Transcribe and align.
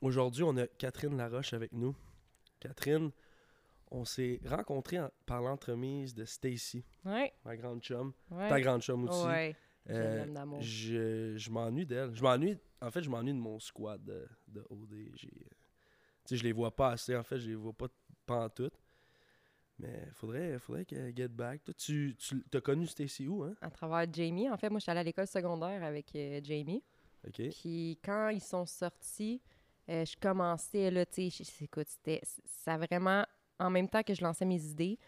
aujourd'hui, 0.00 0.42
on 0.42 0.56
a 0.56 0.66
Catherine 0.66 1.16
Laroche 1.16 1.52
avec 1.54 1.72
nous. 1.72 1.94
Catherine, 2.60 3.10
on 3.90 4.04
s'est 4.04 4.40
rencontrés 4.44 5.00
en- 5.00 5.10
par 5.26 5.40
l'entremise 5.42 6.14
de 6.14 6.24
Stacy, 6.24 6.84
Ouais. 7.04 7.32
ma 7.44 7.56
grande 7.56 7.80
chum. 7.82 8.12
Ouais. 8.30 8.48
Ta 8.48 8.60
grande 8.60 8.82
chum 8.82 9.08
aussi. 9.08 9.24
Ouais. 9.26 9.56
Je 9.86 9.92
Euh, 9.94 10.60
je 10.60 11.34
je 11.38 11.50
m'ennuie 11.50 11.86
d'elle. 11.86 12.14
Je 12.14 12.22
m'ennuie. 12.22 12.58
En 12.82 12.90
fait, 12.90 13.02
je 13.02 13.08
m'ennuie 13.08 13.32
de 13.32 13.38
mon 13.38 13.58
squad 13.58 14.04
de, 14.04 14.28
de 14.48 14.62
OD. 14.68 14.92
Euh, 14.92 15.08
tu 15.16 15.28
sais, 16.26 16.36
je 16.36 16.44
les 16.44 16.52
vois 16.52 16.74
pas 16.76 16.90
assez. 16.90 17.16
En 17.16 17.22
fait, 17.22 17.38
je 17.38 17.48
les 17.48 17.54
vois 17.54 17.72
pas, 17.72 17.88
pas 18.26 18.44
en 18.44 18.48
tout. 18.50 18.70
Mais 19.78 20.08
faudrait, 20.12 20.58
faudrait 20.58 20.84
qu'elle 20.84 21.16
get 21.16 21.28
back. 21.28 21.64
Toi, 21.64 21.72
tu, 21.74 22.16
tu 22.18 22.42
as 22.52 22.60
connu 22.60 22.86
Stacy 22.86 23.28
où, 23.28 23.44
hein? 23.44 23.54
À 23.62 23.70
travers 23.70 24.12
Jamie. 24.12 24.50
En 24.50 24.56
fait, 24.58 24.68
moi, 24.68 24.78
je 24.78 24.82
suis 24.82 24.90
allée 24.90 25.00
à 25.00 25.04
l'école 25.04 25.26
secondaire 25.28 25.82
avec 25.84 26.14
euh, 26.16 26.40
Jamie. 26.42 26.82
OK. 27.26 27.40
Puis 27.60 27.98
quand 28.04 28.28
ils 28.28 28.42
sont 28.42 28.66
sortis, 28.66 29.40
euh, 29.90 30.04
je 30.04 30.16
commençais, 30.20 30.90
là, 30.90 31.06
tu 31.06 31.30
sais, 31.30 31.44
écoute, 31.60 31.86
c'était, 31.88 32.20
ça 32.44 32.76
vraiment, 32.76 33.24
en 33.58 33.70
même 33.70 33.88
temps 33.88 34.02
que 34.02 34.14
je 34.14 34.22
lançais 34.22 34.44
mes 34.44 34.62
idées, 34.62 34.98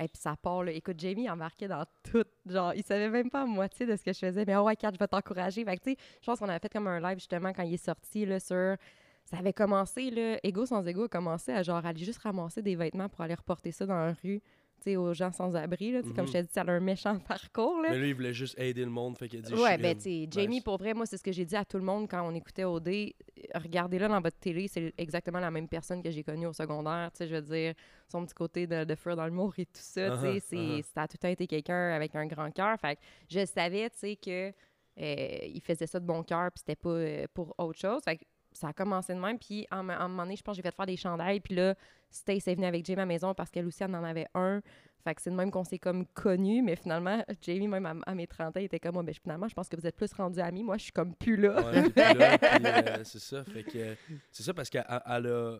et 0.00 0.06
puis 0.06 0.18
ça 0.18 0.36
part, 0.36 0.62
là. 0.62 0.72
Écoute, 0.72 0.98
Jamie 1.00 1.28
embarquait 1.28 1.66
dans 1.66 1.84
tout. 2.04 2.24
Genre, 2.46 2.72
il 2.74 2.84
savait 2.84 3.08
même 3.08 3.30
pas 3.30 3.42
à 3.42 3.46
moitié 3.46 3.84
de 3.84 3.96
ce 3.96 4.04
que 4.04 4.12
je 4.12 4.18
faisais. 4.18 4.44
Mais, 4.46 4.54
oh, 4.54 4.62
ouais, 4.62 4.76
Kat, 4.76 4.92
je 4.92 4.98
vais 4.98 5.08
t'encourager. 5.08 5.64
Fait 5.64 5.76
que, 5.76 5.82
tu 5.82 5.90
sais, 5.90 5.96
je 6.20 6.26
pense 6.26 6.38
qu'on 6.38 6.48
avait 6.48 6.60
fait 6.60 6.68
comme 6.68 6.86
un 6.86 7.00
live, 7.00 7.18
justement, 7.18 7.52
quand 7.52 7.64
il 7.64 7.74
est 7.74 7.84
sorti, 7.84 8.24
là, 8.24 8.38
sur... 8.38 8.76
Ça 9.24 9.36
avait 9.36 9.52
commencé, 9.52 10.10
là, 10.10 10.38
Ego 10.42 10.64
sans 10.64 10.86
Ego 10.86 11.04
a 11.04 11.08
commencé 11.08 11.52
à, 11.52 11.62
genre, 11.62 11.84
aller 11.84 12.02
juste 12.02 12.20
ramasser 12.20 12.62
des 12.62 12.76
vêtements 12.76 13.10
pour 13.10 13.20
aller 13.20 13.34
reporter 13.34 13.72
ça 13.72 13.84
dans 13.84 14.06
la 14.06 14.14
rue, 14.22 14.40
aux 14.86 15.12
gens 15.14 15.32
sans 15.32 15.54
abri, 15.56 15.92
là. 15.92 16.02
Comme 16.02 16.20
Mhm. 16.20 16.26
je 16.26 16.32
t'ai 16.32 16.42
dit, 16.42 16.48
ça 16.52 16.62
a 16.62 16.70
un 16.70 16.80
méchant 16.80 17.18
parcours, 17.28 17.80
là. 17.82 17.90
Mais 17.90 17.98
lui, 17.98 18.08
il 18.10 18.14
voulait 18.14 18.32
juste 18.32 18.58
aider 18.58 18.84
le 18.84 18.90
monde. 18.90 19.18
Fait 19.18 19.28
qu'il 19.28 19.40
a 19.40 19.42
dit 19.42 19.54
Ouais, 19.54 19.76
ben, 19.78 19.96
tu 19.96 20.26
Jamie, 20.30 20.56
Nice. 20.56 20.62
pour 20.64 20.78
vrai, 20.78 20.94
moi, 20.94 21.06
c'est 21.06 21.16
ce 21.16 21.22
que 21.22 21.32
j'ai 21.32 21.44
dit 21.44 21.56
à 21.56 21.64
tout 21.64 21.76
le 21.78 21.84
monde 21.84 22.08
quand 22.08 22.22
on 22.26 22.34
écoutait 22.34 22.64
OD. 22.64 22.88
Euh, 22.88 23.12
Regardez-le 23.54 24.08
dans 24.08 24.20
votre 24.20 24.38
télé, 24.38 24.68
c'est 24.68 24.92
exactement 24.98 25.40
la 25.40 25.50
même 25.50 25.68
personne 25.68 26.02
que 26.02 26.10
j'ai 26.10 26.22
connue 26.22 26.46
au 26.46 26.52
secondaire. 26.52 27.10
Tu 27.12 27.18
sais, 27.18 27.28
je 27.28 27.34
veux 27.34 27.42
dire, 27.42 27.74
son 28.08 28.24
petit 28.24 28.34
côté 28.34 28.66
de, 28.66 28.84
de 28.84 28.94
feu 28.94 29.14
dans 29.14 29.26
l'humour 29.26 29.52
et 29.58 29.66
tout 29.66 29.72
ça, 29.74 30.10
tu 30.10 30.20
sais, 30.22 30.40
c'est- 30.40 30.82
ça 30.94 31.02
a 31.02 31.08
tout 31.08 31.14
le 31.14 31.18
temps 31.22 31.28
été 31.28 31.46
quelqu'un 31.46 31.90
avec 31.92 32.14
un 32.14 32.26
grand 32.26 32.50
cœur. 32.50 32.78
Fait 32.80 32.96
que 32.96 33.00
je 33.28 33.44
savais, 33.46 33.90
tu 33.90 33.98
sais, 33.98 34.16
que 34.16 34.52
euh, 35.00 35.38
il 35.46 35.60
faisait 35.62 35.86
ça 35.86 36.00
de 36.00 36.06
bon 36.06 36.22
cœur, 36.22 36.50
puis 36.50 36.58
c'était 36.60 36.74
pas 36.76 36.88
euh, 36.90 37.26
pour 37.32 37.54
autre 37.58 37.78
chose. 37.78 38.00
Fait 38.04 38.16
que 38.16 38.24
ça 38.58 38.68
a 38.68 38.72
commencé 38.72 39.14
de 39.14 39.20
même. 39.20 39.38
Puis, 39.38 39.66
en, 39.70 39.88
à 39.88 39.94
un 39.96 40.08
moment 40.08 40.24
donné, 40.24 40.36
je 40.36 40.42
pense 40.42 40.54
que 40.56 40.62
j'ai 40.62 40.68
fait 40.68 40.74
faire 40.74 40.86
des 40.86 40.96
chandails. 40.96 41.40
Puis 41.40 41.54
là, 41.54 41.74
Stace 42.10 42.46
est 42.48 42.54
venue 42.54 42.66
avec 42.66 42.84
Jamie 42.84 42.98
à 42.98 43.02
la 43.02 43.06
maison 43.06 43.34
parce 43.34 43.50
qu'elle 43.50 43.66
aussi, 43.66 43.82
elle 43.82 43.94
en 43.94 44.04
avait 44.04 44.26
un. 44.34 44.60
Fait 45.04 45.14
que 45.14 45.22
c'est 45.22 45.30
de 45.30 45.36
même 45.36 45.50
qu'on 45.50 45.64
s'est 45.64 45.78
comme 45.78 46.06
connus. 46.06 46.62
Mais 46.62 46.74
finalement, 46.76 47.24
Jamie, 47.42 47.68
même 47.68 47.86
à, 47.86 47.94
à 48.06 48.14
mes 48.14 48.26
30 48.26 48.56
ans, 48.56 48.60
il 48.60 48.64
était 48.64 48.80
comme, 48.80 48.94
moi, 48.94 49.02
ben, 49.02 49.14
finalement, 49.14 49.48
je 49.48 49.54
pense 49.54 49.68
que 49.68 49.76
vous 49.76 49.86
êtes 49.86 49.96
plus 49.96 50.12
rendus 50.12 50.40
amis. 50.40 50.64
Moi, 50.64 50.76
je 50.76 50.84
suis 50.84 50.92
comme 50.92 51.14
plus 51.14 51.36
là. 51.36 51.60
Ouais, 51.62 51.84
euh, 51.98 52.98
c'est 53.04 53.18
ça. 53.20 53.44
Fait 53.44 53.62
que 53.62 53.96
c'est 54.30 54.42
ça 54.42 54.52
parce 54.54 54.68
qu'elle 54.70 54.84
elle 55.06 55.26
a. 55.26 55.58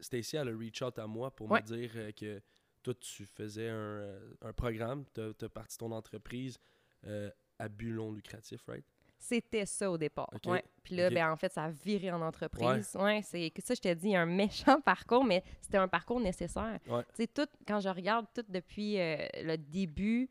Stacy, 0.00 0.36
elle 0.36 0.48
a 0.48 0.56
reach 0.56 0.82
out 0.82 0.98
à 0.98 1.06
moi 1.06 1.30
pour 1.30 1.48
Ouais. 1.50 1.60
me 1.60 1.66
dire 1.66 1.90
euh, 1.94 2.10
que 2.12 2.42
toi, 2.82 2.92
tu 2.94 3.24
faisais 3.24 3.68
un, 3.68 3.74
euh, 3.74 4.34
un 4.42 4.52
programme, 4.52 5.04
tu 5.14 5.20
as, 5.20 5.48
parti 5.48 5.78
ton 5.78 5.92
entreprise 5.92 6.58
euh, 7.06 7.30
à 7.60 7.68
but 7.68 7.92
non 7.92 8.10
lucratif, 8.10 8.62
right? 8.66 8.84
C'était 9.22 9.66
ça 9.66 9.88
au 9.88 9.96
départ. 9.96 10.28
Ouais. 10.46 10.64
Puis 10.82 10.96
là, 10.96 11.08
ben, 11.08 11.30
en 11.30 11.36
fait, 11.36 11.52
ça 11.52 11.64
a 11.64 11.70
viré 11.70 12.10
en 12.10 12.20
entreprise. 12.20 12.96
Ouais. 12.98 13.22
c'est 13.22 13.50
que 13.50 13.62
ça, 13.62 13.72
je 13.74 13.80
t'ai 13.80 13.94
dit, 13.94 14.16
un 14.16 14.26
méchant 14.26 14.80
parcours, 14.84 15.24
mais 15.24 15.44
c'était 15.60 15.78
un 15.78 15.86
parcours 15.86 16.18
nécessaire. 16.18 16.80
Ouais. 16.88 17.04
Tu 17.14 17.22
sais, 17.22 17.26
tout, 17.28 17.46
quand 17.66 17.78
je 17.78 17.88
regarde 17.88 18.26
tout 18.34 18.44
depuis 18.48 19.00
euh, 19.00 19.16
le 19.42 19.56
début, 19.56 20.28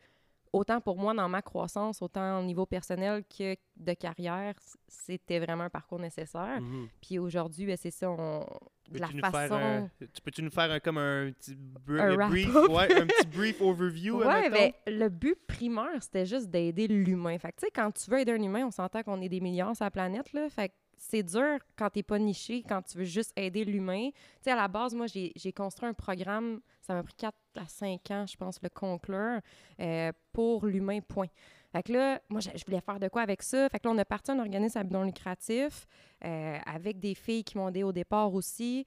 autant 0.54 0.82
pour 0.82 0.98
moi 0.98 1.14
dans 1.14 1.30
ma 1.30 1.42
croissance, 1.42 2.02
autant 2.02 2.40
au 2.40 2.44
niveau 2.44 2.66
personnel 2.66 3.24
que 3.26 3.56
de 3.78 3.94
carrière, 3.94 4.54
c'était 4.88 5.40
vraiment 5.40 5.64
un 5.64 5.70
parcours 5.70 6.00
nécessaire. 6.00 6.60
Mhm. 6.62 6.88
Puis 7.02 7.20
aujourd'hui, 7.20 7.66
ben, 7.66 7.78
c'est 7.78 7.92
ça, 7.92 8.10
on, 8.12 8.46
de 8.90 9.00
la 9.00 9.08
faire 9.08 9.32
façon... 9.32 9.54
un- 9.56 9.90
tu 10.00 10.22
peux-tu 10.22 10.44
nous 10.44 10.52
faire 10.52 10.70
un, 10.70 10.80
comme 10.80 10.98
un 10.98 11.32
petit 11.32 11.56
br- 11.56 12.02
Un 12.02 12.28
brief, 12.28 12.54
ouais, 12.54 13.02
un 13.02 13.08
petit 13.08 13.28
brief 13.28 13.62
overview, 13.62 14.18
Ouais, 14.20 14.46
admettons? 14.46 14.74
ben, 14.86 15.00
le 15.00 15.10
but 15.10 15.38
primaire, 15.48 16.02
c'était 16.04 16.26
juste 16.26 16.50
d'aider 16.50 16.88
l'humain. 16.88 17.38
Fait 17.40 17.52
que, 17.54 17.58
tu 17.62 17.66
sais, 17.68 17.72
quand 17.74 17.90
tu 17.92 18.10
veux 18.12 18.20
aider 18.20 18.34
un 18.34 18.42
humain, 18.42 18.66
on 18.66 18.72
s'entend 18.72 19.04
qu'on 19.04 19.22
est 19.22 19.30
des 19.30 19.40
millions 19.40 19.74
sur 19.74 19.86
la 19.86 19.92
planète, 19.92 20.34
là. 20.34 20.50
Fait 20.50 20.70
que 20.70 20.74
c'est 21.04 21.24
dur 21.24 21.58
quand 21.76 21.90
t'es 21.90 22.04
pas 22.04 22.20
niché, 22.20 22.62
quand 22.62 22.82
tu 22.84 23.00
veux 23.00 23.04
juste 23.06 23.34
aider 23.36 23.66
l'humain. 23.66 24.10
Tu 24.12 24.16
sais, 24.44 24.52
à 24.52 24.56
la 24.56 24.68
base, 24.68 24.94
moi, 24.94 25.08
j'ai 25.08 25.52
construit 25.52 25.90
un 25.90 25.94
programme, 25.96 26.62
ça 26.80 26.94
m'a 26.94 27.02
pris 27.02 27.16
4 27.18 27.36
à 27.56 27.66
5 27.68 28.12
ans, 28.12 28.26
je 28.28 28.38
pense, 28.38 28.62
le 28.62 28.70
conclure, 28.70 29.40
euh, 29.80 30.12
pour 30.32 30.66
l'humain, 30.68 31.00
point. 31.02 31.26
Fait 31.72 31.82
que 31.82 31.94
là, 31.94 32.22
moi, 32.30 32.40
je 32.40 32.64
voulais 32.66 32.82
faire 32.82 33.00
de 33.00 33.08
quoi 33.08 33.24
avec 33.24 33.42
ça? 33.42 33.68
Fait 33.70 33.80
que 33.80 33.88
là, 33.88 33.94
on 33.96 33.98
a 33.98 34.06
parti 34.06 34.30
un 34.32 34.38
organisme 34.40 34.80
non 34.92 35.04
lucratif 35.04 35.88
euh, 36.24 36.58
avec 36.66 37.00
des 37.00 37.16
filles 37.16 37.44
qui 37.44 37.58
m'ont 37.58 37.70
aidé 37.70 37.82
au 37.84 37.92
départ 37.92 38.32
aussi. 38.34 38.86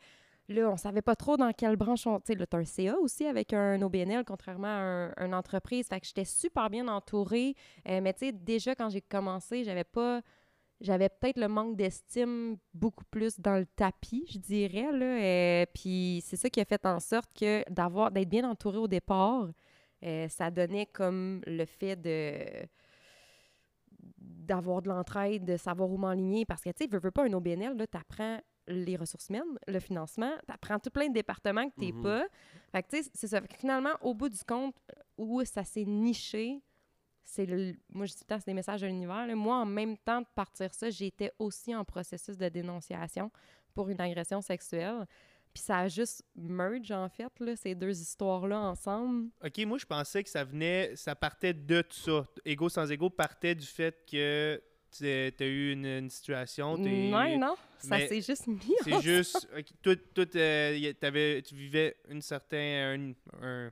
Là, 0.49 0.71
on 0.71 0.77
savait 0.77 1.03
pas 1.03 1.17
trop 1.17 1.37
dans 1.37 1.51
quelle 1.53 1.75
branche 1.77 2.07
on... 2.07 2.21
Tu 2.21 2.27
sais, 2.27 2.35
là, 2.39 2.47
t'as 2.47 2.59
un 2.59 2.65
CA 2.65 2.97
aussi 2.99 3.27
avec 3.27 3.53
un 3.55 3.81
OBNL, 3.83 4.25
contrairement 4.25 4.69
à 4.69 4.81
un- 5.17 5.27
une 5.27 5.35
entreprise. 5.35 5.89
Fait 5.89 5.99
que 5.99 6.07
j'étais 6.07 6.27
super 6.27 6.69
bien 6.71 6.87
entourée. 6.87 7.57
Euh, 7.89 8.01
mais 8.03 8.13
tu 8.13 8.27
sais, 8.27 8.33
déjà, 8.33 8.75
quand 8.77 8.89
j'ai 8.91 9.01
commencé, 9.01 9.65
j'avais 9.65 9.85
pas... 9.85 10.21
J'avais 10.84 11.09
peut-être 11.09 11.39
le 11.39 11.49
manque 11.49 11.77
d'estime 11.77 12.59
beaucoup 12.75 13.05
plus 13.11 13.41
dans 13.41 13.56
le 13.56 13.65
tapis, 13.65 14.27
je 14.31 14.39
dirais. 14.39 14.93
Là. 14.93 15.06
Euh, 15.62 15.67
puis 15.75 16.22
c'est 16.25 16.37
ça 16.37 16.50
qui 16.50 16.61
a 16.61 16.65
fait 16.67 16.84
en 16.84 17.00
sorte 17.00 17.31
que 17.34 17.69
d'avoir 17.71 18.11
d'être 18.11 18.28
bien 18.28 18.49
entouré 18.49 18.77
au 18.77 18.87
départ, 18.87 19.49
euh, 20.05 20.28
ça 20.28 20.50
donnait 20.50 20.84
comme 20.87 21.41
le 21.47 21.65
fait 21.65 21.97
de 21.97 22.67
d'avoir 24.19 24.83
de 24.83 24.89
l'entraide, 24.89 25.44
de 25.44 25.56
savoir 25.56 25.91
où 25.91 25.97
m'enligner. 25.97 26.44
Parce 26.44 26.62
que, 26.62 26.71
tu 26.71 26.84
sais, 26.84 26.91
veux, 26.91 26.99
veux 26.99 27.11
pas 27.11 27.25
un 27.25 27.33
OBNL, 27.33 27.77
là, 27.77 27.87
t'apprends 27.87 28.39
les 28.67 28.97
ressources 28.97 29.28
humaines, 29.28 29.59
le 29.67 29.78
financement, 29.81 30.33
t'apprends 30.47 30.78
tout 30.78 30.91
plein 30.91 31.09
de 31.09 31.15
départements 31.15 31.69
que 31.69 31.75
t'es 31.78 31.93
Mhm. 31.93 32.03
pas. 32.03 32.25
Fait 32.73 32.83
que, 32.83 32.89
tu 32.97 33.03
sais, 33.03 33.11
c'est 33.15 33.28
ça. 33.28 33.41
Fait 33.41 33.49
que 33.49 33.56
finalement, 33.56 33.94
au 34.03 34.15
bout 34.15 34.28
du 34.28 34.43
compte, 34.47 34.77
où 35.17 35.43
ça 35.44 35.65
s'est 35.65 35.84
niché, 35.84 36.61
c'est 37.25 37.47
le... 37.47 37.75
Moi, 37.91 38.07
je 38.07 38.12
dis 38.12 38.19
tout 38.19 38.25
le 38.29 38.35
temps, 38.35 38.39
c'est 38.39 38.47
des 38.51 38.55
messages 38.55 38.83
de 38.83 38.87
l'univers. 38.87 39.27
là. 39.27 39.35
Moi, 39.35 39.57
en 39.57 39.67
même 39.67 39.97
temps 39.97 40.21
de 40.21 40.27
partir 40.35 40.73
ça, 40.75 40.91
j'étais 40.91 41.33
aussi 41.39 41.75
en 41.75 41.85
processus 41.85 42.37
de 42.37 42.49
dénonciation 42.49 43.31
pour 43.75 43.89
une 43.89 44.01
agression 44.01 44.41
sexuelle. 44.41 45.07
Puis 45.53 45.62
ça 45.62 45.79
a 45.81 45.89
juste 45.89 46.23
merge, 46.35 46.91
en 46.91 47.09
fait, 47.09 47.31
là, 47.41 47.55
ces 47.57 47.75
deux 47.77 47.99
histoires-là 48.01 48.59
ensemble. 48.59 49.29
Ok, 49.45 49.59
moi 49.67 49.79
je 49.79 49.87
pensais 49.87 50.23
que 50.25 50.29
ça 50.29 50.43
venait, 50.43 50.97
ça 50.97 51.15
partait 51.15 51.55
de 51.55 51.81
tout 51.83 51.97
ça. 51.97 52.25
Ego 52.45 52.69
sans 52.69 52.91
ego 52.91 53.09
partait 53.09 53.55
du 53.55 53.65
fait 53.67 54.05
que 54.11 54.61
tu 54.91 55.06
as 55.06 55.45
eu 55.47 55.73
une, 55.73 55.87
une 55.87 56.11
situation. 56.11 56.77
t'es- 56.77 57.09
Non, 57.09 57.39
non, 57.39 57.55
ça 57.79 57.99
mais 57.99 58.09
s'est 58.09 58.21
juste 58.21 58.49
mis 58.49 58.61
C'est 58.83 59.01
juste, 59.01 59.49
ok, 59.56 59.65
toi, 59.81 59.95
toi, 60.12 60.27
t'es- 60.27 60.81
y 60.81 60.87
a- 60.89 60.95
t'avais- 60.95 61.41
tu 61.43 61.55
vivais 61.55 61.97
une 62.09 62.21
certain, 62.23 62.97
un, 62.97 63.12
un- 63.43 63.71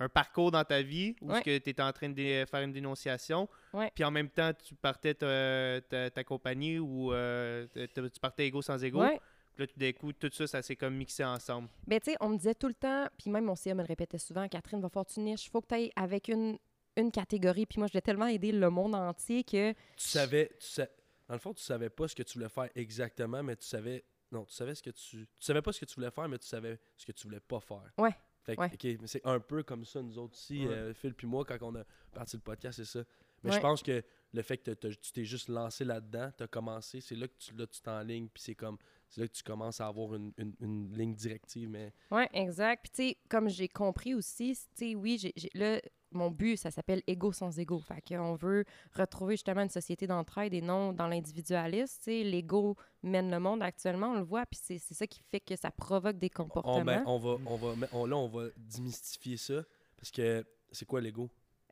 un 0.00 0.08
parcours 0.08 0.50
dans 0.50 0.64
ta 0.64 0.80
vie 0.82 1.16
où 1.20 1.32
Ouais. 1.32 1.42
tu 1.42 1.50
étais 1.52 1.80
en 1.82 1.92
train 1.92 2.08
de 2.08 2.14
dé- 2.14 2.44
faire 2.50 2.60
une 2.62 2.72
dénonciation, 2.72 3.48
Ouais. 3.72 3.90
puis 3.94 4.04
en 4.04 4.10
même 4.10 4.28
temps, 4.30 4.52
tu 4.54 4.74
partais 4.74 5.14
ta, 5.14 5.80
ta, 5.88 6.10
ta 6.10 6.24
compagnie 6.24 6.78
ou 6.78 7.12
euh, 7.12 7.66
tu 7.74 8.20
partais 8.20 8.46
ego 8.46 8.62
sans 8.62 8.82
ego. 8.84 9.00
Ouais. 9.00 9.20
Puis 9.54 9.64
là, 9.64 9.66
tout 9.66 9.78
d'un 9.78 9.92
coup, 9.92 10.12
tout 10.12 10.30
ça, 10.32 10.46
ça 10.46 10.62
s'est 10.62 10.76
comme 10.76 10.94
mixé 10.94 11.24
ensemble. 11.24 11.68
Ben, 11.86 11.98
tu 11.98 12.12
sais, 12.12 12.16
on 12.20 12.28
me 12.28 12.36
disait 12.36 12.54
tout 12.54 12.68
le 12.68 12.74
temps, 12.74 13.06
puis 13.18 13.28
même 13.30 13.44
mon 13.44 13.56
CA 13.56 13.74
me 13.74 13.82
le 13.82 13.88
répétait 13.88 14.18
souvent, 14.18 14.46
Catherine, 14.48 14.80
va 14.80 14.88
falloir 14.88 15.06
que 15.06 15.12
tu 15.14 15.20
niches, 15.20 15.50
faut 15.50 15.60
que 15.60 15.66
tu 15.66 15.74
ailles 15.74 15.92
avec 15.96 16.28
une, 16.28 16.58
une 16.96 17.10
catégorie. 17.10 17.66
Puis 17.66 17.78
moi, 17.78 17.88
je 17.88 17.92
voulais 17.92 18.00
tellement 18.02 18.26
aider 18.28 18.52
le 18.52 18.70
monde 18.70 18.94
entier 18.94 19.42
que. 19.42 19.72
Tu 19.72 19.76
savais, 20.08 20.48
tu 20.60 20.66
sa- 20.66 20.86
dans 21.26 21.34
le 21.34 21.40
fond, 21.40 21.52
tu 21.52 21.62
savais 21.62 21.90
pas 21.90 22.06
ce 22.06 22.14
que 22.14 22.22
tu 22.22 22.34
voulais 22.38 22.48
faire 22.48 22.68
exactement, 22.76 23.42
mais 23.42 23.56
tu 23.56 23.66
savais, 23.66 24.04
non, 24.30 24.44
tu 24.44 24.54
savais 24.54 24.74
ce 24.76 24.82
que 24.82 24.90
tu, 24.90 25.26
tu 25.26 25.26
savais 25.40 25.60
pas 25.60 25.72
ce 25.72 25.80
que 25.80 25.84
tu 25.86 25.94
voulais 25.96 26.10
faire, 26.12 26.28
mais 26.28 26.38
tu 26.38 26.46
savais 26.46 26.78
ce 26.96 27.04
que 27.04 27.10
tu 27.12 27.24
voulais 27.26 27.40
pas 27.40 27.58
faire. 27.60 27.90
Ouais. 27.98 28.14
Fait 28.54 28.58
Ouais. 28.58 28.70
ok, 28.72 28.84
mais 29.02 29.06
c'est 29.06 29.24
un 29.26 29.40
peu 29.40 29.62
comme 29.62 29.84
ça 29.84 30.00
nous 30.02 30.16
autres 30.18 30.32
aussi, 30.34 30.66
Ouais. 30.66 30.72
euh, 30.72 30.94
Phil 30.94 31.12
puis 31.14 31.26
moi, 31.26 31.44
quand 31.44 31.58
on 31.60 31.74
a 31.74 31.84
parti 32.14 32.36
le 32.36 32.42
podcast, 32.42 32.76
c'est 32.78 32.86
ça. 32.86 33.04
Mais 33.44 33.50
Ouais. 33.50 33.56
je 33.56 33.60
pense 33.60 33.82
que 33.82 34.02
le 34.32 34.42
fait 34.42 34.56
que 34.56 34.70
tu 34.72 35.12
t'es 35.12 35.24
juste 35.24 35.48
lancé 35.48 35.84
là-dedans, 35.84 36.30
tu 36.36 36.42
as 36.44 36.48
commencé, 36.48 37.00
c'est 37.02 37.14
là 37.14 37.28
que 37.28 37.36
tu 37.38 37.54
là, 37.54 37.66
tu 37.66 37.80
t'enlignes, 37.82 38.28
puis 38.28 38.42
c'est 38.42 38.54
comme, 38.54 38.78
c'est 39.08 39.20
là 39.20 39.28
que 39.28 39.32
tu 39.34 39.42
commences 39.42 39.80
à 39.82 39.86
avoir 39.86 40.14
une, 40.14 40.32
une- 40.38 40.54
une 40.60 40.96
ligne 40.96 41.14
directive, 41.14 41.68
mais 41.68 41.92
Oui, 42.10 42.22
exact. 42.32 42.82
Puis, 42.84 42.90
tu 42.90 43.08
sais, 43.10 43.18
comme 43.28 43.48
j'ai 43.50 43.68
compris 43.68 44.14
aussi, 44.14 44.54
tu 44.74 44.88
sais, 44.88 44.94
oui, 44.94 45.18
j'ai- 45.18 45.50
là, 45.54 45.80
mon 46.10 46.30
but, 46.30 46.56
ça 46.56 46.70
s'appelle 46.70 47.02
Égo 47.06 47.32
sans 47.32 47.58
égo. 47.58 47.78
Fait 47.80 48.00
qu'on 48.00 48.34
veut 48.34 48.64
retrouver 48.94 49.34
justement 49.34 49.62
une 49.62 49.68
société 49.68 50.06
d'entraide 50.06 50.54
et 50.54 50.60
non 50.62 50.92
dans 50.92 51.06
l'individualisme. 51.06 52.10
L'ego 52.10 52.76
mène 53.02 53.30
le 53.30 53.38
monde 53.38 53.62
actuellement, 53.62 54.12
on 54.12 54.14
le 54.14 54.22
voit, 54.22 54.46
puis 54.46 54.58
c'est, 54.62 54.78
c'est 54.78 54.94
ça 54.94 55.06
qui 55.06 55.20
fait 55.30 55.40
que 55.40 55.54
ça 55.56 55.70
provoque 55.70 56.18
des 56.18 56.30
on, 56.38 56.42
comportements. 56.44 56.84
ben, 56.84 57.02
on 57.06 57.18
va, 57.18 57.36
on 57.46 57.56
va, 57.56 57.86
on- 57.92 58.06
là, 58.06 58.16
on 58.16 58.28
va 58.28 58.46
démystifier 58.56 59.36
ça, 59.36 59.62
parce 59.96 60.10
que 60.10 60.44
c'est 60.72 60.84
quoi 60.86 61.00
l'ego? 61.00 61.28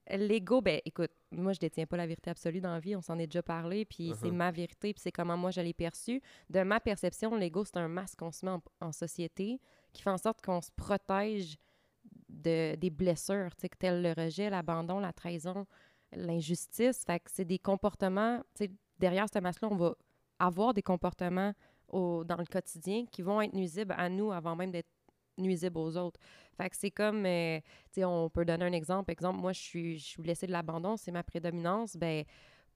L'ego, 0.09 0.61
ben 0.61 0.81
écoute, 0.85 1.11
moi 1.33 1.53
je 1.53 1.59
détiens 1.59 1.85
pas 1.85 1.97
la 1.97 2.07
vérité 2.07 2.31
absolue 2.31 2.61
dans 2.61 2.71
la 2.73 2.79
vie, 2.79 2.95
on 2.95 3.03
s'en 3.03 3.19
est 3.19 3.27
déjà 3.27 3.43
parlé, 3.43 3.85
puis 3.85 4.13
c'est 4.21 4.29
Uh-huh. 4.29 4.33
ma 4.33 4.53
vérité, 4.53 4.93
puis 4.95 5.01
c'est 5.03 5.11
comment 5.11 5.37
moi 5.37 5.51
je 5.51 5.61
l'ai 5.61 5.75
perçu. 5.75 6.23
De 6.49 6.63
ma 6.63 6.79
perception, 6.79 7.35
l'ego, 7.35 7.65
c'est 7.65 7.79
un 7.79 7.89
masque 7.89 8.19
qu'on 8.21 8.31
se 8.31 8.47
met 8.47 8.53
en, 8.53 8.63
en 8.81 8.93
société 8.93 9.59
qui 9.93 10.03
fait 10.03 10.11
en 10.11 10.19
sorte 10.19 10.41
qu'on 10.45 10.61
se 10.61 10.71
protège 10.77 11.57
de, 12.37 12.75
des 12.77 12.91
blessures, 12.91 13.55
tu 13.57 13.63
sais, 13.63 13.69
que 13.69 13.77
tel 13.79 14.03
le 14.03 14.13
rejet, 14.13 14.51
l'abandon, 14.51 14.99
la 15.01 15.13
trahison, 15.13 15.67
l'injustice. 16.13 17.05
Fait 17.05 17.21
que 17.21 17.31
c'est 17.33 17.45
des 17.45 17.59
comportements, 17.59 18.43
derrière 18.99 19.27
ce 19.33 19.39
masque-là, 19.39 19.69
on 19.71 19.77
va 19.77 19.95
avoir 20.39 20.75
des 20.75 20.83
comportements 20.83 21.53
au, 21.89 22.25
dans 22.25 22.37
le 22.37 22.45
quotidien 22.45 23.07
qui 23.11 23.23
vont 23.23 23.41
être 23.41 23.55
nuisibles 23.55 23.95
à 23.97 24.09
nous 24.09 24.33
avant 24.33 24.57
même 24.57 24.71
d'être 24.71 24.89
nuisibles 25.39 25.79
aux 25.79 25.97
autres. 25.97 26.21
Fait 26.57 26.71
que 26.71 26.77
c'est 26.77 26.91
comme, 26.91 27.27
euh, 27.27 27.61
on 27.99 28.31
peut 28.31 28.45
donner 28.45 28.65
un 28.65 28.73
exemple. 28.73 29.11
Exemple, 29.11 29.39
moi, 29.39 29.53
je 29.53 29.61
suis, 29.61 29.99
je 29.99 30.05
suis 30.05 30.23
blessée 30.23 30.47
de 30.47 30.53
l'abandon, 30.53 30.97
c'est 30.97 31.13
ma 31.13 31.23
prédominance. 31.23 31.97
Ben, 31.97 32.25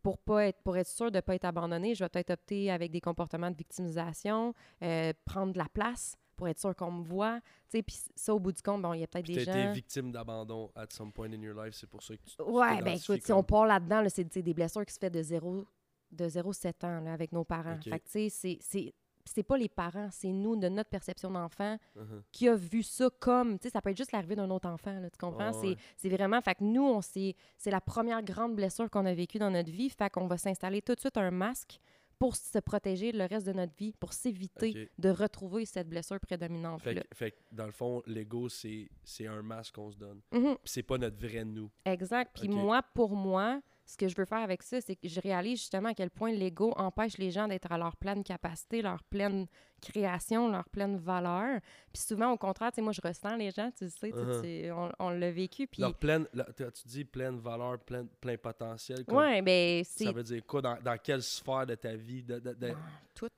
pour 0.02 0.18
pas 0.18 0.46
être 0.46 0.62
pour 0.62 0.76
être 0.76 0.88
sûr 0.88 1.10
de 1.10 1.16
ne 1.16 1.20
pas 1.20 1.34
être 1.34 1.44
abandonnée, 1.44 1.94
je 1.94 2.04
vais 2.04 2.08
peut-être 2.08 2.30
opter 2.30 2.70
avec 2.70 2.90
des 2.90 3.00
comportements 3.00 3.50
de 3.50 3.56
victimisation, 3.56 4.54
euh, 4.82 5.12
prendre 5.24 5.52
de 5.52 5.58
la 5.58 5.68
place 5.68 6.16
pour 6.40 6.48
être 6.48 6.58
sûr 6.58 6.74
qu'on 6.74 6.90
me 6.90 7.04
voit. 7.04 7.38
Tu 7.68 7.76
sais, 7.76 7.82
puis 7.82 7.98
ça, 8.14 8.34
au 8.34 8.40
bout 8.40 8.50
du 8.50 8.62
compte, 8.62 8.80
bon, 8.80 8.94
il 8.94 9.00
y 9.00 9.04
a 9.04 9.06
peut-être 9.06 9.26
des 9.26 9.44
gens... 9.44 9.52
été 9.52 9.72
victime 9.72 10.10
d'abandon 10.10 10.70
at 10.74 10.86
some 10.88 11.12
point 11.12 11.30
in 11.30 11.42
your 11.42 11.54
life, 11.62 11.74
c'est 11.74 11.86
pour 11.86 12.02
ça 12.02 12.16
que 12.16 12.22
tu. 12.22 12.34
tu 12.34 12.42
Ouais, 12.42 12.80
ben 12.82 12.96
écoute, 12.96 13.22
si 13.22 13.30
on 13.32 13.42
part 13.42 13.66
là-dedans, 13.66 14.00
là, 14.00 14.08
c'est 14.08 14.24
tu 14.26 14.42
des 14.42 14.54
blessures 14.54 14.86
qui 14.86 14.94
se 14.94 14.98
fait 14.98 15.10
de 15.10 15.22
0 15.22 15.64
de 16.12 16.24
0,7 16.28 16.86
ans 16.86 17.00
là, 17.00 17.12
avec 17.12 17.30
nos 17.32 17.44
parents. 17.44 17.74
Ok. 17.74 17.90
Fait 17.90 17.98
tu 18.00 18.30
sais, 18.30 18.58
c'est- 18.60 18.94
pas 19.42 19.58
les 19.58 19.68
parents, 19.68 20.08
c'est 20.10 20.32
nous, 20.32 20.56
de 20.56 20.68
notre 20.70 20.88
perception 20.88 21.30
d'enfant, 21.30 21.76
Uh-huh. 21.94 22.22
qui 22.32 22.48
a 22.48 22.56
vu 22.56 22.82
ça 22.82 23.08
comme, 23.20 23.58
tu 23.58 23.64
sais, 23.68 23.70
ça 23.72 23.82
peut 23.82 23.90
être 23.90 23.96
juste 23.98 24.12
l'arrivée 24.12 24.34
d'un 24.34 24.50
autre 24.50 24.66
enfant, 24.68 24.98
là, 24.98 25.10
tu 25.10 25.18
comprends? 25.18 25.50
Ah 25.50 25.52
C'est- 25.52 25.76
ouais. 26.08 26.16
Vraiment, 26.16 26.40
fait 26.40 26.54
que 26.54 26.64
nous, 26.64 26.82
on 26.82 27.02
c'est 27.02 27.34
la 27.66 27.80
première 27.82 28.22
grande 28.22 28.56
blessure 28.56 28.88
qu'on 28.90 29.04
a 29.04 29.12
vécue 29.12 29.38
dans 29.38 29.50
notre 29.50 29.70
vie, 29.70 29.90
fait 29.90 30.08
qu'on 30.10 30.26
va 30.26 30.38
s'installer 30.38 30.80
tout 30.80 30.94
de 30.94 31.00
suite 31.00 31.18
un 31.18 31.30
masque 31.30 31.78
pour 32.20 32.36
se 32.36 32.58
protéger 32.58 33.12
le 33.12 33.24
reste 33.24 33.46
de 33.46 33.52
notre 33.52 33.74
vie, 33.74 33.94
pour 33.98 34.12
s'éviter 34.12 34.90
de 34.98 35.08
retrouver 35.08 35.64
cette 35.64 35.88
blessure 35.88 36.20
prédominante. 36.20 36.82
Fait, 37.14 37.34
dans 37.50 37.64
le 37.64 37.72
fond, 37.72 38.02
l'ego, 38.06 38.50
c'est 38.50 38.90
un 39.26 39.40
masque 39.40 39.74
qu'on 39.74 39.90
se 39.90 39.96
donne. 39.96 40.20
Mhm. 40.30 40.56
Puis 40.56 40.66
c'est 40.66 40.82
pas 40.82 40.98
notre 40.98 41.16
vrai 41.16 41.46
nous. 41.46 41.70
Exact. 41.86 42.38
Puis 42.38 42.48
moi, 42.50 42.82
pour 42.94 43.16
moi, 43.16 43.62
ce 43.90 43.96
que 43.96 44.06
je 44.08 44.14
veux 44.16 44.24
faire 44.24 44.38
avec 44.38 44.62
ça, 44.62 44.80
c'est 44.80 44.94
que 44.94 45.08
je 45.08 45.20
réalise 45.20 45.58
justement 45.58 45.88
à 45.88 45.94
quel 45.94 46.10
point 46.10 46.30
l'ego 46.32 46.72
empêche 46.76 47.18
les 47.18 47.30
gens 47.30 47.48
d'être 47.48 47.70
à 47.72 47.76
leur 47.78 47.96
pleine 47.96 48.22
capacité, 48.22 48.82
leur 48.82 49.02
pleine 49.02 49.46
création, 49.80 50.48
leur 50.50 50.68
pleine 50.68 50.96
valeur. 50.96 51.60
Puis 51.92 52.02
souvent, 52.02 52.30
au 52.32 52.36
contraire, 52.36 52.70
tu 52.70 52.76
sais, 52.76 52.82
moi, 52.82 52.92
je 52.92 53.00
ressens 53.02 53.36
les 53.36 53.50
gens, 53.50 53.70
tu 53.76 53.88
sais, 53.88 54.10
Uh-huh. 54.10 54.42
tu- 54.42 54.70
on, 54.70 54.90
on 54.98 55.10
l'a 55.10 55.30
vécu. 55.30 55.66
Puis, 55.66 55.82
Leur 55.82 55.94
pleine, 55.94 56.26
tu 56.56 56.88
dis 56.88 57.04
pleine 57.04 57.38
valeur, 57.40 57.78
plein, 57.80 58.06
plein 58.20 58.36
potentiel. 58.36 59.04
ouais, 59.08 59.42
ben, 59.42 59.82
c'est 59.84 60.04
Ça 60.04 60.12
veut 60.12 60.22
dire 60.22 60.44
quoi? 60.46 60.62
Dans, 60.62 60.78
dans 60.80 60.96
quelle 60.98 61.22
sphère 61.22 61.66
de 61.66 61.74
ta 61.74 61.94
vie? 61.96 62.22
De, 62.22 62.38
de- 62.38 62.54
de- 62.54 62.72
Ah, 62.74 62.78
tout. 63.14 63.28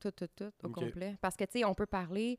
Tout, 0.00 0.10
tout, 0.10 0.26
tout, 0.34 0.50
au 0.64 0.68
complet. 0.70 1.16
Parce 1.20 1.36
que, 1.36 1.44
tu 1.44 1.58
sais, 1.60 1.64
on 1.64 1.74
peut 1.74 1.86
parler. 1.86 2.38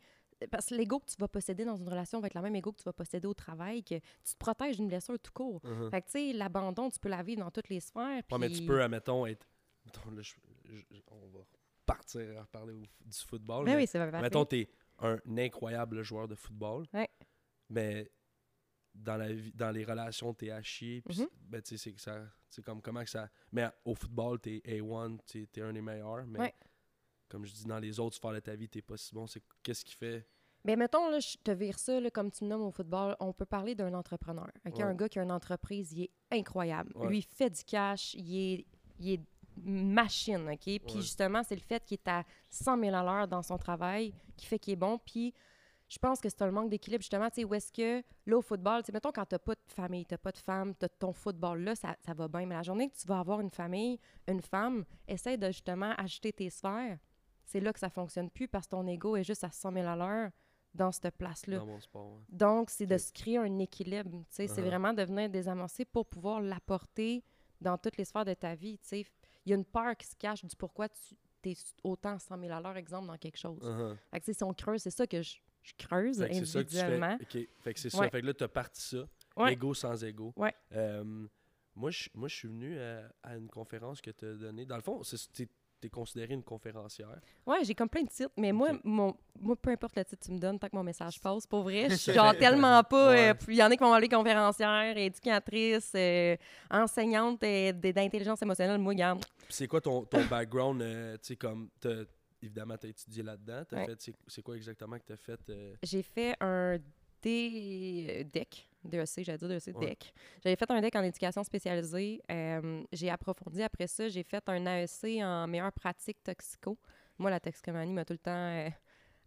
Parce 0.51 0.68
que 0.68 0.75
l'ego 0.75 1.00
que 1.00 1.06
tu 1.06 1.16
vas 1.19 1.28
posséder 1.28 1.66
dans 1.66 1.75
une 1.75 1.88
relation 1.90 2.19
va 2.19 2.28
être 2.28 2.34
la 2.34 2.42
même 2.42 2.56
ego 2.56 2.72
que 2.72 2.78
tu 2.78 2.84
vas 2.84 2.94
posséder 2.94 3.28
au 3.28 3.34
travail, 3.34 3.84
que 3.84 3.95
tu 3.95 4.34
te 4.34 4.38
protèges 4.38 4.78
d'une 4.78 4.88
blessure 4.88 5.19
tout 5.19 5.31
court. 5.34 5.62
Uh-huh. 5.63 5.90
Fait 5.90 6.01
que, 6.01 6.06
tu 6.07 6.12
sais, 6.12 6.34
l'abandon, 6.34 6.90
tu 6.90 7.00
peux 7.00 7.10
la 7.10 7.24
vivre 7.24 7.42
dans 7.44 7.51
toutes 7.51 7.69
les 7.69 7.80
sphères. 7.80 8.22
Ouais, 8.31 8.38
mais 8.40 8.50
tu 8.50 8.66
peux, 8.66 8.81
admettons, 8.81 9.25
être. 9.25 9.48
Mettons, 9.86 10.12
là, 10.12 10.22
je- 10.22 10.36
je- 10.66 10.98
on 11.07 11.28
va 11.30 11.40
partir 11.86 12.42
à 12.42 12.45
parler 12.45 12.74
au- 12.74 12.81
du 13.06 13.18
football. 13.28 13.66
Ben 13.66 13.75
mais 13.75 13.81
oui, 13.81 13.88
ça 13.88 14.00
va 14.00 14.10
parfait. 14.12 14.24
Mettons, 14.24 14.45
tu 14.45 14.60
es 14.62 14.69
un 15.00 15.19
incroyable 15.38 16.01
joueur 16.04 16.28
de 16.28 16.36
football. 16.36 16.86
Ouais. 16.94 17.10
Mais 17.69 18.10
dans, 18.94 19.18
la 19.18 19.34
vie, 19.34 19.51
dans 19.54 19.72
les 19.72 19.84
relations, 19.84 20.34
tu 20.34 20.46
es 20.48 20.51
à 20.51 20.62
chier. 20.62 21.01
puis 21.01 21.19
Mhm. 21.22 21.28
ben, 21.50 21.62
tu 21.62 21.78
sais, 21.78 21.92
c'est 21.92 22.00
ça. 22.00 22.22
C'est 22.50 22.63
comme 22.63 22.81
comment 22.81 23.04
que 23.04 23.10
ça. 23.10 23.30
Mais 23.51 23.68
au 23.84 23.96
football, 23.96 24.39
tu 24.39 24.56
es 24.63 24.80
A1, 24.80 25.18
tu 25.25 25.48
es, 25.56 25.62
un 25.62 25.74
des 25.74 25.81
meilleurs. 25.81 26.25
Mais 26.28 26.39
Ouais. 26.39 26.54
Comme 27.30 27.46
je 27.46 27.54
dis, 27.54 27.66
dans 27.66 27.80
les 27.80 28.00
autres 28.00 28.16
sphères 28.16 28.34
de 28.34 28.40
ta 28.40 28.56
vie, 28.56 28.70
tu 28.70 28.81
pas 28.81 28.98
si 28.98 29.14
bon. 29.14 29.28
C'est 29.28 29.42
qu'est-ce 29.64 29.84
qui 29.84 29.96
fait? 29.96 30.28
Mais 30.66 30.75
mettons, 30.75 31.10
là, 31.10 31.20
je 31.20 31.38
te 31.44 31.52
vire 31.52 31.78
ça, 31.78 32.00
là, 32.00 32.10
comme 32.10 32.31
tu 32.31 32.46
me 32.46 32.50
nommes 32.50 32.62
au 32.62 32.72
football, 32.72 33.18
on 33.20 33.34
peut 33.34 33.46
parler 33.46 33.75
d'un 33.75 33.94
entrepreneur. 33.94 34.48
Ouais. 34.66 34.81
Un 34.81 34.94
gars 34.94 35.10
qui 35.10 35.20
a 35.20 35.24
une 35.24 35.31
entreprise, 35.31 35.92
il 35.92 36.04
est 36.04 36.12
incroyable. 36.31 36.92
Ouais. 36.96 37.08
Lui, 37.08 37.18
il 37.18 37.24
fait 37.24 37.50
du 37.50 37.64
cash, 37.66 38.14
il 38.14 38.38
est, 38.38 38.66
il 39.00 39.14
est 39.14 39.22
machine, 39.58 40.50
OK? 40.50 40.60
Puis 40.64 40.80
Ouais. 40.80 41.02
justement, 41.02 41.44
c'est 41.44 41.56
le 41.56 41.62
fait 41.62 41.84
qu'il 41.84 41.96
est 41.96 42.08
à 42.08 42.24
100 42.50 42.80
000 42.80 42.96
à 42.96 43.04
l'heure 43.04 43.28
dans 43.28 43.42
son 43.44 43.58
travail 43.58 44.14
qui 44.38 44.46
fait 44.46 44.58
qu'il 44.58 44.74
est 44.74 44.78
bon. 44.78 44.98
Puis 45.06 45.34
je 45.90 46.00
pense 46.00 46.22
que 46.22 46.30
c'est 46.30 46.42
un 46.42 46.50
manque 46.50 46.70
d'équilibre, 46.70 47.02
justement, 47.04 47.30
tu 47.30 47.42
sais, 47.42 47.44
où 47.44 47.54
est-ce 47.54 47.72
que, 47.72 48.02
là, 48.25 48.38
au 48.38 48.42
football, 48.42 48.81
tu 48.81 48.88
sais, 48.88 48.92
mettons, 48.94 49.12
quand 49.12 49.25
t'as 49.25 49.38
pas 49.40 49.54
de 49.56 49.62
famille, 49.68 50.06
t'as 50.06 50.18
pas 50.18 50.31
de 50.31 50.38
femme, 50.38 50.74
t'as 50.75 50.88
ton 50.88 51.12
football, 51.12 51.62
là, 51.62 51.75
ça, 51.75 51.96
ça 52.06 52.14
va 52.14 52.28
bien. 52.30 52.46
Mais 52.46 52.56
la 52.56 52.64
journée 52.64 52.90
que 52.90 52.96
tu 52.96 53.06
vas 53.06 53.20
avoir 53.20 53.42
une 53.42 53.52
famille, 53.52 54.00
une 54.28 54.42
femme, 54.42 54.86
essaie 55.10 55.38
de, 55.38 55.48
justement, 55.48 55.94
ajuster 55.98 56.31
tes 56.31 56.50
sphères. 56.50 56.98
C'est 57.53 57.59
là 57.59 57.71
que 57.71 57.79
ça 57.79 57.89
fonctionne 57.91 58.31
plus 58.31 58.47
parce 58.47 58.65
que 58.65 58.71
ton 58.71 58.88
ego 58.88 59.15
est 59.15 59.23
juste 59.23 59.44
à 59.44 59.51
100 59.51 59.73
000 59.73 59.85
à 59.88 59.95
l'heure 59.95 60.31
dans 60.73 60.91
cette 60.91 61.15
place-là. 61.15 61.57
Dans 61.59 61.67
mon 61.67 61.79
sport. 61.79 62.13
ouais. 62.13 62.19
Donc, 62.29 62.71
c'est 62.71 62.88
de 62.88 62.97
se 62.97 63.11
créer 63.13 63.38
un 63.38 63.59
équilibre. 63.59 64.23
C'est 64.27 64.45
Uh-huh. 64.47 64.61
vraiment 64.65 64.91
de 64.91 65.03
venir 65.03 65.29
désamorcer 65.29 65.85
pour 65.85 66.07
pouvoir 66.07 66.41
l'apporter 66.41 67.23
dans 67.61 67.77
toutes 67.77 67.97
les 67.97 68.05
sphères 68.05 68.25
de 68.25 68.33
ta 68.33 68.55
vie. 68.55 68.79
Il 68.91 69.05
y 69.45 69.53
a 69.53 69.55
une 69.55 69.65
peur 69.65 69.95
qui 69.95 70.07
se 70.07 70.15
cache 70.15 70.44
du 70.44 70.55
pourquoi 70.55 70.89
tu 70.89 71.15
es 71.51 71.55
autant 71.83 72.15
à 72.15 72.19
100 72.19 72.39
000 72.39 72.51
à 72.51 72.59
l'heure, 72.59 72.75
exemple, 72.75 73.05
dans 73.05 73.17
quelque 73.17 73.38
chose. 73.38 73.61
Uh-huh. 73.61 73.95
Fait 74.09 74.19
que, 74.19 74.33
si 74.33 74.44
on 74.44 74.51
creuse, 74.53 74.81
c'est 74.81 74.89
ça 74.89 75.05
que 75.05 75.21
je, 75.21 75.38
je 75.61 75.73
creuse 75.77 76.17
Fait 76.19 76.29
que 76.29 76.33
c'est 76.33 76.45
ça 76.47 76.63
que 76.63 76.69
tu 76.69 76.75
fais. 76.75 76.81
individuellement. 76.81 77.17
OK. 77.21 77.47
Fait 77.59 77.73
que 77.75 77.79
c'est 77.79 77.94
Ouais. 77.95 78.05
ça. 78.05 78.09
Fait 78.09 78.21
que 78.21 78.25
là, 78.25 78.33
tu 78.33 78.44
as 78.44 78.47
parti 78.47 78.81
ça. 78.81 79.07
Ouais. 79.38 79.53
Ego 79.53 79.75
sans 79.75 80.03
ego. 80.03 80.33
Ouais. 80.38 80.55
Euh, 80.71 81.27
moi, 81.75 81.91
je, 81.91 82.09
moi, 82.15 82.27
je 82.27 82.35
suis 82.35 82.47
venu 82.47 82.79
à, 82.79 83.11
à 83.21 83.35
une 83.35 83.47
conférence 83.47 84.01
que 84.01 84.09
tu 84.11 84.25
as 84.25 84.33
donnée. 84.33 84.65
Dans 84.65 84.75
le 84.75 84.81
fond, 84.81 85.03
tu 85.83 85.88
es 85.88 85.89
considérée 85.89 86.33
une 86.33 86.44
conférencière. 86.44 87.19
Ouais, 87.45 87.63
j'ai 87.63 87.75
comme 87.75 87.89
plein 87.89 88.03
de 88.03 88.09
titres, 88.09 88.31
mais 88.38 88.51
moi, 88.53 88.69
mon, 88.83 89.15
moi, 89.39 89.56
peu 89.56 89.71
importe 89.71 89.95
le 89.97 90.06
titre 90.06 90.19
que 90.21 90.25
tu 90.25 90.31
me 90.31 90.39
donnes, 90.39 90.57
tant 90.57 90.69
que 90.69 90.75
mon 90.75 90.83
message 90.83 91.19
passe, 91.19 91.45
pour 91.45 91.63
vrai, 91.63 91.89
je 91.89 91.95
suis 91.95 92.13
genre 92.13 92.35
tellement 92.38 92.81
pas. 92.83 93.09
Ouais. 93.09 93.30
euh, 93.31 93.33
Il 93.50 93.56
y 93.56 93.63
en 93.63 93.69
a 93.69 93.75
qui 93.75 93.83
vont 93.83 93.94
aller 93.94 94.07
conférencière, 94.07 94.97
éducatrice, 94.97 95.91
euh, 95.95 96.38
enseignante 96.71 97.44
euh, 97.44 97.71
d'intelligence 97.74 98.41
émotionnelle. 98.41 98.77
Moi, 98.80 98.94
Puis 98.95 99.24
c'est 99.50 99.68
quoi 99.68 99.81
ton, 99.81 100.06
ton 100.06 100.24
background? 100.25 100.81
euh, 100.81 101.13
tu 101.18 101.27
sais, 101.27 101.35
comme, 101.35 101.69
évidemment, 102.41 102.77
tu 102.77 102.88
as 102.88 102.89
étudié 102.91 103.24
là-dedans. 103.24 103.63
T'as 103.69 103.77
Ouais. 103.77 103.86
fait, 103.88 104.13
c'est- 104.27 104.41
quoi 104.41 104.56
exactement 104.56 104.97
que 104.97 105.03
tu 105.06 105.13
as 105.13 105.18
fait? 105.18 105.39
euh, 105.50 105.75
j'ai 105.83 106.01
fait 106.03 106.36
un 106.39 106.77
D... 107.21 108.27
DEC, 108.33 108.68
DEC, 108.83 109.24
j'allais 109.24 109.38
dire 109.38 109.47
DEC, 109.50 109.77
Ouais. 109.77 109.88
DEC. 109.88 110.13
J'avais 110.44 110.56
fait 110.56 110.69
un 110.71 110.81
DEC 110.81 110.95
en 110.95 111.03
éducation 111.03 111.44
spécialisée. 111.44 112.21
euh, 112.31 112.83
j'ai 112.91 113.09
approfondi 113.09 113.62
après 113.63 113.88
ça. 113.88 114.07
J'ai 114.09 114.24
fait 114.24 114.44
un 114.50 114.65
AEC 114.65 115.21
en 115.24 115.47
meilleure 115.47 115.71
pratique 115.71 116.21
toxico. 116.24 116.77
Moi, 117.18 117.30
la 117.31 117.39
toxicomanie 117.39 117.94
m'a 117.94 118.06
tout 118.06 118.13
le 118.13 118.19
temps 118.19 118.31
euh, 118.31 118.69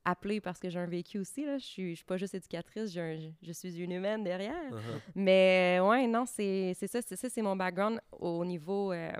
appelée 0.04 0.40
parce 0.40 0.58
que 0.58 0.68
j'ai 0.68 0.78
un 0.78 0.86
vécu 0.86 1.18
aussi. 1.18 1.44
Là. 1.44 1.58
Je 1.58 1.64
suis 1.64 1.90
je 1.90 1.96
suis 1.96 2.04
pas 2.04 2.16
juste 2.16 2.34
éducatrice, 2.34 2.96
un- 2.96 3.32
je 3.42 3.52
suis 3.52 3.76
une 3.80 3.92
humaine 3.92 4.22
derrière. 4.24 4.70
uh-huh. 4.72 5.00
Mais 5.14 5.78
ouais, 5.82 6.06
non, 6.06 6.26
c'est 6.26 6.72
c'est 6.74 6.86
ça, 6.86 7.00
c'est 7.02 7.16
ça, 7.16 7.28
c'est 7.28 7.42
mon 7.42 7.56
background 7.56 8.00
au 8.12 8.44
niveau, 8.44 8.92
euh, 8.92 9.10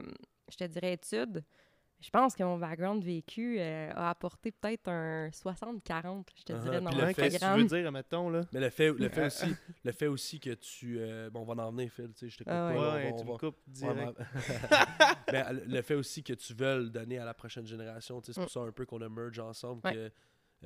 je 0.50 0.56
te 0.56 0.64
dirais, 0.64 0.92
études. 0.94 1.42
Je 2.06 2.10
pense 2.10 2.36
que 2.36 2.44
mon 2.44 2.56
background 2.56 3.02
vécu 3.02 3.56
euh, 3.58 3.90
a 3.92 4.10
apporté 4.10 4.52
peut-être 4.52 4.86
un 4.88 5.28
60-40, 5.30 6.26
je 6.36 6.42
te 6.44 6.52
Uh-huh. 6.52 6.62
dirais, 6.62 6.80
dans 6.80 6.90
Puis 6.90 6.98
mon 7.00 7.06
le 7.06 7.12
fait, 7.12 7.30
tu 7.30 7.44
veux 7.44 7.64
dire, 7.64 7.90
mettons, 7.90 8.30
là? 8.30 8.42
Mais 8.52 8.60
le 8.60 8.70
fait, 8.70 8.92
le 8.92 9.08
fait, 9.08 9.26
aussi, 9.26 9.46
le 9.84 9.92
fait 9.92 10.06
aussi 10.06 10.38
que 10.38 10.50
tu. 10.54 10.98
euh, 11.00 11.28
bon, 11.30 11.40
on 11.40 11.54
va 11.54 11.66
en 11.66 11.72
venir, 11.72 11.90
Phil. 11.90 12.12
Tu 12.12 12.18
sais, 12.20 12.28
je 12.28 12.36
te 12.38 12.44
coupe 12.44 12.52
Ah 12.52 12.70
pas, 12.72 12.94
ouais. 12.94 13.04
là, 13.04 13.10
on 13.12 13.16
tu 13.16 13.22
on 13.22 13.24
me 13.26 13.32
va- 13.32 13.38
coupes 13.38 13.56
Ouais, 13.66 13.72
direct. 13.72 14.18
mais- 15.32 15.32
Ben, 15.32 15.62
le 15.66 15.82
fait 15.82 15.94
aussi 15.96 16.22
que 16.22 16.32
tu 16.34 16.54
veux 16.54 16.78
le 16.84 16.90
donner 16.90 17.18
à 17.18 17.24
la 17.24 17.34
prochaine 17.34 17.66
génération, 17.66 18.20
tu 18.20 18.26
sais, 18.26 18.32
c'est 18.34 18.40
pour 18.42 18.50
ça 18.50 18.60
un 18.60 18.70
peu 18.72 18.86
qu'on 18.86 19.00
a 19.02 19.08
merge 19.08 19.38
ensemble. 19.40 19.80
Mm. 19.84 19.88
Ouais. 19.88 19.94
Que, 19.94 20.10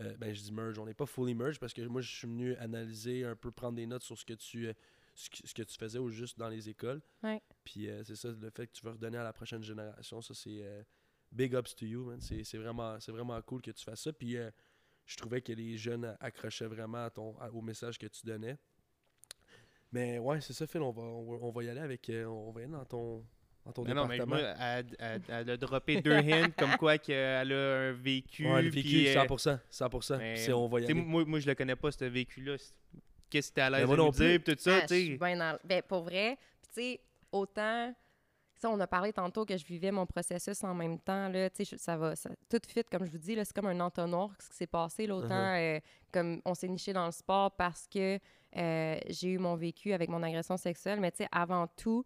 euh, 0.02 0.16
ben, 0.18 0.35
je 0.35 0.42
dis 0.42 0.52
merge, 0.52 0.78
on 0.78 0.85
n'est 0.85 0.94
pas 0.94 1.06
fully 1.06 1.35
merge 1.35 1.59
parce 1.59 1.73
que 1.73 1.80
moi, 1.82 2.00
je 2.02 2.14
suis 2.14 2.28
venu 2.28 2.54
analyser, 2.56 3.25
un 3.25 3.35
peu 3.37 3.50
prendre 3.50 3.76
des 3.76 3.87
notes 3.87 4.02
sur 4.02 4.16
ce 4.18 4.25
que 4.26 4.35
tu, 4.35 4.68
euh, 4.68 4.73
ce 5.14 5.30
que, 5.30 5.37
ce 5.49 5.54
que 5.54 5.62
tu 5.62 5.76
faisais 5.78 5.99
au 5.99 6.11
juste 6.11 6.38
dans 6.38 6.49
les 6.49 6.68
écoles. 6.68 7.00
Ouais. 7.23 7.40
Puis 7.64 7.88
euh, 7.88 8.04
c'est 8.04 8.14
ça, 8.16 8.28
le 8.28 8.50
fait 8.50 8.66
que 8.66 8.73
tu 8.73 8.85
veux 8.85 8.92
redonner 8.92 9.16
à 9.18 9.25
la 9.25 9.32
prochaine 9.32 9.62
génération, 9.64 10.20
ça, 10.20 10.35
c'est 10.35 10.61
euh, 10.62 10.82
big 11.32 11.54
ups 11.54 11.75
to 11.76 11.84
you, 11.87 12.04
man. 12.04 12.20
C'est 12.20 12.44
c'est 12.44 12.58
vraiment, 12.58 12.99
c'est 13.00 13.12
vraiment 13.12 13.40
cool 13.42 13.60
que 13.62 13.70
tu 13.70 13.84
fasses 13.84 14.02
ça. 14.02 14.12
Puis 14.12 14.37
euh, 14.37 14.50
je 15.06 15.16
trouvais 15.16 15.40
que 15.40 15.52
les 15.52 15.76
jeunes 15.76 16.16
accrochaient 16.20 16.66
vraiment 16.66 17.04
à 17.04 17.10
ton, 17.10 17.37
à- 17.40 17.50
au 17.50 17.60
message 17.62 17.99
que 17.99 18.06
tu 18.06 18.25
donnais. 18.26 18.56
Mais 19.92 20.18
ouais, 20.18 20.40
c'est 20.40 20.52
ça, 20.52 20.66
Phil, 20.66 20.80
on 20.82 20.92
va, 20.92 21.02
on 21.02 21.25
va, 21.32 21.38
on 21.44 21.50
va 21.50 21.64
y 21.64 21.68
aller 21.68 21.80
avec. 21.80 22.08
euh, 22.10 22.25
on 22.26 22.52
va 22.52 22.60
y 22.60 22.64
aller 22.64 22.72
dans 22.72 22.84
ton, 22.84 23.25
dans 23.64 23.72
ton 23.72 23.82
Mais 23.84 23.92
non, 23.94 24.06
mais 24.06 24.18
département. 24.18 24.37
moi, 24.40 24.54
elle, 24.60 24.87
elle- 25.00 25.22
elle 25.28 25.50
a 25.50 25.56
droppé 25.56 26.00
deux 26.00 26.12
hints 26.14 26.50
comme 26.56 26.76
quoi 26.76 26.96
qu'elle 26.99 27.52
a 27.52 27.78
un 27.88 27.92
vécu. 27.92 28.46
Ouais, 28.46 28.62
le 28.62 28.68
vécu, 28.70 28.88
puis, 28.88 29.08
euh, 29.08 29.14
100%. 29.14 29.58
100%. 29.70 30.18
mais, 30.18 30.37
C'est, 30.37 30.52
on 30.52 30.68
va 30.68 30.80
y 30.80 30.84
aller. 30.84 30.94
moi, 30.94 31.25
moi, 31.25 31.40
je 31.40 31.46
le 31.49 31.54
connais 31.56 31.75
pas, 31.76 31.90
ce 31.90 32.04
vécu-là. 32.04 32.56
Qu'est-ce 33.28 33.50
que 33.50 33.54
t'es 33.56 33.60
à 33.62 33.70
l'aise 33.70 33.87
moi 33.87 33.96
de 33.96 34.02
nous 34.02 34.10
dire, 34.10 34.40
tout 34.44 34.54
ça, 34.58 34.76
Ah, 34.82 34.87
tu 34.87 34.94
je 34.94 35.00
suis 35.00 35.12
sais. 35.12 35.18
bien 35.18 35.37
dans- 35.37 35.58
Ben, 35.64 35.82
pour 35.82 36.02
vrai, 36.04 36.38
puis 36.62 36.70
tu 36.72 36.80
sais, 36.80 37.00
autant... 37.32 37.94
Ça, 38.61 38.69
on 38.69 38.79
a 38.79 38.87
parlé 38.87 39.11
tantôt 39.12 39.47
que 39.47 39.57
je 39.57 39.64
vivais 39.64 39.90
mon 39.90 40.05
processus 40.05 40.62
en 40.64 40.75
même 40.75 40.99
temps. 40.99 41.29
Là, 41.31 41.49
je- 41.59 41.76
ça 41.76 41.97
va 41.97 42.14
ça, 42.14 42.29
tout 42.50 42.61
fit, 42.69 42.85
comme 42.85 43.07
je 43.07 43.11
vous 43.11 43.19
dis, 43.19 43.35
c'est 43.37 43.52
comme 43.55 43.67
un 43.69 43.81
entonnoir 43.81 44.31
ce 44.38 44.50
qui 44.50 44.57
s'est 44.57 44.67
passé. 44.67 45.07
Là, 45.07 45.17
autant 45.17 45.29
Uh-huh. 45.55 45.76
euh, 45.79 45.81
comme 46.12 46.43
on 46.45 46.55
s'est 46.55 46.69
niché 46.69 46.93
dans 46.93 47.07
le 47.07 47.12
sport 47.12 47.52
parce 47.52 47.87
que 47.87 48.19
euh, 48.57 48.99
j'ai 49.09 49.29
eu 49.29 49.38
mon 49.38 49.55
vécu 49.57 49.93
avec 49.95 50.11
mon 50.11 50.23
agression 50.23 50.57
sexuelle. 50.59 51.00
Mais 51.00 51.11
tu 51.11 51.19
sais, 51.19 51.29
avant 51.33 51.69
tout, 51.69 52.05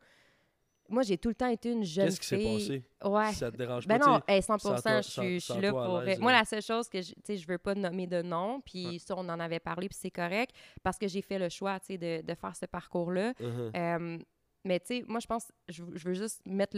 moi, 0.88 1.02
j'ai 1.02 1.16
tout 1.18 1.30
le 1.30 1.34
temps 1.34 1.49
été 1.49 1.73
une 1.73 1.82
jeune 1.82 2.04
Qu'est-ce 2.06 2.20
qui 2.20 2.26
s'est 2.26 2.37
fille. 2.37 2.82
passé? 3.00 3.11
Ouais. 3.11 3.28
Si 3.30 3.37
ça 3.37 3.50
te 3.50 3.56
dérange 3.56 3.87
Ben 3.88 3.99
pas, 3.99 4.06
non, 4.06 4.18
tu 4.20 4.25
sais, 4.28 4.34
hey, 4.37 4.42
100 4.42 4.58
sans 4.58 4.80
toi- 4.80 5.00
je 5.00 5.08
suis, 5.08 5.23
je 5.23 5.38
suis 5.38 5.40
sans 5.54 5.58
là 5.61 5.73
pour... 5.73 6.00
l'aise, 6.02 6.18
Moi, 6.20 6.30
la 6.32 6.44
seule 6.44 6.61
chose 6.62 6.88
que, 6.88 7.00
je- 7.00 7.14
tu 7.14 7.20
sais, 7.25 7.37
je 7.38 7.49
veux 7.49 7.56
pas 7.58 7.75
nommer 7.75 8.06
de 8.06 8.20
nom, 8.23 8.61
puis 8.61 8.87
Ouais. 8.87 8.99
ça, 8.99 9.14
on 9.16 9.26
en 9.28 9.40
avait 9.40 9.61
parlé, 9.61 9.88
puis 9.88 9.96
c'est 10.00 10.11
correct, 10.11 10.54
parce 10.82 10.99
que 10.99 11.08
j'ai 11.08 11.23
fait 11.23 11.38
le 11.38 11.49
choix, 11.49 11.80
tu 11.80 11.87
sais, 11.87 11.99
de, 11.99 12.20
de 12.25 12.34
faire 12.34 12.54
ce 12.54 12.66
parcours-là. 12.66 13.32
Uh-huh. 13.40 13.70
Euh, 13.75 14.18
mais 14.64 14.80
tu 14.80 14.87
sais, 14.87 15.04
moi, 15.06 15.21
je 15.21 15.26
pense, 15.26 15.52
je, 15.68 15.83
veux- 15.83 15.97
je 15.97 16.09
veux 16.09 16.14
juste 16.14 16.40
mettre 16.47 16.76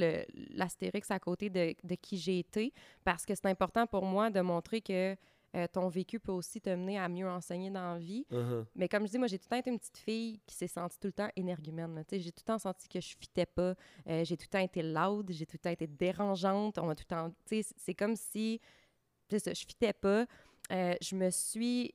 l'astérix 0.51 1.11
à 1.11 1.19
côté 1.19 1.51
de, 1.51 1.75
de 1.85 1.95
qui 1.95 2.17
j'ai 2.17 2.39
été 2.41 2.73
parce 3.05 3.25
que 3.25 3.35
c'est 3.35 3.47
important 3.47 3.87
pour 3.87 4.05
moi 4.05 4.31
de 4.31 4.41
montrer 4.41 4.81
que 4.81 5.17
euh, 5.55 5.67
ton 5.73 5.89
vécu 5.89 6.21
peut 6.21 6.33
aussi 6.33 6.61
te 6.61 6.69
mener 6.69 6.99
à 6.99 7.09
mieux 7.09 7.27
enseigner 7.29 7.71
dans 7.71 7.95
la 7.95 7.99
vie. 7.99 8.27
Uh-huh. 8.31 8.65
Mais 8.75 8.89
comme 8.89 9.07
je 9.07 9.13
dis, 9.13 9.19
moi, 9.19 9.27
j'ai 9.27 9.39
tout 9.39 9.47
le 9.47 9.51
temps 9.57 9.61
été 9.61 9.71
une 9.71 9.79
petite 9.79 9.97
fille 9.97 10.41
qui 10.47 10.55
s'est 10.55 10.67
sentie 10.67 10.99
tout 10.99 11.07
le 11.07 11.13
temps 11.13 11.31
énergumène. 11.35 12.05
Tu 12.07 12.17
sais, 12.17 12.21
J'ai 12.21 12.33
tout 12.33 12.43
le 12.47 12.53
temps 12.53 12.59
senti 12.59 12.89
que 12.89 13.01
je 13.01 13.15
fitais 13.19 13.47
pas. 13.47 13.75
Euh, 14.09 14.25
j'ai 14.25 14.37
tout 14.37 14.45
le 14.47 14.51
temps 14.51 14.59
été 14.59 14.83
loud. 14.83 15.31
J'ai 15.31 15.47
tout 15.47 15.55
le 15.55 15.61
temps 15.61 15.71
été 15.71 15.87
dérangeante. 15.87 16.77
On 16.79 16.87
m'a 16.87 16.95
tout 16.95 17.05
le 17.09 17.17
temps... 17.17 17.31
tu 17.49 17.63
sais, 17.63 17.75
C'est 17.79 17.95
comme 17.95 18.17
si... 18.17 18.61
Ça, 19.31 19.55
je 19.55 19.61
fitais 19.67 19.93
pas. 19.95 20.27
Euh, 20.73 20.95
je 21.01 21.17
me 21.17 21.31
suis... 21.31 21.95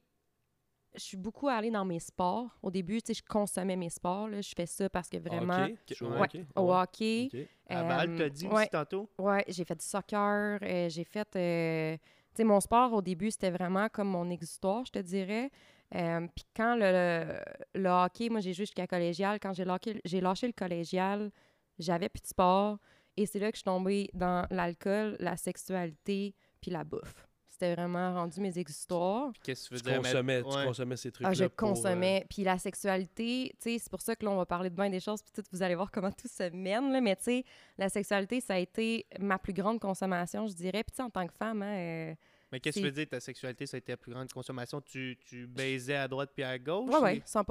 Je 0.95 0.99
suis 0.99 1.17
beaucoup 1.17 1.47
allée 1.47 1.71
dans 1.71 1.85
mes 1.85 1.99
sports. 1.99 2.49
Au 2.61 2.69
début, 2.69 3.01
tu 3.01 3.13
sais, 3.13 3.13
je 3.13 3.23
consommais 3.27 3.75
mes 3.77 3.89
sports. 3.89 4.27
là. 4.27 4.41
Je 4.41 4.51
fais 4.55 4.65
ça 4.65 4.89
parce 4.89 5.07
que 5.09 5.17
vraiment... 5.17 5.65
Ouais. 5.65 5.75
ok, 6.01 6.39
Au 6.55 6.73
hockey, 6.73 7.29
ok. 7.33 7.39
À 7.69 7.83
Val, 7.83 8.09
euh, 8.09 8.17
t'as 8.17 8.29
dit 8.29 8.47
ouais. 8.47 8.53
aussi 8.53 8.69
tantôt? 8.69 9.09
Ouais, 9.17 9.45
j'ai 9.47 9.63
fait 9.63 9.75
du 9.79 9.85
soccer, 9.85 10.59
euh, 10.61 10.89
j'ai 10.89 11.03
fait... 11.05 11.35
euh, 11.37 11.95
tu 11.97 12.01
sais, 12.37 12.43
mon 12.43 12.59
sport, 12.59 12.93
au 12.93 13.01
début, 13.01 13.31
c'était 13.31 13.51
vraiment 13.51 13.87
comme 13.89 14.09
mon 14.09 14.29
exutoire, 14.29 14.85
je 14.85 14.91
te 14.91 14.99
dirais. 14.99 15.49
Euh, 15.95 16.27
Puis 16.35 16.45
quand 16.55 16.75
le, 16.75 16.91
le, 16.91 17.81
le 17.81 17.89
hockey, 17.89 18.29
moi, 18.29 18.39
j'ai 18.41 18.53
joué 18.53 18.65
jusqu'à 18.65 18.87
collégial. 18.87 19.39
Quand 19.39 19.53
j'ai 19.53 19.65
lâché, 19.65 19.99
j'ai 20.05 20.21
lâché 20.21 20.47
le 20.47 20.53
collégial, 20.53 21.31
j'avais 21.79 22.07
plus 22.09 22.21
de 22.21 22.27
sport. 22.27 22.77
Et 23.17 23.25
c'est 23.25 23.39
là 23.39 23.51
que 23.51 23.55
je 23.55 23.59
suis 23.59 23.65
tombée 23.65 24.09
dans 24.13 24.45
l'alcool, 24.51 25.17
la 25.19 25.35
sexualité, 25.35 26.33
puis 26.61 26.71
la 26.71 26.83
bouffe. 26.85 27.27
C'était 27.61 27.75
vraiment 27.75 28.15
rendu 28.15 28.41
mes. 28.41 28.51
Puis 28.51 28.63
Qu'est-ce 28.63 29.69
que 29.69 29.75
tu 29.75 29.81
Tu 29.81 29.85
veux 29.87 29.91
dire? 29.91 30.01
consommais, 30.01 30.23
mais- 30.41 30.41
tu 30.49 30.57
ouais. 30.57 30.65
consommais 30.65 30.97
ces 30.97 31.11
trucs-là. 31.11 31.29
Ah, 31.29 31.33
je 31.33 31.45
pour, 31.45 31.67
euh, 31.67 31.71
consommais. 31.73 32.25
Puis 32.27 32.43
la 32.43 32.57
sexualité, 32.57 33.51
tu 33.61 33.69
sais, 33.73 33.77
c'est 33.77 33.89
pour 33.91 34.01
ça 34.01 34.15
que 34.15 34.25
là, 34.25 34.31
on 34.31 34.37
va 34.37 34.47
parler 34.47 34.71
de 34.71 34.75
bien 34.75 34.89
des 34.89 34.99
choses, 34.99 35.21
puis 35.21 35.31
tout, 35.31 35.43
vous 35.51 35.61
allez 35.61 35.75
voir 35.75 35.91
comment 35.91 36.11
tout 36.11 36.27
se 36.27 36.49
mène, 36.49 36.91
là. 36.91 37.01
Mais 37.01 37.15
tu 37.17 37.23
sais, 37.25 37.43
la 37.77 37.89
sexualité, 37.89 38.41
ça 38.41 38.55
a 38.55 38.57
été 38.57 39.05
ma 39.19 39.37
plus 39.37 39.53
grande 39.53 39.79
consommation, 39.79 40.47
je 40.47 40.53
dirais. 40.53 40.83
Puis 40.83 40.91
tu 40.93 40.95
sais, 40.97 41.03
en 41.03 41.11
tant 41.11 41.27
que 41.27 41.33
femme, 41.33 41.61
hein, 41.61 41.75
euh, 41.77 42.15
Mais 42.51 42.59
qu'est-ce 42.59 42.77
que 42.77 42.79
tu 42.81 42.85
veux 42.87 42.91
dire, 42.91 43.07
ta 43.07 43.19
sexualité, 43.19 43.67
ça 43.67 43.77
a 43.77 43.77
été 43.77 43.91
la 43.91 43.97
plus 43.97 44.11
grande 44.11 44.31
consommation? 44.33 44.81
Tu, 44.81 45.17
tu 45.23 45.45
baisais 45.45 45.95
à 45.95 46.07
droite 46.07 46.31
puis 46.33 46.43
à 46.43 46.57
gauche? 46.57 46.89
Ouais, 46.89 46.99
ouais, 46.99 47.17
et- 47.17 47.23
100 47.25 47.45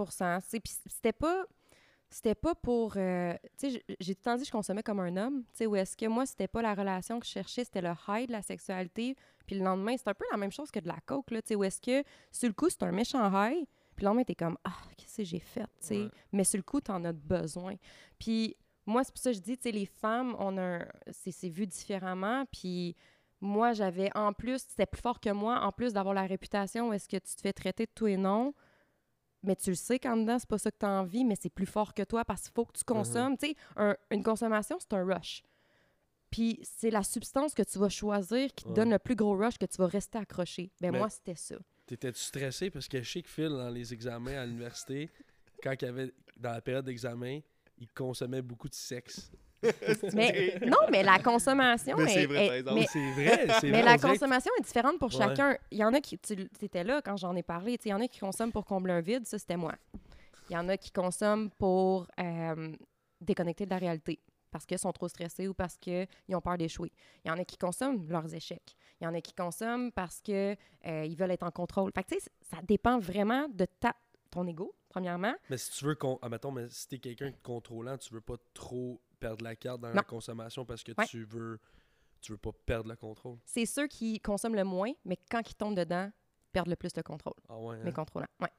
C'est- 0.44 0.58
Puis 0.60 0.74
c'était 0.86 1.12
pas. 1.12 1.44
C'était 2.10 2.34
pas 2.34 2.56
pour. 2.56 2.94
euh, 2.96 3.34
tu 3.56 3.70
sais, 3.70 3.82
j'ai 4.00 4.14
tout 4.14 4.20
le 4.20 4.24
temps 4.24 4.34
dit 4.34 4.42
que 4.42 4.48
je 4.48 4.52
consommais 4.52 4.82
comme 4.82 4.98
un 5.00 5.16
homme. 5.16 5.44
Tu 5.52 5.58
sais, 5.58 5.66
où 5.66 5.76
est-ce 5.76 5.96
que 5.96 6.06
moi, 6.06 6.26
c'était 6.26 6.48
pas 6.48 6.60
la 6.60 6.74
relation 6.74 7.20
que 7.20 7.26
je 7.26 7.30
cherchais, 7.30 7.64
c'était 7.64 7.80
le 7.82 7.92
high 8.08 8.26
de 8.26 8.32
la 8.32 8.42
sexualité. 8.42 9.16
Puis 9.46 9.56
le 9.56 9.64
lendemain, 9.64 9.96
c'est 9.96 10.08
un 10.08 10.14
peu 10.14 10.24
la 10.32 10.36
même 10.36 10.50
chose 10.50 10.70
que 10.70 10.80
de 10.80 10.88
la 10.88 10.98
coke, 11.06 11.30
là. 11.30 11.40
Tu 11.40 11.48
sais, 11.48 11.54
où 11.54 11.62
est-ce 11.62 11.80
que, 11.80 12.02
sur 12.32 12.48
le 12.48 12.54
coup, 12.54 12.68
c'est 12.68 12.82
un 12.82 12.90
méchant 12.90 13.30
high. 13.32 13.64
Puis 13.94 14.04
le 14.04 14.06
lendemain, 14.06 14.24
t'es 14.24 14.34
comme, 14.34 14.58
ah, 14.64 14.76
qu'est-ce 14.96 15.18
que 15.18 15.24
j'ai 15.24 15.38
fait, 15.38 15.60
tu 15.60 15.68
sais? 15.80 16.02
Ouais. 16.02 16.10
Mais 16.32 16.44
sur 16.44 16.56
le 16.58 16.64
coup, 16.64 16.80
t'en 16.80 17.04
as 17.04 17.12
besoin. 17.12 17.76
Puis 18.18 18.56
moi, 18.86 19.04
c'est 19.04 19.12
pour 19.12 19.22
ça 19.22 19.30
que 19.30 19.36
je 19.36 19.42
dis, 19.42 19.56
tu 19.56 19.64
sais, 19.64 19.72
les 19.72 19.86
femmes, 19.86 20.34
on 20.38 20.58
a 20.58 20.80
c'est 21.12 21.48
vu 21.48 21.66
différemment. 21.66 22.44
Puis 22.50 22.96
moi, 23.40 23.72
j'avais, 23.72 24.10
en 24.16 24.32
plus, 24.32 24.58
c'était 24.68 24.86
plus 24.86 25.00
fort 25.00 25.20
que 25.20 25.30
moi, 25.30 25.60
en 25.60 25.70
plus 25.70 25.92
d'avoir 25.92 26.14
la 26.14 26.26
réputation 26.26 26.88
où 26.88 26.92
est-ce 26.92 27.08
que 27.08 27.16
tu 27.18 27.36
te 27.36 27.40
fais 27.40 27.52
traiter 27.52 27.86
de 27.86 27.90
tout 27.94 28.06
et 28.06 28.16
non, 28.16 28.52
mais 29.42 29.56
tu 29.56 29.70
le 29.70 29.76
sais 29.76 29.98
qu'en 29.98 30.16
dedans, 30.16 30.38
c'est 30.38 30.48
pas 30.48 30.58
ça 30.58 30.70
que 30.70 30.76
tu 30.78 30.86
as 30.86 30.90
envie, 31.00 31.24
mais 31.24 31.36
c'est 31.40 31.50
plus 31.50 31.66
fort 31.66 31.94
que 31.94 32.02
toi 32.02 32.24
parce 32.24 32.42
qu'il 32.42 32.52
faut 32.52 32.64
que 32.64 32.76
tu 32.76 32.84
consommes. 32.84 33.36
Tu 33.36 33.48
sais, 33.48 33.54
un- 33.76 33.96
une 34.10 34.22
consommation, 34.22 34.78
c'est 34.80 34.92
un 34.94 35.04
rush. 35.04 35.42
Puis 36.30 36.60
c'est 36.62 36.90
la 36.90 37.02
substance 37.02 37.54
que 37.54 37.62
tu 37.62 37.78
vas 37.78 37.88
choisir 37.88 38.54
qui 38.54 38.64
te 38.64 38.68
Ouais. 38.68 38.74
donne 38.74 38.90
le 38.90 38.98
plus 38.98 39.16
gros 39.16 39.36
rush 39.36 39.58
que 39.58 39.66
tu 39.66 39.76
vas 39.78 39.86
rester 39.88 40.18
accroché. 40.18 40.70
Ben 40.80 40.92
Mais- 40.92 40.98
moi, 40.98 41.10
c'était 41.10 41.34
ça. 41.34 41.56
T'étais-tu 41.86 42.20
stressé? 42.20 42.70
Parce 42.70 42.86
que 42.86 43.02
je 43.02 43.10
sais 43.10 43.22
que 43.22 43.28
Phil, 43.28 43.48
dans 43.48 43.68
les 43.70 43.92
examens 43.92 44.36
à 44.40 44.46
l'université, 44.46 45.10
quand 45.62 45.72
il 45.82 45.84
y 45.84 45.88
avait, 45.88 46.14
dans 46.36 46.52
la 46.52 46.60
période 46.60 46.84
d'examen, 46.84 47.40
il 47.78 47.88
consommait 47.92 48.42
beaucoup 48.42 48.68
de 48.68 48.74
sexe. 48.74 49.32
Mais 50.14 50.58
non, 50.66 50.78
mais 50.90 51.02
la 51.02 51.18
consommation 51.18 51.96
Mais 51.96 52.08
c'est 52.08 52.22
est- 52.22 52.26
vrai, 52.26 52.62
mais- 52.74 52.86
C'est 52.86 53.12
vrai, 53.12 53.46
c'est 53.60 53.70
Mais 53.70 53.82
vrai. 53.82 53.92
la 53.92 53.98
que- 53.98 54.02
consommation 54.06 54.50
est 54.58 54.62
différente 54.62 54.98
pour 54.98 55.10
Ouais. 55.12 55.18
chacun. 55.18 55.56
Il 55.70 55.78
y 55.78 55.84
en 55.84 55.92
a 55.94 56.00
qui, 56.00 56.18
tu 56.18 56.48
étais 56.62 56.84
là 56.84 57.00
quand 57.02 57.16
j'en 57.16 57.34
ai 57.36 57.42
parlé, 57.42 57.78
il 57.84 57.88
y 57.90 57.94
en 57.94 58.00
a 58.00 58.08
qui 58.08 58.20
consomment 58.20 58.52
pour 58.52 58.64
combler 58.64 58.92
un 58.92 59.00
vide, 59.00 59.26
ça 59.26 59.38
c'était 59.38 59.56
moi. 59.56 59.74
Il 60.48 60.54
y 60.54 60.56
en 60.56 60.68
a 60.68 60.76
qui 60.76 60.90
consomment 60.90 61.50
pour 61.50 62.06
euh, 62.18 62.72
déconnecter 63.20 63.64
de 63.66 63.70
la 63.70 63.78
réalité 63.78 64.20
parce 64.50 64.66
qu'ils 64.66 64.78
sont 64.78 64.92
trop 64.92 65.06
stressés 65.08 65.46
ou 65.46 65.54
parce 65.54 65.76
qu'ils 65.76 66.08
ont 66.32 66.40
peur 66.40 66.58
d'échouer. 66.58 66.90
Il 67.24 67.28
y 67.28 67.30
en 67.30 67.38
a 67.38 67.44
qui 67.44 67.56
consomment 67.56 68.04
leurs 68.08 68.34
échecs. 68.34 68.74
Il 69.00 69.04
y 69.04 69.06
en 69.06 69.14
a 69.14 69.20
qui 69.20 69.32
consomment 69.32 69.92
parce 69.92 70.20
qu'ils 70.20 70.56
veulent 71.16 71.30
être 71.30 71.44
en 71.44 71.50
contrôle. 71.52 71.92
Fait 71.94 72.02
que, 72.02 72.14
tu 72.14 72.20
sais, 72.20 72.30
ça 72.50 72.58
dépend 72.66 72.98
vraiment 72.98 73.46
de 73.48 73.64
ta, 73.64 73.94
ton 74.30 74.44
ego, 74.48 74.74
premièrement. 74.88 75.32
Mais 75.48 75.56
si 75.56 75.70
tu 75.70 75.84
veux, 75.84 75.94
con... 75.94 76.18
ah, 76.20 76.28
mettons, 76.28 76.50
mais 76.50 76.66
si 76.68 76.88
t'es 76.88 76.98
quelqu'un 76.98 77.30
de 77.30 77.36
contrôlant, 77.42 77.96
tu 77.96 78.12
veux 78.12 78.20
pas 78.20 78.34
trop 78.52 79.00
perdre 79.20 79.44
la 79.44 79.54
carte 79.54 79.80
dans 79.80 79.88
Non. 79.88 79.94
la 79.94 80.02
consommation 80.02 80.64
parce 80.64 80.82
que 80.82 80.92
Ouais. 80.98 81.06
tu 81.06 81.22
veux 81.24 81.58
tu 82.22 82.32
veux 82.32 82.38
pas 82.38 82.50
perdre 82.66 82.90
le 82.90 82.96
contrôle? 82.96 83.38
C'est 83.46 83.64
ceux 83.64 83.86
qui 83.86 84.20
consomment 84.20 84.54
le 84.56 84.64
moins, 84.64 84.92
mais 85.06 85.16
quand 85.30 85.40
ils 85.48 85.54
tombent 85.54 85.74
dedans, 85.76 86.10
perdent 86.52 86.68
le 86.68 86.76
plus 86.76 86.92
de 86.92 87.00
contrôle. 87.00 87.32
Ah 87.48 87.56
ouais. 87.58 87.82
Les 87.82 87.88
hein? 87.88 87.92
contrôlants. 87.92 88.26
Ouais. 88.40 88.50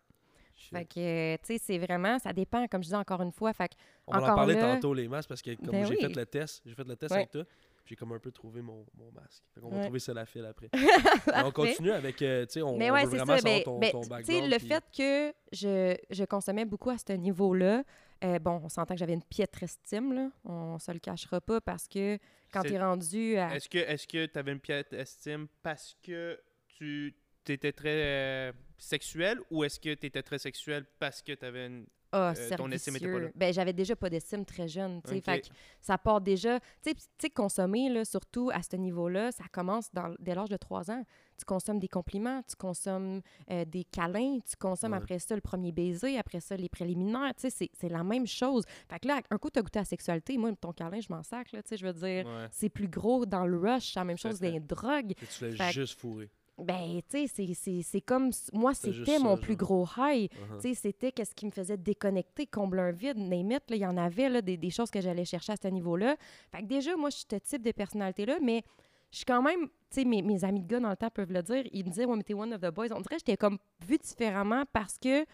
Shit. 0.55 0.71
Fait 0.75 0.85
que, 0.85 1.35
tu 1.37 1.45
sais, 1.45 1.57
c'est 1.59 1.77
vraiment, 1.77 2.17
ça 2.17 2.33
dépend, 2.33 2.67
comme 2.67 2.81
je 2.83 2.87
dis 2.89 2.95
encore 2.95 3.21
une 3.21 3.31
fois. 3.31 3.53
Fait 3.53 3.67
que, 3.69 3.75
On 4.07 4.17
va 4.17 4.31
en 4.33 4.35
parler 4.35 4.55
là- 4.55 4.73
tantôt 4.75 4.93
les 4.95 5.07
masques 5.07 5.29
parce 5.29 5.41
que 5.43 5.53
comme 5.55 5.69
Ben 5.71 5.85
j'ai 5.85 5.93
oui. 5.95 6.01
fait 6.01 6.15
le 6.15 6.25
test, 6.25 6.61
j'ai 6.65 6.73
fait 6.73 6.87
le 6.87 6.95
test 6.95 7.11
Ouais. 7.11 7.17
avec 7.19 7.31
toi, 7.31 7.43
j'ai 7.85 7.95
comme 7.95 8.11
un 8.13 8.19
peu 8.19 8.31
trouvé 8.31 8.61
mon, 8.61 8.85
mon 8.97 9.11
masque. 9.11 9.43
Fait 9.53 9.61
qu'on 9.61 9.69
va 9.69 9.83
trouver 9.83 9.99
ça 9.99 10.13
la 10.13 10.25
file 10.25 10.45
après. 10.45 10.69
Mais 11.27 11.43
on 11.43 11.51
continue 11.51 11.91
avec 11.91 12.21
euh, 12.21 12.45
tu 12.45 12.53
sais 12.53 12.61
on, 12.61 12.77
mais 12.77 12.89
on 12.89 12.93
ouais, 12.93 13.03
veut 13.05 13.09
vraiment 13.17 13.37
ça. 13.37 13.39
savoir 13.39 13.57
Ben, 13.57 13.63
ton, 13.63 13.79
ben, 13.79 13.91
ton 13.91 13.99
tu 14.01 14.03
sais, 14.05 14.09
background. 14.09 14.51
le 14.51 14.59
fait 14.59 14.83
que 14.95 15.33
je, 15.51 15.97
je 16.09 16.23
consommais 16.25 16.65
beaucoup 16.65 16.89
à 16.89 16.97
ce 16.97 17.13
niveau-là, 17.13 17.83
euh, 18.23 18.39
bon, 18.39 18.61
on 18.63 18.69
s'entend 18.69 18.93
que 18.93 18.99
j'avais 18.99 19.13
une 19.13 19.23
piètre 19.23 19.63
estime, 19.63 20.13
là. 20.13 20.29
On 20.45 20.77
se 20.79 20.91
le 20.91 20.99
cachera 20.99 21.41
pas 21.41 21.59
parce 21.61 21.87
que 21.87 22.17
quand 22.53 22.61
C'est- 22.61 22.69
tu 22.69 22.73
es 22.75 22.79
rendu 22.79 23.37
à. 23.37 23.55
Est-ce 23.55 23.67
que 23.69 23.77
est-ce 23.79 24.07
que 24.07 24.25
tu 24.25 24.37
avais 24.39 24.51
une 24.51 24.59
piètre 24.59 24.93
estime 24.93 25.47
parce 25.63 25.95
que 26.03 26.39
tu 26.67 27.15
étais 27.47 27.71
très 27.73 27.89
euh, 27.89 28.51
sexuel 28.77 29.39
ou 29.49 29.63
est-ce 29.63 29.79
que 29.79 29.93
tu 29.93 30.05
étais 30.05 30.21
très 30.23 30.37
sexuel 30.37 30.85
parce 30.99 31.21
que 31.21 31.33
tu 31.33 31.45
avais 31.45 31.65
une 31.67 31.85
Ah, 32.13 32.33
euh, 32.37 32.55
ton 32.57 32.69
estime 32.71 32.95
était 32.97 33.11
pas 33.11 33.19
là. 33.19 33.27
Ben, 33.35 33.53
j'avais 33.53 33.73
déjà 33.73 33.95
pas 33.95 34.09
d'estime 34.09 34.43
très 34.45 34.67
jeune. 34.67 35.01
Fait 35.05 35.21
que 35.41 35.47
ça 35.79 35.97
part 35.97 36.19
déjà... 36.21 36.59
Tu 36.83 36.91
sais, 37.19 37.29
consommer, 37.29 37.89
là, 37.89 38.03
surtout 38.05 38.49
à 38.53 38.61
ce 38.61 38.75
niveau-là, 38.75 39.31
ça 39.31 39.45
commence 39.51 39.91
dans, 39.93 40.13
dès 40.19 40.35
l'âge 40.35 40.49
de 40.49 40.57
3 40.57 40.91
ans. 40.91 41.03
Tu 41.37 41.45
consommes 41.45 41.79
des 41.79 41.87
compliments, 41.87 42.43
tu 42.47 42.55
consommes 42.55 43.21
euh, 43.49 43.65
des 43.65 43.83
câlins, 43.83 44.39
tu 44.47 44.55
consommes 44.57 44.91
Ouais. 44.91 44.97
après 44.97 45.17
ça 45.19 45.33
le 45.35 45.41
premier 45.41 45.71
baiser, 45.71 46.17
après 46.17 46.39
ça 46.39 46.55
les 46.55 46.69
préliminaires, 46.69 47.33
tu 47.35 47.49
sais, 47.49 47.69
c'est- 47.73 47.89
la 47.89 48.03
même 48.03 48.27
chose. 48.27 48.63
Fait 48.89 48.99
que 48.99 49.07
là, 49.07 49.21
un 49.31 49.37
coup, 49.37 49.49
tu 49.49 49.57
as 49.57 49.61
goûté 49.63 49.79
à 49.79 49.81
la 49.81 49.85
sexualité, 49.85 50.37
moi, 50.37 50.51
ton 50.59 50.71
câlin, 50.71 50.99
je 50.99 51.07
m'en 51.09 51.23
sac, 51.23 51.51
là, 51.51 51.63
tu 51.63 51.69
sais, 51.69 51.77
je 51.77 51.85
veux 51.87 51.93
dire... 51.93 52.25
Ouais. 52.27 52.47
C'est 52.51 52.69
plus 52.69 52.87
gros 52.87 53.25
dans 53.25 53.45
le 53.47 53.57
rush, 53.57 53.93
c'est 53.93 53.99
la 53.99 54.05
même 54.05 54.17
chose 54.17 54.39
des 54.39 54.59
drogues. 54.59 55.13
que 55.15 55.25
tu 55.25 55.55
l'as 55.57 55.71
juste 55.71 55.99
fourré. 55.99 56.29
Ben, 56.63 57.01
tu 57.09 57.27
sais, 57.27 57.83
c'est- 57.83 58.01
comme... 58.01 58.31
Moi, 58.53 58.73
C'était 58.73 59.19
mon 59.19 59.35
ça, 59.35 59.41
plus 59.41 59.53
genre. 59.53 59.57
gros 59.57 59.87
high. 59.97 60.29
Uh-huh. 60.31 60.55
Tu 60.61 60.69
sais, 60.69 60.73
c'était 60.73 61.11
qu'est-ce 61.11 61.33
qui 61.35 61.45
me 61.45 61.51
faisait 61.51 61.77
déconnecter, 61.77 62.45
combler 62.47 62.81
un 62.81 62.91
vide, 62.91 63.17
name 63.17 63.51
it, 63.51 63.69
là, 63.69 63.75
il 63.75 63.81
y 63.81 63.85
en 63.85 63.97
avait 63.97 64.29
là, 64.29 64.41
des, 64.41 64.57
des 64.57 64.69
choses 64.69 64.89
que 64.91 65.01
j'allais 65.01 65.25
chercher 65.25 65.53
à 65.53 65.55
ce 65.61 65.67
niveau-là. 65.67 66.15
Fait 66.51 66.61
que 66.61 66.67
déjà, 66.67 66.95
moi, 66.95 67.09
je 67.09 67.17
suis 67.17 67.25
ce 67.29 67.35
type 67.37 67.61
de 67.63 67.71
personnalité-là, 67.71 68.37
mais 68.41 68.63
je 69.11 69.17
suis 69.17 69.25
quand 69.25 69.41
même, 69.41 69.67
tu 69.67 69.71
sais, 69.89 70.05
mes, 70.05 70.21
mes 70.21 70.43
amis 70.45 70.61
de 70.61 70.67
gars 70.67 70.79
dans 70.79 70.89
le 70.89 70.95
temps 70.95 71.09
peuvent 71.09 71.31
le 71.33 71.41
dire, 71.43 71.63
ils 71.71 71.83
me 71.85 71.89
disaient, 71.89 72.05
ouais, 72.05 72.15
mais 72.15 72.23
t'es 72.23 72.33
one 72.33 72.53
of 72.53 72.61
the 72.61 72.71
boys. 72.73 72.87
On 72.91 73.01
dirait 73.01 73.15
que 73.15 73.21
j'étais 73.25 73.37
comme 73.37 73.57
vue 73.85 73.97
différemment 73.97 74.63
parce 74.71 74.97
que 74.97 75.25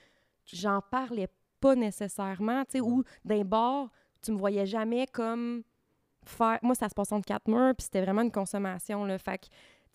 j'en 0.46 0.82
parlais 0.82 1.28
pas 1.60 1.76
nécessairement, 1.76 2.64
tu 2.66 2.74
sais, 2.74 2.82
ou 2.82 3.04
d'un 3.26 3.44
bar, 3.44 3.90
tu 4.22 4.32
me 4.32 4.38
voyais 4.38 4.66
jamais 4.66 5.06
comme 5.08 5.64
faire. 6.26 6.60
Moi, 6.62 6.76
ça 6.76 6.90
se 6.90 6.94
passe 6.96 7.12
entre 7.12 7.26
quatre 7.26 7.48
murs, 7.48 7.74
puis 7.76 7.84
c'était 7.86 8.02
vraiment 8.02 8.22
une 8.22 8.32
consommation, 8.32 9.06
là. 9.06 9.18
Fait 9.18 9.38
que, 9.38 9.46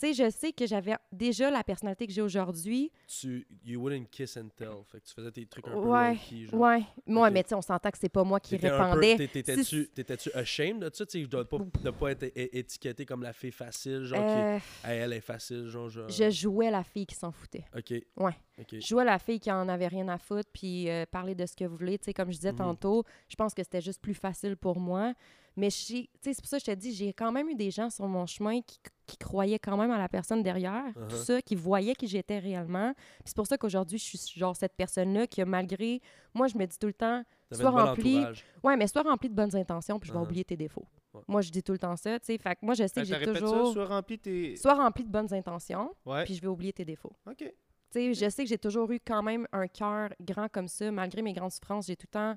tu 0.02 0.14
sais, 0.14 0.24
je 0.24 0.30
sais 0.30 0.52
que 0.52 0.66
j'avais 0.66 0.94
déjà 1.12 1.50
la 1.50 1.62
personnalité 1.62 2.06
que 2.06 2.12
j'ai 2.12 2.22
aujourd'hui. 2.22 2.90
Tu 3.06 3.46
you 3.64 3.80
wouldn't 3.80 4.08
kiss 4.10 4.36
and 4.36 4.48
tell. 4.56 4.82
Fait 4.90 5.00
que 5.00 5.06
tu 5.06 5.14
faisais 5.14 5.30
tes 5.30 5.46
trucs 5.46 5.68
un 5.68 5.72
peu 5.72 5.76
Ouais, 5.78 6.12
low-key, 6.14 6.44
genre. 6.46 6.60
Ouais, 6.60 6.82
moi, 7.06 7.30
mais 7.30 7.42
tu 7.42 7.50
sais, 7.50 7.54
on 7.54 7.62
s'entend 7.62 7.90
que 7.90 7.98
c'est 7.98 8.08
pas 8.08 8.24
moi 8.24 8.40
qui 8.40 8.58
peu- 8.58 8.68
répandais. 8.68 9.16
t'é- 9.16 9.28
T'étais-tu 9.28 10.30
Si- 10.30 10.36
ashamed 10.36 10.80
de 10.84 10.90
ça? 10.92 11.06
Tu 11.06 11.20
sais, 11.22 11.26
dois 11.28 11.48
pas, 11.48 11.58
de 11.58 11.90
pas 11.90 12.10
être 12.12 12.24
étiqueté 12.34 13.04
comme 13.06 13.22
la 13.22 13.32
fille 13.32 13.52
facile, 13.52 14.02
genre, 14.04 14.18
Euh, 14.22 14.58
qui, 14.58 14.86
Hey, 14.88 14.98
elle 15.00 15.12
est 15.12 15.20
facile, 15.20 15.66
genre, 15.68 15.88
genre. 15.88 16.08
je 16.08 16.30
jouais 16.30 16.70
la 16.70 16.82
fille 16.84 17.06
qui 17.06 17.14
s'en 17.14 17.30
foutait. 17.32 17.64
Ok. 17.76 17.92
Ouais. 18.16 18.32
Ok. 18.58 18.68
Je 18.72 18.80
jouais 18.86 19.04
la 19.04 19.18
fille 19.18 19.40
qui 19.40 19.50
en 19.50 19.68
avait 19.68 19.88
rien 19.88 20.08
à 20.08 20.18
foutre, 20.18 20.48
puis 20.52 20.88
euh, 20.90 21.04
parler 21.06 21.34
de 21.34 21.46
ce 21.46 21.54
que 21.56 21.64
vous 21.64 21.76
voulez. 21.76 21.98
Tu 21.98 22.06
sais, 22.06 22.12
comme 22.14 22.30
je 22.30 22.36
disais 22.36 22.52
Mhm. 22.52 22.58
tantôt, 22.58 23.04
je 23.28 23.36
pense 23.36 23.54
que 23.54 23.62
c'était 23.62 23.80
juste 23.80 24.00
plus 24.00 24.14
facile 24.14 24.56
pour 24.56 24.78
moi. 24.78 25.14
Mais 25.56 25.68
c'est 25.70 26.08
pour 26.22 26.46
ça 26.46 26.58
que 26.58 26.64
je 26.66 26.70
te 26.72 26.76
dis, 26.76 26.94
j'ai 26.94 27.12
quand 27.12 27.30
même 27.32 27.48
eu 27.48 27.54
des 27.54 27.70
gens 27.70 27.90
sur 27.90 28.06
mon 28.06 28.24
chemin 28.26 28.60
qui, 28.62 28.78
qui 29.06 29.16
croyaient 29.18 29.58
quand 29.58 29.76
même 29.76 29.90
à 29.90 29.98
la 29.98 30.08
personne 30.08 30.42
derrière, 30.42 30.84
tout 30.94 31.16
Uh-huh. 31.16 31.24
ça, 31.24 31.42
qui 31.42 31.54
voyaient 31.54 31.94
qui 31.94 32.06
j'étais 32.06 32.38
réellement. 32.38 32.94
C'est 33.24 33.36
pour 33.36 33.46
ça 33.46 33.58
qu'aujourd'hui, 33.58 33.98
je 33.98 34.16
suis 34.16 34.40
genre 34.40 34.56
cette 34.56 34.74
personne-là 34.76 35.26
qui, 35.26 35.42
a 35.42 35.44
malgré. 35.44 36.00
Moi, 36.34 36.46
je 36.48 36.56
me 36.56 36.64
dis 36.66 36.78
tout 36.78 36.86
le 36.86 36.94
temps, 36.94 37.22
bon 37.50 37.56
rempli- 37.58 38.16
entourage. 38.18 38.44
ouais, 38.64 38.76
mais 38.76 38.86
sois 38.86 39.02
rempli 39.02 39.28
de 39.28 39.34
bonnes 39.34 39.54
intentions, 39.54 39.98
puis 39.98 40.08
je 40.08 40.12
vais 40.14 40.18
Uh-huh. 40.18 40.22
oublier 40.24 40.44
tes 40.44 40.56
défauts. 40.56 40.86
Ouais. 41.12 41.20
Moi, 41.28 41.42
je 41.42 41.50
dis 41.50 41.62
tout 41.62 41.72
le 41.72 41.78
temps 41.78 41.96
ça, 41.96 42.18
tu 42.18 42.24
sais. 42.26 42.38
Fait 42.38 42.54
que 42.54 42.60
moi, 42.64 42.72
je 42.72 42.86
sais 42.86 43.02
que 43.02 43.04
j'ai 43.04 43.20
toujours. 43.26 43.66
ça, 43.66 43.72
soit 43.74 43.84
rempli 43.86 44.18
tes... 44.18 44.56
Sois 44.56 44.72
rempli 44.74 45.04
de 45.04 45.10
bonnes 45.10 45.32
intentions, 45.34 45.94
Ouais. 46.06 46.24
puis 46.24 46.34
je 46.34 46.40
vais 46.40 46.46
oublier 46.48 46.72
tes 46.72 46.86
défauts. 46.86 47.12
OK. 47.28 47.36
Tu 47.36 47.52
sais, 47.90 48.14
je 48.14 48.30
sais 48.30 48.44
que 48.44 48.48
j'ai 48.48 48.56
toujours 48.56 48.90
eu 48.90 48.98
quand 49.06 49.22
même 49.22 49.46
un 49.52 49.66
cœur 49.68 50.08
grand 50.22 50.48
comme 50.48 50.68
ça. 50.68 50.90
Malgré 50.90 51.20
mes 51.20 51.34
grandes 51.34 51.52
souffrances, 51.52 51.86
j'ai 51.88 51.96
tout 51.96 52.06
le 52.08 52.12
temps 52.12 52.36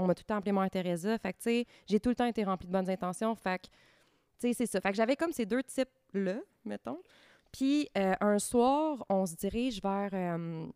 on 0.00 0.06
m'a 0.06 0.14
tout 0.14 0.22
le 0.22 0.28
temps 0.28 0.36
appelé 0.36 0.52
Mère. 0.52 0.68
Fait 0.70 1.32
que, 1.32 1.64
j'ai 1.86 2.00
tout 2.00 2.08
le 2.08 2.14
temps 2.14 2.26
été 2.26 2.44
remplie 2.44 2.66
de 2.66 2.72
bonnes 2.72 2.90
intentions. 2.90 3.34
Fait 3.34 3.58
que, 3.58 3.68
c'est 4.38 4.66
ça. 4.66 4.80
Fait 4.80 4.90
que 4.90 4.96
j'avais 4.96 5.16
comme 5.16 5.32
ces 5.32 5.46
deux 5.46 5.62
types-là, 5.62 6.40
mettons. 6.64 7.00
Puis, 7.52 7.88
euh, 7.96 8.14
un 8.20 8.38
soir, 8.38 9.04
on 9.08 9.26
se 9.26 9.34
dirige 9.34 9.82
vers. 9.82 10.10
euh, 10.12 10.66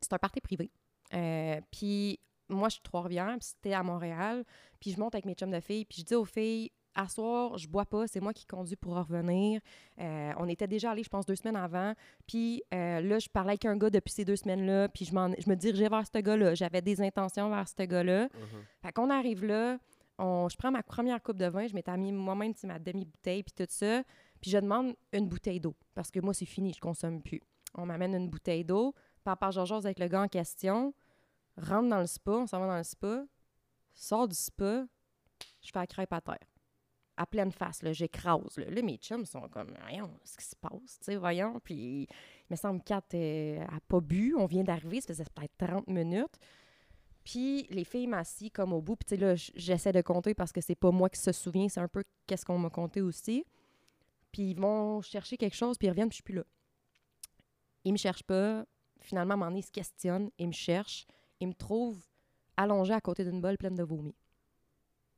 c'est 0.00 0.12
un 0.12 0.18
party 0.18 0.40
privé. 0.40 0.70
Euh, 1.14 1.60
puis, 1.70 2.18
moi, 2.48 2.68
je 2.68 2.74
suis 2.74 2.80
de 2.80 2.84
Trois-Rivières, 2.84 3.36
puis 3.38 3.48
c'était 3.48 3.72
à 3.72 3.82
Montréal. 3.82 4.44
Puis, 4.78 4.92
je 4.92 5.00
monte 5.00 5.14
avec 5.14 5.24
mes 5.24 5.34
chums 5.34 5.50
de 5.50 5.60
filles, 5.60 5.84
puis 5.84 6.00
je 6.00 6.04
dis 6.04 6.14
aux 6.14 6.24
filles, 6.24 6.70
à 6.94 7.08
soir, 7.08 7.58
je 7.58 7.68
bois 7.68 7.84
pas, 7.84 8.06
c'est 8.06 8.20
moi 8.20 8.32
qui 8.32 8.46
conduis 8.46 8.76
pour 8.76 8.94
revenir. 8.94 9.60
Euh, 10.00 10.32
on 10.38 10.48
était 10.48 10.66
déjà 10.66 10.90
allés, 10.90 11.02
je 11.02 11.08
pense, 11.08 11.26
deux 11.26 11.36
semaines 11.36 11.56
avant. 11.56 11.94
Puis 12.26 12.62
euh, 12.74 13.00
là, 13.00 13.18
je 13.18 13.28
parlais 13.28 13.50
avec 13.50 13.64
un 13.64 13.76
gars 13.76 13.90
depuis 13.90 14.12
ces 14.12 14.24
deux 14.24 14.36
semaines-là, 14.36 14.88
puis 14.88 15.04
je, 15.04 15.14
me 15.14 15.54
dirigeais 15.54 15.88
vers 15.88 16.06
ce 16.06 16.18
gars-là. 16.18 16.54
J'avais 16.54 16.82
des 16.82 17.00
intentions 17.00 17.48
vers 17.50 17.66
ce 17.68 17.82
gars-là. 17.82 18.24
Mhm. 18.24 18.64
Fait 18.82 18.92
qu'on 18.92 19.10
arrive 19.10 19.44
là, 19.44 19.78
on, 20.18 20.48
je 20.48 20.56
prends 20.56 20.70
ma 20.70 20.82
première 20.82 21.22
coupe 21.22 21.38
de 21.38 21.46
vin, 21.46 21.66
je 21.66 21.74
m'étais 21.74 21.96
mis 21.96 22.12
moi-même 22.12 22.52
ma 22.64 22.78
demi-bouteille, 22.78 23.42
puis 23.42 23.54
tout 23.56 23.70
ça. 23.70 24.02
Puis 24.40 24.50
je 24.50 24.58
demande 24.58 24.94
une 25.12 25.28
bouteille 25.28 25.60
d'eau, 25.60 25.74
parce 25.94 26.10
que 26.10 26.20
moi, 26.20 26.34
c'est 26.34 26.46
fini, 26.46 26.72
je 26.72 26.80
consomme 26.80 27.22
plus. 27.22 27.40
On 27.74 27.86
m'amène 27.86 28.14
une 28.14 28.28
bouteille 28.28 28.64
d'eau, 28.64 28.94
papa 29.24 29.50
Georges 29.50 29.72
avec 29.72 29.98
le 29.98 30.08
gars 30.08 30.22
en 30.22 30.28
question, 30.28 30.92
rentre 31.56 31.88
dans 31.88 32.00
le 32.00 32.06
spa, 32.06 32.32
on 32.32 32.46
s'en 32.46 32.60
va 32.60 32.66
dans 32.66 32.76
le 32.76 32.82
spa, 32.82 33.24
sort 33.94 34.28
du 34.28 34.34
spa, 34.34 34.84
je 35.62 35.70
fais 35.72 35.78
la 35.78 35.86
crêpe 35.86 36.12
à 36.12 36.20
terre. 36.20 36.51
À 37.22 37.26
pleine 37.26 37.52
face, 37.52 37.84
j'écrase. 37.92 38.56
Là. 38.56 38.82
Mes 38.82 38.96
chums 38.96 39.24
sont 39.26 39.48
comme, 39.48 39.72
voyons, 39.80 40.10
ce 40.24 40.36
qui 40.36 40.44
se 40.44 40.56
passe, 40.56 40.98
tu 40.98 41.04
sais, 41.04 41.14
voyons. 41.14 41.60
Puis, 41.62 42.02
il 42.02 42.08
me 42.50 42.56
semble 42.56 42.82
Kat 42.82 43.04
euh, 43.14 43.62
a 43.62 43.78
pas 43.86 44.00
bu. 44.00 44.34
On 44.36 44.46
vient 44.46 44.64
d'arriver, 44.64 45.00
ça 45.00 45.14
faisait 45.14 45.24
peut-être 45.32 45.56
30 45.56 45.86
minutes. 45.86 46.36
Puis, 47.22 47.68
les 47.70 47.84
filles 47.84 48.08
m'assient 48.08 48.50
comme 48.50 48.72
au 48.72 48.82
bout. 48.82 48.96
Puis, 48.96 49.04
tu 49.04 49.14
sais, 49.14 49.20
là, 49.20 49.36
j'essaie 49.54 49.92
de 49.92 50.00
compter 50.00 50.34
parce 50.34 50.50
que 50.50 50.60
c'est 50.60 50.74
pas 50.74 50.90
moi 50.90 51.08
qui 51.08 51.20
se 51.20 51.30
souviens, 51.30 51.68
c'est 51.68 51.78
un 51.78 51.86
peu 51.86 52.02
qu'est-ce 52.26 52.44
qu'on 52.44 52.58
m'a 52.58 52.70
compté 52.70 53.00
aussi. 53.00 53.44
Puis, 54.32 54.50
ils 54.50 54.60
vont 54.60 55.00
chercher 55.00 55.36
quelque 55.36 55.54
chose, 55.54 55.78
puis 55.78 55.86
ils 55.86 55.90
reviennent, 55.90 56.08
puis 56.08 56.16
je 56.16 56.22
suis 56.22 56.24
plus 56.24 56.34
là. 56.34 56.44
Ils 57.84 57.92
me 57.92 57.98
cherchent 57.98 58.24
pas. 58.24 58.64
Finalement, 58.98 59.34
à 59.34 59.36
un 59.36 59.40
moment 59.44 59.56
ils 59.56 59.62
se 59.62 59.70
questionnent, 59.70 60.30
ils 60.38 60.48
me 60.48 60.52
cherchent. 60.52 61.06
Ils 61.38 61.46
me 61.46 61.54
trouvent 61.54 62.04
allongée 62.56 62.94
à 62.94 63.00
côté 63.00 63.24
d'une 63.24 63.40
bolle 63.40 63.58
pleine 63.58 63.76
de 63.76 63.84
vomi. 63.84 64.12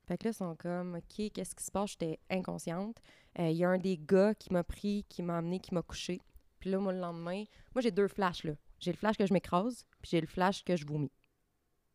Fait 0.07 0.17
que 0.17 0.25
là, 0.25 0.31
ils 0.31 0.33
sont 0.35 0.55
comme, 0.55 0.95
OK, 0.95 1.31
qu'est-ce 1.33 1.55
qui 1.55 1.63
se 1.63 1.71
passe? 1.71 1.91
J'étais 1.91 2.19
inconsciente. 2.29 2.97
Euh, 3.39 3.49
Il 3.49 3.57
y 3.57 3.63
a 3.65 3.69
un 3.69 3.77
des 3.77 3.97
gars 3.97 4.33
qui 4.35 4.53
m'a 4.53 4.63
pris, 4.63 5.05
qui 5.09 5.21
m'a 5.23 5.37
amené, 5.37 5.59
qui 5.59 5.73
m'a 5.73 5.81
couché. 5.81 6.21
Puis 6.59 6.69
là, 6.69 6.79
moi, 6.79 6.93
le 6.93 6.99
lendemain, 6.99 7.43
moi, 7.73 7.81
j'ai 7.81 7.91
deux 7.91 8.07
flashs, 8.07 8.43
là. 8.43 8.53
J'ai 8.79 8.91
le 8.91 8.97
flash 8.97 9.17
que 9.17 9.25
je 9.25 9.33
m'écrase, 9.33 9.85
puis 10.01 10.11
j'ai 10.11 10.21
le 10.21 10.27
flash 10.27 10.63
que 10.63 10.75
je 10.75 10.85
vomis. 10.85 11.11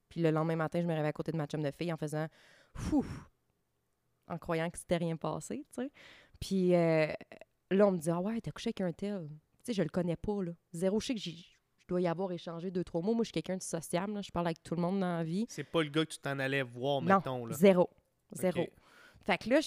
Puis 0.08 0.20
le 0.22 0.30
lendemain 0.30 0.56
matin, 0.56 0.80
je 0.80 0.86
me 0.86 0.92
réveille 0.92 1.08
à 1.08 1.12
côté 1.12 1.30
de 1.30 1.36
ma 1.36 1.46
chum 1.46 1.62
de 1.62 1.70
fille 1.70 1.92
en 1.92 1.96
faisant 1.96 2.26
Fou! 2.74 3.04
En 4.26 4.38
croyant 4.38 4.70
que 4.70 4.78
c'était 4.78 4.96
rien 4.96 5.16
passé, 5.16 5.64
tu 5.74 5.82
sais. 5.82 5.90
Puis 6.40 6.74
euh, 6.74 7.06
là, 7.70 7.86
on 7.86 7.92
me 7.92 7.98
dit 7.98 8.10
Ah 8.10 8.20
ouais, 8.20 8.40
t'as 8.40 8.50
couché 8.50 8.68
avec 8.68 8.80
un 8.80 8.92
tel. 8.92 9.28
Tu 9.28 9.36
sais, 9.66 9.72
je 9.72 9.82
le 9.82 9.88
connais 9.88 10.16
pas, 10.16 10.42
là. 10.42 10.52
Zéro, 10.72 11.00
je 11.00 11.06
sais 11.06 11.14
que 11.14 11.20
je 11.20 11.32
dois 11.88 12.00
y 12.00 12.06
avoir 12.08 12.30
échangé 12.32 12.70
deux, 12.70 12.84
trois 12.84 13.02
mots. 13.02 13.14
Moi, 13.14 13.24
je 13.24 13.26
suis 13.28 13.32
quelqu'un 13.32 13.56
de 13.56 13.62
sociable, 13.62 14.14
là. 14.14 14.22
Je 14.22 14.30
parle 14.30 14.46
avec 14.46 14.62
tout 14.62 14.74
le 14.74 14.82
monde 14.82 15.00
dans 15.00 15.16
la 15.18 15.24
vie. 15.24 15.46
C'est 15.48 15.64
pas 15.64 15.82
le 15.82 15.90
gars 15.90 16.04
que 16.04 16.12
tu 16.12 16.18
t'en 16.18 16.38
allais 16.38 16.62
voir, 16.62 17.02
Non, 17.02 17.16
mettons. 17.16 17.46
Là. 17.46 17.54
Zéro. 17.54 17.90
Zéro. 18.32 18.66
Fait 19.22 19.36
que 19.38 19.50
là, 19.50 19.58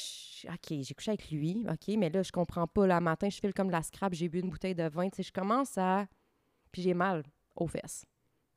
OK, 0.49 0.77
j'ai 0.81 0.93
couché 0.95 1.11
avec 1.11 1.29
lui, 1.29 1.63
OK, 1.69 1.95
mais 1.97 2.09
là, 2.09 2.23
je 2.23 2.31
comprends 2.31 2.65
pas. 2.67 2.87
Là, 2.87 2.99
matin, 2.99 3.29
je 3.29 3.39
file 3.39 3.53
comme 3.53 3.67
de 3.67 3.71
la 3.73 3.83
scrap, 3.83 4.13
j'ai 4.13 4.27
bu 4.27 4.39
une 4.39 4.49
bouteille 4.49 4.75
de 4.75 4.87
vin, 4.89 5.09
tu 5.09 5.21
je 5.21 5.31
commence 5.31 5.77
à... 5.77 6.07
Puis 6.71 6.81
j'ai 6.81 6.95
mal 6.95 7.23
aux 7.55 7.67
fesses. 7.67 8.03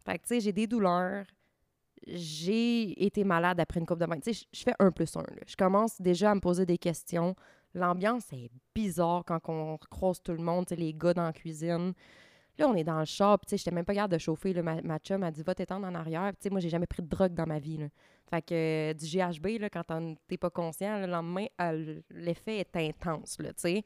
Fait 0.07 0.17
que, 0.19 0.23
tu 0.23 0.29
sais, 0.29 0.41
j'ai 0.41 0.53
des 0.53 0.67
douleurs. 0.67 1.27
J'ai 2.07 3.05
été 3.05 3.25
malade 3.25 3.61
après 3.61 3.81
une 3.81 3.87
coupe 3.87 3.99
de 3.99 4.07
vin. 4.07 4.19
Tu 4.21 4.33
sais, 4.33 4.47
je- 4.53 4.63
fais 4.63 4.75
un 4.79 4.91
plus 4.91 5.15
un. 5.17 5.25
Je 5.47 5.57
commence 5.57 6.01
déjà 6.01 6.31
à 6.31 6.35
me 6.35 6.41
poser 6.41 6.65
des 6.65 6.79
questions. 6.79 7.35
L'ambiance 7.75 8.33
est 8.33 8.51
bizarre 8.75 9.25
quand 9.27 9.41
on 9.49 9.77
croise 9.91 10.23
tout 10.23 10.33
le 10.33 10.43
monde, 10.43 10.67
les 10.71 10.95
gars 10.95 11.13
dans 11.13 11.25
la 11.25 11.33
cuisine. 11.33 11.93
Là, 12.59 12.69
on 12.69 12.75
est 12.75 12.85
dans 12.85 12.99
le 12.99 13.05
char, 13.05 13.39
puis 13.39 13.47
tu 13.47 13.51
sais, 13.51 13.57
j'étais 13.59 13.75
même 13.75 13.85
pas 13.85 13.95
capable 13.95 14.15
de 14.15 14.19
chauffer. 14.19 14.53
Là. 14.53 14.63
Ma, 14.63 14.81
ma 14.83 14.99
chum 14.99 15.23
a 15.23 15.31
dit, 15.31 15.43
va 15.43 15.55
t'étendre 15.55 15.87
en 15.87 15.95
arrière. 15.95 16.33
Tu 16.33 16.45
sais, 16.45 16.51
moi, 16.51 16.61
j'ai 16.61 16.71
jamais 16.71 16.87
pris 16.87 17.03
de 17.03 17.09
drogue 17.09 17.35
dans 17.35 17.47
ma 17.47 17.59
vie. 17.59 17.77
Là. 17.77 17.87
Fait 18.31 18.43
que 18.43 18.55
euh, 18.55 18.95
du 18.95 19.07
GHB, 19.07 19.61
là, 19.61 19.71
quand 19.71 19.85
t'es 20.27 20.37
pas 20.37 20.51
conscient, 20.51 20.99
le 21.01 21.07
lendemain, 21.07 21.47
euh, 21.61 22.01
l'effet 22.11 22.59
est 22.59 22.77
intense, 22.77 23.39
là, 23.41 23.53
tu 23.53 23.61
sais. 23.61 23.85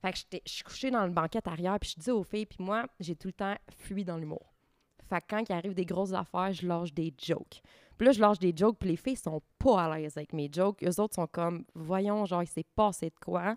Fait 0.00 0.12
que 0.12 0.18
je 0.46 0.52
suis 0.52 0.64
couchée 0.64 0.90
dans 0.90 1.04
le 1.04 1.12
banquette 1.12 1.48
arrière, 1.48 1.78
puis 1.80 1.94
je 1.96 2.02
dis 2.02 2.10
aux 2.10 2.22
filles, 2.22 2.46
puis 2.46 2.58
moi, 2.60 2.86
j'ai 3.00 3.16
tout 3.16 3.28
le 3.28 3.32
temps 3.32 3.54
fui 3.70 4.04
dans 4.04 4.18
l'humour. 4.18 4.52
Fait 5.08 5.20
que 5.20 5.24
quand 5.30 5.48
il 5.48 5.52
arrive 5.52 5.74
des 5.74 5.86
grosses 5.86 6.12
affaires, 6.12 6.52
je 6.52 6.66
lâche 6.66 6.92
des 6.92 7.12
jokes. 7.18 7.62
Puis 7.96 8.06
là, 8.06 8.12
je 8.12 8.20
lâche 8.20 8.38
des 8.38 8.52
jokes, 8.54 8.76
puis 8.78 8.90
les 8.90 8.96
filles 8.96 9.16
sont 9.16 9.40
pas 9.58 9.84
à 9.84 9.96
l'aise 9.96 10.16
avec 10.16 10.32
mes 10.32 10.50
jokes. 10.52 10.82
Eux 10.82 11.00
autres 11.00 11.14
sont 11.14 11.26
comme, 11.26 11.64
voyons, 11.74 12.26
genre, 12.26 12.42
il 12.42 12.48
s'est 12.48 12.66
passé 12.74 13.06
de 13.06 13.18
quoi? 13.24 13.56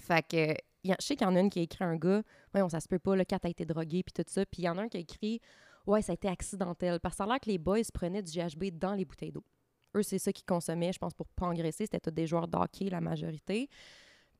Fait 0.00 0.26
que, 0.26 0.54
je 0.98 1.06
sais 1.06 1.16
qu'il 1.16 1.26
y 1.26 1.30
en 1.30 1.36
a 1.36 1.40
une 1.40 1.50
qui 1.50 1.58
a 1.60 1.62
écrit 1.62 1.84
un 1.84 1.96
gars, 1.96 2.22
voyons, 2.52 2.68
ça 2.68 2.80
se 2.80 2.88
peut 2.88 2.98
pas, 2.98 3.16
le 3.16 3.24
cat 3.24 3.38
a 3.42 3.48
été 3.48 3.64
drogué, 3.64 4.02
puis 4.02 4.12
tout 4.12 4.24
ça. 4.26 4.44
Puis 4.46 4.62
il 4.62 4.64
y 4.64 4.68
en 4.68 4.78
a 4.78 4.82
un 4.82 4.88
qui 4.88 4.96
a 4.96 5.00
écrit, 5.00 5.40
ouais, 5.86 6.02
ça 6.02 6.12
a 6.12 6.14
été 6.14 6.28
accidentel. 6.28 7.00
Parce 7.00 7.14
que 7.14 7.16
ça 7.18 7.24
a 7.24 7.26
l'air 7.26 7.40
que 7.40 7.50
les 7.50 7.58
boys 7.58 7.78
prenaient 7.92 8.22
du 8.22 8.32
GHB 8.32 8.78
dans 8.78 8.94
les 8.94 9.04
bouteilles 9.04 9.32
d'eau. 9.32 9.44
Eux, 9.96 10.02
c'est 10.02 10.18
ça 10.18 10.32
qu'ils 10.32 10.44
consommaient, 10.44 10.92
je 10.92 10.98
pense, 10.98 11.14
pour 11.14 11.28
pas 11.28 11.46
engraisser. 11.46 11.86
C'était 11.86 12.00
tous 12.00 12.10
des 12.10 12.26
joueurs 12.26 12.48
d'hockey, 12.48 12.90
la 12.90 13.00
majorité. 13.00 13.68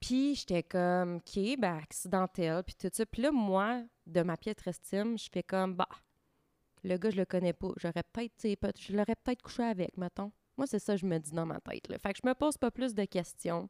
Puis 0.00 0.36
j'étais 0.36 0.62
comme, 0.62 1.16
OK, 1.16 1.58
ben 1.58 1.78
accidentel, 1.78 2.62
puis 2.62 2.74
tout 2.76 2.88
ça. 2.92 3.04
Puis 3.06 3.22
là, 3.22 3.32
moi, 3.32 3.82
de 4.06 4.22
ma 4.22 4.36
piètre 4.36 4.68
estime, 4.68 5.18
je 5.18 5.28
fais 5.32 5.42
comme, 5.42 5.74
bah, 5.74 5.88
le 6.84 6.96
gars, 6.96 7.10
je 7.10 7.16
le 7.16 7.24
connais 7.24 7.52
pas. 7.52 7.70
J'aurais 7.76 8.04
peut-être, 8.12 8.80
je 8.80 8.92
l'aurais 8.92 9.16
peut-être 9.16 9.42
couché 9.42 9.64
avec, 9.64 9.96
mettons. 9.96 10.30
Moi, 10.56 10.66
c'est 10.66 10.78
ça 10.78 10.94
que 10.94 11.00
je 11.00 11.06
me 11.06 11.18
dis 11.18 11.32
dans 11.32 11.46
ma 11.46 11.60
tête. 11.60 11.86
Fait 12.00 12.12
que 12.12 12.20
je 12.22 12.28
me 12.28 12.34
pose 12.34 12.58
pas 12.58 12.70
plus 12.70 12.94
de 12.94 13.04
questions. 13.04 13.68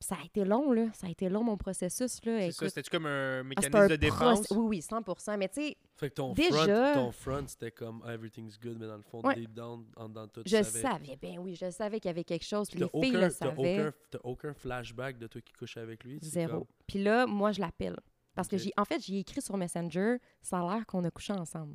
Puis 0.00 0.06
ça 0.06 0.16
a 0.20 0.24
été 0.24 0.44
long, 0.44 0.70
là. 0.70 0.86
Ça 0.94 1.08
a 1.08 1.10
été 1.10 1.28
long, 1.28 1.42
mon 1.42 1.56
processus, 1.56 2.24
là. 2.24 2.38
C'est 2.40 2.52
ça, 2.52 2.64
Écoute, 2.66 2.74
c'était 2.74 2.88
comme 2.90 3.06
un 3.06 3.40
ah, 3.40 3.42
mécanisme 3.42 3.76
un 3.76 3.86
de 3.88 3.96
défense. 3.96 4.46
Oui, 4.52 4.78
oui, 4.78 4.80
100% 4.80 5.36
Mais 5.38 5.48
tu 5.48 5.54
sais, 5.60 5.76
Fait 5.96 6.08
que 6.10 6.14
ton 6.14 6.32
Déjà- 6.34 6.92
front, 6.92 7.06
ton 7.06 7.10
front 7.12 7.44
c'était 7.48 7.72
comme 7.72 8.02
everything's 8.08 8.58
good, 8.60 8.76
mais 8.78 8.86
dans 8.86 8.96
le 8.96 9.02
fond, 9.02 9.20
Ouais. 9.22 9.34
deep 9.34 9.52
down, 9.52 9.84
en 9.96 10.08
dedans 10.08 10.26
de 10.26 10.30
toi, 10.30 10.42
tu 10.44 10.50
je 10.50 10.62
savais. 10.62 10.80
savais, 10.82 11.16
ben 11.20 11.38
oui, 11.40 11.56
je 11.56 11.68
savais 11.70 11.98
qu'il 11.98 12.08
y 12.08 12.12
avait 12.12 12.22
quelque 12.22 12.44
chose. 12.44 12.68
Puis 12.70 12.78
les 12.78 12.86
filles 12.88 13.16
aucun, 13.16 13.20
le 13.26 13.30
savaient. 13.30 13.80
aucun, 13.80 13.92
t'as 14.10 14.18
aucun 14.22 14.54
flashback 14.54 15.18
de 15.18 15.26
toi 15.26 15.40
qui 15.40 15.52
couche 15.52 15.76
avec 15.76 16.04
lui. 16.04 16.18
Zéro. 16.22 16.58
comme- 16.58 16.66
Puis 16.86 17.02
là, 17.02 17.26
moi, 17.26 17.50
je 17.50 17.60
l'appelle. 17.60 17.96
Parce 18.36 18.46
que 18.46 18.56
j'ai, 18.56 18.70
en 18.76 18.84
fait, 18.84 19.00
j'ai 19.04 19.18
écrit 19.18 19.42
sur 19.42 19.56
Messenger, 19.56 20.18
ça 20.42 20.60
a 20.60 20.74
l'air 20.76 20.86
qu'on 20.86 21.02
a 21.02 21.10
couché 21.10 21.32
ensemble. 21.32 21.74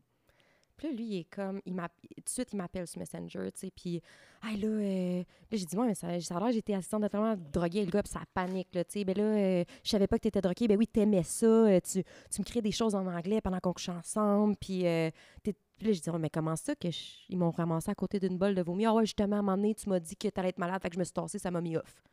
Puis 0.77 0.87
là, 0.87 0.93
lui, 0.93 1.03
il 1.05 1.19
est 1.19 1.23
comme, 1.25 1.61
il 1.65 1.73
tout 1.75 1.81
de 2.25 2.29
suite, 2.29 2.53
il 2.53 2.57
m'appelle 2.57 2.87
sur 2.87 2.99
Messenger, 2.99 3.51
tu 3.51 3.59
sais, 3.59 3.71
puis, 3.71 4.01
ah 4.41 4.51
là, 4.51 4.67
euh, 4.67 5.19
là, 5.19 5.23
j'ai 5.57 5.65
dit, 5.65 5.77
ouais, 5.77 5.87
mais 5.87 5.95
ça, 5.95 6.07
a 6.07 6.39
l'air 6.39 6.51
j'étais 6.51 6.73
assistante 6.73 7.03
de 7.03 7.07
vraiment 7.07 7.35
droguée, 7.37 7.85
le 7.85 7.91
gars, 7.91 8.01
puis 8.03 8.11
ça 8.11 8.21
panique, 8.33 8.69
là, 8.73 8.83
tu 8.83 8.91
sais, 8.93 9.03
ben 9.05 9.15
là, 9.17 9.23
euh, 9.23 9.63
je 9.83 9.89
savais 9.89 10.07
pas 10.07 10.17
que 10.17 10.23
t'étais 10.23 10.41
droguée, 10.41 10.67
ben 10.67 10.77
oui, 10.77 10.87
t'aimais 10.87 11.23
ça, 11.23 11.45
euh, 11.45 11.79
tu, 11.79 12.03
tu 12.03 12.41
me 12.41 12.43
crées 12.45 12.61
des 12.61 12.71
choses 12.71 12.95
en 12.95 13.05
anglais 13.05 13.39
pendant 13.41 13.59
qu'on 13.59 13.73
couche 13.73 13.89
ensemble, 13.89 14.55
puis, 14.57 14.83
là, 14.83 15.11
j'ai 15.81 15.93
dit, 15.93 16.09
ouais, 16.09 16.19
mais 16.19 16.29
comment 16.29 16.55
ça 16.55 16.75
que 16.75 16.89
je- 16.89 17.25
ils 17.29 17.37
m'ont 17.37 17.51
ramassé 17.51 17.91
à 17.91 17.95
côté 17.95 18.19
d'une 18.19 18.37
bolle 18.37 18.55
de 18.55 18.61
vomi? 18.61 18.85
Ah 18.85 18.93
ouais, 18.93 19.05
justement, 19.05 19.35
à 19.35 19.39
un 19.39 19.41
moment 19.41 19.57
donné, 19.57 19.75
tu 19.75 19.89
m'as 19.89 19.99
dit 19.99 20.15
que 20.15 20.27
t'allais 20.29 20.49
être 20.49 20.57
malade, 20.59 20.81
fait 20.81 20.89
que 20.89 20.95
je 20.95 20.99
me 20.99 21.03
suis 21.03 21.13
tassée, 21.13 21.39
ça 21.39 21.51
m'a 21.51 21.61
mis 21.61 21.75
off. 21.77 22.03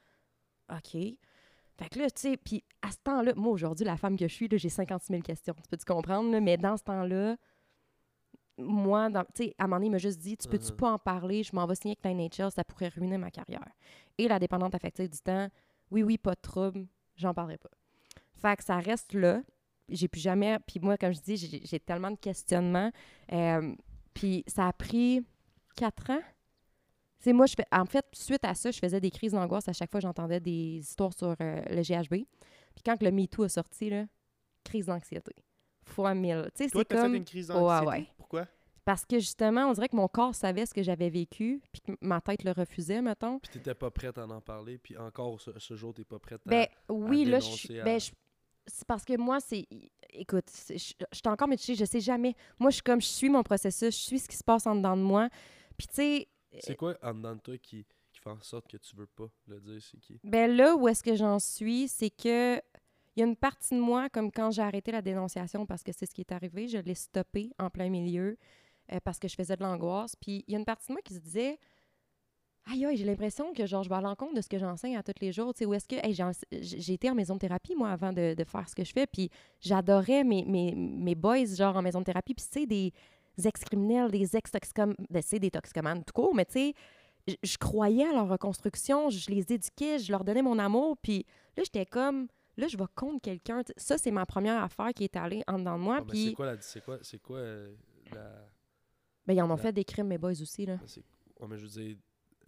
OK. 0.70 0.92
Fait 0.92 1.88
que 1.88 1.99
là, 1.99 2.11
tu 2.11 2.20
sais, 2.20 2.37
puis 2.37 2.62
à 2.83 2.90
ce 2.90 2.99
temps-là, 3.05 3.33
moi, 3.37 3.53
aujourd'hui, 3.53 3.87
la 3.87 3.96
femme 3.96 4.16
que 4.16 4.29
je 4.29 4.35
suis, 4.35 4.49
là, 4.49 4.57
j'ai 4.59 4.68
56 4.68 5.12
000 5.12 5.23
questions. 5.23 5.55
Tu 5.55 5.68
peux-tu 5.70 5.85
comprendre? 5.87 6.31
là? 6.31 6.40
Mais 6.40 6.57
dans 6.59 6.77
ce 6.77 6.83
temps-là, 6.85 7.37
moi, 8.61 9.09
tu 9.35 9.44
sais, 9.44 9.55
à 9.59 9.64
un 9.64 9.66
moment 9.66 9.77
donné, 9.77 9.87
il 9.87 9.90
m'a 9.90 9.99
juste 9.99 10.18
dit, 10.18 10.37
tu 10.37 10.49
peux-tu 10.49 10.70
Mhm. 10.73 10.77
pas 10.77 10.92
en 10.92 10.99
parler? 10.99 11.42
Je 11.42 11.55
m'en 11.55 11.66
vais 11.66 11.75
signer 11.75 11.96
avec 12.03 12.05
la 12.05 12.11
NHL, 12.25 12.51
ça 12.51 12.64
pourrait 12.64 12.88
ruiner 12.88 13.18
ma 13.18 13.31
carrière. 13.31 13.66
Et 14.18 14.29
la 14.29 14.38
dépendante 14.38 14.75
affective 14.75 15.09
du 15.09 15.18
temps, 15.18 15.49
oui, 15.90 16.03
oui, 16.03 16.18
pas 16.18 16.35
de 16.35 16.40
trouble, 16.40 16.87
j'en 17.16 17.35
parlerai 17.35 17.59
pas. 17.59 17.70
Fait 18.35 18.57
que 18.57 18.64
ça 18.64 18.79
reste 18.79 19.12
là. 19.14 19.42
J'ai 19.88 20.07
plus 20.09 20.20
jamais... 20.20 20.59
Puis 20.66 20.79
moi, 20.81 20.96
comme 20.96 21.12
je 21.12 21.20
dis, 21.20 21.37
j'ai 21.37 21.81
tellement 21.81 22.11
de 22.12 22.16
questionnements. 22.16 22.90
Euh, 23.33 23.75
puis 24.14 24.44
ça 24.46 24.68
a 24.68 24.73
pris 24.73 25.25
quatre 25.75 26.11
ans. 26.11 26.20
C'est 27.18 27.33
moi, 27.33 27.46
je 27.46 27.55
fais, 27.55 27.66
en 27.73 27.85
fait, 27.85 28.07
suite 28.12 28.44
à 28.44 28.55
ça, 28.55 28.70
je 28.70 28.79
faisais 28.79 29.01
des 29.01 29.11
crises 29.11 29.33
d'angoisse 29.33 29.68
à 29.68 29.73
chaque 29.73 29.90
fois 29.90 30.01
que 30.01 30.07
j'entendais 30.07 30.40
des 30.40 30.79
histoires 30.79 31.12
sur 31.12 31.35
euh, 31.40 31.62
le 31.68 31.83
GHB. 31.83 32.25
Puis 32.75 32.83
quand 32.85 33.03
le 33.03 33.11
MeToo 33.11 33.42
a 33.42 33.49
sorti, 33.49 33.90
là, 33.90 34.07
crise 34.64 34.87
d'anxiété. 34.87 35.35
Fois 35.83 36.14
mille. 36.14 36.49
Tu 36.55 36.64
sais, 36.64 36.70
c'est 36.73 36.85
comme... 36.88 37.11
fait 37.12 37.16
une 37.18 37.25
crise 37.25 37.51
Ouais, 37.51 37.57
d'anxiété? 37.57 37.87
ouais. 37.88 38.07
Pourquoi? 38.16 38.19
Parce 38.90 39.07
que 39.07 39.20
justement, 39.20 39.66
on 39.68 39.72
dirait 39.72 39.88
que 39.88 39.94
mon 39.94 40.09
corps 40.09 40.35
savait 40.35 40.66
ce 40.66 40.74
que 40.74 40.83
j'avais 40.83 41.11
vécu, 41.11 41.62
puis 41.70 41.81
que 41.81 41.92
ma 42.00 42.20
tête 42.20 42.42
le 42.42 42.50
refusait, 42.50 43.00
mettons. 43.00 43.38
Puis 43.38 43.53
t'étais 43.53 43.72
pas 43.72 43.88
prête 43.88 44.18
à 44.18 44.26
en 44.26 44.40
parler, 44.40 44.79
puis 44.79 44.96
encore 44.98 45.40
ce, 45.40 45.57
ce 45.61 45.76
jour, 45.76 45.94
t'es 45.94 46.03
pas 46.03 46.18
prête 46.18 46.40
à. 46.44 46.50
Ben 46.50 46.66
oui, 46.88 47.24
là, 47.24 47.38
je 47.38 47.79
à- 47.79 47.85
Ben, 47.85 48.00
je- 48.00 48.11
c'est 48.66 48.85
parce 48.88 49.05
que 49.05 49.16
moi, 49.16 49.38
c'est. 49.38 49.64
Écoute, 50.12 50.46
je 50.68 50.74
je 50.76 50.83
suis 51.12 51.29
encore 51.29 51.48
je 51.57 51.85
sais 51.85 52.00
jamais. 52.00 52.35
Moi, 52.59 52.70
je 52.70 52.74
suis 52.74 52.83
comme, 52.83 53.00
je 53.00 53.07
suis 53.07 53.29
mon 53.29 53.44
processus, 53.44 53.94
je 53.96 54.03
suis 54.03 54.18
ce 54.18 54.29
qui 54.29 54.37
se 54.37 54.42
passe 54.42 54.66
en 54.66 54.74
dedans 54.74 54.96
de 54.96 55.03
moi. 55.03 55.29
Puis, 55.79 55.87
tu 55.87 55.94
sais, 55.94 56.29
C'est 56.59 56.74
quoi 56.74 56.96
en 57.00 57.14
dedans 57.14 57.37
de 57.37 57.40
toi 57.42 57.59
qui, 57.59 57.87
qui 58.12 58.18
fait 58.20 58.31
en 58.31 58.40
sorte 58.40 58.66
que 58.66 58.76
tu 58.76 58.96
veux 58.96 59.07
pas 59.07 59.31
le 59.46 59.61
dire, 59.61 59.81
c'est 59.88 60.00
qui? 60.00 60.18
Ben 60.24 60.50
là 60.50 60.74
où 60.74 60.88
est-ce 60.88 61.05
que 61.05 61.14
j'en 61.14 61.38
suis, 61.38 61.87
c'est 61.87 62.11
que 62.11 62.57
il 63.14 63.20
y 63.20 63.22
a 63.22 63.26
une 63.26 63.37
partie 63.37 63.76
de 63.76 63.81
moi, 63.81 64.09
comme 64.11 64.33
quand 64.33 64.50
j'ai 64.50 64.62
arrêté 64.62 64.90
la 64.90 65.00
dénonciation 65.00 65.64
parce 65.64 65.85
que 65.85 65.92
c'est 65.92 66.07
ce 66.07 66.12
qui 66.14 66.22
est 66.22 66.33
arrivé, 66.33 66.66
je 66.66 66.79
l'ai 66.79 66.96
stoppé 66.96 67.53
en 67.61 67.70
plein 67.70 67.88
milieu. 67.88 68.37
Euh, 68.92 68.98
parce 69.05 69.18
que 69.18 69.29
je 69.29 69.35
faisais 69.35 69.57
de 69.57 69.62
l'angoisse. 69.62 70.16
Puis 70.16 70.44
il 70.46 70.53
y 70.53 70.57
a 70.57 70.59
une 70.59 70.64
partie 70.64 70.88
de 70.88 70.92
moi 70.92 71.03
qui 71.03 71.14
se 71.14 71.18
disait 71.20 71.59
Aïe, 72.66 72.85
aïe, 72.85 72.96
j'ai 72.96 73.05
l'impression 73.07 73.53
que 73.55 73.64
genre, 73.66 73.83
je 73.83 73.88
vais 73.88 73.94
à 73.96 74.00
l'encontre 74.03 74.35
de 74.35 74.40
ce 74.42 74.48
que 74.48 74.59
j'enseigne 74.59 74.96
à 74.96 75.03
tous 75.03 75.14
les 75.20 75.33
jours. 75.33 75.55
Tu 75.55 75.61
sais, 75.61 75.64
où 75.66 75.72
est-ce 75.74 75.88
que. 75.88 75.96
hey, 75.96 76.14
j'ai 76.61 76.92
été 76.92 77.11
en 77.11 77.14
maison 77.14 77.35
de 77.35 77.38
thérapie, 77.40 77.74
moi, 77.74 77.90
avant 77.90 78.12
de, 78.12 78.35
de 78.35 78.44
faire 78.44 78.68
ce 78.68 78.74
que 78.74 78.85
je 78.85 78.92
fais. 78.92 79.07
Puis 79.07 79.31
j'adorais 79.61 80.24
mes, 80.24 80.44
mes, 80.44 80.74
mes 80.74 81.14
boys, 81.14 81.46
genre, 81.46 81.76
en 81.76 81.83
maison 81.83 82.00
de 82.00 82.05
thérapie. 82.05 82.35
Puis, 82.35 82.44
tu 82.53 82.61
sais, 82.61 82.66
des 82.66 82.92
ex-criminels, 83.42 84.11
des 84.11 84.37
ex-toxicomanes. 84.37 84.94
Ben, 85.09 85.22
c'est 85.22 85.38
des 85.38 85.50
toxicomanes 85.50 86.05
tout 86.05 86.12
court, 86.12 86.35
mais 86.35 86.44
tu 86.44 86.53
sais, 86.53 86.74
je- 87.26 87.35
je 87.42 87.57
croyais 87.59 88.05
à 88.07 88.12
leur 88.12 88.29
reconstruction. 88.29 89.09
Je 89.09 89.31
les 89.31 89.53
éduquais, 89.53 89.98
je 89.98 90.12
leur 90.12 90.22
donnais 90.22 90.42
mon 90.42 90.59
amour. 90.59 90.96
Puis 90.98 91.24
là, 91.57 91.62
j'étais 91.64 91.87
comme. 91.87 92.29
Là, 92.59 92.68
je 92.68 92.76
vais 92.76 92.85
contre 92.94 93.22
quelqu'un. 93.22 93.62
Ça, 93.79 93.96
c'est 93.96 94.11
ma 94.11 94.26
première 94.26 94.62
affaire 94.62 94.90
qui 94.94 95.05
est 95.05 95.16
allée 95.16 95.42
en 95.48 95.59
dedans 95.59 95.79
de 95.79 95.83
moi. 95.83 95.96
Ah, 96.00 96.05
puis, 96.07 96.26
c'est 96.26 96.33
quoi, 96.35 96.46
la, 96.46 96.61
c'est 96.61 96.85
quoi, 96.85 96.98
quoi 97.24 97.38
euh, 97.38 97.72
la. 98.12 98.49
Ben, 99.26 99.35
ils 99.35 99.42
en 99.42 99.50
ont 99.50 99.56
fait 99.56 99.72
des 99.72 99.85
crimes, 99.85 100.09
mes 100.09 100.18
boys 100.18 100.40
aussi, 100.40 100.66
là. 100.66 100.76
ben, 100.76 100.87
c'est- 100.87 101.02
ouais, 101.40 101.48
mais 101.48 101.59
je 101.59 101.62
veux 101.66 101.83
dire, 101.83 101.96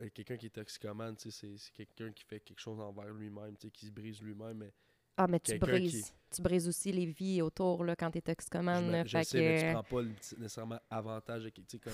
euh, 0.00 0.08
quelqu'un 0.12 0.36
qui 0.36 0.46
est 0.46 0.50
toxicomane, 0.50 1.14
c'est, 1.18 1.30
c'est 1.30 1.72
quelqu'un 1.74 2.10
qui 2.12 2.24
fait 2.24 2.40
quelque 2.40 2.60
chose 2.60 2.80
envers 2.80 3.12
lui-même, 3.12 3.56
qui 3.56 3.86
se 3.86 3.90
brise 3.90 4.20
lui-même. 4.22 4.58
Mais 4.58 4.72
Ah, 5.16 5.26
mais 5.26 5.38
tu 5.40 5.52
qui- 5.52 5.58
brises. 5.58 6.14
Tu 6.34 6.40
brises 6.40 6.66
aussi 6.66 6.90
les 6.92 7.04
vies 7.06 7.42
autour, 7.42 7.84
là, 7.84 7.94
quand 7.94 8.10
t'es 8.10 8.22
toxicomane. 8.22 8.84
je, 8.84 8.86
me- 8.86 8.92
là. 8.92 9.04
je 9.04 9.18
Fait 9.18 9.24
sais, 9.24 9.38
mais 9.38 9.66
tu 9.68 9.72
prends 9.74 9.82
pas 9.82 10.02
nécessairement 10.38 10.78
avantage 10.90 11.48
Tu 11.54 11.62
sais, 11.68 11.78
comme. 11.78 11.92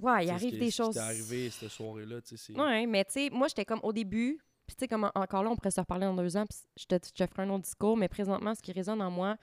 Ouais, 0.00 0.24
il 0.24 0.28
ce 0.28 0.32
arrive 0.32 0.58
des 0.58 0.70
choses. 0.72 0.94
t'est 0.94 1.00
arrivé 1.00 1.48
cette 1.50 1.70
soirée-là, 1.70 2.20
tu 2.20 2.36
sais, 2.36 2.52
c'est. 2.52 2.60
Ouais, 2.60 2.84
mais 2.86 3.04
tu 3.04 3.12
sais, 3.12 3.30
moi, 3.30 3.46
j'étais 3.48 3.64
comme 3.64 3.80
au 3.84 3.92
début, 3.92 4.38
puis 4.66 4.74
tu 4.76 4.80
sais, 4.80 4.88
comme 4.88 5.04
en- 5.04 5.12
encore 5.14 5.44
là, 5.44 5.50
on 5.50 5.56
pourrait 5.56 5.70
se 5.70 5.80
reparler 5.80 6.04
dans 6.06 6.16
deux 6.16 6.36
ans, 6.36 6.44
puis 6.44 6.58
je 6.76 6.84
te, 6.86 6.96
je 7.16 7.24
ferai 7.24 7.42
un 7.44 7.50
autre 7.50 7.62
discours, 7.64 7.96
mais 7.96 8.08
présentement, 8.08 8.54
ce 8.56 8.60
qui 8.60 8.72
résonne 8.72 9.00
en 9.00 9.10
moi, 9.12 9.36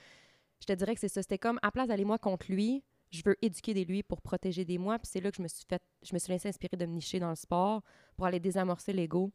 je 0.60 0.66
te 0.66 0.74
dirais 0.74 0.94
que 0.94 1.00
c'est 1.00 1.08
ça. 1.08 1.22
C'était 1.22 1.38
comme, 1.40 1.58
à 1.62 1.72
place 1.72 1.88
d'aller 1.88 2.06
moi 2.06 2.18
contre 2.20 2.52
lui, 2.52 2.84
je 3.14 3.22
veux 3.26 3.36
éduquer 3.42 3.74
des 3.74 3.86
lui 3.86 4.04
pour 4.04 4.22
protéger 4.22 4.66
des 4.66 4.78
moi, 4.78 5.00
puis 5.00 5.10
c'est 5.12 5.22
là 5.22 5.32
que 5.32 5.38
je 5.38 5.44
me 5.44 5.48
suis 5.48 5.66
fait, 5.68 5.82
je 6.04 6.14
me 6.14 6.20
suis 6.20 6.32
laissé 6.32 6.50
inspirer 6.50 6.78
de 6.78 6.86
me 6.86 6.94
nicher 6.94 7.20
dans 7.20 7.30
le 7.30 7.36
sport 7.36 7.82
pour 8.16 8.26
aller 8.26 8.40
désamorcer 8.40 8.94
l'ego, 8.94 9.32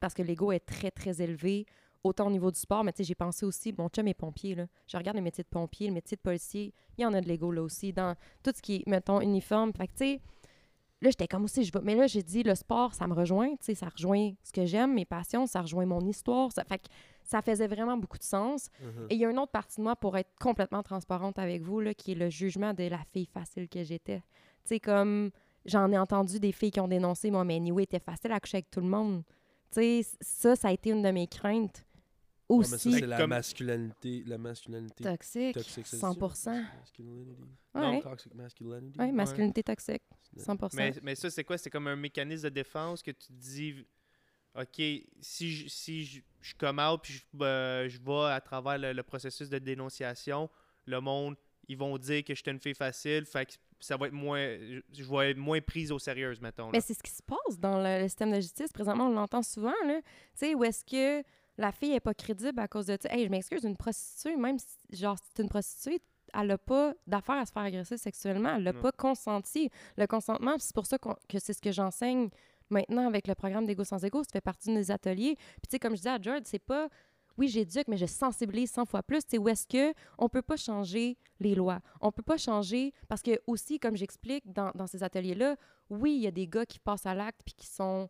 parce 0.00 0.14
que 0.14 0.22
l'ego 0.22 0.52
est 0.52 0.60
très, 0.60 0.90
très 0.90 1.20
élevé, 1.20 1.66
autant 2.04 2.28
au 2.28 2.30
niveau 2.30 2.50
du 2.50 2.58
sport, 2.58 2.84
mais 2.84 2.92
tu 2.92 2.98
sais, 2.98 3.04
j'ai 3.04 3.14
pensé 3.14 3.44
aussi, 3.44 3.74
mon 3.76 3.88
chum 3.88 4.06
est 4.06 4.14
pompier, 4.14 4.54
là. 4.54 4.66
Je 4.86 4.96
regarde 4.96 5.16
le 5.16 5.22
métier 5.22 5.42
de 5.42 5.48
pompier, 5.48 5.88
le 5.88 5.94
métier 5.94 6.16
de 6.16 6.22
policier, 6.22 6.72
il 6.96 7.02
y 7.02 7.06
en 7.06 7.12
a 7.14 7.20
de 7.20 7.26
l'ego 7.26 7.50
là 7.50 7.62
aussi, 7.62 7.92
dans 7.92 8.14
tout 8.42 8.52
ce 8.54 8.62
qui 8.62 8.76
est, 8.76 8.86
mettons, 8.86 9.20
uniforme. 9.20 9.72
Fait 9.72 9.88
que 9.88 9.92
tu 9.92 9.98
sais, 9.98 10.20
Là, 11.02 11.10
j'étais 11.10 11.28
comme 11.28 11.44
aussi, 11.44 11.62
je 11.62 11.72
vais. 11.72 11.80
Mais 11.82 11.94
là, 11.94 12.06
j'ai 12.06 12.22
dit, 12.22 12.42
le 12.42 12.54
sport, 12.54 12.94
ça 12.94 13.06
me 13.06 13.12
rejoint, 13.12 13.50
tu 13.50 13.56
sais, 13.60 13.74
ça 13.74 13.88
rejoint 13.88 14.32
ce 14.42 14.50
que 14.50 14.64
j'aime, 14.64 14.94
mes 14.94 15.04
passions, 15.04 15.46
ça 15.46 15.60
rejoint 15.60 15.84
mon 15.84 16.00
histoire. 16.00 16.50
Ça, 16.52 16.64
fait 16.64 16.78
que 16.78 16.88
ça 17.26 17.42
faisait 17.42 17.66
vraiment 17.66 17.96
beaucoup 17.96 18.18
de 18.18 18.22
sens. 18.22 18.68
Mhm. 18.80 19.06
Et 19.10 19.14
il 19.16 19.20
y 19.20 19.24
a 19.26 19.30
une 19.30 19.38
autre 19.38 19.52
partie 19.52 19.76
de 19.78 19.82
moi, 19.82 19.96
pour 19.96 20.16
être 20.16 20.30
complètement 20.40 20.82
transparente 20.82 21.38
avec 21.38 21.60
vous, 21.62 21.80
là, 21.80 21.92
qui 21.92 22.12
est 22.12 22.14
le 22.14 22.30
jugement 22.30 22.72
de 22.72 22.84
la 22.84 23.00
fille 23.12 23.26
facile 23.26 23.68
que 23.68 23.82
j'étais. 23.82 24.18
Tu 24.20 24.22
sais, 24.64 24.80
comme 24.80 25.30
j'en 25.64 25.90
ai 25.92 25.98
entendu 25.98 26.38
des 26.40 26.52
filles 26.52 26.70
qui 26.70 26.80
ont 26.80 26.88
dénoncé, 26.88 27.30
moi, 27.30 27.44
mais 27.44 27.56
anyway, 27.56 27.82
était 27.82 27.98
facile 27.98 28.32
à 28.32 28.40
coucher 28.40 28.58
avec 28.58 28.70
tout 28.70 28.80
le 28.80 28.86
monde. 28.88 29.22
Tu 29.72 29.80
sais, 30.02 30.06
ça, 30.20 30.56
ça 30.56 30.68
a 30.68 30.72
été 30.72 30.90
une 30.90 31.02
de 31.02 31.10
mes 31.10 31.26
craintes. 31.26 31.84
Ouais, 32.48 32.58
mais 32.58 32.64
ça, 32.64 32.76
Aussi 32.76 32.92
c'est 32.92 33.06
la 33.06 33.16
Comme- 33.16 33.30
masculinité. 33.30 34.22
La 34.24 34.38
masculinité 34.38 35.02
toxique. 35.02 35.54
toxique. 35.54 35.86
ça? 35.86 35.96
se 35.96 35.96
dit? 35.96 36.00
100%. 36.20 36.64
Masculinity. 36.78 37.42
Ouais. 37.74 38.00
Toxic 38.00 38.34
masculinity. 38.34 38.98
Oui, 39.00 39.10
masculinité 39.12 39.62
toxique. 39.64 40.02
100 40.36 40.74
Mais, 40.74 40.92
mais 41.02 41.14
ça, 41.16 41.28
c'est 41.28 41.42
quoi? 41.42 41.58
C'est 41.58 41.70
comme 41.70 41.88
un 41.88 41.96
mécanisme 41.96 42.44
de 42.44 42.50
défense 42.50 43.02
que 43.02 43.10
tu 43.10 43.26
te 43.26 43.32
dis, 43.32 43.84
OK, 44.56 44.76
si 45.20 45.52
je, 45.52 45.68
si 45.68 46.04
je, 46.04 46.20
je 46.40 46.54
come 46.56 46.78
out 46.78 47.00
puis 47.02 47.12
je, 47.14 47.44
euh, 47.44 47.88
je 47.88 47.98
vais 48.00 48.32
à 48.32 48.40
travers 48.40 48.78
le, 48.78 48.92
le 48.92 49.02
processus 49.02 49.48
de 49.48 49.58
dénonciation, 49.58 50.48
le 50.86 51.00
monde, 51.00 51.36
ils 51.68 51.76
vont 51.76 51.96
dire 51.98 52.24
que 52.24 52.34
je 52.34 52.40
suis 52.42 52.50
une 52.50 52.60
fille 52.60 52.74
facile, 52.74 53.26
fait 53.26 53.46
que 53.46 53.52
ça 53.80 53.96
va 53.96 54.06
être 54.06 54.12
moins, 54.12 54.40
je, 54.92 55.04
vais 55.04 55.30
être 55.32 55.36
moins 55.36 55.60
prise 55.60 55.92
au 55.92 55.98
sérieux, 55.98 56.32
mettons. 56.40 56.66
là. 56.66 56.70
Mais 56.72 56.80
c'est 56.80 56.94
ce 56.94 57.02
qui 57.02 57.10
se 57.10 57.22
passe 57.22 57.58
dans 57.58 57.78
le, 57.82 58.02
le 58.02 58.08
système 58.08 58.30
de 58.32 58.40
justice. 58.40 58.72
Présentement, 58.72 59.06
on 59.08 59.14
l'entend 59.14 59.42
souvent, 59.42 59.74
là. 59.86 60.00
Tu 60.00 60.04
sais, 60.36 60.54
où 60.54 60.64
est-ce 60.64 60.84
que 60.84 61.26
la 61.58 61.72
fille 61.72 61.92
est 61.92 62.00
pas 62.00 62.14
crédible 62.14 62.58
à 62.60 62.68
cause 62.68 62.86
de? 62.86 62.96
Hey, 63.10 63.24
je 63.24 63.30
m'excuse, 63.30 63.64
une 63.64 63.76
prostituée, 63.76 64.36
même 64.36 64.58
si, 64.58 64.66
genre, 64.96 65.16
c'est 65.18 65.42
une 65.42 65.48
prostituée, 65.48 66.00
elle 66.34 66.48
n'a 66.48 66.58
pas 66.58 66.94
d'affaire 67.06 67.36
à 67.36 67.46
se 67.46 67.52
faire 67.52 67.62
agresser 67.62 67.96
sexuellement. 67.96 68.56
Elle 68.56 68.62
n'a 68.64 68.72
pas 68.72 68.92
consenti. 68.92 69.70
Le 69.96 70.06
consentement, 70.06 70.56
c'est 70.58 70.74
pour 70.74 70.86
ça 70.86 70.98
que 70.98 71.38
c'est 71.38 71.52
ce 71.52 71.60
que 71.60 71.72
j'enseigne 71.72 72.28
maintenant 72.70 73.06
avec 73.06 73.26
le 73.28 73.34
programme 73.34 73.66
d'Ego 73.66 73.84
sans 73.84 74.02
Ego. 74.04 74.22
Ça 74.24 74.30
fait 74.32 74.40
partie 74.40 74.68
de 74.68 74.74
mes 74.74 74.90
ateliers. 74.90 75.34
Puis, 75.36 75.68
tu 75.68 75.70
sais, 75.72 75.78
comme 75.78 75.92
je 75.92 75.98
disais 75.98 76.10
à 76.10 76.20
George, 76.20 76.42
c'est 76.44 76.58
pas. 76.58 76.88
Oui, 77.38 77.48
j'éduque, 77.48 77.86
mais 77.88 77.98
je 77.98 78.06
sensibilise 78.06 78.70
100 78.70 78.86
fois 78.86 79.02
plus. 79.02 79.18
Tu 79.24 79.32
sais, 79.32 79.38
où 79.38 79.46
est-ce 79.48 79.66
que 79.66 79.92
on 80.16 80.28
peut 80.30 80.40
pas 80.40 80.56
changer 80.56 81.18
les 81.38 81.54
lois? 81.54 81.80
On 82.00 82.10
peut 82.10 82.22
pas 82.22 82.38
changer. 82.38 82.94
Parce 83.08 83.20
que, 83.22 83.38
aussi, 83.46 83.78
comme 83.78 83.94
j'explique 83.94 84.50
dans, 84.50 84.70
dans 84.74 84.86
ces 84.86 85.02
ateliers-là, 85.02 85.56
oui, 85.90 86.14
il 86.16 86.22
y 86.22 86.26
a 86.26 86.30
des 86.30 86.48
gars 86.48 86.64
qui 86.64 86.78
passent 86.78 87.04
à 87.04 87.14
l'acte 87.14 87.42
puis 87.44 87.54
qui 87.54 87.66
sont 87.66 88.08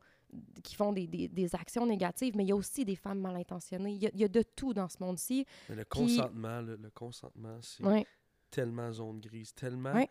qui 0.65 0.75
font 0.75 0.93
des, 0.93 1.07
des- 1.07 1.29
des 1.29 1.55
actions 1.55 1.87
négatives, 1.87 2.37
mais 2.37 2.45
il 2.45 2.49
y 2.49 2.53
a 2.53 2.57
aussi 2.57 2.85
des 2.85 2.97
femmes 2.97 3.21
mal 3.21 3.37
intentionnées. 3.37 3.93
Il 3.93 4.03
y 4.03 4.07
a, 4.07 4.11
il 4.13 4.21
y 4.21 4.25
a 4.25 4.29
de 4.29 4.43
tout 4.43 4.75
dans 4.75 4.89
ce 4.89 4.97
monde-ci. 5.01 5.47
Mais 5.69 5.77
le 5.77 5.85
consentement, 5.85 6.61
le, 6.61 6.77
le 6.77 6.91
consentement, 6.91 7.59
c'est 7.63 7.85
Ouais. 7.85 8.05
tellement 8.51 8.91
zone 8.93 9.21
grise, 9.21 9.55
tellement. 9.55 9.93
Ouais. 9.95 10.09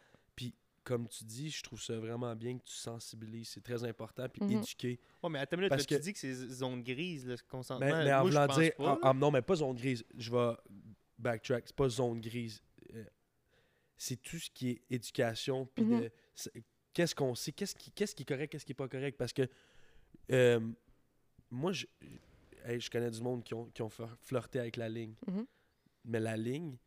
Comme 0.86 1.08
tu 1.10 1.24
dis, 1.26 1.50
je 1.50 1.64
trouve 1.64 1.82
ça 1.82 1.98
vraiment 2.00 2.34
bien 2.36 2.58
que 2.58 2.64
tu 2.64 2.76
sensibilises. 2.76 3.50
C'est 3.50 3.64
très 3.64 3.84
important. 3.84 4.30
Puis, 4.30 4.44
Mhm. 4.44 4.52
éduquer. 4.60 5.00
Ouais, 5.24 5.30
mais 5.32 5.40
attends 5.40 5.56
une 5.58 5.62
minute, 5.62 5.70
Parce 5.72 5.82
là, 5.82 5.86
tu 5.88 5.96
que- 5.98 6.02
dis 6.02 6.14
que 6.14 6.20
c'est 6.20 6.34
zone 6.34 6.82
grise, 6.84 7.26
le 7.28 7.36
consentement. 7.50 7.86
Mais, 7.88 8.06
mais 8.06 8.14
en 8.14 8.24
voulant 8.24 8.46
dire. 8.48 8.72
pas, 8.76 8.84
en- 8.84 8.94
là. 8.94 9.00
en- 9.02 9.14
non, 9.16 9.32
mais 9.32 9.42
pas 9.42 9.56
zone 9.56 9.76
grise. 9.76 10.06
Je 10.16 10.32
vais 10.32 10.54
backtrack. 11.18 11.64
C'est 11.68 11.76
pas 11.76 11.90
zone 11.90 12.22
grise. 12.22 12.62
Euh, 12.94 13.04
c'est 13.98 14.22
tout 14.22 14.38
ce 14.38 14.50
qui 14.52 14.70
est 14.70 14.82
éducation. 14.92 15.66
Puis, 15.74 15.84
Mhm. 15.84 16.10
qu'est-ce 16.94 17.16
qu'on 17.16 17.34
sait, 17.34 17.52
qu'est-ce 17.52 17.74
qui, 17.76 17.90
qu'est-ce 17.92 18.14
qui 18.16 18.22
est 18.22 18.26
correct, 18.28 18.52
qu'est-ce 18.52 18.66
qui 18.66 18.72
est 18.74 18.76
pas 18.76 18.88
correct. 18.88 19.18
Parce 19.18 19.34
que 19.34 19.50
euh, 20.32 20.60
moi, 21.50 21.72
je, 21.72 21.86
hey, 22.66 22.80
je 22.80 22.90
connais 22.92 23.10
du 23.10 23.22
monde 23.22 23.44
qui 23.44 23.54
ont, 23.56 23.66
qui 23.72 23.82
ont 23.82 23.90
flir- 23.90 24.16
flirté 24.22 24.60
avec 24.60 24.78
la 24.78 24.88
ligne. 24.88 25.16
Mhm. 25.28 25.46
Mais 26.06 26.20
la 26.20 26.38
ligne, 26.38 26.78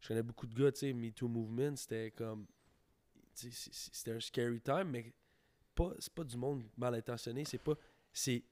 je 0.00 0.08
connais 0.08 0.22
beaucoup 0.22 0.46
de 0.46 0.54
gars, 0.54 0.72
tu 0.72 0.78
sais, 0.80 0.92
Me 0.94 1.10
Too 1.12 1.28
Movement, 1.28 1.76
c'était 1.76 2.10
comme. 2.12 2.46
tu 2.46 2.52
sais, 2.52 2.52
c'est- 2.52 3.20
c'est- 3.20 3.21
C'était 3.34 4.12
un 4.12 4.20
scary 4.20 4.60
time, 4.60 4.84
mais 4.90 5.12
pas, 5.74 5.92
c'est 5.98 6.12
pas 6.12 6.24
du 6.24 6.36
monde 6.36 6.64
mal 6.76 6.94
intentionné, 6.94 7.44
c'est 7.44 7.58
pas. 7.58 7.74
C'est 8.12 8.42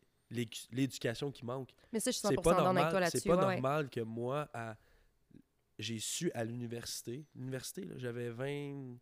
l'éducation 0.71 1.31
qui 1.33 1.45
manque. 1.45 1.71
Mais 1.93 2.01
ça, 2.01 2.11
je 2.11 2.16
suis 2.19 2.27
C'est 2.29 2.35
100% 2.35 2.43
pas 2.43 2.51
avec 2.53 2.64
normal, 2.64 3.11
c'est 3.11 3.25
pas 3.25 3.37
ouais, 3.37 3.45
ouais. 3.47 3.53
normal 3.55 3.90
que 3.90 4.01
moi, 4.01 4.49
à- 4.55 4.77
j'ai 5.79 5.99
su 5.99 6.31
à 6.33 6.45
l'université, 6.45 7.25
l'université, 7.35 7.85
là, 7.85 7.95
j'avais 7.99 8.31
20, 8.31 8.97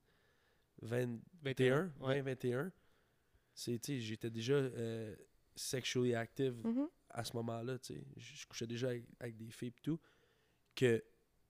21, 0.83 1.93
20, 1.99 2.07
ouais. 2.07 2.21
21. 2.23 2.73
C'est, 3.55 3.79
tu 3.79 3.95
sais, 3.95 4.01
j'étais 4.01 4.31
déjà 4.31 4.55
euh, 4.55 5.15
sexually 5.57 6.15
active 6.15 6.55
Mhm. 6.65 6.89
à 7.11 7.25
ce 7.25 7.35
moment-là, 7.37 7.79
tu 7.79 7.95
sais. 7.95 8.05
Je 8.17 8.37
je 8.37 8.47
couchais 8.47 8.67
déjà 8.67 8.89
avec, 8.89 9.05
avec 9.21 9.37
des 9.37 9.51
filles 9.51 9.69
et 9.77 9.83
tout. 9.83 9.99
Que 10.75 11.03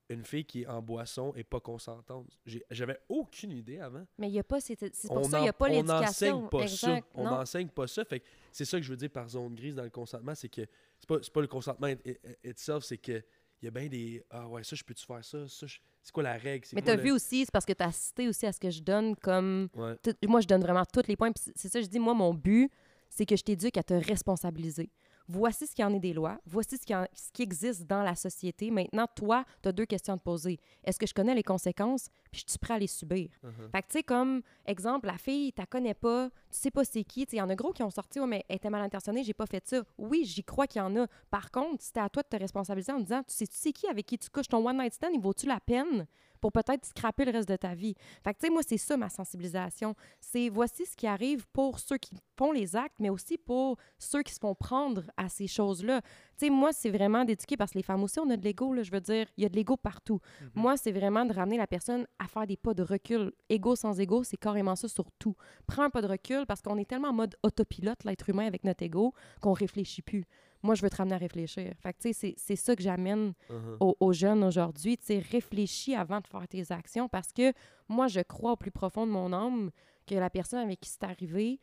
une 0.09 0.23
fille 0.25 0.43
qui 0.45 0.63
est 0.63 0.67
en 0.67 0.81
boisson 0.81 1.33
est 1.35 1.43
pas 1.43 1.59
consentante. 1.59 2.27
J'avais 2.71 2.99
aucune 3.07 3.51
idée 3.51 3.79
avant. 3.79 4.05
Mais 4.17 4.27
il 4.27 4.33
y 4.33 4.39
a 4.39 4.43
pas, 4.43 4.59
c'est 4.59 4.75
pour 5.07 5.17
On 5.17 5.23
ça, 5.23 5.39
il 5.39 5.43
n'y 5.43 5.49
a 5.49 5.53
pas 5.53 5.69
on 5.69 5.83
n'enseigne 5.83 6.47
pas 6.49 6.67
ça. 6.67 6.99
On 7.13 7.23
n'enseigne 7.23 7.67
pas 7.69 7.87
ça. 7.87 8.03
Fait 8.05 8.23
c'est 8.51 8.65
ça 8.65 8.77
que 8.77 8.83
je 8.83 8.89
veux 8.89 8.97
dire 8.97 9.11
par 9.11 9.29
zone 9.29 9.53
grise 9.55 9.75
dans 9.75 9.83
le 9.83 9.89
consentement, 9.91 10.33
c'est 10.35 10.49
que 10.49 10.61
c'est 10.97 11.07
pas, 11.07 11.19
pas 11.19 11.41
le 11.41 11.47
consentement 11.47 11.87
it- 11.87 12.01
it- 12.05 12.19
itself, 12.43 12.83
c'est 12.83 12.97
que 12.97 13.23
il 13.61 13.65
y 13.65 13.67
a 13.67 13.71
bien 13.71 13.87
des 13.87 14.23
ah 14.31 14.47
ouais 14.47 14.63
ça 14.63 14.75
je 14.75 14.83
peux 14.83 14.93
tu 14.93 15.05
faire 15.05 15.23
ça, 15.23 15.47
ça 15.47 15.67
je- 15.67 15.79
c'est 16.01 16.11
quoi 16.13 16.23
la 16.23 16.33
règle, 16.37 16.65
Mais 16.73 16.81
quoi 16.81 16.85
tu 16.87 16.91
as 16.91 16.95
le- 16.95 17.03
vu 17.03 17.11
aussi, 17.11 17.45
c'est 17.45 17.51
parce 17.51 17.65
que 17.65 17.73
tu 17.73 17.83
as 17.83 17.91
cité 17.91 18.27
aussi 18.27 18.45
à 18.47 18.51
ce 18.53 18.59
que 18.59 18.69
je 18.71 18.81
donne 18.81 19.15
comme. 19.17 19.69
Ouais. 19.75 19.95
moi, 20.27 20.39
je 20.41 20.47
donne 20.47 20.61
vraiment 20.61 20.85
tous 20.91 21.05
les 21.07 21.15
points. 21.17 21.31
C'est 21.55 21.69
ça, 21.69 21.81
je 21.81 21.87
dis, 21.87 21.99
moi, 21.99 22.13
mon 22.13 22.33
but, 22.33 22.71
c'est 23.09 23.25
que 23.25 23.35
je 23.35 23.43
t'éduque 23.43 23.77
à 23.77 23.83
te 23.83 23.93
responsabiliser. 23.93 24.89
Voici 25.31 25.67
ce 25.67 25.75
qu'il 25.75 25.83
y 25.83 25.85
en 25.85 25.93
est 25.93 25.99
des 25.99 26.11
lois. 26.13 26.39
Voici 26.47 26.75
ce 26.77 26.85
qui, 26.85 26.95
en- 26.95 27.05
ce 27.13 27.31
qui 27.31 27.43
existe 27.43 27.85
dans 27.85 28.01
la 28.01 28.15
société. 28.15 28.71
Maintenant, 28.71 29.05
toi, 29.15 29.45
tu 29.61 29.69
as 29.69 29.71
deux 29.71 29.85
questions 29.85 30.15
à 30.15 30.17
te 30.17 30.23
poser. 30.23 30.59
Est-ce 30.83 30.97
que 30.97 31.05
je 31.05 31.13
connais 31.13 31.35
les 31.35 31.43
conséquences? 31.43 32.09
Puis 32.31 32.43
je 32.47 32.51
suis 32.51 32.57
prêt 32.59 32.73
à 32.73 32.79
les 32.79 32.87
subir. 32.87 33.29
Uh-huh. 33.43 33.69
Fait 33.71 33.81
que, 33.83 33.87
tu 33.87 33.93
sais, 33.99 34.03
comme 34.03 34.41
exemple, 34.65 35.05
la 35.05 35.17
fille, 35.19 35.53
tu 35.53 35.61
la 35.61 35.67
connais 35.67 35.93
pas, 35.93 36.29
tu 36.29 36.57
sais 36.57 36.71
pas 36.71 36.83
c'est 36.83 37.03
qui. 37.03 37.27
Il 37.31 37.37
y 37.37 37.41
en 37.41 37.49
a 37.49 37.55
gros 37.55 37.71
qui 37.73 37.83
ont 37.83 37.89
sorti, 37.91 38.19
Ouais, 38.19 38.25
mais 38.27 38.43
elle 38.49 38.55
était 38.55 38.69
mal 38.71 38.81
intentionnée, 38.81 39.23
j'ai 39.23 39.33
pas 39.35 39.45
fait 39.45 39.65
ça. 39.67 39.83
Oui, 39.99 40.25
j'y 40.25 40.43
crois 40.43 40.65
qu'il 40.65 40.79
y 40.79 40.83
en 40.83 40.95
a. 40.97 41.05
Par 41.29 41.51
contre, 41.51 41.83
c'était 41.83 41.99
à 41.99 42.09
toi 42.09 42.23
de 42.23 42.27
te 42.27 42.35
responsabiliser 42.35 42.91
en 42.91 42.99
disant, 42.99 43.21
tu 43.21 43.33
sais, 43.35 43.45
tu 43.45 43.55
sais 43.55 43.71
qui 43.71 43.87
avec 43.87 44.07
qui 44.07 44.17
tu 44.17 44.29
couches? 44.31 44.47
Ton 44.47 44.67
one 44.67 44.77
night 44.79 44.93
stand, 44.95 45.11
il 45.13 45.21
vaut-tu 45.21 45.45
la 45.45 45.59
peine? 45.59 46.07
Pour 46.39 46.51
peut-être 46.51 46.85
scraper 46.85 47.25
le 47.25 47.31
reste 47.31 47.49
de 47.49 47.55
ta 47.55 47.73
vie? 47.73 47.95
Fait 48.23 48.33
que, 48.33 48.39
tu 48.39 48.47
sais, 48.47 48.51
moi, 48.51 48.61
c'est 48.65 48.77
ça 48.77 48.97
ma 48.97 49.09
sensibilisation. 49.09 49.95
C'est 50.19 50.49
voici 50.49 50.85
ce 50.85 50.95
qui 50.95 51.07
arrive 51.07 51.45
pour 51.53 51.79
ceux 51.79 51.97
qui 51.97 52.15
font 52.37 52.51
les 52.51 52.75
actes, 52.75 52.97
mais 52.99 53.09
aussi 53.09 53.37
pour 53.37 53.77
ceux 53.97 54.23
qui 54.23 54.33
se 54.33 54.39
font 54.39 54.55
prendre 54.55 55.03
à 55.17 55.29
ces 55.29 55.47
choses-là. 55.47 56.01
Tu 56.37 56.45
sais, 56.45 56.49
moi, 56.49 56.71
c'est 56.73 56.89
vraiment 56.89 57.25
d'éduquer 57.25 57.57
parce 57.57 57.71
que 57.71 57.77
les 57.77 57.83
femmes 57.83 58.03
aussi, 58.03 58.19
on 58.19 58.29
a 58.29 58.37
de 58.37 58.43
l'ego, 58.43 58.73
là. 58.73 58.83
Je 58.83 58.91
veux 58.91 59.01
dire, 59.01 59.27
il 59.37 59.43
y 59.43 59.45
a 59.45 59.49
de 59.49 59.55
l'ego 59.55 59.77
partout. 59.77 60.19
Mhm. 60.41 60.49
Moi, 60.55 60.77
c'est 60.77 60.91
vraiment 60.91 61.25
de 61.25 61.33
ramener 61.33 61.57
la 61.57 61.67
personne 61.67 62.07
à 62.17 62.27
faire 62.27 62.47
des 62.47 62.57
pas 62.57 62.73
de 62.73 62.83
recul. 62.83 63.33
Ego 63.49 63.75
sans 63.75 63.99
ego, 63.99 64.23
c'est 64.23 64.37
carrément 64.37 64.75
ça 64.75 64.87
sur 64.87 65.11
tout. 65.19 65.35
Prends 65.67 65.83
un 65.83 65.89
pas 65.89 66.01
de 66.01 66.07
recul 66.07 66.45
parce 66.45 66.61
qu'on 66.61 66.77
est 66.77 66.85
tellement 66.85 67.09
en 67.09 67.13
mode 67.13 67.35
autopilote, 67.43 68.03
l'être 68.03 68.29
humain, 68.29 68.45
avec 68.45 68.63
notre 68.63 68.83
ego, 68.83 69.13
qu'on 69.41 69.53
réfléchit 69.53 70.01
plus. 70.01 70.25
Moi, 70.61 70.75
je 70.75 70.81
veux 70.81 70.89
te 70.89 70.95
ramener 70.97 71.15
à 71.15 71.19
réfléchir. 71.19 71.73
Fait 71.81 71.93
que, 71.93 71.99
tu 71.99 72.13
sais, 72.13 72.33
c'est- 72.37 72.55
ça 72.55 72.75
que 72.75 72.81
j'amène 72.83 73.33
Uh-huh. 73.49 73.77
aux, 73.79 73.95
aux 73.99 74.13
jeunes 74.13 74.43
aujourd'hui. 74.43 74.97
Tu 74.97 75.05
sais, 75.05 75.19
réfléchis 75.19 75.95
avant 75.95 76.19
de 76.19 76.27
faire 76.27 76.47
tes 76.47 76.71
actions 76.71 77.07
parce 77.07 77.31
que 77.31 77.53
moi, 77.87 78.07
je 78.07 78.19
crois 78.21 78.51
au 78.53 78.55
plus 78.57 78.71
profond 78.71 79.07
de 79.07 79.11
mon 79.11 79.31
âme 79.33 79.71
que 80.05 80.15
la 80.15 80.29
personne 80.29 80.59
avec 80.59 80.79
qui 80.81 80.89
c'est 80.89 81.03
arrivé, 81.03 81.59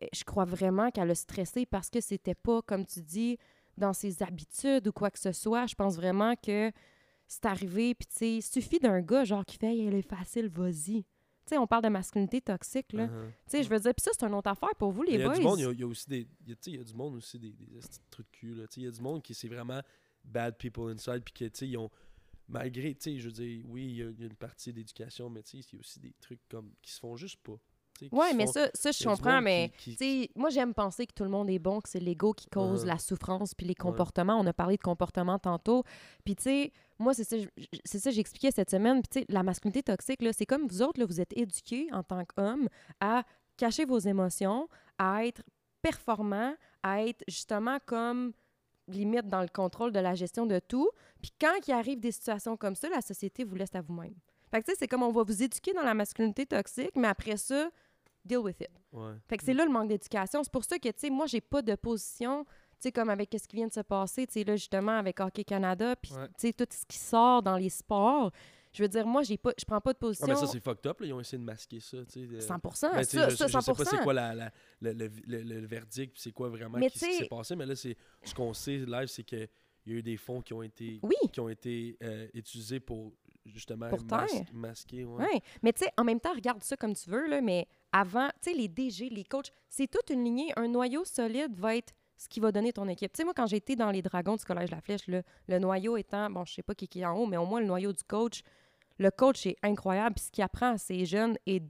eh, 0.00 0.08
je 0.12 0.24
crois 0.24 0.44
vraiment 0.44 0.90
qu'elle 0.90 1.10
a 1.10 1.14
stressé 1.14 1.64
parce 1.66 1.88
que 1.88 2.00
c'était 2.00 2.34
pas, 2.34 2.60
comme 2.62 2.84
tu 2.84 3.00
dis, 3.00 3.38
dans 3.78 3.92
ses 3.92 4.22
habitudes 4.22 4.86
ou 4.88 4.92
quoi 4.92 5.10
que 5.10 5.18
ce 5.18 5.32
soit. 5.32 5.66
Je 5.66 5.74
pense 5.74 5.96
vraiment 5.96 6.34
que 6.36 6.70
c'est 7.28 7.46
arrivé, 7.46 7.94
puis 7.94 8.06
tu 8.06 8.16
sais, 8.16 8.34
il 8.36 8.42
suffit 8.42 8.78
d'un 8.78 9.00
gars, 9.00 9.24
genre, 9.24 9.44
qui 9.44 9.56
fait 9.56 9.66
Hey, 9.68 9.86
«elle 9.88 9.94
est 9.94 10.08
facile, 10.08 10.48
vas-y». 10.48 11.04
Sais, 11.46 11.58
on 11.58 11.66
parle 11.66 11.84
de 11.84 11.88
masculinité 11.88 12.40
toxique, 12.40 12.92
là. 12.92 13.06
Uh-huh. 13.06 13.26
Tu 13.28 13.34
sais, 13.46 13.62
je 13.62 13.68
veux 13.68 13.78
dire, 13.78 13.94
puis 13.94 14.02
ça, 14.02 14.10
c'est 14.18 14.26
une 14.26 14.34
autre 14.34 14.50
affaire 14.50 14.74
pour 14.78 14.90
vous, 14.90 15.04
les 15.04 15.12
Il 15.12 15.20
y 15.20 15.22
a 15.22 15.26
boys. 15.26 15.36
du 15.36 15.42
monde, 15.42 15.60
il 15.60 15.70
y 15.76 15.80
y 15.80 15.84
a 15.84 15.86
aussi 15.86 16.08
des. 16.08 16.26
Il 16.44 16.48
y 16.48 16.52
a, 16.52 16.56
tu 16.56 16.62
sais, 16.62 16.70
il 16.72 16.76
y 16.78 16.80
a 16.80 16.84
du 16.84 16.94
monde 16.94 17.14
aussi 17.14 17.38
des, 17.38 17.54
trucs 18.10 18.26
de 18.26 18.36
cul. 18.36 18.54
Là. 18.54 18.66
Tu 18.66 18.74
sais, 18.74 18.80
Il 18.80 18.84
y 18.84 18.88
a 18.88 18.90
du 18.90 19.00
monde 19.00 19.22
qui 19.22 19.32
c'est 19.32 19.48
vraiment 19.48 19.80
bad 20.24 20.58
people 20.58 20.90
inside. 20.90 21.22
Puis 21.24 21.34
que, 21.34 21.44
tu 21.44 21.58
sais, 21.58 21.68
ils 21.68 21.76
ont. 21.76 21.90
Malgré, 22.48 22.94
tu 22.94 23.12
sais, 23.12 23.18
je 23.18 23.26
veux 23.26 23.32
dire, 23.32 23.64
oui, 23.68 23.84
il 23.84 23.96
y 23.96 24.02
a, 24.02 24.10
il 24.10 24.20
y 24.20 24.22
a 24.22 24.26
une 24.26 24.36
partie 24.36 24.72
d'éducation, 24.72 25.28
mais 25.30 25.42
tu 25.42 25.62
sais, 25.62 25.68
il 25.72 25.76
y 25.76 25.78
a 25.78 25.80
aussi 25.80 26.00
des 26.00 26.14
trucs 26.20 26.40
comme 26.48 26.72
qui 26.82 26.92
se 26.92 27.00
font 27.00 27.16
juste 27.16 27.40
pas. 27.42 27.58
Se 28.04 28.36
mais 28.36 28.46
ça, 28.46 28.68
ça 28.74 28.90
je 28.92 28.98
comprends, 29.04 29.40
mais 29.40 29.70
qui- 29.78 29.96
moi, 30.36 30.50
j'aime 30.50 30.74
penser 30.74 31.06
que 31.06 31.12
tout 31.14 31.24
le 31.24 31.30
monde 31.30 31.48
est 31.50 31.58
bon, 31.58 31.80
que 31.80 31.88
c'est 31.88 31.98
l'ego 32.00 32.32
qui 32.32 32.46
cause 32.48 32.84
la 32.86 32.98
souffrance, 32.98 33.54
puis 33.54 33.66
les 33.66 33.74
comportements. 33.74 34.38
On 34.38 34.46
a 34.46 34.52
parlé 34.52 34.76
de 34.76 34.82
comportement 34.82 35.38
tantôt. 35.38 35.82
Puis, 36.24 36.36
tu 36.36 36.42
sais, 36.44 36.72
moi, 36.98 37.14
c'est 37.14 37.24
ça, 37.24 37.36
c'est 37.84 37.98
ça 37.98 38.10
j'expliquais 38.10 38.50
cette 38.50 38.70
semaine. 38.70 39.02
Puis, 39.02 39.08
tu 39.08 39.18
sais, 39.20 39.26
la 39.28 39.42
masculinité 39.42 39.82
toxique, 39.82 40.22
là, 40.22 40.32
c'est 40.32 40.46
comme 40.46 40.66
vous 40.66 40.82
autres, 40.82 41.00
là, 41.00 41.06
vous 41.06 41.20
êtes 41.20 41.36
éduqués 41.36 41.88
en 41.92 42.02
tant 42.02 42.24
qu'hommes 42.24 42.68
à 43.00 43.24
cacher 43.56 43.84
vos 43.84 43.98
émotions, 43.98 44.68
à 44.98 45.24
être 45.26 45.42
performant, 45.82 46.54
à 46.82 47.04
être 47.04 47.22
justement 47.28 47.78
comme 47.86 48.32
limite 48.88 49.26
dans 49.28 49.40
le 49.42 49.48
contrôle 49.48 49.92
de 49.92 49.98
la 50.00 50.14
gestion 50.14 50.46
de 50.46 50.58
tout. 50.58 50.88
Puis 51.20 51.32
quand 51.40 51.54
il 51.66 51.72
arrive 51.72 51.98
des 52.00 52.12
situations 52.12 52.56
comme 52.56 52.74
ça, 52.76 52.88
la 52.88 53.00
société 53.00 53.44
vous 53.44 53.54
laisse 53.56 53.74
à 53.74 53.80
vous-même. 53.80 54.14
Fait 54.50 54.60
que 54.60 54.66
tu 54.66 54.72
sais, 54.72 54.76
c'est 54.78 54.86
comme 54.88 55.02
on 55.02 55.10
va 55.10 55.22
vous 55.24 55.42
éduquer 55.42 55.72
dans 55.72 55.82
la 55.82 55.94
masculinité 55.94 56.46
toxique, 56.46 56.92
mais 56.94 57.08
après 57.08 57.36
ça, 57.36 57.68
deal 58.26 58.38
with 58.38 58.60
it. 58.60 58.68
Ouais. 58.92 59.12
Fait 59.28 59.36
que 59.36 59.44
c'est 59.44 59.54
là 59.54 59.64
le 59.64 59.70
manque 59.70 59.88
d'éducation. 59.88 60.42
C'est 60.42 60.52
pour 60.52 60.64
ça 60.64 60.78
que, 60.78 60.88
tu 60.88 60.94
sais, 60.98 61.10
moi, 61.10 61.26
j'ai 61.26 61.40
pas 61.40 61.62
de 61.62 61.74
position, 61.74 62.44
tu 62.44 62.50
sais, 62.80 62.92
comme 62.92 63.08
avec 63.10 63.34
ce 63.40 63.46
qui 63.48 63.56
vient 63.56 63.66
de 63.68 63.72
se 63.72 63.80
passer, 63.80 64.26
tu 64.26 64.34
sais, 64.34 64.44
là, 64.44 64.56
justement, 64.56 64.92
avec 64.98 65.18
Hockey 65.20 65.44
Canada, 65.44 65.96
puis, 65.96 66.12
Ouais. 66.14 66.26
tu 66.38 66.48
sais, 66.48 66.52
tout 66.52 66.66
ce 66.70 66.84
qui 66.86 66.98
sort 66.98 67.42
dans 67.42 67.56
les 67.56 67.70
sports. 67.70 68.30
Je 68.72 68.82
veux 68.82 68.88
dire, 68.90 69.06
moi, 69.06 69.22
j'ai 69.22 69.38
pas, 69.38 69.52
je 69.58 69.64
prends 69.64 69.80
pas 69.80 69.92
de 69.94 69.98
Ah, 69.98 70.00
position. 70.00 70.26
mais 70.26 70.34
ça, 70.36 70.46
c'est 70.46 70.60
fucked 70.62 70.86
up. 70.86 71.00
Là. 71.00 71.06
Ils 71.06 71.12
ont 71.14 71.20
essayé 71.20 71.38
de 71.38 71.44
masquer 71.44 71.80
ça. 71.80 71.96
tu 72.04 72.12
sais, 72.12 72.26
de- 72.26 72.40
100 72.40 72.58
Ben, 72.58 72.70
tu 72.70 72.76
sais, 72.76 73.16
ça, 73.16 73.28
je, 73.30 73.36
ça, 73.36 73.46
je 73.46 73.52
sais 73.52 73.62
100 73.62 73.74
pas 73.74 73.84
c'est 73.86 74.02
quoi 74.02 74.12
la, 74.12 74.34
la- 74.34 74.52
le, 74.82 74.92
le, 74.92 75.10
le- 75.26 75.42
le 75.60 75.66
verdict, 75.66 76.12
puis 76.12 76.20
c'est 76.20 76.32
quoi 76.32 76.50
vraiment 76.50 76.78
qui, 76.80 76.98
s'est 76.98 77.26
passé. 77.26 77.56
Mais 77.56 77.64
là, 77.64 77.74
c'est 77.74 77.96
ce 78.22 78.34
qu'on 78.34 78.52
sait 78.52 78.76
live, 78.78 79.06
c'est 79.06 79.22
qu'il 79.24 79.48
y 79.86 79.92
a 79.92 79.94
eu 79.94 80.02
des 80.02 80.18
fonds 80.18 80.42
qui 80.42 80.52
ont 80.52 80.62
été, 80.62 81.00
Oui. 81.02 81.14
qui 81.32 81.40
ont 81.40 81.48
été 81.48 81.96
euh, 82.02 82.28
utilisés 82.34 82.80
pour 82.80 83.14
justement 83.46 83.88
Pour 83.88 84.02
mas- 84.10 84.44
masquer. 84.52 85.04
Ouais. 85.04 85.24
Ouais. 85.24 85.40
Mais 85.62 85.72
tu 85.72 85.84
sais, 85.84 85.90
en 85.96 86.04
même 86.04 86.20
temps, 86.20 86.32
regarde 86.34 86.62
ça 86.62 86.76
comme 86.76 86.94
tu 86.94 87.10
veux, 87.10 87.26
là, 87.28 87.40
mais 87.40 87.66
avant, 87.92 88.28
tu 88.42 88.50
sais, 88.50 88.56
les 88.56 88.68
DG, 88.68 89.08
les 89.08 89.24
coachs, 89.24 89.52
c'est 89.68 89.90
toute 89.90 90.10
une 90.10 90.24
lignée. 90.24 90.52
Un 90.56 90.68
noyau 90.68 91.04
solide 91.04 91.54
va 91.58 91.76
être 91.76 91.92
ce 92.16 92.28
qui 92.28 92.40
va 92.40 92.50
donner 92.50 92.72
ton 92.72 92.88
équipe. 92.88 93.12
Tu 93.12 93.18
sais, 93.18 93.24
moi, 93.24 93.34
quand 93.34 93.46
j'étais 93.46 93.76
dans 93.76 93.90
les 93.90 94.02
Dragons 94.02 94.36
du 94.36 94.44
Collège 94.44 94.70
La 94.70 94.80
Flèche, 94.80 95.06
là, 95.06 95.22
le 95.48 95.58
noyau 95.58 95.96
étant, 95.96 96.30
bon, 96.30 96.44
je 96.44 96.54
sais 96.54 96.62
pas 96.62 96.74
qui 96.74 96.88
qui 96.88 97.00
est 97.00 97.06
en 97.06 97.14
haut, 97.16 97.26
mais 97.26 97.36
au 97.36 97.44
moins 97.46 97.60
le 97.60 97.66
noyau 97.66 97.92
du 97.92 98.02
coach, 98.04 98.42
le 98.98 99.10
coach 99.10 99.46
est 99.46 99.56
incroyable. 99.62 100.14
Puis 100.14 100.24
ce 100.26 100.30
qu'il 100.30 100.42
apprend 100.44 100.72
à 100.72 100.78
ces 100.78 101.04
jeunes 101.04 101.36
est, 101.46 101.62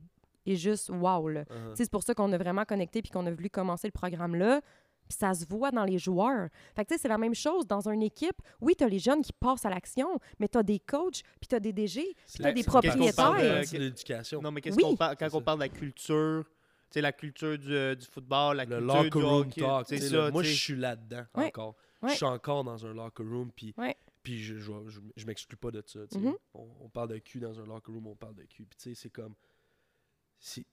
est 0.47 0.57
juste 0.57 0.89
wow. 0.91 1.31
Uh-huh. 1.31 1.45
C'est 1.75 1.91
pour 1.91 2.05
ça 2.05 2.15
qu'on 2.15 2.33
a 2.33 2.39
vraiment 2.39 2.65
connecté 2.65 3.03
puis 3.03 3.11
qu'on 3.11 3.27
a 3.27 3.31
voulu 3.33 3.51
commencer 3.51 3.89
le 3.89 3.93
programme-là. 3.93 4.61
Puis 5.09 5.17
ça 5.19 5.35
se 5.35 5.45
voit 5.47 5.71
dans 5.71 5.85
les 5.85 5.99
joueurs. 5.99 6.49
Fait 6.75 6.85
que 6.85 6.89
tu 6.89 6.95
sais, 6.95 7.03
c'est 7.03 7.09
la 7.09 7.19
même 7.19 7.35
chose 7.35 7.67
dans 7.67 7.89
une 7.89 8.03
équipe. 8.03 8.37
Oui, 8.61 8.75
tu 8.77 8.85
as 8.85 8.89
les 8.89 8.99
jeunes 8.99 9.23
qui 9.23 9.33
passent 9.33 9.65
à 9.65 9.71
l'action, 9.71 10.19
mais 10.39 10.49
tu 10.49 10.59
as 10.59 10.63
des 10.63 10.79
coachs, 10.81 11.23
puis 11.41 11.49
tu 11.49 11.55
as 11.55 11.61
des 11.61 11.73
DG, 11.73 12.17
C'est- 12.27 12.43
t'as 12.43 12.53
des 12.53 12.63
c'est- 12.63 12.67
propriétaires. 12.69 13.01
qu'est-ce 13.05 13.17
qu'on 13.17 13.23
parle 13.23 13.41
de- 13.41 13.47
Euh, 13.47 13.63
de 13.73 13.79
l'éducation. 13.79 14.43
Non, 14.43 14.51
mais 14.51 14.61
qu'est-ce 14.61 14.77
Oui. 14.77 14.83
qu'on 14.83 14.97
parle 14.97 15.17
quand 15.17 15.29
C'est 15.29 15.37
on 15.37 15.43
parle 15.43 15.59
de 15.59 15.65
la 15.65 15.69
culture, 15.69 16.45
tu 16.45 16.51
sais, 16.91 17.01
la 17.01 17.13
culture 17.13 17.59
du, 17.59 17.73
euh, 17.75 17.95
du 17.95 18.07
football, 18.07 18.57
la 18.57 18.65
le 18.65 18.77
culture 18.79 18.95
locker 18.97 19.11
du 19.11 19.25
room 19.25 19.41
hockey, 19.49 19.61
talk. 19.61 19.87
c'est 19.89 19.97
tu 19.97 20.03
sais, 20.03 20.09
ça, 20.09 20.17
là, 20.17 20.31
moi, 20.31 20.43
tu 20.43 20.49
je 20.49 20.55
suis 20.55 20.77
là-dedans 20.77 21.25
Ouais. 21.35 21.47
encore. 21.47 21.77
Ouais. 22.03 22.11
Je 22.11 22.17
suis 22.17 22.25
encore 22.27 22.65
dans 22.65 22.85
un 22.87 22.93
locker 22.95 23.23
room, 23.25 23.51
puis, 23.55 23.75
Ouais. 23.79 23.97
puis 24.23 24.43
je, 24.43 24.59
je, 24.59 24.73
je, 24.89 25.01
je 25.17 25.27
m'exclus 25.27 25.57
pas 25.57 25.71
de 25.71 25.83
ça. 25.87 26.01
tu. 26.09 26.19
Mhm. 26.19 26.35
on, 26.55 26.69
on 26.83 26.89
parle 26.89 27.09
de 27.11 27.19
cul 27.19 27.41
dans 27.41 27.59
un 27.61 27.65
locker 27.65 27.93
room, 27.93 28.07
on 28.09 28.17
parle 28.17 28.35
de 28.35 28.43
cul. 28.43 28.65
Puis 28.67 28.77
tu 28.79 28.91
sais, 28.91 28.95
c'est 28.95 29.11
comme. 29.11 29.35
Si. 30.39 30.67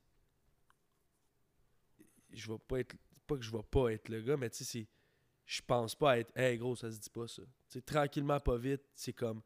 Je 2.32 2.52
vais 2.52 2.58
pas 2.67 2.80
être. 2.80 2.96
Pas 3.27 3.38
que 3.38 3.43
je 3.43 3.51
vais 3.51 3.63
pas 3.63 3.89
être 3.93 4.09
le 4.09 4.21
gars, 4.21 4.38
mais 4.38 4.49
tu 4.49 4.57
sais, 4.57 4.63
c'est. 4.65 4.88
Je 5.45 5.62
pense 5.65 5.95
pas 5.95 6.12
à 6.12 6.17
être. 6.19 6.31
Hey 6.38 6.57
gros, 6.57 6.75
ça 6.75 6.89
se 6.91 6.97
dit 6.99 7.09
pas 7.09 7.27
ça. 7.27 7.41
Tu 7.69 7.79
sais, 7.79 7.81
tranquillement, 7.81 8.39
pas 8.39 8.57
vite, 8.57 8.81
c'est 8.95 9.13
comme. 9.13 9.41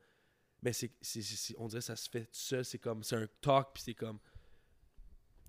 Mais 0.62 0.74
c'est, 0.74 0.92
c'est- 1.02 1.22
c'est- 1.22 1.36
c'est- 1.36 1.56
on 1.58 1.68
dirait 1.68 1.80
que 1.80 1.86
ça 1.86 1.96
se 1.96 2.10
fait 2.10 2.26
tout 2.26 2.30
seul. 2.34 2.66
C'est 2.66 2.80
comme. 2.80 3.04
C'est 3.04 3.16
un 3.16 3.28
talk, 3.42 3.70
puis 3.74 3.84
c'est 3.84 3.94
comme. 3.94 4.20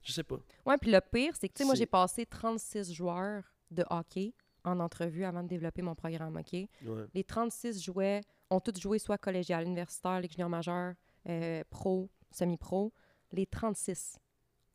Je 0.03 0.13
sais 0.13 0.23
pas. 0.23 0.39
Ouais, 0.65 0.79
puis 0.79 0.91
le 0.91 1.01
pire, 1.01 1.35
c'est 1.39 1.49
que, 1.49 1.55
tu 1.55 1.59
sais, 1.63 1.65
moi, 1.67 1.75
j'ai 1.75 1.87
passé 1.87 2.25
36 2.25 2.93
joueurs 2.93 3.45
de 3.71 3.85
hockey 3.91 4.33
en 4.65 4.81
entrevue 4.81 5.25
avant 5.25 5.43
de 5.43 5.49
développer 5.49 5.83
mon 5.83 5.95
programme, 5.95 6.37
OK? 6.37 6.53
Ouais. 6.53 6.69
Les 7.15 7.25
36 7.25 7.83
jouaient, 7.83 8.23
ont 8.51 8.61
tous 8.61 8.79
joué 8.81 8.99
soit 8.99 9.19
collégial, 9.19 9.65
universitaire, 9.67 10.21
Ligue 10.21 10.33
junior 10.33 10.49
majeure, 10.49 10.95
euh, 11.29 11.63
pro, 11.69 12.09
semi-pro. 12.31 12.93
Les 13.33 13.47
36 13.47 14.19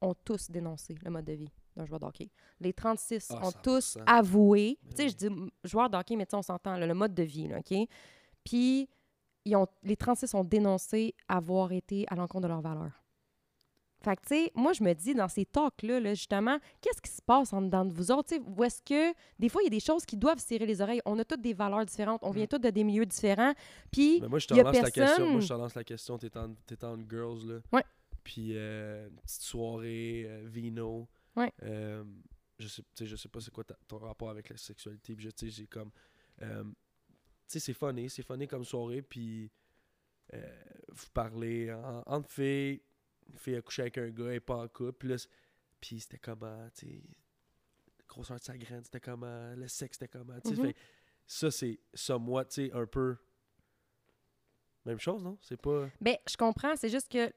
ont 0.01 0.13
tous 0.13 0.51
dénoncé 0.51 0.95
le 1.03 1.09
mode 1.09 1.25
de 1.25 1.33
vie 1.33 1.51
d'un 1.75 1.85
joueur 1.85 1.99
de 1.99 2.05
hockey. 2.05 2.29
Les 2.59 2.73
36 2.73 3.27
Ah, 3.31 3.35
ont 3.45 3.49
100%. 3.51 3.61
tous 3.63 3.97
avoué, 4.05 4.77
tu 4.89 4.95
sais, 4.95 5.09
je 5.09 5.15
dis 5.15 5.29
joueur 5.63 5.89
de 5.89 5.97
hockey, 5.97 6.15
mais 6.15 6.27
on 6.33 6.41
s'entend, 6.41 6.77
le 6.77 6.93
mode 6.93 7.13
de 7.13 7.23
vie, 7.23 7.47
là, 7.47 7.59
OK? 7.59 7.73
Puis, 8.43 8.89
ils 9.45 9.55
ont, 9.55 9.67
les 9.83 9.95
36 9.97 10.33
ont 10.35 10.43
dénoncé 10.43 11.15
avoir 11.27 11.71
été 11.71 12.05
à 12.09 12.15
l'encontre 12.15 12.43
de 12.43 12.47
leurs 12.47 12.61
valeurs. 12.61 12.99
Fait 14.03 14.17
que, 14.17 14.21
tu 14.23 14.27
sais, 14.35 14.51
moi, 14.53 14.73
je 14.73 14.83
me 14.83 14.91
dis, 14.93 15.15
dans 15.15 15.29
ces 15.29 15.45
talks-là, 15.45 16.01
là, 16.01 16.13
justement, 16.13 16.57
qu'est-ce 16.81 17.01
qui 17.01 17.09
se 17.09 17.21
passe 17.21 17.53
en 17.53 17.61
dedans 17.61 17.85
de 17.85 17.93
vous 17.93 18.11
autres? 18.11 18.33
Ou 18.57 18.63
est-ce 18.65 18.81
que, 18.81 19.13
des 19.39 19.47
fois, 19.47 19.61
il 19.61 19.65
y 19.65 19.67
a 19.67 19.69
des 19.69 19.79
choses 19.79 20.05
qui 20.05 20.17
doivent 20.17 20.39
se 20.39 20.47
serrer 20.47 20.65
les 20.65 20.81
oreilles. 20.81 21.01
On 21.05 21.17
a 21.19 21.23
toutes 21.23 21.41
des 21.41 21.53
valeurs 21.53 21.85
différentes. 21.85 22.19
On 22.21 22.31
vient 22.31 22.43
Mm. 22.43 22.47
tous 22.49 22.57
de 22.57 22.69
des 22.69 22.83
milieux 22.83 23.05
différents. 23.05 23.53
Puis, 23.91 24.19
Mais 24.19 24.27
moi, 24.27 24.39
je 24.39 24.47
te 24.47 24.53
relance 24.55 24.75
la 24.81 24.91
question. 24.91 25.29
Moi, 25.31 25.39
je 25.39 25.47
te 25.47 25.53
relance 25.53 25.75
la 25.75 25.83
question. 25.85 26.17
T'es 26.17 26.35
en, 26.37 26.97
girls, 27.09 27.47
là. 27.47 27.59
Ouais. 27.71 27.83
Puis, 28.25 28.57
euh, 28.57 29.07
une 29.07 29.15
petite 29.21 29.41
soirée, 29.41 30.25
euh, 30.27 30.43
vino. 30.47 31.07
Ouais. 31.35 31.51
Euh, 31.63 32.03
je 32.59 32.67
sais, 32.67 32.83
je 33.01 33.15
sais 33.15 33.29
pas 33.29 33.39
c'est 33.41 33.51
quoi 33.51 33.63
ta- 33.63 33.77
ton 33.87 33.97
rapport 33.97 34.29
avec 34.29 34.49
la 34.49 34.57
sexualité. 34.57 35.15
Puis, 35.15 35.25
je- 35.39 35.47
j'ai 35.49 35.67
comme. 35.67 35.91
euh, 36.41 36.63
tu 36.63 36.69
sais, 37.47 37.59
c'est 37.59 37.73
funny. 37.73 38.09
C'est 38.09 38.23
funny 38.23 38.47
comme 38.47 38.63
soirée. 38.63 39.01
Puis, 39.01 39.51
euh, 40.33 40.63
vous 40.89 41.07
parlez 41.13 41.71
en, 41.73 42.03
entre 42.05 42.29
filles. 42.29 42.81
Une 43.29 43.37
fille 43.37 43.55
a 43.55 43.61
couché 43.61 43.83
avec 43.83 43.97
un 43.97 44.09
gars, 44.09 44.25
elle 44.25 44.33
est 44.35 44.39
pas 44.39 44.57
en 44.57 44.67
couple. 44.67 45.07
Puis, 45.15 45.27
puis 45.81 45.99
c'était 45.99 46.19
comment, 46.19 46.69
tu 46.75 46.87
sais. 46.87 47.03
Grosseur 48.07 48.37
de 48.37 48.43
sa 48.43 48.57
graine, 48.57 48.83
c'était 48.83 48.99
comment. 48.99 49.53
Le 49.55 49.67
sexe, 49.67 49.97
c'était 49.97 50.09
comment. 50.17 50.39
tu 50.41 50.49
sais. 50.49 50.55
Mhm. 50.61 50.67
Fait- 50.67 50.75
ça, 51.25 51.49
c'est 51.51 51.79
ça, 51.93 52.17
moi, 52.17 52.45
tu 52.45 52.67
sais, 52.67 52.71
un 52.73 52.85
peu. 52.85 53.15
Même 54.85 54.99
chose, 54.99 55.23
non? 55.23 55.37
C'est 55.41 55.57
pas. 55.61 55.89
ben, 56.01 56.17
je 56.29 56.35
comprends. 56.35 56.75
C'est 56.75 56.89
juste 56.89 57.09
que, 57.09 57.31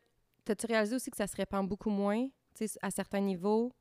t'as-tu 0.44 0.66
réalisé 0.66 0.96
aussi 0.96 1.10
que 1.10 1.16
ça 1.16 1.26
se 1.28 1.36
répand 1.36 1.66
beaucoup 1.68 1.90
moins, 1.90 2.26
tu 2.54 2.66
sais, 2.66 2.78
à 2.82 2.90
certains 2.90 3.20
niveaux, 3.20 3.72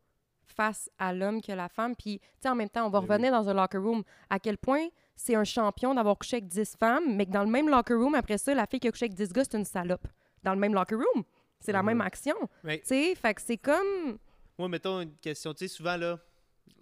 face 0.48 0.90
à 1.00 1.14
l'homme 1.14 1.42
que 1.42 1.52
la 1.52 1.70
femme? 1.70 1.96
Puis, 1.96 2.20
tu 2.20 2.26
sais, 2.42 2.50
en 2.50 2.56
même 2.56 2.70
temps, 2.70 2.86
on 2.86 2.90
va 2.90 3.02
Ben 3.02 3.08
revenir 3.14 3.32
dans 3.32 3.48
un 3.50 3.54
locker 3.54 3.78
room. 3.78 4.04
À 4.30 4.40
quel 4.40 4.58
point 4.58 4.88
c'est 5.16 5.36
un 5.36 5.44
champion 5.44 5.94
d'avoir 5.94 6.18
couché 6.18 6.38
avec 6.38 6.48
10 6.48 6.76
femmes, 6.78 7.16
mais 7.16 7.26
que 7.26 7.32
dans 7.32 7.44
le 7.44 7.50
même 7.50 7.70
locker 7.70 7.94
room, 7.94 8.16
après 8.16 8.38
ça, 8.38 8.54
la 8.54 8.66
fille 8.68 8.80
qui 8.80 8.88
a 8.88 8.92
couché 8.92 9.06
avec 9.06 9.16
10 9.16 9.32
gars, 9.34 9.44
c'est 9.44 9.58
une 9.58 9.66
salope. 9.66 10.08
Dans 10.44 10.54
le 10.54 10.60
même 10.60 10.74
locker 10.74 10.96
room. 10.96 11.24
C'est 11.60 11.72
la 11.72 11.80
Mhm. 11.82 11.86
même 11.88 12.02
action. 12.02 12.36
Tu 12.64 12.80
sais, 12.84 13.16
fait 13.16 13.34
que 13.34 13.42
c'est 13.42 13.58
comme... 13.58 14.18
Moi, 14.58 14.70
mettons 14.70 15.02
une 15.02 15.16
question. 15.18 15.54
Tu 15.54 15.68
sais, 15.68 15.74
souvent, 15.76 15.98
là, 15.98 16.20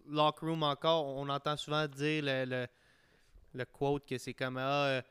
locker 0.08 0.46
room 0.46 0.64
encore, 0.64 1.06
on 1.06 1.30
entend 1.30 1.56
souvent 1.58 1.88
dire 1.88 2.24
le, 2.26 2.46
le, 2.46 2.68
le 3.54 3.66
quote 3.66 4.06
que 4.06 4.18
c'est 4.18 4.34
comme 4.34 4.58
ah, 4.58 4.86
euh, 4.88 5.02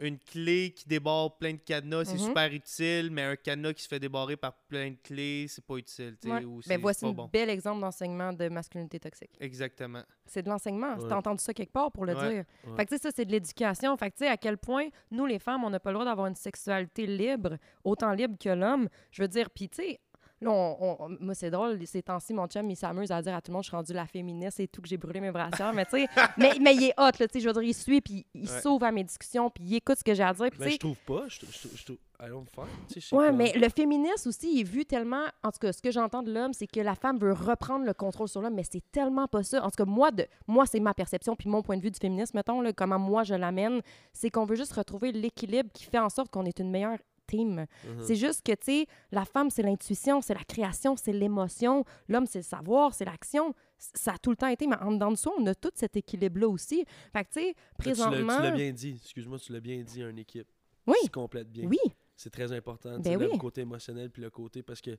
une 0.00 0.18
clé 0.18 0.72
qui 0.74 0.88
débarre 0.88 1.36
plein 1.36 1.52
de 1.52 1.58
cadenas, 1.58 2.06
c'est 2.06 2.14
Mhm. 2.14 2.26
super 2.28 2.52
utile, 2.52 3.10
mais 3.12 3.22
un 3.22 3.36
cadenas 3.36 3.74
qui 3.74 3.82
se 3.82 3.88
fait 3.88 4.00
débarrer 4.00 4.36
par 4.36 4.54
plein 4.68 4.90
de 4.90 4.96
clés, 5.02 5.46
c'est 5.48 5.64
pas 5.64 5.76
utile. 5.76 6.16
tu 6.20 6.28
sais, 6.28 6.34
Ouais. 6.34 6.44
ou 6.44 6.62
c'est- 6.62 6.68
Ben, 6.70 6.80
voici 6.80 7.00
pas 7.02 7.08
un 7.08 7.12
bon. 7.12 7.28
bel 7.32 7.50
exemple 7.50 7.80
d'enseignement 7.80 8.32
de 8.32 8.48
masculinité 8.48 8.98
toxique. 8.98 9.30
Exactement. 9.40 10.02
C'est 10.26 10.42
de 10.42 10.48
l'enseignement. 10.48 10.94
Ouais. 10.96 11.08
T'as 11.08 11.16
entendu 11.16 11.42
ça 11.42 11.52
quelque 11.52 11.72
part 11.72 11.92
pour 11.92 12.04
le 12.06 12.14
Ouais. 12.14 12.28
dire. 12.34 12.44
Ouais. 12.66 12.76
Fait 12.76 12.84
que, 12.86 12.90
tu 12.90 12.96
sais, 12.96 13.02
ça, 13.02 13.10
c'est 13.14 13.24
de 13.24 13.32
l'éducation. 13.32 13.96
Fait 13.96 14.10
que, 14.10 14.16
tu 14.16 14.24
sais, 14.24 14.28
à 14.30 14.36
quel 14.36 14.56
point, 14.58 14.88
nous, 15.10 15.26
les 15.26 15.38
femmes, 15.38 15.64
on 15.64 15.70
n'a 15.70 15.80
pas 15.80 15.90
le 15.90 15.94
droit 15.94 16.04
d'avoir 16.06 16.26
une 16.28 16.34
sexualité 16.36 17.06
libre, 17.06 17.56
autant 17.84 18.12
libre 18.12 18.36
que 18.38 18.48
l'homme. 18.50 18.88
Je 19.10 19.22
veux 19.22 19.28
dire, 19.28 19.50
puis, 19.50 19.68
tu 19.68 19.82
sais, 19.82 20.00
Là, 20.42 20.50
on- 20.50 20.96
on- 20.98 21.16
moi, 21.20 21.34
c'est 21.34 21.50
drôle, 21.50 21.78
ces 21.86 22.02
temps-ci, 22.02 22.32
mon 22.32 22.46
chum, 22.46 22.70
il 22.70 22.76
s'amuse 22.76 23.10
à 23.10 23.20
dire 23.20 23.34
à 23.34 23.42
tout 23.42 23.50
le 23.50 23.54
monde, 23.54 23.62
je 23.64 23.68
suis 23.68 23.76
rendue 23.76 23.92
la 23.92 24.06
féministe 24.06 24.58
et 24.60 24.68
tout, 24.68 24.80
que 24.80 24.88
j'ai 24.88 24.96
brûlé 24.96 25.20
mes 25.20 25.30
brassières. 25.30 25.72
mais 25.74 25.84
tu 25.84 25.90
sais, 26.00 26.06
mais, 26.38 26.52
mais 26.60 26.74
il 26.74 26.84
est 26.84 26.94
hot, 26.98 27.10
là, 27.18 27.28
tu 27.28 27.34
sais, 27.34 27.40
je 27.40 27.46
veux 27.46 27.52
dire, 27.52 27.62
il 27.62 27.74
suit, 27.74 28.00
puis 28.00 28.26
il 28.34 28.48
Ouais. 28.50 28.60
s'ouvre 28.60 28.84
à 28.86 28.90
mes 28.92 29.04
discussions, 29.04 29.50
puis 29.50 29.64
il 29.64 29.74
écoute 29.76 29.98
ce 29.98 30.04
que 30.04 30.14
j'ai 30.14 30.22
à 30.22 30.32
dire. 30.32 30.48
Mais 30.58 30.66
sais, 30.66 30.72
je 30.72 30.78
trouve 30.78 30.96
pas. 31.06 31.24
Je, 31.28 31.40
trouve- 31.40 31.52
je, 31.52 31.76
je 31.76 31.84
trouve. 31.84 31.98
I 32.22 32.28
don't 32.28 32.44
find. 32.54 32.68
tu 32.88 32.94
sais, 32.94 33.00
c'est 33.08 33.16
Ouais, 33.16 33.28
comme- 33.28 33.36
mais 33.36 33.52
le 33.54 33.66
féminisme 33.70 34.28
aussi 34.28 34.50
il 34.54 34.60
est 34.60 34.64
vu 34.64 34.84
tellement. 34.84 35.24
En 35.42 35.50
tout 35.50 35.58
cas, 35.58 35.72
ce 35.72 35.80
que 35.80 35.90
j'entends 35.90 36.22
de 36.22 36.30
l'homme, 36.30 36.52
c'est 36.52 36.66
que 36.66 36.80
la 36.80 36.94
femme 36.94 37.18
veut 37.18 37.32
reprendre 37.32 37.86
le 37.86 37.94
contrôle 37.94 38.28
sur 38.28 38.42
l'homme, 38.42 38.54
mais 38.54 38.64
c'est 38.70 38.82
tellement 38.92 39.26
pas 39.26 39.42
ça. 39.42 39.64
En 39.64 39.70
tout 39.70 39.76
cas, 39.76 39.86
moi, 39.90 40.10
de, 40.10 40.26
moi 40.46 40.66
c'est 40.66 40.80
ma 40.80 40.92
perception, 40.92 41.34
puis 41.34 41.48
mon 41.48 41.62
point 41.62 41.78
de 41.78 41.82
vue 41.82 41.90
du 41.90 41.98
féminisme, 41.98 42.36
mettons, 42.36 42.60
là, 42.60 42.74
comment 42.74 42.98
moi 42.98 43.24
je 43.24 43.34
l'amène, 43.34 43.80
c'est 44.12 44.28
qu'on 44.30 44.44
veut 44.44 44.56
juste 44.56 44.72
retrouver 44.74 45.12
l'équilibre 45.12 45.70
qui 45.72 45.84
fait 45.84 45.98
en 45.98 46.10
sorte 46.10 46.30
qu'on 46.30 46.44
est 46.44 46.58
une 46.58 46.70
meilleure 46.70 46.98
team. 47.30 47.66
Mhm. 47.84 48.02
C'est 48.02 48.16
juste 48.16 48.42
que, 48.44 48.52
tu 48.52 48.58
sais, 48.64 48.86
la 49.12 49.24
femme, 49.24 49.50
c'est 49.50 49.62
l'intuition, 49.62 50.20
c'est 50.20 50.34
la 50.34 50.44
création, 50.44 50.96
c'est 50.96 51.12
l'émotion. 51.12 51.84
L'homme, 52.08 52.26
c'est 52.26 52.40
le 52.40 52.44
savoir, 52.44 52.92
c'est 52.94 53.04
l'action. 53.04 53.54
Ça 53.78 54.12
a 54.14 54.18
tout 54.18 54.30
le 54.30 54.36
temps 54.36 54.48
été, 54.48 54.66
mais 54.66 54.76
en 54.76 54.92
dedans 54.92 55.10
de 55.10 55.16
soi, 55.16 55.32
on 55.38 55.46
a 55.46 55.54
tout 55.54 55.70
cet 55.74 55.96
équilibre-là 55.96 56.48
aussi. 56.48 56.84
Fait 57.12 57.24
que, 57.24 57.30
tu 57.30 57.40
sais, 57.40 57.54
présentement. 57.78 58.36
Tu 58.36 58.42
l'as 58.42 58.50
bien 58.50 58.72
dit. 58.72 59.00
Excuse-moi, 59.02 59.38
tu 59.38 59.52
l'as 59.52 59.60
bien 59.60 59.82
dit, 59.82 60.02
une 60.02 60.18
équipe. 60.18 60.48
Oui. 60.86 60.96
Qui 61.00 61.06
se 61.06 61.10
complète 61.12 61.50
bien. 61.50 61.66
Oui, 61.66 61.78
C'est 62.16 62.30
très 62.30 62.50
important. 62.52 62.98
Ben 62.98 63.04
sais, 63.04 63.16
le 63.16 63.30
oui. 63.30 63.38
côté 63.38 63.60
émotionnel 63.62 64.10
puis 64.10 64.22
le 64.22 64.30
côté 64.30 64.62
parce 64.62 64.80
que 64.80 64.98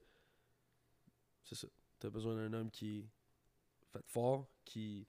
c'est 1.44 1.56
ça. 1.56 1.67
Tu 2.00 2.08
as 2.08 2.10
besoin 2.10 2.36
d'un 2.36 2.54
homme 2.54 2.72
qui 2.72 3.06
fait 3.91 4.04
fort, 4.06 4.48
qui 4.65 5.06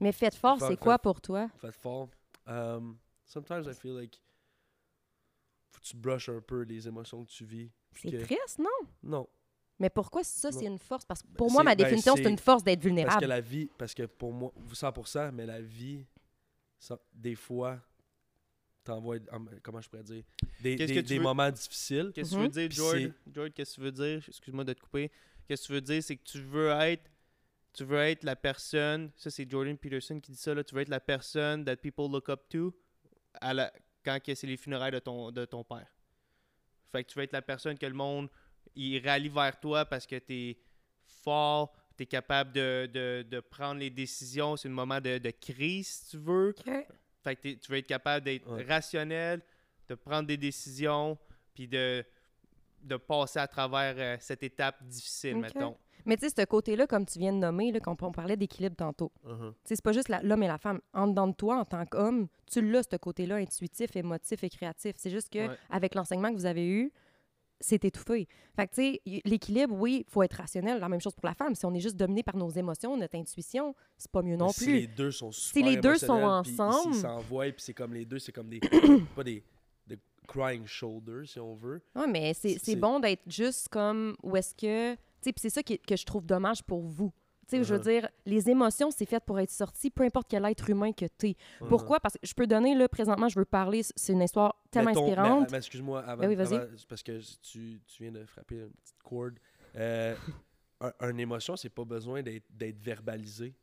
mais 0.00 0.12
faites 0.12 0.34
fort, 0.34 0.58
c'est 0.60 0.76
quoi 0.76 0.98
pour 0.98 1.20
toi? 1.20 1.48
fait 1.58 1.72
fort. 1.72 2.08
Um, 2.46 2.98
sometimes 3.24 3.66
I 3.66 3.74
feel 3.74 3.92
like 3.98 4.20
tu 5.90 5.96
brushes 5.96 6.28
un 6.28 6.40
peu 6.40 6.62
les 6.62 6.86
émotions 6.88 7.24
que 7.24 7.30
tu 7.30 7.44
vis. 7.44 7.70
C'est 7.94 8.10
que- 8.10 8.16
triste, 8.24 8.58
non? 8.58 8.88
Non, 9.02 9.28
Mais 9.78 9.90
pourquoi 9.90 10.24
ça, 10.24 10.50
c'est 10.52 10.64
une 10.64 10.78
force? 10.78 11.04
Parce 11.04 11.22
que 11.22 11.28
pour 11.28 11.48
Ben, 11.48 11.52
moi, 11.52 11.60
c'est- 11.60 11.64
ma 11.66 11.74
ben, 11.74 11.84
définition, 11.84 12.16
c'est 12.16 12.22
c'est- 12.24 12.30
une 12.30 12.38
force 12.38 12.64
d'être 12.64 12.78
parce 12.78 12.84
que 12.84 12.88
vulnérable. 12.88 13.26
la 13.26 13.40
vie, 13.42 13.68
parce 13.76 13.92
que 13.94 14.04
pour 14.04 14.32
moi, 14.32 14.50
100%, 14.72 15.30
mais 15.32 15.44
la 15.44 15.60
vie, 15.60 16.06
ça- 16.78 16.98
des 17.12 17.34
fois, 17.34 17.78
t'envoies, 18.84 19.18
hum, 19.32 19.50
comment 19.62 19.80
je 19.80 19.88
pourrais 19.90 20.02
dire, 20.04 20.22
des, 20.62 20.76
Qu'est-ce 20.76 20.92
des- 20.92 20.94
que 20.94 21.00
tu 21.00 21.06
des 21.08 21.18
veux- 21.18 21.24
moments 21.24 21.50
difficiles. 21.50 22.10
Qu'est-ce 22.14 22.30
que 22.30 22.36
Mhm. 22.36 22.42
tu 22.42 22.46
veux 22.46 22.60
dire, 22.60 22.68
Puis 22.68 22.76
George? 22.76 23.12
George, 23.34 23.50
qu'est-ce 23.52 23.70
que 23.72 23.74
tu 23.74 23.80
veux 23.82 23.92
dire? 23.92 24.24
Excuse-moi 24.28 24.64
de 24.64 24.72
te 24.72 24.80
couper. 24.80 25.10
Qu'est-ce 25.46 25.62
que 25.62 25.66
tu 25.66 25.72
veux 25.74 25.80
dire? 25.80 26.02
C'est 26.02 26.16
que 26.16 26.24
tu 26.24 26.40
veux 26.40 26.70
être. 26.70 27.10
Tu 27.74 27.84
veux 27.84 27.98
être 27.98 28.24
la 28.24 28.36
personne. 28.36 29.10
Ça, 29.16 29.28
c'est 29.30 29.48
Jordan 29.50 29.76
Peterson 29.76 30.18
qui 30.20 30.32
dit 30.32 30.38
ça. 30.38 30.54
Là, 30.54 30.64
tu 30.64 30.74
veux 30.74 30.80
être 30.80 30.88
la 30.88 31.00
personne 31.00 31.64
that 31.66 31.76
people 31.76 32.10
look 32.10 32.30
up 32.30 32.48
to 32.48 32.72
à 33.34 33.52
la, 33.52 33.70
quand 34.06 34.22
que 34.22 34.34
c'est 34.34 34.46
les 34.46 34.56
funérailles 34.56 34.92
de 34.92 35.00
ton, 35.00 35.30
de 35.32 35.44
ton 35.44 35.64
père. 35.64 35.88
Fait 36.92 37.02
que 37.04 37.10
tu 37.10 37.18
veux 37.18 37.24
être 37.24 37.32
la 37.32 37.42
personne 37.42 37.76
que 37.76 37.86
le 37.86 37.92
monde 37.94 38.28
il 38.74 39.04
rallie 39.06 39.28
vers 39.28 39.58
toi 39.58 39.84
parce 39.84 40.06
que 40.06 40.16
tu 40.16 40.34
es 40.50 40.58
fort, 41.22 41.72
tu 41.96 42.02
es 42.02 42.06
capable 42.06 42.52
de, 42.52 42.88
de- 42.92 43.26
de 43.28 43.40
prendre 43.40 43.80
les 43.80 43.90
décisions. 43.90 44.56
C'est 44.56 44.68
un 44.68 44.72
moment 44.72 45.00
de, 45.00 45.18
de 45.18 45.30
crise, 45.30 45.88
si 45.88 46.10
tu 46.10 46.16
veux. 46.18 46.54
Fait 47.22 47.36
que 47.36 47.54
tu 47.54 47.70
veux 47.72 47.78
être 47.78 47.86
capable 47.86 48.24
d'être 48.24 48.46
Ouais. 48.48 48.64
rationnel, 48.64 49.40
de 49.88 49.94
prendre 49.94 50.26
des 50.28 50.36
décisions, 50.36 51.16
puis 51.54 51.66
de, 51.66 52.04
de 52.82 52.96
passer 52.96 53.38
à 53.38 53.48
travers 53.48 53.94
euh, 53.98 54.16
cette 54.20 54.42
étape 54.42 54.82
difficile, 54.84 55.36
Ok. 55.36 55.42
mettons. 55.42 55.76
Mais 56.06 56.16
tu 56.16 56.28
sais, 56.28 56.34
ce 56.40 56.44
côté-là, 56.46 56.86
comme 56.86 57.04
tu 57.04 57.18
viens 57.18 57.32
de 57.32 57.38
nommer, 57.38 57.72
là, 57.72 57.80
quand 57.80 58.00
on 58.02 58.12
parlait 58.12 58.36
d'équilibre 58.36 58.76
tantôt, 58.76 59.12
tu 59.24 59.30
sais, 59.64 59.76
c'est 59.76 59.82
pas 59.82 59.92
juste 59.92 60.08
l'homme 60.22 60.42
et 60.42 60.46
la 60.48 60.58
femme. 60.58 60.80
En 60.94 61.08
dedans 61.08 61.26
de 61.28 61.34
toi, 61.34 61.58
en 61.58 61.64
tant 61.64 61.84
qu'homme, 61.84 62.28
tu 62.50 62.62
l'as, 62.62 62.84
ce 62.90 62.96
côté-là 62.96 63.36
intuitif, 63.36 63.94
émotif 63.96 64.42
et 64.44 64.48
créatif. 64.48 64.94
C'est 64.96 65.10
juste 65.10 65.30
que 65.32 65.48
Ouais. 65.48 65.56
avec 65.70 65.94
l'enseignement 65.94 66.30
que 66.30 66.36
vous 66.36 66.46
avez 66.46 66.66
eu, 66.66 66.92
c'est 67.58 67.84
étouffé. 67.86 68.28
Fait 68.54 68.66
que, 68.68 68.74
tu 68.74 68.82
sais, 68.82 69.20
l'équilibre, 69.24 69.74
oui, 69.74 70.04
il 70.06 70.10
faut 70.12 70.22
être 70.22 70.34
rationnel. 70.34 70.78
La 70.78 70.88
même 70.90 71.00
chose 71.00 71.14
pour 71.14 71.26
la 71.26 71.34
femme. 71.34 71.54
Si 71.54 71.64
on 71.64 71.72
est 71.74 71.80
juste 71.80 71.96
dominé 71.96 72.22
par 72.22 72.36
nos 72.36 72.50
émotions, 72.50 72.96
notre 72.96 73.16
intuition, 73.16 73.74
c'est 73.96 74.10
pas 74.10 74.22
mieux 74.22 74.36
non 74.36 74.50
Si 74.50 74.64
plus. 74.64 74.72
les 74.74 74.86
deux 74.86 75.10
sont 75.10 75.32
super 75.32 75.64
les 75.64 75.76
deux 75.78 75.96
sont 75.96 76.18
émotionnels, 76.18 76.42
puis 76.44 76.60
ensemble- 76.60 76.94
Ils 76.94 77.00
s'envoient, 77.00 77.44
puis 77.46 77.54
c'est 77.62 77.74
comme 77.74 77.94
les 77.94 78.04
deux, 78.04 78.18
c'est 78.18 78.32
comme 78.32 78.48
des. 78.50 78.60
pas 79.16 79.24
des, 79.24 79.42
des 79.86 79.98
crying 80.28 80.66
shoulders, 80.66 81.26
si 81.26 81.40
on 81.40 81.54
veut. 81.54 81.80
Oui, 81.94 82.04
mais 82.08 82.34
c'est- 82.34 82.76
bon 82.76 83.00
d'être 83.00 83.22
juste 83.26 83.68
comme 83.70 84.16
où 84.22 84.36
est-ce 84.36 84.54
que. 84.54 84.96
Puis 85.32 85.40
c'est 85.42 85.50
ça 85.50 85.62
qui- 85.62 85.78
que 85.78 85.96
je 85.96 86.04
trouve 86.04 86.24
dommage 86.26 86.62
pour 86.62 86.82
vous. 86.82 87.12
Tu 87.48 87.58
sais, 87.58 87.62
je 87.64 87.74
veux 87.74 87.80
Uh-huh. 87.80 88.00
dire, 88.00 88.08
les 88.24 88.50
émotions, 88.50 88.90
c'est 88.90 89.06
fait 89.06 89.22
pour 89.24 89.38
être 89.38 89.52
sorti, 89.52 89.88
peu 89.88 90.02
importe 90.02 90.26
quel 90.28 90.44
être 90.46 90.68
humain 90.68 90.92
que 90.92 91.04
tu 91.18 91.28
es. 91.28 91.30
Uh-huh. 91.60 91.68
Pourquoi? 91.68 92.00
Parce 92.00 92.14
que 92.14 92.26
je 92.26 92.34
peux 92.34 92.46
donner, 92.48 92.74
là, 92.74 92.88
présentement, 92.88 93.28
je 93.28 93.38
veux 93.38 93.44
parler, 93.44 93.82
c'est 93.94 94.12
une 94.14 94.22
histoire 94.22 94.60
tellement 94.72 94.90
inspirante. 94.90 95.52
excuse-moi, 95.52 96.00
avant, 96.04 96.22
Ben 96.22 96.28
oui, 96.28 96.34
vas-y. 96.34 96.56
avant- 96.56 96.66
parce 96.88 97.04
que 97.04 97.20
tu, 97.42 97.80
tu 97.86 98.02
viens 98.02 98.10
de 98.12 98.24
frapper 98.26 98.56
une 98.56 98.70
petite 98.72 98.98
corde. 99.04 99.38
Euh, 99.76 100.16
un, 100.80 100.92
une 101.10 101.20
émotion, 101.20 101.54
c'est 101.56 101.68
pas 101.70 101.84
besoin 101.84 102.20
d'être 102.22 102.80
verbalisé. 102.82 103.54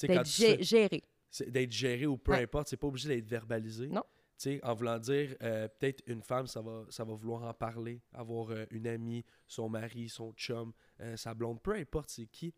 D'être 0.00 0.24
géré. 0.26 1.02
d'être 1.48 1.72
géré 1.72 2.06
ou 2.06 2.16
peu 2.16 2.32
Ouais. 2.32 2.44
importe, 2.44 2.68
c'est 2.68 2.76
pas 2.78 2.86
obligé 2.86 3.08
d'être 3.08 3.26
verbalisé. 3.28 3.88
Non. 3.88 4.04
Sais, 4.38 4.60
en 4.62 4.72
voulant 4.72 5.00
dire, 5.00 5.34
euh, 5.42 5.66
peut-être 5.66 6.00
une 6.06 6.22
femme, 6.22 6.46
ça 6.46 6.62
va, 6.62 6.84
ça 6.90 7.02
va 7.02 7.12
vouloir 7.12 7.42
en 7.42 7.52
parler, 7.52 8.00
avoir 8.12 8.50
euh, 8.50 8.66
une 8.70 8.86
amie, 8.86 9.24
son 9.48 9.68
mari, 9.68 10.08
son 10.08 10.32
chum, 10.34 10.72
euh, 11.00 11.16
sa 11.16 11.34
blonde, 11.34 11.60
peu 11.60 11.74
importe 11.74 12.10
c'est 12.10 12.26
qui. 12.26 12.54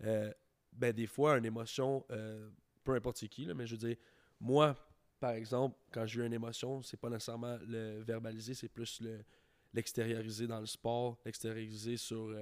Ben, 0.00 0.92
des 0.92 1.08
fois, 1.08 1.36
une 1.38 1.44
émotion, 1.44 2.04
peu 2.84 2.94
importe 2.94 3.16
c'est 3.18 3.28
qui, 3.28 3.46
là, 3.46 3.54
mais 3.54 3.66
je 3.66 3.72
veux 3.74 3.88
dire, 3.88 3.96
moi, 4.40 4.76
par 5.18 5.32
exemple, 5.32 5.76
quand 5.90 6.06
j'ai 6.06 6.20
eu 6.20 6.26
une 6.26 6.32
émotion, 6.32 6.82
c'est 6.82 6.96
pas 6.96 7.10
nécessairement 7.10 7.58
le 7.66 8.02
verbaliser, 8.02 8.54
c'est 8.54 8.68
plus 8.68 9.00
le 9.00 9.24
l'extérioriser 9.72 10.46
dans 10.46 10.60
le 10.60 10.66
sport, 10.66 11.18
l'extérioriser 11.24 11.96
sur 11.96 12.32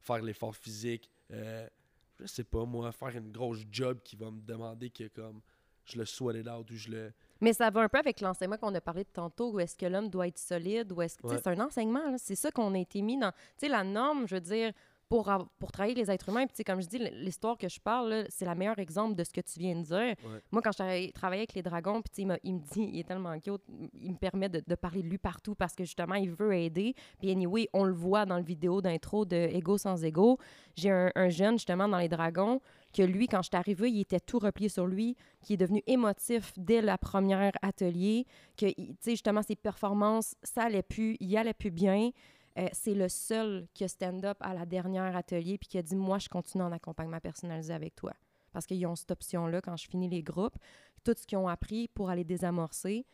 faire 0.00 0.22
l'effort 0.22 0.54
physique, 0.54 1.10
je 1.30 2.26
sais 2.26 2.44
pas, 2.44 2.64
moi, 2.66 2.92
faire 2.92 3.16
une 3.16 3.32
grosse 3.32 3.64
job 3.70 4.00
qui 4.02 4.16
va 4.16 4.30
me 4.30 4.42
demander 4.42 4.90
que 4.90 5.08
comme 5.08 5.40
je 5.84 5.98
le 5.98 6.04
sweat 6.04 6.36
it 6.36 6.48
out 6.48 6.70
ou 6.70 6.76
je 6.76 6.90
le. 6.90 7.12
Mais 7.40 7.52
ça 7.52 7.70
va 7.70 7.80
un 7.80 7.88
peu 7.88 7.98
avec 7.98 8.20
l'enseignement 8.20 8.56
qu'on 8.56 8.74
a 8.74 8.80
parlé 8.80 9.04
de 9.04 9.08
tantôt, 9.12 9.50
où 9.50 9.60
est-ce 9.60 9.76
que 9.76 9.86
l'homme 9.86 10.08
doit 10.08 10.28
être 10.28 10.38
solide, 10.38 10.92
ou 10.92 11.02
est-ce 11.02 11.18
que... 11.18 11.26
Ouais. 11.26 11.36
C'est 11.36 11.48
un 11.48 11.60
enseignement, 11.60 12.16
c'est 12.16 12.36
ça 12.36 12.50
qu'on 12.50 12.74
a 12.74 12.78
été 12.78 13.02
mis 13.02 13.18
dans... 13.18 13.30
Tu 13.30 13.38
sais, 13.58 13.68
la 13.68 13.84
norme, 13.84 14.26
je 14.26 14.36
veux 14.36 14.40
dire, 14.40 14.72
pour, 15.14 15.28
av- 15.28 15.46
pour 15.60 15.70
travailler 15.70 15.94
les 15.94 16.10
êtres 16.10 16.28
humains, 16.28 16.44
puis 16.48 16.64
comme 16.64 16.82
je 16.82 16.88
dis, 16.88 16.98
l'histoire 16.98 17.56
que 17.56 17.68
je 17.68 17.78
parle, 17.78 18.24
c'est 18.30 18.44
le 18.44 18.54
meilleur 18.56 18.80
exemple 18.80 19.14
de 19.14 19.22
ce 19.22 19.32
que 19.32 19.40
tu 19.42 19.60
viens 19.60 19.76
de 19.76 19.82
dire. 19.82 19.94
Ouais. 19.96 20.40
Moi, 20.50 20.60
quand 20.60 20.72
je 20.72 21.10
travaillais- 21.12 21.12
avec 21.40 21.54
les 21.54 21.62
dragons, 21.62 22.02
puis 22.02 22.10
il, 22.24 22.26
me 22.26 22.36
dit, 22.58 22.90
il 22.92 22.98
est 22.98 23.06
tellement 23.06 23.38
cute, 23.38 23.62
il 24.00 24.10
me 24.10 24.16
permet 24.16 24.48
de, 24.48 24.60
de 24.66 24.74
parler 24.74 25.04
de 25.04 25.08
lui 25.08 25.18
partout 25.18 25.54
parce 25.54 25.76
que 25.76 25.84
justement, 25.84 26.16
il 26.16 26.32
veut 26.32 26.52
aider. 26.54 26.94
Puis 27.20 27.30
anyway, 27.30 27.68
on 27.72 27.84
le 27.84 27.92
voit 27.92 28.26
dans 28.26 28.38
le 28.38 28.42
vidéo 28.42 28.80
d'intro 28.82 29.24
de 29.24 29.36
Ego 29.36 29.78
sans 29.78 30.04
ego. 30.04 30.36
J'ai 30.76 30.90
un, 30.90 31.12
un 31.14 31.28
jeune, 31.28 31.54
justement, 31.58 31.86
dans 31.86 31.98
les 31.98 32.08
dragons, 32.08 32.60
que 32.92 33.02
lui, 33.02 33.28
quand 33.28 33.42
je 33.42 33.48
suis 33.50 33.56
arrivée, 33.56 33.90
il 33.90 34.00
était 34.00 34.20
tout 34.20 34.40
replié 34.40 34.68
sur 34.68 34.86
lui, 34.86 35.16
qui 35.42 35.54
est 35.54 35.56
devenu 35.56 35.80
émotif 35.86 36.52
dès 36.56 36.80
la 36.82 36.98
première 36.98 37.52
atelier, 37.62 38.26
que, 38.56 38.66
tu 38.66 38.82
sais, 39.00 39.10
justement, 39.12 39.42
ses 39.42 39.56
performances, 39.56 40.34
ça 40.42 40.64
allait 40.64 40.82
plus, 40.82 41.16
il 41.20 41.36
allait 41.36 41.54
plus 41.54 41.70
bien. 41.70 42.10
Euh, 42.58 42.68
c'est 42.72 42.94
le 42.94 43.08
seul 43.08 43.66
qui 43.74 43.82
a 43.84 43.88
stand-up 43.88 44.36
à 44.40 44.54
la 44.54 44.64
dernière 44.66 45.16
atelier 45.16 45.58
puis 45.58 45.68
qui 45.68 45.78
a 45.78 45.82
dit 45.82 45.96
Moi, 45.96 46.18
je 46.18 46.28
continue 46.28 46.62
en 46.62 46.72
accompagnement 46.72 47.18
personnalisé 47.20 47.72
avec 47.74 47.94
toi. 47.96 48.12
Parce 48.52 48.66
qu'ils 48.66 48.86
ont 48.86 48.94
cette 48.94 49.10
option-là 49.10 49.60
quand 49.60 49.76
je 49.76 49.88
finis 49.88 50.08
les 50.08 50.22
groupes. 50.22 50.56
Tout 51.02 51.14
ce 51.16 51.26
qu'ils 51.26 51.38
ont 51.38 51.48
appris 51.48 51.88
pour 51.88 52.08
aller 52.10 52.22
désamorcer. 52.24 53.04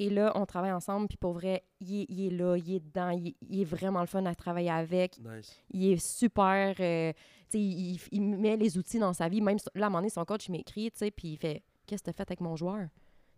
Et 0.00 0.10
là, 0.10 0.32
on 0.34 0.44
travaille 0.44 0.72
ensemble, 0.72 1.06
puis 1.06 1.16
pour 1.18 1.34
vrai, 1.34 1.62
il 1.78 2.00
est, 2.02 2.06
il 2.08 2.26
est 2.26 2.30
là, 2.36 2.56
il 2.56 2.74
est 2.74 2.80
dedans, 2.80 3.10
il, 3.10 3.28
est- 3.28 3.36
il 3.42 3.60
est 3.60 3.64
vraiment 3.64 4.00
le 4.00 4.06
fun 4.08 4.24
à 4.26 4.34
travailler 4.34 4.70
avec. 4.70 5.20
Nice. 5.20 5.54
Il 5.70 5.92
est 5.92 5.96
super. 6.04 6.74
euh, 6.80 7.12
tu 7.12 7.50
sais, 7.50 7.60
il, 7.60 8.00
il 8.10 8.20
met 8.22 8.56
les 8.56 8.76
outils 8.76 8.98
dans 8.98 9.12
sa 9.12 9.28
vie. 9.28 9.40
Même 9.40 9.58
là, 9.74 9.84
à 9.84 9.86
un 9.86 9.90
moment 9.90 9.98
donné, 10.00 10.08
son 10.10 10.24
coach, 10.24 10.48
m'écrit, 10.48 10.90
tu 10.90 10.98
sais, 10.98 11.10
puis 11.12 11.28
il 11.34 11.36
fait 11.36 11.62
Qu'est-ce 11.86 12.02
que 12.02 12.06
tu 12.06 12.10
as 12.10 12.14
fait 12.14 12.22
avec 12.28 12.40
mon 12.40 12.56
joueur 12.56 12.88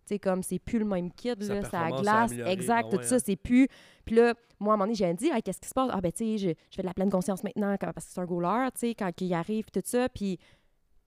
sais, 0.08 0.18
comme 0.18 0.42
c'est 0.42 0.58
plus 0.58 0.78
le 0.78 0.84
même 0.84 1.10
Sa 1.46 1.54
là, 1.54 1.62
ça 1.70 1.88
glace. 2.02 2.30
Exact, 2.52 2.90
tout 2.90 2.96
ouais, 2.98 3.02
ça, 3.02 3.16
hein. 3.16 3.18
c'est 3.24 3.36
plus. 3.36 3.68
Puis 4.04 4.14
là, 4.16 4.34
moi, 4.60 4.72
à 4.72 4.74
un 4.74 4.76
moment 4.78 4.84
donné, 4.86 4.94
j'ai 4.94 5.12
dit 5.14 5.28
Hey, 5.28 5.42
Qu'est-ce 5.42 5.60
qui 5.60 5.68
se 5.68 5.74
passe? 5.74 5.90
Ah, 5.92 6.00
ben, 6.00 6.12
tu 6.12 6.18
sais, 6.18 6.38
je, 6.38 6.48
je 6.70 6.76
fais 6.76 6.82
de 6.82 6.86
la 6.86 6.94
pleine 6.94 7.10
conscience 7.10 7.42
maintenant 7.44 7.72
quand- 7.80 7.92
parce 7.92 8.06
que 8.06 8.12
c'est 8.12 8.20
un 8.20 8.24
goaler, 8.24 8.68
tu 8.74 8.80
sais, 8.80 8.94
quand 8.94 9.10
il 9.20 9.34
arrive, 9.34 9.66
tout 9.72 9.82
ça. 9.84 10.08
Puis 10.08 10.38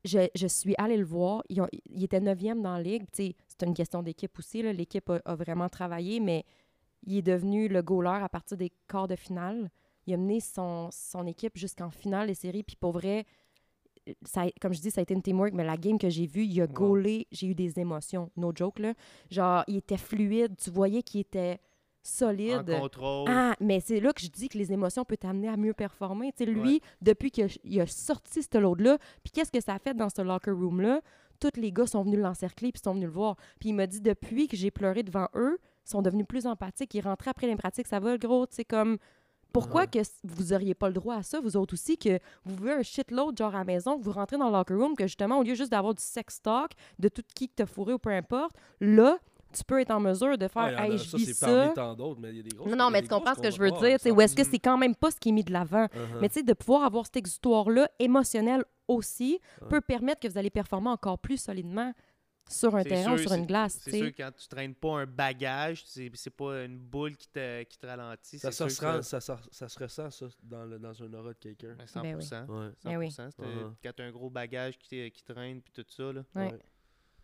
je, 0.06 0.28
je 0.36 0.48
suis 0.48 0.76
allée 0.78 0.98
le 0.98 1.06
voir. 1.06 1.44
Ont- 1.58 1.68
il 1.90 2.04
était 2.04 2.20
neuvième 2.20 2.62
dans 2.62 2.74
la 2.76 2.82
ligue. 2.84 3.04
Tu 3.12 3.28
sais, 3.28 3.36
c'est 3.48 3.66
une 3.66 3.74
question 3.74 4.02
d'équipe 4.04 4.38
aussi. 4.40 4.62
là. 4.62 4.72
L'équipe 4.74 5.10
a, 5.10 5.20
a 5.26 5.36
vraiment 5.36 5.70
travaillé, 5.70 6.20
mais 6.20 6.46
il 7.06 7.18
est 7.18 7.22
devenu 7.22 7.68
le 7.68 7.82
goaler 7.82 8.22
à 8.24 8.30
partir 8.30 8.58
des 8.58 8.72
quarts 8.88 9.08
de 9.08 9.16
finale. 9.16 9.70
Il 10.08 10.14
a 10.14 10.18
mené 10.18 10.40
son, 10.40 10.90
son 10.92 11.26
équipe 11.28 11.56
jusqu'en 11.58 11.90
finale 11.92 12.28
des 12.28 12.34
séries. 12.34 12.64
Puis 12.64 12.76
pour 12.76 12.92
vrai, 12.94 13.26
ça, 14.24 14.45
comme 14.62 14.74
je 14.74 14.82
dis, 14.82 14.91
ça 14.91 15.02
a 15.02 15.04
été 15.04 15.13
une 15.13 15.22
teamwork, 15.22 15.54
mais 15.54 15.63
la 15.63 15.78
game 15.78 15.98
que 15.98 16.10
j'ai 16.10 16.26
vue, 16.28 16.43
il 16.45 16.62
a 16.62 16.65
Wow. 16.65 16.72
gaulé. 16.74 17.28
J'ai 17.32 17.48
eu 17.48 17.56
des 17.56 17.80
émotions. 17.80 18.32
No 18.38 18.52
joke, 18.56 18.80
là. 18.80 18.93
Genre, 19.30 19.63
il 19.67 19.78
était 19.78 19.98
fluide. 19.98 20.56
Tu 20.58 20.69
voyais 20.69 21.04
qu'il 21.04 21.22
était 21.22 21.54
En 21.54 21.58
solide. 22.04 22.80
contrôle. 22.80 23.30
Ah, 23.30 23.56
mais 23.60 23.80
c'est 23.80 24.00
là 24.00 24.13
que 24.13 24.22
je 24.22 24.28
dis 24.30 24.50
que 24.50 24.58
les 24.58 24.72
émotions 24.72 25.04
peuvent 25.06 25.17
t'amener 25.17 25.48
à 25.50 25.58
mieux 25.58 25.74
performer. 25.74 26.32
Lui, 26.39 26.82
depuis 27.02 27.30
qu'il 27.32 27.45
a, 27.45 27.48
il 27.63 27.82
a 27.82 27.86
sorti 27.88 28.41
ce 28.41 28.58
load-là, 28.58 28.98
puis 29.24 29.32
qu'est-ce 29.32 29.52
que 29.52 29.62
ça 29.62 29.74
a 29.76 29.80
fait 29.80 29.93
dans 29.93 30.10
ce 30.10 30.22
locker 30.22 30.52
room-là? 30.52 31.02
Tous 31.39 31.52
les 31.60 31.72
gars 31.72 31.88
sont 31.88 32.04
venus 32.04 32.19
l'encercler 32.19 32.71
puis 32.71 32.81
sont 32.84 32.94
venus 32.94 33.08
le 33.08 33.13
voir. 33.13 33.36
Puis 33.60 33.69
il 33.69 33.73
m'a 33.73 33.88
dit, 33.88 34.02
depuis 34.02 34.48
que 34.48 34.58
j'ai 34.58 34.71
pleuré 34.71 35.04
devant 35.04 35.27
eux, 35.36 35.58
ils 35.86 35.90
sont 35.90 36.02
devenus 36.02 36.25
plus 36.27 36.46
empathiques. 36.48 36.94
Ils 36.96 37.02
rentraient 37.02 37.31
après 37.31 37.48
les 37.48 37.56
pratiques, 37.56 37.88
ça 37.88 38.00
va, 38.00 38.12
le 38.13 38.17
gros? 38.17 38.46
Tu 38.48 38.56
sais, 38.56 38.65
comme... 38.65 38.98
Pourquoi 39.52 39.81
Ouais. 39.81 39.87
que 39.87 40.00
vous 40.23 40.54
auriez 40.54 40.75
pas 40.75 40.87
le 40.87 40.93
droit 40.93 41.15
à 41.15 41.23
ça, 41.23 41.39
vous 41.41 41.58
autres 41.58 41.73
aussi, 41.73 41.97
que 41.97 42.19
vous 42.45 42.56
voulez 42.56 42.73
un 42.73 42.83
shitload 42.83 43.37
genre 43.37 43.56
à 43.56 43.60
la 43.60 43.63
maison, 43.63 43.97
que 43.97 44.04
vous 44.04 44.12
rentrez 44.12 44.37
dans 44.37 44.47
le 44.50 44.52
locker 44.56 44.75
room, 44.75 44.95
que 44.95 45.06
justement, 45.08 45.39
au 45.39 45.43
lieu 45.43 45.56
juste 45.56 45.71
d'avoir 45.71 45.93
du 45.95 46.04
sex 46.04 46.41
talk, 46.41 46.71
de 47.00 47.08
tout 47.10 47.23
qui 47.35 47.47
que 47.50 47.54
t'as 47.56 47.65
fourré 47.65 47.93
ou 47.93 47.97
peu 48.00 48.12
importe, 48.12 48.56
là, 48.79 49.17
tu 49.52 49.63
peux 49.63 49.79
être 49.81 49.89
en 49.89 50.00
mesure 50.00 50.37
de 50.37 50.47
faire 50.47 50.65
Ouais, 50.65 50.91
Hey, 50.91 50.97
je 51.00 51.04
ça, 51.10 51.17
vis 51.17 51.25
c'est 51.25 51.33
ça. 51.33 51.47
parmi 51.47 51.73
tant 51.73 51.95
d'autres, 51.95 52.19
mais 52.21 52.29
il 52.29 52.37
y 52.37 52.39
a 52.41 52.43
des 52.43 52.50
grosses 52.56 52.69
Non, 52.69 52.75
non, 52.77 52.89
mais 52.91 53.02
tu 53.02 53.08
comprends 53.08 53.33
ce 53.33 53.39
que 53.41 53.50
je 53.50 53.60
veux 53.60 53.71
dire, 53.71 53.81
ouais, 53.81 53.97
tu 53.97 54.04
sais, 54.04 54.12
où 54.12 54.21
est-ce 54.21 54.35
que 54.35 54.43
c'est 54.43 54.60
quand 54.60 54.77
même 54.77 54.93
pas 54.95 55.10
ce 55.10 55.17
qui 55.19 55.29
est 55.29 55.31
mis 55.31 55.43
de 55.43 55.52
l'avant. 55.52 55.85
Uh-huh. 55.85 56.19
Mais 56.21 56.29
tu 56.29 56.35
sais, 56.35 56.43
de 56.43 56.54
pouvoir 56.54 56.83
avoir 56.83 57.06
cet 57.08 57.17
exutoire-là 57.17 57.89
émotionnel 57.97 58.63
aussi 58.87 59.39
Ouais. 59.62 59.67
peut 59.69 59.81
permettre 59.81 60.19
que 60.19 60.27
vous 60.27 60.37
allez 60.37 60.50
performer 60.52 60.89
encore 60.89 61.17
plus 61.17 61.37
solidement 61.37 61.91
sur 62.50 62.75
un 62.75 62.83
terrain 62.83 63.13
ou 63.13 63.17
sur 63.17 63.31
une 63.33 63.45
glace. 63.45 63.79
C'est 63.81 63.91
sûr, 63.97 64.12
quand 64.15 64.31
tu 64.37 64.47
traînes 64.47 64.75
pas 64.75 65.00
un 65.00 65.06
bagage, 65.06 65.83
c'est 65.85 66.10
c'est 66.15 66.29
pas 66.35 66.63
une 66.65 66.77
boule 66.77 67.15
qui 67.15 67.27
te, 67.29 67.63
qui 67.63 67.77
te 67.77 67.85
ralentit. 67.87 68.39
ça, 68.39 68.52
se 68.52 68.79
que 68.79 68.85
rend- 68.85 69.02
ça, 69.02 69.21
ça- 69.21 69.39
ça 69.52 69.69
se 69.69 69.79
ressent, 69.79 70.10
ça, 70.12 70.25
dans, 70.43 70.65
le, 70.65 70.79
dans 70.79 71.02
un 71.04 71.13
aura 71.13 71.29
de 71.29 71.37
quelqu'un. 71.39 71.75
Ben, 71.77 71.85
100%. 71.85 72.02
Ben 72.02 72.17
oui. 72.17 72.23
100%. 72.23 72.47
Ouais. 72.47 72.71
Ben 72.83 72.97
oui. 72.97 73.15
Euh, 73.19 73.29
Uh-huh. 73.39 73.73
Quand 73.83 73.91
tu 73.95 74.02
as 74.02 74.06
un 74.06 74.12
gros 74.12 74.29
bagage 74.29 74.77
qui, 74.77 74.89
te- 74.89 75.08
qui 75.10 75.23
traîne 75.23 75.62
puis 75.62 75.71
tout 75.73 75.85
ça. 75.89 76.12
Là. 76.12 76.21
Ouais. 76.35 76.52
Ouais. 76.52 76.60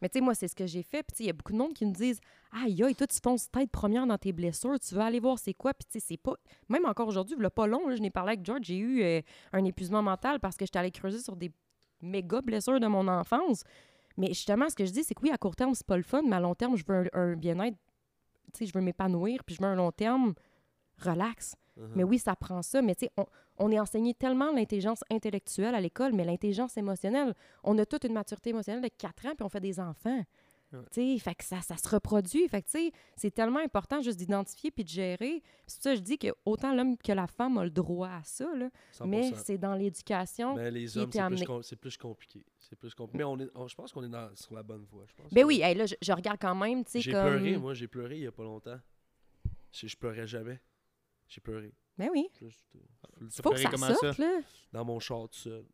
Mais 0.02 0.10
tu 0.10 0.20
sais, 0.20 0.22
moi, 0.22 0.36
c'est 0.36 0.48
ce 0.50 0.56
que 0.56 0.68
j'ai 0.68 0.84
fait. 0.84 1.04
Puis 1.04 1.16
il 1.22 1.26
y 1.28 1.30
a 1.30 1.34
beaucoup 1.34 1.54
de 1.54 1.58
monde 1.58 1.74
qui 1.74 1.86
me 1.86 1.94
disent 1.94 2.20
Aïe, 2.52 2.84
aïe, 2.84 2.94
toi, 2.96 3.08
tu 3.08 3.18
fonces 3.24 3.50
tête 3.50 3.72
première 3.72 4.06
dans 4.06 4.18
tes 4.18 4.34
blessures, 4.34 4.78
tu 4.80 4.94
veux 4.94 5.02
aller 5.02 5.20
voir 5.22 5.40
c'est 5.40 5.54
quoi? 5.54 5.74
Puis 5.74 5.86
tu 5.90 6.00
sais, 6.00 6.06
c'est 6.10 6.18
pas. 6.18 6.34
Même 6.70 6.86
encore 6.86 7.08
aujourd'hui, 7.08 7.36
il 7.40 7.50
pas 7.50 7.66
long, 7.66 7.88
là, 7.88 7.96
je 7.96 8.02
n'ai 8.02 8.10
parlé 8.12 8.34
avec 8.34 8.46
George, 8.46 8.62
j'ai 8.64 8.78
eu 8.78 9.02
euh, 9.04 9.22
un 9.54 9.64
épuisement 9.64 10.04
mental 10.04 10.40
parce 10.40 10.58
que 10.58 10.66
j'étais 10.66 10.80
allée 10.80 10.92
creuser 10.92 11.20
sur 11.20 11.36
des 11.36 11.52
méga 12.02 12.42
blessures 12.42 12.80
de 12.80 12.88
mon 12.88 13.08
enfance. 13.08 13.64
Mais 14.18 14.28
justement, 14.28 14.70
ce 14.70 14.76
que 14.76 14.86
je 14.86 14.92
dis, 14.92 15.04
c'est 15.04 15.14
que 15.14 15.22
oui, 15.22 15.32
à 15.32 15.38
court 15.38 15.56
terme, 15.56 15.74
c'est 15.74 15.86
pas 15.86 15.98
le 15.98 16.04
fun, 16.04 16.22
mais 16.24 16.36
à 16.36 16.40
long 16.40 16.56
terme, 16.56 16.76
je 16.78 16.84
veux 16.88 17.10
un, 17.14 17.20
un 17.20 17.36
bien-être. 17.36 17.78
Tu 18.54 18.60
sais, 18.60 18.66
je 18.66 18.74
veux 18.74 18.82
m'épanouir, 18.82 19.44
puis 19.44 19.56
je 19.56 19.62
veux 19.62 19.68
un 19.68 19.76
long 19.76 19.92
terme 19.92 20.34
relax. 20.98 21.56
Uh-huh. 21.78 21.90
Mais 21.96 22.04
oui, 22.04 22.20
ça 22.20 22.36
prend 22.36 22.62
ça. 22.62 22.82
Mais 22.82 22.96
tu 22.96 23.06
sais, 23.06 23.12
on, 23.18 23.26
on 23.58 23.72
est 23.72 23.80
enseigné 23.80 24.14
tellement 24.14 24.52
l'intelligence 24.52 25.04
intellectuelle 25.12 25.76
à 25.76 25.82
l'école, 25.82 26.14
mais 26.14 26.24
l'intelligence 26.24 26.78
émotionnelle, 26.78 27.34
on 27.64 27.78
a 27.78 27.86
toute 27.86 28.04
une 28.06 28.14
maturité 28.14 28.52
émotionnelle 28.52 28.84
de 28.84 28.90
4 28.98 29.26
ans, 29.28 29.36
puis 29.36 29.44
on 29.44 29.50
fait 29.50 29.60
des 29.60 29.80
enfants. 29.80 30.24
Ouais. 30.98 31.18
Fait 31.20 31.36
que 31.36 31.44
ça, 31.44 31.62
ça 31.62 31.78
se 31.78 31.88
reproduit. 31.90 32.48
Fait 32.48 32.62
que, 32.62 32.70
c'est 33.16 33.32
tellement 33.32 33.60
important 33.60 34.02
juste 34.02 34.18
d'identifier 34.18 34.72
puis 34.72 34.84
de 34.84 34.90
gérer. 34.90 35.42
C'est 35.68 35.82
ça 35.82 35.90
que 35.92 35.98
je 35.98 36.02
dis 36.02 36.18
que 36.18 36.28
autant 36.46 36.74
l'homme 36.76 36.98
que 36.98 37.12
la 37.12 37.28
femme 37.28 37.58
a 37.58 37.64
le 37.64 37.70
droit 37.70 38.10
à 38.10 38.24
ça, 38.24 38.48
là, 38.56 38.70
100%. 38.94 39.08
mais 39.08 39.32
c'est 39.36 39.58
dans 39.58 39.76
l'éducation. 39.76 40.56
Mais 40.56 40.72
les 40.72 40.86
qui 40.88 40.98
hommes, 41.00 41.06
c'est 41.12 41.20
plus, 41.20 41.20
amené. 41.20 41.46
compliqué. 41.98 42.46
C'est 42.60 42.76
plus 42.76 42.94
compliqué. 42.96 43.18
Mais 43.18 43.24
on 43.24 43.40
est, 43.40 43.50
on- 43.56 43.68
je 43.68 43.76
pense 43.76 43.92
qu'on 43.92 44.04
est 44.04 44.10
dans, 44.10 44.34
sur 44.36 44.54
la 44.54 44.64
bonne 44.64 44.86
voie. 44.86 45.06
Je 45.08 45.14
pense 45.14 45.32
Ben 45.34 45.42
que- 45.42 45.48
oui, 45.48 45.62
hey, 45.62 45.76
là, 45.76 45.86
je, 45.86 45.96
je 46.02 46.12
regarde 46.14 46.38
quand 46.42 46.56
même, 46.56 46.84
J'ai 46.94 47.12
comme... 47.12 47.22
pleuré, 47.40 47.58
moi, 47.58 47.74
j'ai 47.74 47.88
pleuré 47.88 48.18
il 48.18 48.24
y 48.24 48.28
a 48.28 48.32
pas 48.32 48.44
longtemps. 48.44 48.80
Je, 49.72 49.88
je 49.88 49.96
pleurais 49.98 50.28
jamais. 50.28 50.60
J'ai 51.28 51.42
pleuré. 51.42 51.74
Ben 51.98 52.10
oui, 52.12 52.28
Juste, 52.42 52.62
euh, 52.76 53.28
faut 53.42 53.52
que 53.52 53.58
ça 53.58 53.70
comment 53.70 53.88
ça? 53.88 53.96
sorte, 53.96 54.18
là? 54.18 54.40
dans 54.74 54.84
mon 54.84 55.00
char 55.00 55.30
tout 55.30 55.38
seul. 55.40 55.66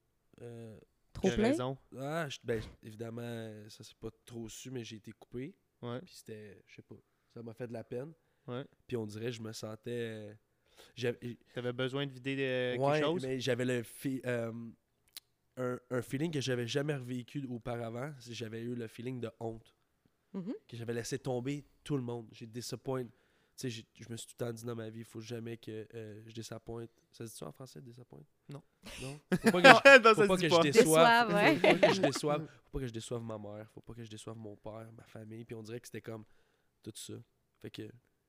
Euh, 0.41 0.77
Trop 1.22 1.30
J'ai 1.30 1.36
plein? 1.36 1.47
raison. 1.49 1.78
ah, 1.99 2.28
je- 2.30 2.39
ben, 2.43 2.61
évidemment, 2.84 3.53
ça 3.69 3.84
c'est 3.84 3.95
pas 3.97 4.09
trop 4.26 4.49
su, 4.49 4.72
mais 4.72 4.84
j'ai 4.84 4.97
été 4.97 5.11
coupé. 5.11 5.55
Ouais. 5.82 5.99
Puis 6.01 6.15
c'était, 6.15 6.61
je 6.67 6.76
sais 6.76 6.82
pas, 6.82 6.95
ça 7.34 7.41
m'a 7.43 7.53
fait 7.53 7.67
de 7.67 7.74
la 7.74 7.84
peine. 7.84 8.11
Ouais. 8.47 8.65
Puis 8.88 8.97
on 8.97 9.05
dirait, 9.05 9.32
je 9.32 9.41
me 9.41 9.53
sentais. 9.53 9.91
euh, 9.91 10.34
j'avais- 10.95 11.38
T'avais 11.53 11.74
besoin 11.74 12.05
de 12.07 12.11
vider 12.11 12.38
euh, 12.39 12.78
ouais, 12.78 12.93
quelque 12.99 13.05
chose? 13.05 13.26
mais 13.26 13.39
j'avais 13.39 13.65
le 13.65 13.84
fi- 13.84 14.22
euh, 14.26 14.51
un, 15.57 15.80
un 15.91 16.01
feeling 16.01 16.32
que 16.32 16.41
j'avais 16.41 16.65
jamais 16.67 16.95
revécu 16.95 17.45
auparavant. 17.47 18.11
c'est 18.19 18.30
que 18.32 18.36
J'avais 18.36 18.61
eu 18.61 18.74
le 18.76 18.88
feeling 18.88 19.19
de 19.22 19.30
honte. 19.39 19.76
Mhm. 20.34 20.53
Que 20.67 20.78
j'avais 20.78 20.93
laissé 20.93 21.19
tomber 21.19 21.63
tout 21.84 21.97
le 21.97 22.03
monde. 22.03 22.28
J'ai 22.32 22.47
disappoint. 22.47 23.05
Tu 23.62 23.70
sais, 23.72 23.86
je 23.99 24.09
me 24.09 24.18
suis 24.18 24.26
tout 24.28 24.34
le 24.39 24.45
temps 24.47 24.51
dit 24.53 24.64
dans 24.66 24.76
ma 24.76 24.89
vie, 24.89 24.99
il 25.01 25.05
faut 25.05 25.22
jamais 25.22 25.55
que 25.57 25.88
euh, 25.93 26.22
je 26.26 26.34
désappointe. 26.34 26.89
Ça 27.12 27.26
se 27.28 27.32
dit 27.32 27.38
ça 27.38 27.47
en 27.47 27.51
français, 27.51 27.80
désappointe? 27.80 28.26
Non. 28.49 28.62
Non? 29.03 29.20
Faut 29.43 29.51
pas 29.51 29.62
que 29.62 29.68
je, 29.68 29.99
non, 30.03 30.16
faut 30.16 30.28
pas 30.28 30.38
que 30.38 30.49
je 30.49 30.62
déçoive. 30.62 31.28
Déçoive, 31.28 31.34
ouais. 31.36 31.55
Faut 31.55 31.62
pas 31.78 31.88
que 31.88 31.93
je 31.93 32.01
déçoive. 32.01 32.47
Faut 32.64 32.70
pas 32.72 32.80
que 32.80 32.88
je 32.88 32.93
déçoive 32.93 33.22
ma 33.22 33.38
mère. 33.38 33.70
Faut 33.72 33.82
pas 33.82 33.93
que 33.93 34.03
je 34.03 34.09
déçoive 34.09 34.38
mon 34.38 34.55
père, 34.55 34.89
ma 34.97 35.03
famille. 35.03 35.45
Puis 35.45 35.53
on 35.55 35.62
dirait 35.62 35.80
que 35.80 35.88
c'était 35.88 36.01
comme 36.01 36.24
tout 36.82 36.91
ça. 36.95 37.14
Fait 37.59 37.70
que 37.70 37.84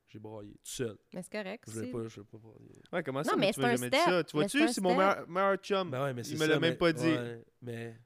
j'ai 0.08 0.18
braillé 0.18 0.52
tout 0.52 0.70
seul. 0.70 0.98
Mais 1.14 1.22
c'est 1.22 1.32
correct. 1.32 1.64
Je 1.66 1.72
voulais 1.72 1.90
pas, 1.90 2.08
je 2.08 2.20
voulais 2.20 2.26
pas 2.30 2.38
brailler. 2.38 2.82
Ouais, 2.92 3.02
comment 3.02 3.18
Non, 3.20 3.24
ça, 3.24 3.36
mais 3.36 3.46
mais 3.46 3.52
tu 3.54 3.64
un 3.64 3.76
jamais 3.76 3.90
dit 3.90 3.96
ça? 3.98 4.24
Tu 4.24 4.36
vois-tu, 4.36 4.68
c'est 4.68 4.80
mon 4.82 4.94
meilleur, 4.96 5.26
meilleur 5.28 5.56
chum. 5.56 5.90
Ben 5.90 6.02
ouais, 6.04 6.12
mais 6.14 6.22
Il 6.26 6.38
me 6.38 6.46
l'a 6.46 6.60
mais- 6.60 6.68
même 6.68 6.76
pas 6.78 6.92
dit. 6.92 7.06
ouais, 7.06 7.44
mais 7.62 7.96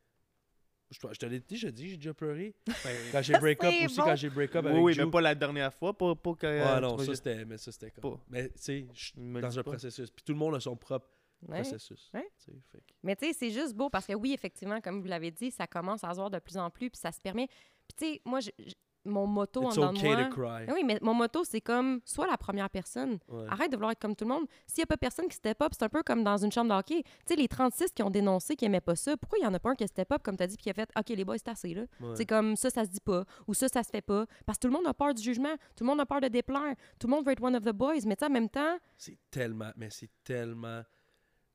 je, 0.90 0.98
te- 0.98 1.12
je 1.14 1.18
te 1.18 1.26
l'ai 1.26 1.40
déjà 1.40 1.70
dit, 1.70 1.88
j'ai 1.90 1.96
déjà 1.96 2.14
pleuré. 2.14 2.54
Ben, 2.84 2.96
Quand 3.12 3.22
j'ai 3.22 3.38
break 3.38 3.62
up 3.64 3.74
aussi, 3.84 3.96
bon. 3.96 4.04
quand 4.04 4.16
j'ai 4.16 4.30
break 4.30 4.54
up 4.56 4.64
oui, 4.64 4.70
avec 4.70 4.82
oui, 4.84 4.92
Joe. 4.94 5.04
mais 5.06 5.10
pas 5.10 5.20
la 5.20 5.34
dernière 5.34 5.72
fois. 5.74 5.96
Pas, 5.96 6.14
pas 6.14 6.34
que, 6.34 6.46
Ouais, 6.46 6.60
euh, 6.60 6.80
non, 6.80 6.98
ça 6.98 7.14
c'était, 7.14 7.44
mais 7.44 7.58
ça 7.58 7.72
c'était 7.72 7.90
comme. 7.90 8.02
Pas. 8.16 8.20
Mais 8.28 8.48
tu 8.48 8.54
sais, 8.56 8.86
je 8.94 9.04
suis 9.06 9.14
dans 9.16 9.58
un 9.58 9.62
pas. 9.62 9.70
processus. 9.70 10.10
Puis 10.10 10.24
tout 10.24 10.32
le 10.32 10.38
monde 10.38 10.54
a 10.54 10.60
son 10.60 10.76
propre 10.76 11.08
Ouais. 11.48 11.60
processus. 11.60 12.10
Ouais. 12.14 12.26
fait 12.72 12.82
Mais 13.02 13.14
tu 13.14 13.26
sais, 13.26 13.32
c'est 13.34 13.50
juste 13.50 13.74
beau 13.74 13.90
parce 13.90 14.06
que 14.06 14.14
oui, 14.14 14.32
effectivement, 14.32 14.80
comme 14.80 15.02
vous 15.02 15.06
l'avez 15.06 15.30
dit, 15.30 15.50
ça 15.50 15.66
commence 15.66 16.02
à 16.02 16.10
se 16.10 16.16
voir 16.16 16.30
de 16.30 16.38
plus 16.38 16.56
en 16.56 16.70
plus, 16.70 16.88
puis 16.90 16.98
ça 16.98 17.12
se 17.12 17.20
permet. 17.20 17.46
Puis 17.46 17.96
tu 17.98 18.04
sais, 18.14 18.22
moi, 18.24 18.40
je- 18.40 18.50
je- 18.58 18.72
mon 19.06 19.26
motto 19.26 19.62
en 19.62 19.68
It's 19.68 19.76
dedans 19.76 19.92
de 19.92 19.98
okay 19.98 20.14
moi. 20.14 20.24
to 20.24 20.30
cry. 20.30 20.66
Ah 20.68 20.72
oui, 20.74 20.82
mais 20.84 20.98
mon 21.02 21.14
motto, 21.14 21.44
c'est 21.44 21.60
comme 21.60 22.00
sois 22.04 22.26
la 22.26 22.36
première 22.36 22.68
personne. 22.70 23.18
Ouais. 23.28 23.46
Arrête 23.48 23.70
de 23.70 23.76
vouloir 23.76 23.92
être 23.92 24.00
comme 24.00 24.14
tout 24.14 24.24
le 24.24 24.30
monde. 24.34 24.46
S'il 24.66 24.80
n'y 24.80 24.84
a 24.84 24.86
pas 24.86 24.96
personne 24.96 25.28
qui 25.28 25.36
step 25.36 25.60
up, 25.62 25.72
c'est 25.72 25.84
un 25.84 25.88
peu 25.88 26.02
comme 26.02 26.22
dans 26.24 26.36
une 26.36 26.52
chambre 26.52 26.70
de 26.74 26.78
hockey. 26.78 27.02
Tu 27.02 27.10
sais, 27.26 27.36
les 27.36 27.48
36 27.48 27.92
qui 27.92 28.02
ont 28.02 28.10
dénoncé, 28.10 28.56
qui 28.56 28.64
n'aimaient 28.64 28.80
pas 28.80 28.96
ça, 28.96 29.16
pourquoi 29.16 29.38
il 29.38 29.42
n'y 29.42 29.46
en 29.48 29.54
a 29.54 29.58
pas 29.58 29.70
un 29.70 29.74
qui 29.74 29.84
a 29.84 29.86
step 29.86 30.12
up, 30.12 30.22
comme 30.22 30.36
tu 30.36 30.42
as 30.42 30.46
dit, 30.46 30.56
puis 30.56 30.64
qui 30.64 30.70
a 30.70 30.74
fait 30.74 30.90
OK, 30.98 31.08
les 31.08 31.24
boys, 31.24 31.38
c'est 31.38 31.48
assez, 31.48 31.74
là. 31.74 31.82
Ouais. 32.00 32.14
C'est 32.16 32.26
comme 32.26 32.56
ça, 32.56 32.70
ça 32.70 32.84
se 32.84 32.90
dit 32.90 33.00
pas, 33.00 33.24
ou 33.46 33.54
ça, 33.54 33.68
ça 33.68 33.82
se 33.82 33.90
fait 33.90 34.02
pas. 34.02 34.26
Parce 34.44 34.58
que 34.58 34.62
tout 34.62 34.68
le 34.68 34.74
monde 34.74 34.86
a 34.86 34.94
peur 34.94 35.14
du 35.14 35.22
jugement, 35.22 35.54
tout 35.76 35.84
le 35.84 35.86
monde 35.86 36.00
a 36.00 36.06
peur 36.06 36.20
de 36.20 36.28
déplaire, 36.28 36.74
tout 36.98 37.06
le 37.06 37.12
monde 37.12 37.24
veut 37.24 37.32
être 37.32 37.42
one 37.42 37.56
of 37.56 37.62
the 37.64 37.72
boys, 37.72 38.00
mais 38.06 38.16
tu 38.16 38.20
sais, 38.24 38.26
en 38.26 38.32
même 38.32 38.48
temps, 38.48 38.78
C'est 38.96 39.18
tellement, 39.30 39.70
mais 39.76 39.90
c'est 39.90 40.10
tellement 40.24 40.82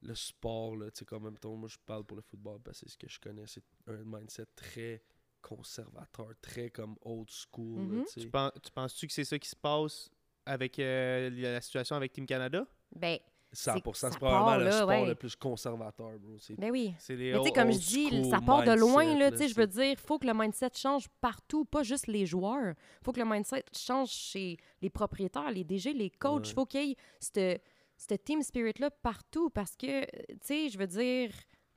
le 0.04 0.16
sport, 0.16 0.76
là. 0.76 0.90
Tu 0.92 1.00
sais, 1.00 1.06
comme 1.06 1.24
même 1.24 1.38
temps, 1.38 1.56
moi 1.56 1.70
je 1.70 1.78
parle 1.86 2.04
pour 2.04 2.16
le 2.18 2.24
football 2.24 2.60
parce 2.64 2.80
que 2.80 2.86
c'est 2.88 2.94
ce 2.94 2.98
que 2.98 3.08
je 3.08 3.20
connais. 3.20 3.44
C'est 3.46 3.64
un 3.88 4.04
mindset 4.04 4.48
très 4.56 5.04
conservateur, 5.42 6.30
très 6.42 6.70
comme 6.70 6.96
old 7.04 7.30
school, 7.30 7.92
là, 7.92 7.98
Mhm. 8.00 8.06
tu 8.06 8.30
penses, 8.30 8.52
tu 8.64 8.72
penses-tu 8.72 9.08
que 9.08 9.14
c'est 9.14 9.24
ça 9.26 9.38
qui 9.40 9.50
se 9.50 9.56
passe 9.56 10.10
avec 10.46 10.80
euh, 10.80 11.30
la 11.32 11.62
situation 11.62 11.96
avec 11.96 12.12
Team 12.14 12.26
Canada? 12.26 12.66
ben, 12.96 13.18
100%, 13.54 13.94
ça 13.94 14.10
c'est 14.12 14.18
probablement 14.18 14.46
part, 14.46 14.58
le 14.60 14.64
là, 14.66 14.72
sport 14.72 14.88
ouais. 14.88 15.06
le 15.08 15.16
plus 15.16 15.36
conservateur, 15.36 16.18
bro. 16.20 16.38
C'est 16.40 16.56
ben 16.58 16.72
oui. 16.72 16.94
C'est 16.98 17.18
les 17.18 17.34
Mais 17.34 17.38
tu 17.40 17.44
sais, 17.44 17.50
old- 17.50 17.56
comme 17.56 17.72
je 17.74 17.78
dis, 17.80 18.30
ça 18.30 18.40
part 18.40 18.64
de 18.64 18.72
loin, 18.72 19.04
là, 19.06 19.20
là, 19.20 19.32
tu 19.32 19.38
sais, 19.40 19.48
je 19.50 19.56
veux 19.56 19.68
dire, 19.68 19.84
il 19.92 19.98
faut 19.98 20.18
que 20.20 20.26
le 20.28 20.34
mindset 20.34 20.70
change 20.76 21.10
partout, 21.20 21.66
pas 21.66 21.84
juste 21.84 22.08
les 22.08 22.26
joueurs. 22.26 22.76
Il 23.02 23.04
faut 23.04 23.12
que 23.12 23.20
le 23.20 23.26
mindset 23.26 23.66
change 23.76 24.10
chez 24.10 24.56
les 24.82 24.90
propriétaires, 24.90 25.52
les 25.52 25.66
DG, 25.66 25.92
les 25.94 26.10
coachs. 26.10 26.46
Il 26.46 26.50
Ouais. 26.50 26.54
faut 26.56 26.66
qu'il 26.66 26.88
y 26.88 26.92
ait 26.92 26.96
cette, 27.20 27.62
cette 27.98 28.24
team 28.24 28.42
spirit-là 28.42 28.90
partout 28.90 29.50
parce 29.50 29.76
que, 29.76 30.06
tu 30.06 30.38
sais, 30.44 30.70
je 30.70 30.78
veux 30.78 30.88
dire, 30.88 31.32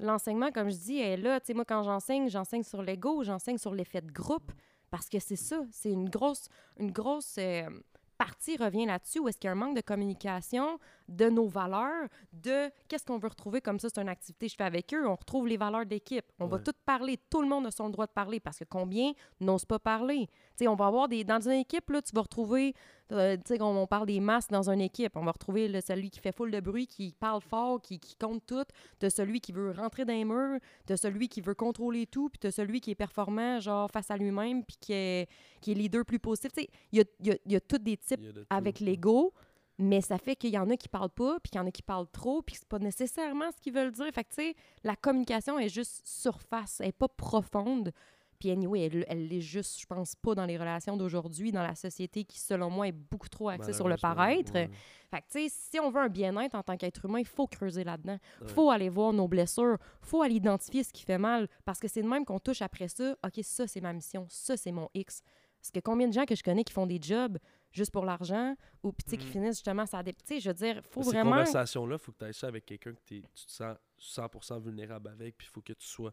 l'enseignement, 0.05 0.51
comme 0.53 0.71
je 0.71 0.77
dis, 0.77 0.99
est 1.01 1.17
là. 1.17 1.41
Tu 1.41 1.47
sais, 1.47 1.55
moi, 1.55 1.65
quand 1.65 1.83
j'enseigne, 1.83 2.29
j'enseigne 2.29 2.63
sur 2.63 2.83
l'ego, 2.83 3.23
j'enseigne 3.25 3.59
sur 3.59 3.75
l'effet 3.75 4.01
de 4.01 4.13
groupe 4.13 4.53
parce 4.91 5.09
que 5.09 5.19
c'est 5.19 5.37
ça, 5.37 5.61
c'est 5.73 5.91
une 5.91 6.09
grosse, 6.09 6.49
une 6.79 6.93
grosse 6.93 7.37
euh, 7.39 7.69
partie 8.17 8.57
revient 8.57 8.87
là-dessus 8.87 9.19
où 9.19 9.29
est-ce 9.29 9.39
qu'il 9.39 9.49
y 9.49 9.51
a 9.51 9.53
un 9.53 9.57
manque 9.57 9.77
de 9.77 9.81
communication 9.81 10.79
de 11.09 11.29
nos 11.29 11.47
valeurs, 11.47 12.09
de 12.33 12.71
qu'est-ce 12.89 13.05
qu'on 13.05 13.19
veut 13.19 13.29
retrouver 13.29 13.61
comme 13.61 13.79
ça, 13.79 13.89
c'est 13.95 14.01
une 14.01 14.09
activité 14.09 14.47
que 14.47 14.53
je 14.53 14.57
fais 14.57 14.65
avec 14.65 14.93
eux, 14.95 15.07
on 15.07 15.15
retrouve 15.15 15.47
les 15.47 15.57
valeurs 15.57 15.85
d'équipe. 15.87 16.25
On 16.39 16.47
va 16.47 16.59
tout 16.65 16.73
parler, 16.87 17.19
tout 17.31 17.43
le 17.43 17.49
monde 17.49 17.67
a 17.67 17.71
son 17.71 17.91
droit 17.91 18.07
de 18.07 18.13
parler 18.13 18.41
parce 18.41 18.59
que 18.59 18.65
combien 18.65 19.13
n'osent 19.41 19.67
pas 19.67 19.79
parler? 19.79 20.27
Tu 20.57 20.65
sais, 20.65 20.69
on 20.69 20.75
va 20.77 20.87
avoir 20.87 21.09
des 21.09 21.25
dans 21.25 21.41
une 21.47 21.59
équipe 21.61 21.91
là, 21.91 22.01
tu 22.03 22.15
vas 22.15 22.23
retrouver 22.23 22.75
euh, 23.13 23.37
tu 23.37 23.55
sais 23.55 23.61
on, 23.63 23.83
on 23.83 23.87
parle 23.87 24.07
des 24.07 24.19
masses 24.19 24.49
dans 24.49 24.71
une 24.71 24.81
équipe, 24.81 25.15
on 25.17 25.25
va 25.25 25.33
retrouver 25.33 25.69
le- 25.69 25.83
celui 25.83 26.09
qui 26.11 26.21
fait 26.21 26.33
full 26.33 26.51
de 26.51 26.61
bruit, 26.61 26.87
qui 26.87 27.13
parle 27.13 27.43
fort, 27.43 27.83
qui, 27.83 28.01
qui 28.01 28.17
compte 28.17 28.47
tout, 28.47 28.65
de 29.01 29.09
celui 29.11 29.41
qui 29.43 29.53
veut 29.53 29.73
rentrer 29.73 30.07
dans 30.07 30.15
les 30.15 30.25
murs, 30.25 30.59
de 30.87 30.97
celui 30.97 31.29
qui 31.29 31.43
veut 31.43 31.55
contrôler 31.55 32.07
tout, 32.07 32.31
puis 32.31 32.41
de 32.41 32.51
celui 32.51 32.81
qui 32.81 32.93
est 32.93 32.95
performant 32.95 33.61
genre 33.61 33.91
face 33.91 34.11
à 34.11 34.17
lui-même 34.17 34.65
puis 34.65 34.77
qui 34.81 34.93
est 34.95 35.29
qui 35.61 35.73
est 35.73 35.75
leader 35.75 36.05
plus 36.07 36.19
positif. 36.19 36.53
Tu 36.53 36.63
sais, 36.63 36.69
il 36.93 36.99
y 36.99 37.03
a, 37.03 37.05
y 37.23 37.31
a- 37.33 37.39
y 37.47 37.57
a 37.57 37.61
tous 37.61 37.79
des 37.79 37.97
types 37.99 38.21
de 38.21 38.47
avec 38.49 38.81
l'ego, 38.81 39.33
mais 39.79 40.01
ça 40.01 40.19
fait 40.19 40.37
qu'il 40.37 40.51
y 40.51 40.59
en 40.59 40.71
a 40.71 40.77
qui 40.77 40.89
parlent 40.89 41.11
pas, 41.11 41.39
puis 41.41 41.51
qu'il 41.51 41.61
y 41.61 41.65
en 41.65 41.67
a 41.67 41.71
qui 41.71 41.83
parlent 41.83 42.11
trop, 42.11 42.43
puis 42.43 42.57
c'est 42.57 42.69
pas 42.69 42.79
nécessairement 42.79 43.51
ce 43.51 43.61
qu'ils 43.61 43.73
veulent 43.73 43.93
dire. 43.93 44.07
Fait 44.13 44.25
que, 44.25 44.29
tu 44.29 44.35
sais, 44.37 44.55
la 44.85 44.95
communication 44.97 45.59
est 45.59 45.69
juste 45.69 46.03
surface, 46.07 46.81
elle 46.81 46.89
est 46.89 46.93
pas 46.93 47.09
profonde. 47.09 47.93
Puis, 48.39 48.51
anyway, 48.51 48.83
elle, 48.83 49.05
elle 49.09 49.33
est 49.33 49.41
juste, 49.41 49.81
je 49.81 49.87
pense, 49.87 50.17
pas 50.17 50.35
dans 50.35 50.45
les 50.45 50.59
relations 50.59 50.97
d'aujourd'hui, 50.97 51.53
dans 51.53 51.63
la 51.63 51.75
société 51.75 52.25
qui, 52.25 52.39
selon 52.39 52.69
moi, 52.69 52.89
est 52.89 52.93
beaucoup 52.93 53.29
trop 53.29 53.49
axée 53.49 53.73
sur 53.73 53.89
le 53.89 53.97
paraître. 53.97 54.53
ouais. 54.53 54.71
Fait 55.11 55.21
que, 55.21 55.27
tu 55.31 55.49
sais, 55.49 55.71
si 55.71 55.81
on 55.81 55.91
veut 55.91 56.01
un 56.01 56.09
bien-être 56.09 56.55
en 56.55 56.63
tant 56.63 56.77
qu'être 56.77 57.05
humain, 57.05 57.21
il 57.21 57.27
faut 57.27 57.47
creuser 57.47 57.85
là-dedans. 57.85 58.19
Ouais. 58.43 58.49
faut 58.49 58.71
aller 58.71 58.89
voir 58.89 59.13
nos 59.13 59.29
blessures. 59.29 59.79
faut 60.03 60.23
aller 60.23 60.35
identifier 60.35 60.83
ce 60.83 60.93
qui 60.93 61.05
fait 61.05 61.19
mal. 61.19 61.49
Parce 61.65 61.79
que 61.79 61.89
c'est 61.89 62.03
de 62.03 62.09
même 62.09 62.25
qu'on 62.25 62.41
touche 62.41 62.63
après 62.63 62.89
ça. 62.89 63.17
OK, 63.25 63.41
ça, 63.43 63.67
c'est 63.67 63.81
ma 63.81 63.93
mission. 63.93 64.27
Ça, 64.29 64.57
c'est 64.57 64.73
mon 64.73 64.89
X. 64.95 65.23
Parce 65.61 65.71
que 65.71 65.81
combien 65.81 66.09
de 66.09 66.13
gens 66.13 66.25
que 66.25 66.35
je 66.35 66.43
connais 66.43 66.65
qui 66.65 66.73
font 66.73 66.87
des 66.87 66.99
jobs 67.01 67.39
juste 67.75 67.93
pour 67.93 68.05
l'argent 68.07 68.55
ou 68.83 68.93
puis, 68.93 69.05
tu 69.05 69.11
sais, 69.11 69.17
qui 69.19 69.27
Mhm. 69.27 69.33
finissent 69.33 69.57
justement 69.57 69.85
ça. 69.85 70.03
Tu 70.03 70.13
sais, 70.25 70.41
je 70.41 70.49
veux 70.49 70.55
dire, 70.55 70.81
faut 70.89 71.03
Ces 71.03 71.11
vraiment. 71.11 71.31
conversations-là, 71.33 71.97
il 71.97 71.99
faut 71.99 72.13
que 72.13 72.19
tu 72.19 72.25
ailles 72.25 72.33
ça 72.35 72.47
avec 72.47 72.65
quelqu'un 72.65 72.95
que 72.95 73.01
tu 73.05 73.21
te 73.23 73.29
sens 73.35 73.77
100% 73.99 74.59
vulnérable 74.61 75.09
avec, 75.11 75.37
puis 75.37 75.47
il 75.49 75.53
faut 75.53 75.61
que 75.61 75.73
tu 75.75 75.87
sois, 75.87 76.13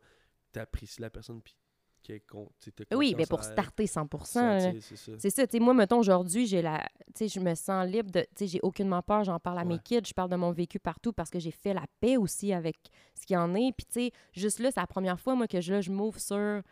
tu 0.52 0.60
apprécies 0.60 1.02
la 1.02 1.10
personne, 1.10 1.42
puis 1.42 1.56
Oui, 2.94 3.14
mais 3.16 3.26
pour 3.28 3.40
en 3.40 3.44
elle. 3.44 3.52
starter 3.52 3.86
100 3.88 4.26
Ça, 4.26 4.58
là. 4.58 4.72
tu 4.74 4.82
sais, 4.82 4.96
C'est 5.20 5.30
ça. 5.30 5.46
Ça, 5.46 5.60
moi, 5.60 5.74
mettons, 5.76 6.00
aujourd'hui, 6.00 6.48
j'ai 6.48 6.62
la... 6.64 6.84
Je 7.20 7.40
me 7.40 7.54
sens 7.54 7.88
libre 7.88 8.10
de... 8.12 8.26
J'ai 8.40 8.60
aucunement 8.64 9.04
peur, 9.04 9.24
j'en 9.24 9.40
parle 9.40 9.60
à 9.60 9.66
mes 9.66 9.78
kids, 9.78 10.02
je 10.08 10.14
parle 10.14 10.30
de 10.32 10.36
mon 10.36 10.52
vécu 10.52 10.80
partout 10.80 11.14
parce 11.14 11.30
que 11.30 11.38
j'ai 11.40 11.52
fait 11.52 11.76
la 11.76 11.86
paix 12.00 12.18
aussi 12.18 12.54
avec 12.54 12.78
ce 13.14 13.26
qu'il 13.28 13.36
y 13.36 13.38
en 13.38 13.54
est. 13.54 13.72
Puis, 13.78 13.86
tu 13.86 13.94
sais, 13.94 14.12
juste 14.34 14.58
là, 14.60 14.72
c'est 14.72 14.80
la 14.80 14.88
première 14.88 15.20
fois, 15.20 15.36
moi, 15.36 15.48
que 15.48 15.62
je, 15.62 15.74
là, 15.74 15.82
je 15.82 15.92
m'ouvre 15.92 16.20
sur 16.20 16.64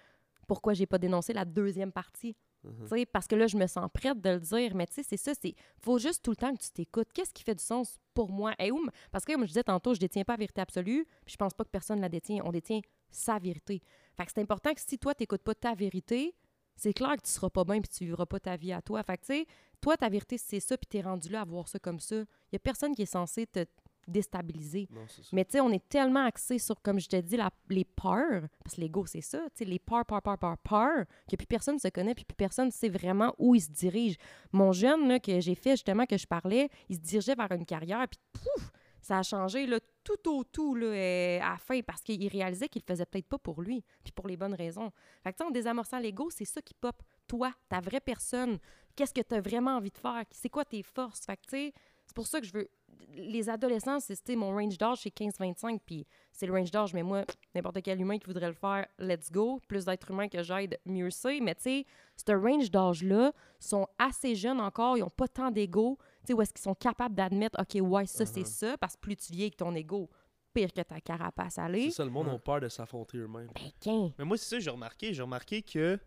pourquoi 0.47 0.73
j'ai 0.73 0.87
pas 0.87 0.97
dénoncé 0.97 1.31
la 1.31 1.45
deuxième 1.45 1.91
partie. 1.91 2.35
Mhm. 2.63 3.05
Parce 3.11 3.27
que 3.27 3.35
là, 3.35 3.47
je 3.47 3.57
me 3.57 3.67
sens 3.67 3.89
prête 3.93 4.19
de 4.19 4.29
le 4.31 4.39
dire. 4.39 4.75
Mais 4.75 4.87
tu 4.87 4.93
sais, 4.95 5.03
c'est 5.03 5.17
ça, 5.17 5.31
c'est... 5.39 5.55
Faut 5.79 5.97
juste 5.97 6.23
tout 6.23 6.31
le 6.31 6.35
temps 6.35 6.53
que 6.53 6.61
tu 6.61 6.71
t'écoutes. 6.71 7.11
Qu'est-ce 7.13 7.33
qui 7.33 7.43
fait 7.43 7.55
du 7.55 7.63
sens 7.63 7.99
pour 8.13 8.29
moi? 8.29 8.53
Et. 8.59 8.71
Parce 9.11 9.25
que, 9.25 9.33
comme 9.33 9.43
je 9.43 9.47
disais 9.47 9.63
tantôt, 9.63 9.93
je 9.93 9.99
détiens 9.99 10.23
pas 10.23 10.33
la 10.33 10.39
vérité 10.39 10.61
absolue, 10.61 11.05
puis 11.25 11.33
je 11.33 11.37
pense 11.37 11.53
pas 11.53 11.63
que 11.63 11.69
personne 11.69 12.01
la 12.01 12.09
détient. 12.09 12.41
On 12.43 12.51
détient 12.51 12.81
sa 13.11 13.39
vérité. 13.39 13.81
Fait 14.15 14.25
que 14.25 14.31
c'est 14.33 14.41
important 14.41 14.73
que 14.73 14.81
si 14.81 14.97
toi, 14.97 15.15
t'écoutes 15.15 15.43
pas 15.43 15.55
ta 15.55 15.73
vérité, 15.73 16.35
c'est 16.75 16.93
clair 16.93 17.15
que 17.17 17.23
tu 17.23 17.31
seras 17.31 17.49
pas 17.49 17.63
bien 17.63 17.81
puis 17.81 17.89
tu 17.89 18.05
vivras 18.05 18.25
pas 18.25 18.39
ta 18.39 18.55
vie 18.55 18.71
à 18.71 18.81
toi. 18.81 19.03
Fait 19.03 19.17
que, 19.17 19.21
tu 19.21 19.33
sais, 19.33 19.45
toi, 19.81 19.97
ta 19.97 20.09
vérité, 20.09 20.37
c'est 20.37 20.59
ça, 20.59 20.77
puis 20.77 20.87
t'es 20.87 21.01
rendu 21.01 21.29
là 21.29 21.41
à 21.41 21.45
voir 21.45 21.67
ça 21.67 21.79
comme 21.79 21.99
ça. 21.99 22.15
Il 22.15 22.53
y 22.53 22.55
a 22.55 22.59
personne 22.59 22.95
qui 22.95 23.01
est 23.01 23.05
censé 23.05 23.47
te 23.47 23.65
déstabiliser. 24.07 24.87
Non. 24.91 25.05
Mais 25.33 25.45
tu 25.45 25.51
sais, 25.53 25.59
on 25.61 25.71
est 25.71 25.87
tellement 25.87 26.25
axé 26.25 26.57
sur, 26.59 26.81
comme 26.81 26.99
je 26.99 27.07
te 27.07 27.15
dis, 27.17 27.37
la- 27.37 27.51
les 27.69 27.85
peurs, 27.85 28.43
parce 28.63 28.75
que 28.75 28.81
l'ego, 28.81 29.05
c'est 29.05 29.21
ça, 29.21 29.39
tu 29.55 29.59
sais, 29.59 29.65
les 29.65 29.79
peurs, 29.79 30.05
peurs, 30.05 30.21
peurs, 30.21 30.37
peurs, 30.37 30.57
peurs, 30.57 31.05
que 31.29 31.35
plus 31.35 31.47
personne 31.47 31.79
se 31.79 31.87
connaît, 31.89 32.15
puis 32.15 32.25
plus 32.25 32.35
personne 32.35 32.71
sait 32.71 32.89
vraiment 32.89 33.33
où 33.37 33.55
il 33.55 33.61
se 33.61 33.69
dirige. 33.69 34.15
Mon 34.51 34.71
jeune, 34.71 35.07
là, 35.07 35.19
que 35.19 35.39
j'ai 35.39 35.55
fait 35.55 35.71
justement, 35.71 36.05
que 36.05 36.17
je 36.17 36.27
parlais, 36.27 36.69
il 36.89 36.95
se 36.95 37.01
dirigeait 37.01 37.35
vers 37.35 37.51
une 37.51 37.65
carrière, 37.65 38.07
puis 38.07 38.19
pouf, 38.33 38.71
ça 39.01 39.19
a 39.19 39.23
changé, 39.23 39.65
là, 39.65 39.79
tout 40.03 40.29
au 40.29 40.43
tout, 40.43 40.75
là, 40.75 40.87
euh, 40.87 41.39
à 41.41 41.51
la 41.51 41.57
fin, 41.57 41.79
parce 41.81 42.01
qu'il 42.01 42.27
réalisait 42.27 42.67
qu'il 42.67 42.81
le 42.85 42.91
faisait 42.93 43.05
peut-être 43.05 43.27
pas 43.27 43.37
pour 43.37 43.61
lui, 43.61 43.83
puis 44.03 44.11
pour 44.11 44.27
les 44.27 44.35
bonnes 44.37 44.53
raisons. 44.55 44.91
Fait 45.23 45.31
que, 45.31 45.37
tu 45.37 45.43
sais, 45.43 45.47
en 45.47 45.51
désamorçant 45.51 45.99
l'ego, 45.99 46.29
c'est 46.29 46.45
ça 46.45 46.61
qui 46.61 46.73
pop. 46.73 47.01
Toi, 47.27 47.53
ta 47.69 47.79
vraie 47.79 48.01
personne, 48.01 48.57
qu'est-ce 48.95 49.13
que 49.13 49.21
tu 49.21 49.35
as 49.35 49.41
vraiment 49.41 49.77
envie 49.77 49.91
de 49.91 49.97
faire? 49.97 50.23
C'est 50.31 50.49
quoi 50.49 50.65
tes 50.65 50.81
forces? 50.83 51.25
Fait 51.25 51.37
que, 51.37 51.43
tu 51.43 51.49
sais, 51.49 51.73
c'est 52.07 52.15
pour 52.15 52.27
ça 52.27 52.41
que 52.41 52.47
je 52.47 52.53
veux. 52.53 52.69
Les 53.15 53.49
adolescents, 53.49 53.99
c'est 53.99 54.35
mon 54.35 54.51
range 54.51 54.77
d'âge, 54.77 54.99
c'est 55.01 55.09
15-25, 55.09 55.79
puis 55.85 56.05
c'est 56.31 56.45
le 56.45 56.53
range 56.53 56.71
d'âge, 56.71 56.93
mais 56.93 57.03
moi, 57.03 57.25
n'importe 57.53 57.81
quel 57.81 57.99
humain 57.99 58.17
qui 58.17 58.25
voudrait 58.27 58.47
le 58.47 58.53
faire, 58.53 58.87
let's 58.97 59.29
go. 59.31 59.59
Plus 59.67 59.83
d'êtres 59.85 60.11
humains 60.11 60.29
que 60.29 60.41
j'aide, 60.41 60.79
mieux 60.85 61.09
c'est. 61.09 61.39
Mais 61.41 61.55
tu 61.55 61.63
sais, 61.63 61.85
ce 62.15 62.31
range 62.31 62.71
d'âge-là 62.71 63.33
sont 63.59 63.87
assez 63.97 64.35
jeunes 64.35 64.61
encore, 64.61 64.95
ils 64.97 65.01
n'ont 65.01 65.09
pas 65.09 65.27
tant 65.27 65.51
d'ego. 65.51 65.97
Tu 66.21 66.27
sais, 66.27 66.33
où 66.33 66.41
est-ce 66.41 66.53
qu'ils 66.53 66.61
sont 66.63 66.75
capables 66.75 67.15
d'admettre, 67.15 67.59
OK, 67.59 67.81
ouais, 67.81 68.05
ça, 68.05 68.25
c'est 68.25 68.39
Mhm. 68.41 68.45
ça, 68.45 68.77
parce 68.77 68.95
que 68.95 69.01
plus 69.01 69.15
tu 69.17 69.33
vieilles 69.33 69.45
avec 69.47 69.57
ton 69.57 69.75
ego, 69.75 70.09
pire 70.53 70.71
que 70.71 70.81
ta 70.81 71.01
carapace 71.01 71.57
à 71.57 71.61
C'est 71.61 71.61
aller. 71.61 71.91
ça, 71.91 72.05
le 72.05 72.11
monde 72.11 72.27
Ouais. 72.27 72.35
a 72.35 72.39
peur 72.39 72.61
de 72.61 72.69
s'affronter 72.69 73.17
eux-mêmes. 73.17 73.49
Ben. 73.85 74.11
Mais 74.17 74.23
moi, 74.25 74.37
c'est 74.37 74.45
ça 74.45 74.55
que 74.57 74.63
j'ai 74.63 74.69
remarqué. 74.71 75.13
J'ai 75.13 75.21
remarqué 75.23 75.61
que. 75.61 75.99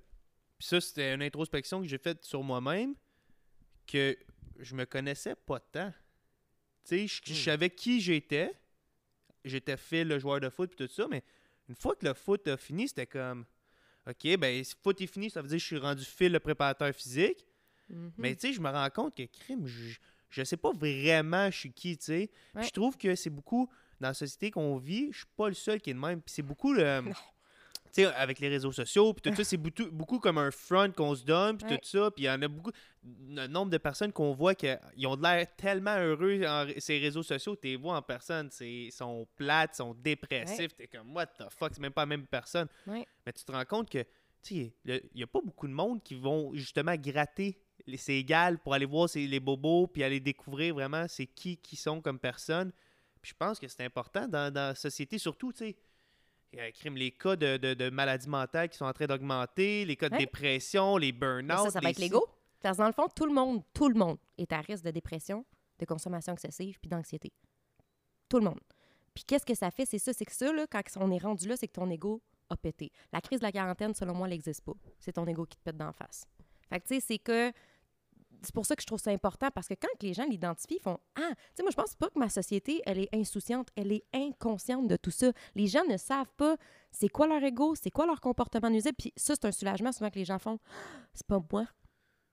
Puis 0.59 0.68
ça, 0.68 0.80
c'était 0.80 1.12
une 1.14 1.22
introspection 1.22 1.80
que 1.83 1.87
j'ai 1.89 1.99
faite 1.99 2.24
sur 2.24 2.43
moi-même. 2.43 2.95
Que 3.87 4.16
je 4.59 4.74
me 4.74 4.85
connaissais 4.87 5.35
pas 5.35 5.59
tant. 5.61 5.93
Tu 6.85 7.07
sais, 7.09 7.22
je, 7.26 7.33
Hmm. 7.33 7.37
savais 7.37 7.70
qui 7.70 8.01
j'étais. 8.01 8.53
J'étais 9.45 9.76
Phil, 9.76 10.09
le 10.09 10.18
joueur 10.18 10.41
de 10.41 10.49
foot, 10.51 10.70
puis 10.74 10.87
tout 10.87 10.93
ça. 10.93 11.07
Mais 11.09 11.22
une 11.68 11.74
fois 11.74 11.95
que 11.97 12.07
le 12.07 12.14
foot 12.14 12.47
a 12.49 12.57
fini, 12.57 12.89
c'était 12.89 13.07
comme. 13.07 13.45
Ok, 14.09 14.37
ben, 14.37 14.64
si 14.64 14.74
le 14.74 14.80
foot 14.83 15.01
est 15.01 15.07
fini, 15.07 15.30
ça 15.30 15.43
veut 15.43 15.49
dire 15.49 15.57
que 15.57 15.61
je 15.62 15.66
suis 15.66 15.78
rendu 15.78 16.05
Phil, 16.05 16.33
le 16.33 16.41
préparateur 16.41 16.93
physique. 16.95 17.47
Mhm. 17.89 18.12
Mais 18.18 18.35
tu 18.35 18.49
sais, 18.49 18.53
je 18.53 18.61
me 18.61 18.68
rends 18.70 18.91
compte 18.91 19.16
que 19.16 19.22
crime, 19.24 19.66
je, 19.66 19.97
je 20.30 20.43
sais 20.45 20.57
pas 20.57 20.72
vraiment 20.72 21.51
je 21.51 21.59
suis 21.59 21.72
qui, 21.72 21.97
tu 21.97 22.05
sais. 22.05 22.30
Puis 22.53 22.61
Ouais. 22.61 22.66
Je 22.66 22.70
trouve 22.72 22.97
que 22.97 23.14
c'est 23.14 23.30
beaucoup 23.30 23.68
dans 24.01 24.09
la 24.09 24.14
société 24.14 24.51
qu'on 24.51 24.76
vit, 24.78 25.12
je 25.12 25.18
suis 25.18 25.26
pas 25.37 25.49
le 25.49 25.55
seul 25.55 25.80
qui 25.80 25.91
est 25.91 25.95
de 25.95 25.99
même. 25.99 26.20
Puis 26.20 26.35
c'est 26.35 26.43
beaucoup 26.43 26.72
le. 26.72 27.03
Sais, 27.95 28.07
avec 28.07 28.38
les 28.40 28.49
réseaux 28.49 28.72
sociaux, 28.72 29.12
puis 29.12 29.20
tout 29.30 29.36
ça, 29.36 29.45
c'est 29.45 29.59
beaucoup, 29.59 29.84
beaucoup 29.93 30.18
comme 30.18 30.38
un 30.38 30.51
front 30.51 30.90
qu'on 30.90 31.14
se 31.14 31.24
donne, 31.24 31.59
puis 31.59 31.68
Ouais. 31.72 31.76
tout 31.78 31.86
ça. 31.88 32.11
Puis 32.11 32.24
il 32.24 32.26
y 32.26 32.30
en 32.30 32.40
a 32.40 32.49
beaucoup. 32.49 32.70
Le 33.05 33.47
nombre 33.49 33.70
de 33.70 33.76
personnes 33.76 34.12
qu'on 34.12 34.32
voit 34.32 34.55
qu'ils 34.55 34.78
ont 35.07 35.16
l'air 35.16 35.47
tellement 35.57 35.97
heureux 35.99 36.43
en 36.47 36.66
ces 36.78 36.99
réseaux 36.99 37.22
sociaux, 37.22 37.55
tu 37.55 37.66
les 37.68 37.76
vois 37.76 37.97
en 37.99 38.01
personne, 38.03 38.49
c'est- 38.51 38.70
ils 38.86 38.93
sont 38.93 39.26
plates, 39.36 39.72
ils 39.74 39.76
sont 39.76 39.93
dépressifs. 39.93 40.74
T'es 40.74 40.86
comme, 40.86 41.14
what 41.14 41.26
the 41.26 41.45
fuck, 41.51 41.72
c'est 41.74 41.80
même 41.82 41.93
pas 41.93 42.03
la 42.03 42.07
même 42.07 42.26
personne. 42.26 42.66
Ouais. 42.86 43.07
Mais 43.26 43.32
tu 43.34 43.45
te 43.45 43.53
rends 43.53 43.64
compte 43.66 43.90
que, 43.90 44.03
il 44.51 44.72
n'y 45.14 45.22
a 45.22 45.26
pas 45.26 45.40
beaucoup 45.45 45.68
de 45.68 45.72
monde 45.74 46.03
qui 46.03 46.14
vont 46.14 46.55
justement 46.55 46.95
gratter 46.97 47.59
les- 47.86 47.99
ces 47.99 48.14
égales 48.14 48.59
pour 48.59 48.72
aller 48.72 48.86
voir 48.86 49.09
les 49.14 49.38
bobos, 49.40 49.86
puis 49.88 50.03
aller 50.03 50.18
découvrir 50.20 50.74
vraiment 50.74 51.07
c'est 51.09 51.26
qui 51.26 51.59
qui 51.59 51.76
sont 51.76 52.01
comme 52.01 52.18
personne. 52.18 52.72
Puis 53.20 53.32
je 53.32 53.36
pense 53.36 53.59
que 53.61 53.68
c'est 53.68 53.84
important 53.84 54.26
dans, 54.26 54.51
dans 54.53 54.68
la 54.68 54.74
société, 54.74 55.18
surtout, 55.18 55.53
tu 55.53 55.59
sais. 55.59 55.76
Euh, 56.59 56.71
crime, 56.73 56.97
les 56.97 57.11
cas 57.11 57.37
de, 57.37 57.57
de, 57.57 57.75
de 57.75 57.91
maladies 57.91 58.29
mentales 58.29 58.69
qui 58.69 58.77
sont 58.77 58.85
en 58.85 58.93
train 58.93 59.07
d'augmenter, 59.07 59.85
les 59.85 59.97
cas 59.97 60.09
de 60.09 60.17
dépression, 60.17 60.97
les 60.97 61.13
burn-out. 61.13 61.65
ça, 61.65 61.71
ça 61.71 61.81
va 61.81 61.89
les 61.89 61.91
être 61.91 61.99
l'ego. 61.99 62.27
Parce 62.61 62.77
que 62.77 62.83
dans 62.83 62.89
le 62.89 62.93
fond, 62.93 63.09
tout 63.15 63.27
le 63.27 63.33
monde, 63.33 63.63
tout 63.75 63.89
le 63.89 63.95
monde 63.95 64.19
est 64.39 64.53
à 64.53 64.61
risque 64.61 64.85
de 64.85 64.91
dépression, 64.91 65.45
de 65.79 65.85
consommation 65.85 66.33
excessive 66.33 66.79
puis 66.81 66.89
d'anxiété. 66.89 67.33
Tout 68.29 68.39
le 68.39 68.45
monde. 68.45 68.61
Puis 69.15 69.25
qu'est-ce 69.25 69.45
que 69.45 69.55
ça 69.55 69.71
fait? 69.71 69.85
C'est 69.85 69.99
ça, 69.99 70.13
c'est 70.13 70.25
que 70.25 70.33
ça, 70.33 70.53
là, 70.53 70.67
quand 70.67 70.83
on 70.97 71.11
est 71.11 71.19
rendu 71.19 71.49
là, 71.49 71.57
c'est 71.57 71.69
que 71.69 71.73
ton 71.73 71.91
ego 71.91 72.23
a 72.49 72.57
pété. 72.57 72.93
La 73.13 73.21
crise 73.21 73.41
de 73.41 73.45
la 73.45 73.53
quarantaine, 73.53 73.95
selon 73.95 74.15
moi, 74.15 74.27
elle 74.27 74.33
n'existe 74.33 74.63
pas. 74.63 74.75
C'est 74.99 75.13
ton 75.13 75.27
ego 75.27 75.45
qui 75.45 75.57
te 75.59 75.63
pète 75.63 75.77
d'en 75.77 75.93
face. 75.93 76.25
Fait 76.69 76.81
que, 76.81 76.87
tu 76.87 76.95
sais, 76.95 77.01
c'est 77.01 77.19
que. 77.19 77.53
C'est 78.43 78.55
pour 78.55 78.66
ça 78.66 78.74
que 78.74 78.82
je 78.82 78.86
trouve 78.86 78.99
ça 78.99 79.11
important 79.11 79.49
parce 79.55 79.68
que 79.68 79.74
quand 79.74 80.03
les 80.03 80.14
gens 80.14 80.24
l'identifient, 80.24 80.76
ils 80.76 80.82
font 80.82 80.99
Ah, 81.16 81.30
tu 81.30 81.36
sais, 81.57 81.62
moi, 81.62 81.70
je 81.70 81.76
pense 81.76 81.95
pas 81.95 82.09
que 82.11 82.18
ma 82.18 82.28
société, 82.28 82.82
elle 82.86 82.99
est 82.99 83.14
insouciante, 83.14 83.68
elle 83.76 83.93
est 83.93 84.05
inconsciente 84.12 84.88
de 84.88 84.97
tout 84.97 85.11
ça. 85.11 85.32
Les 85.55 85.66
gens 85.66 85.84
ne 85.88 85.97
savent 85.97 86.32
pas 86.36 86.57
c'est 86.90 87.09
quoi 87.09 87.26
leur 87.26 87.43
ego, 87.43 87.74
c'est 87.74 87.90
quoi 87.90 88.07
leur 88.07 88.20
comportement 88.20 88.70
nuisible. 88.70 88.97
Puis 88.99 89.12
ça, 89.16 89.34
c'est 89.34 89.47
un 89.47 89.53
soulagement 89.53 89.93
souvent 89.93 90.11
que 90.11 90.18
les 90.18 90.24
gens 90.24 90.38
font 90.38 90.59
Ah, 90.66 91.07
C'est 91.14 91.26
pas 91.26 91.40
moi. 91.51 91.66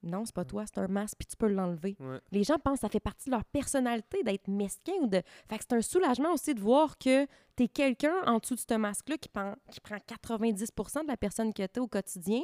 Non, 0.01 0.23
c'est 0.25 0.33
pas 0.33 0.45
toi, 0.45 0.63
c'est 0.65 0.79
un 0.79 0.87
masque, 0.87 1.15
puis 1.19 1.27
tu 1.27 1.35
peux 1.35 1.49
l'enlever. 1.49 1.97
Ouais. 1.99 2.19
Les 2.31 2.45
gens 2.45 2.57
pensent 2.57 2.75
que 2.75 2.81
ça 2.81 2.89
fait 2.89 3.01
partie 3.01 3.29
de 3.29 3.35
leur 3.35 3.43
personnalité 3.43 4.23
d'être 4.23 4.47
mesquin 4.47 4.93
ou 5.01 5.07
de. 5.07 5.21
Fait 5.49 5.57
que 5.57 5.65
c'est 5.69 5.75
un 5.75 5.81
soulagement 5.81 6.31
aussi 6.33 6.53
de 6.53 6.61
voir 6.61 6.97
que 6.97 7.27
t'es 7.57 7.67
quelqu'un 7.67 8.15
en 8.25 8.37
dessous 8.37 8.55
de 8.55 8.61
ce 8.61 8.73
masque-là 8.75 9.17
qui 9.17 9.27
prend, 9.27 9.55
qui 9.69 9.81
prend 9.81 9.97
90% 9.97 11.03
de 11.03 11.07
la 11.07 11.17
personne 11.17 11.53
que 11.53 11.65
t'es 11.65 11.81
au 11.81 11.87
quotidien. 11.87 12.41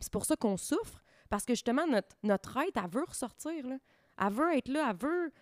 C'est 0.00 0.12
pour 0.12 0.24
ça 0.24 0.34
qu'on 0.36 0.56
souffre. 0.56 1.03
Parce 1.30 1.44
que 1.44 1.54
justement, 1.54 1.86
notre, 1.86 2.16
notre 2.22 2.56
être, 2.58 2.80
elle 2.82 2.90
veut 2.90 3.04
ressortir. 3.06 3.66
Là. 3.66 3.78
Elle 4.20 4.32
veut 4.32 4.56
être 4.56 4.68
là, 4.68 4.88
elle 4.90 4.96
veut. 4.96 5.32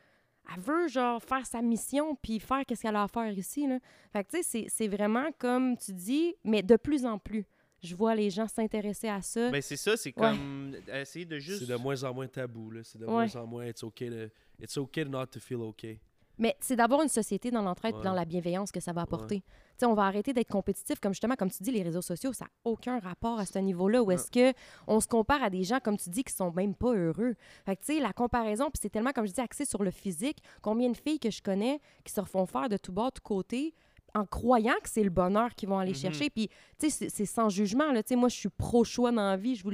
Elle 0.54 0.60
veut, 0.60 0.88
genre, 0.88 1.22
faire 1.22 1.46
sa 1.46 1.62
mission 1.62 2.16
puis 2.16 2.40
faire 2.40 2.64
qu'est-ce 2.66 2.82
qu'elle 2.82 2.96
a 2.96 3.04
à 3.04 3.08
faire 3.08 3.30
ici, 3.30 3.66
là. 3.68 3.78
Fait 4.12 4.24
que, 4.24 4.30
tu 4.30 4.36
sais, 4.38 4.42
c'est- 4.42 4.66
c'est 4.68 4.88
vraiment 4.88 5.30
comme 5.38 5.76
tu 5.76 5.92
dis, 5.92 6.34
mais 6.42 6.62
de 6.62 6.74
plus 6.76 7.06
en 7.06 7.16
plus. 7.18 7.44
Je 7.80 7.94
vois 7.94 8.14
les 8.16 8.28
gens 8.30 8.46
s'intéresser 8.48 9.08
à 9.08 9.22
ça. 9.22 9.50
Ben 9.50 9.60
c'est 9.62 9.76
ça, 9.76 9.96
c'est 9.96 10.10
Ouais. 10.16 10.30
comme 10.30 10.76
essayer 10.92 11.24
de 11.24 11.38
juste. 11.38 11.60
C'est 11.66 11.72
de 11.72 11.76
moins 11.76 12.02
en 12.04 12.12
moins 12.14 12.26
tabou, 12.28 12.70
là. 12.72 12.80
C'est 12.82 12.98
de 12.98 13.04
Ouais. 13.06 13.10
moins 13.12 13.36
en 13.36 13.46
moins 13.46 13.66
it's 13.66 13.82
okay 13.84 14.08
to, 14.10 14.34
it's 14.60 14.76
okay 14.76 15.04
not 15.04 15.26
to 15.26 15.38
feel 15.40 15.60
okay. 15.62 16.00
Mais 16.42 16.56
c'est 16.58 16.74
d'avoir 16.74 17.02
une 17.02 17.08
société 17.08 17.52
dans 17.52 17.62
l'entraide 17.62 17.94
Ouais. 17.94 18.02
dans 18.02 18.14
la 18.14 18.24
bienveillance 18.24 18.72
que 18.72 18.80
ça 18.80 18.92
va 18.92 19.02
apporter. 19.02 19.44
On 19.84 19.94
va 19.94 20.02
arrêter 20.06 20.32
d'être 20.32 20.48
compétitif. 20.50 20.98
Comme 21.00 21.12
justement, 21.12 21.36
comme 21.36 21.50
tu 21.50 21.62
dis, 21.62 21.70
les 21.70 21.82
réseaux 21.84 22.02
sociaux, 22.02 22.32
ça 22.32 22.46
n'a 22.46 22.50
aucun 22.64 22.98
rapport 22.98 23.38
à 23.38 23.46
ce 23.46 23.58
niveau-là. 23.60 24.02
Où 24.02 24.10
est-ce 24.10 24.28
que 24.30 24.52
on 24.88 24.98
se 24.98 25.06
compare 25.06 25.40
à 25.42 25.50
des 25.50 25.62
gens, 25.62 25.78
comme 25.78 25.96
tu 25.96 26.10
dis, 26.10 26.24
qui 26.24 26.32
sont 26.32 26.50
même 26.52 26.74
pas 26.74 26.92
heureux. 26.94 27.34
Fait 27.64 27.76
que, 27.76 27.84
tu 27.84 27.94
sais, 27.94 28.00
la 28.00 28.12
comparaison, 28.12 28.64
puis 28.66 28.80
c'est 28.82 28.90
tellement, 28.90 29.12
comme 29.12 29.26
je 29.26 29.32
dis, 29.32 29.40
axé 29.40 29.64
sur 29.64 29.82
le 29.84 29.90
physique. 29.92 30.38
Combien 30.62 30.90
de 30.90 30.96
filles 30.96 31.20
que 31.20 31.30
je 31.30 31.42
connais 31.42 31.80
qui 32.04 32.12
se 32.12 32.20
refont 32.20 32.44
faire 32.46 32.68
de 32.68 32.76
tout 32.76 32.92
bas, 32.92 33.06
de 33.06 33.10
tout 33.14 33.22
côté, 33.22 33.72
en 34.14 34.26
croyant 34.26 34.74
que 34.82 34.88
c'est 34.90 35.02
le 35.04 35.10
bonheur 35.10 35.54
qu'ils 35.54 35.68
vont 35.68 35.78
aller 35.78 35.92
Mhm. 35.92 35.96
chercher. 35.96 36.28
Puis, 36.30 36.48
tu 36.78 36.90
sais, 36.90 37.08
c'est- 37.08 37.24
sans 37.26 37.48
jugement. 37.48 37.90
Là. 37.92 38.02
Moi, 38.16 38.28
je 38.28 38.36
suis 38.36 38.48
pro-choix 38.50 39.10
dans 39.12 39.22
la 39.30 39.36
vie. 39.36 39.54
Je 39.56 39.62
vous 39.64 39.70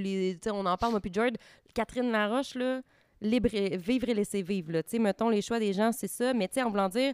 on 0.53 0.66
en 0.66 0.77
parle, 0.77 0.93
moi, 0.93 1.01
puis 1.01 1.12
Jared. 1.12 1.37
Catherine 1.75 2.11
Laroche, 2.11 2.55
là, 2.55 2.81
libre 3.21 3.49
et, 3.55 3.77
vivre 3.77 4.09
et 4.09 4.14
laisser 4.14 4.43
vivre. 4.43 4.73
Là. 4.73 4.83
Tu 4.83 4.91
sais, 4.91 4.99
mettons, 4.99 5.29
les 5.29 5.43
choix 5.43 5.59
des 5.59 5.73
gens, 5.73 5.93
c'est 5.93 6.09
ça. 6.09 6.33
Mais 6.35 6.49
tu 6.49 6.55
sais, 6.55 6.62
en 6.62 6.71
voulant 6.71 6.89
dire, 6.89 7.12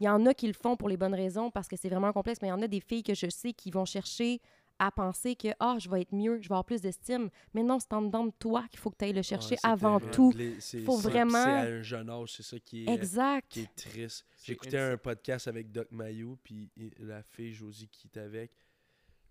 il 0.00 0.06
y 0.06 0.08
en 0.08 0.24
a 0.26 0.34
qui 0.34 0.46
le 0.46 0.52
font 0.54 0.76
pour 0.76 0.88
les 0.88 0.96
bonnes 0.96 1.14
raisons 1.14 1.50
parce 1.50 1.68
que 1.68 1.76
c'est 1.76 1.88
vraiment 1.88 2.12
complexe, 2.12 2.40
mais 2.42 2.48
il 2.48 2.50
y 2.50 2.54
en 2.54 2.62
a 2.62 2.68
des 2.68 2.80
filles 2.80 3.02
que 3.02 3.14
je 3.14 3.28
sais 3.30 3.52
qui 3.52 3.70
vont 3.70 3.84
chercher 3.84 4.40
à 4.78 4.90
penser 4.90 5.36
que 5.36 5.48
ah, 5.60 5.76
je 5.78 5.88
vais 5.88 6.00
être 6.00 6.12
mieux, 6.12 6.36
je 6.40 6.48
vais 6.48 6.54
avoir 6.54 6.64
plus 6.64 6.80
d'estime. 6.80 7.28
Mais 7.54 7.62
non, 7.62 7.78
c'est 7.78 7.92
en 7.92 8.02
dedans 8.02 8.24
de 8.26 8.32
toi 8.36 8.64
qu'il 8.68 8.80
faut 8.80 8.90
que 8.90 8.96
tu 8.96 9.04
ailles 9.04 9.12
le 9.12 9.22
chercher 9.22 9.54
Ouais, 9.54 9.60
avant 9.70 10.00
terrible. 10.00 10.14
tout. 10.60 10.84
Faut 10.84 10.98
ça, 11.00 11.08
vraiment- 11.08 11.44
C'est 11.44 11.50
à 11.50 11.60
un 11.60 11.82
jeune 11.82 12.10
âge, 12.10 12.32
c'est 12.32 12.42
ça 12.42 12.58
qui 12.58 12.84
est, 12.84 12.88
Exact. 12.92 13.46
qui 13.48 13.60
est 13.60 13.74
triste. 13.76 14.24
J'écoutais 14.42 14.78
un 14.78 14.96
podcast 14.96 15.46
avec 15.46 15.70
Doc 15.70 15.86
Mayou, 15.92 16.36
puis 16.42 16.68
la 16.98 17.22
fille 17.22 17.52
Josie 17.52 17.86
qui 17.88 18.08
était 18.08 18.20
avec, 18.20 18.50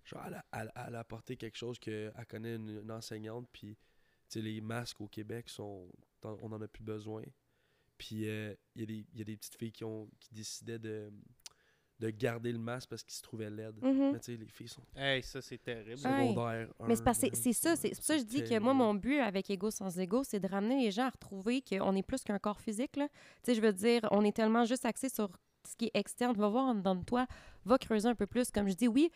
genre, 0.05 0.23
elle 0.27 0.35
a, 0.35 0.45
elle- 0.53 0.71
elle 0.87 0.95
a 0.95 0.99
apporté 0.99 1.35
quelque 1.35 1.57
chose 1.57 1.77
qu'elle 1.79 2.13
connaît 2.29 2.55
une, 2.55 2.81
une 2.83 2.91
enseignante, 2.91 3.47
puis, 3.51 3.75
tu 4.29 4.39
sais, 4.39 4.41
les 4.41 4.61
masques 4.61 5.01
au 5.01 5.07
Québec, 5.07 5.49
sont, 5.49 5.85
on 6.23 6.49
n'en 6.49 6.61
a 6.61 6.67
plus 6.67 6.83
besoin. 6.83 7.23
Puis, 7.97 8.27
euh, 8.27 8.53
il 8.75 8.81
y, 8.81 8.83
a 8.83 8.87
des- 8.87 9.05
il 9.13 9.19
y 9.19 9.21
a 9.21 9.25
des 9.25 9.37
petites 9.37 9.55
filles 9.55 9.71
qui, 9.71 9.83
ont, 9.83 10.09
qui 10.19 10.33
décidaient 10.33 10.79
de, 10.79 11.11
de 11.99 12.09
garder 12.09 12.51
le 12.51 12.57
masque 12.57 12.89
parce 12.89 13.03
qu'ils 13.03 13.13
se 13.15 13.21
trouvaient 13.21 13.49
laides. 13.51 13.77
Mhm. 13.81 14.11
Mais, 14.13 14.19
tu 14.19 14.25
sais, 14.31 14.37
les 14.37 14.47
filles 14.47 14.67
sont 14.69 14.81
Hey, 14.95 15.21
ça 15.21 15.39
c'est 15.41 15.59
terrible. 15.59 15.91
Ouais. 15.91 16.29
secondaires. 16.29 16.67
Mais 16.87 16.95
c'est 16.95 17.53
ça, 17.53 17.75
c'est 17.75 17.89
pour 17.91 18.03
ça 18.03 18.15
que 18.15 18.21
je 18.21 18.25
dis 18.25 18.43
que 18.43 18.57
moi, 18.59 18.73
mon 18.73 18.95
but 18.95 19.19
avec 19.19 19.49
Ego 19.51 19.69
sans 19.69 19.99
Ego, 19.99 20.23
c'est 20.23 20.39
de 20.39 20.47
ramener 20.47 20.81
les 20.83 20.89
gens 20.91 21.05
à 21.05 21.09
retrouver 21.11 21.61
qu'on 21.61 21.95
est 21.95 22.01
plus 22.03 22.23
qu'un 22.23 22.39
corps 22.39 22.59
physique. 22.59 22.95
Là. 22.95 23.07
Tu 23.43 23.51
sais, 23.51 23.55
je 23.55 23.61
veux 23.61 23.73
dire, 23.73 24.01
on 24.11 24.23
est 24.23 24.35
tellement 24.35 24.65
juste 24.65 24.85
axé 24.85 25.09
sur 25.09 25.29
ce 25.69 25.75
qui 25.75 25.85
est 25.85 25.91
externe. 25.93 26.35
Va 26.35 26.47
voir 26.49 26.65
en 26.65 26.73
dedans 26.75 26.95
de 26.95 27.03
toi, 27.05 27.27
va 27.65 27.77
creuser 27.77 28.07
un 28.09 28.15
peu 28.15 28.25
plus. 28.25 28.49
Comme 28.49 28.67
je 28.67 28.73
dis, 28.73 28.87
oui, 28.87 29.11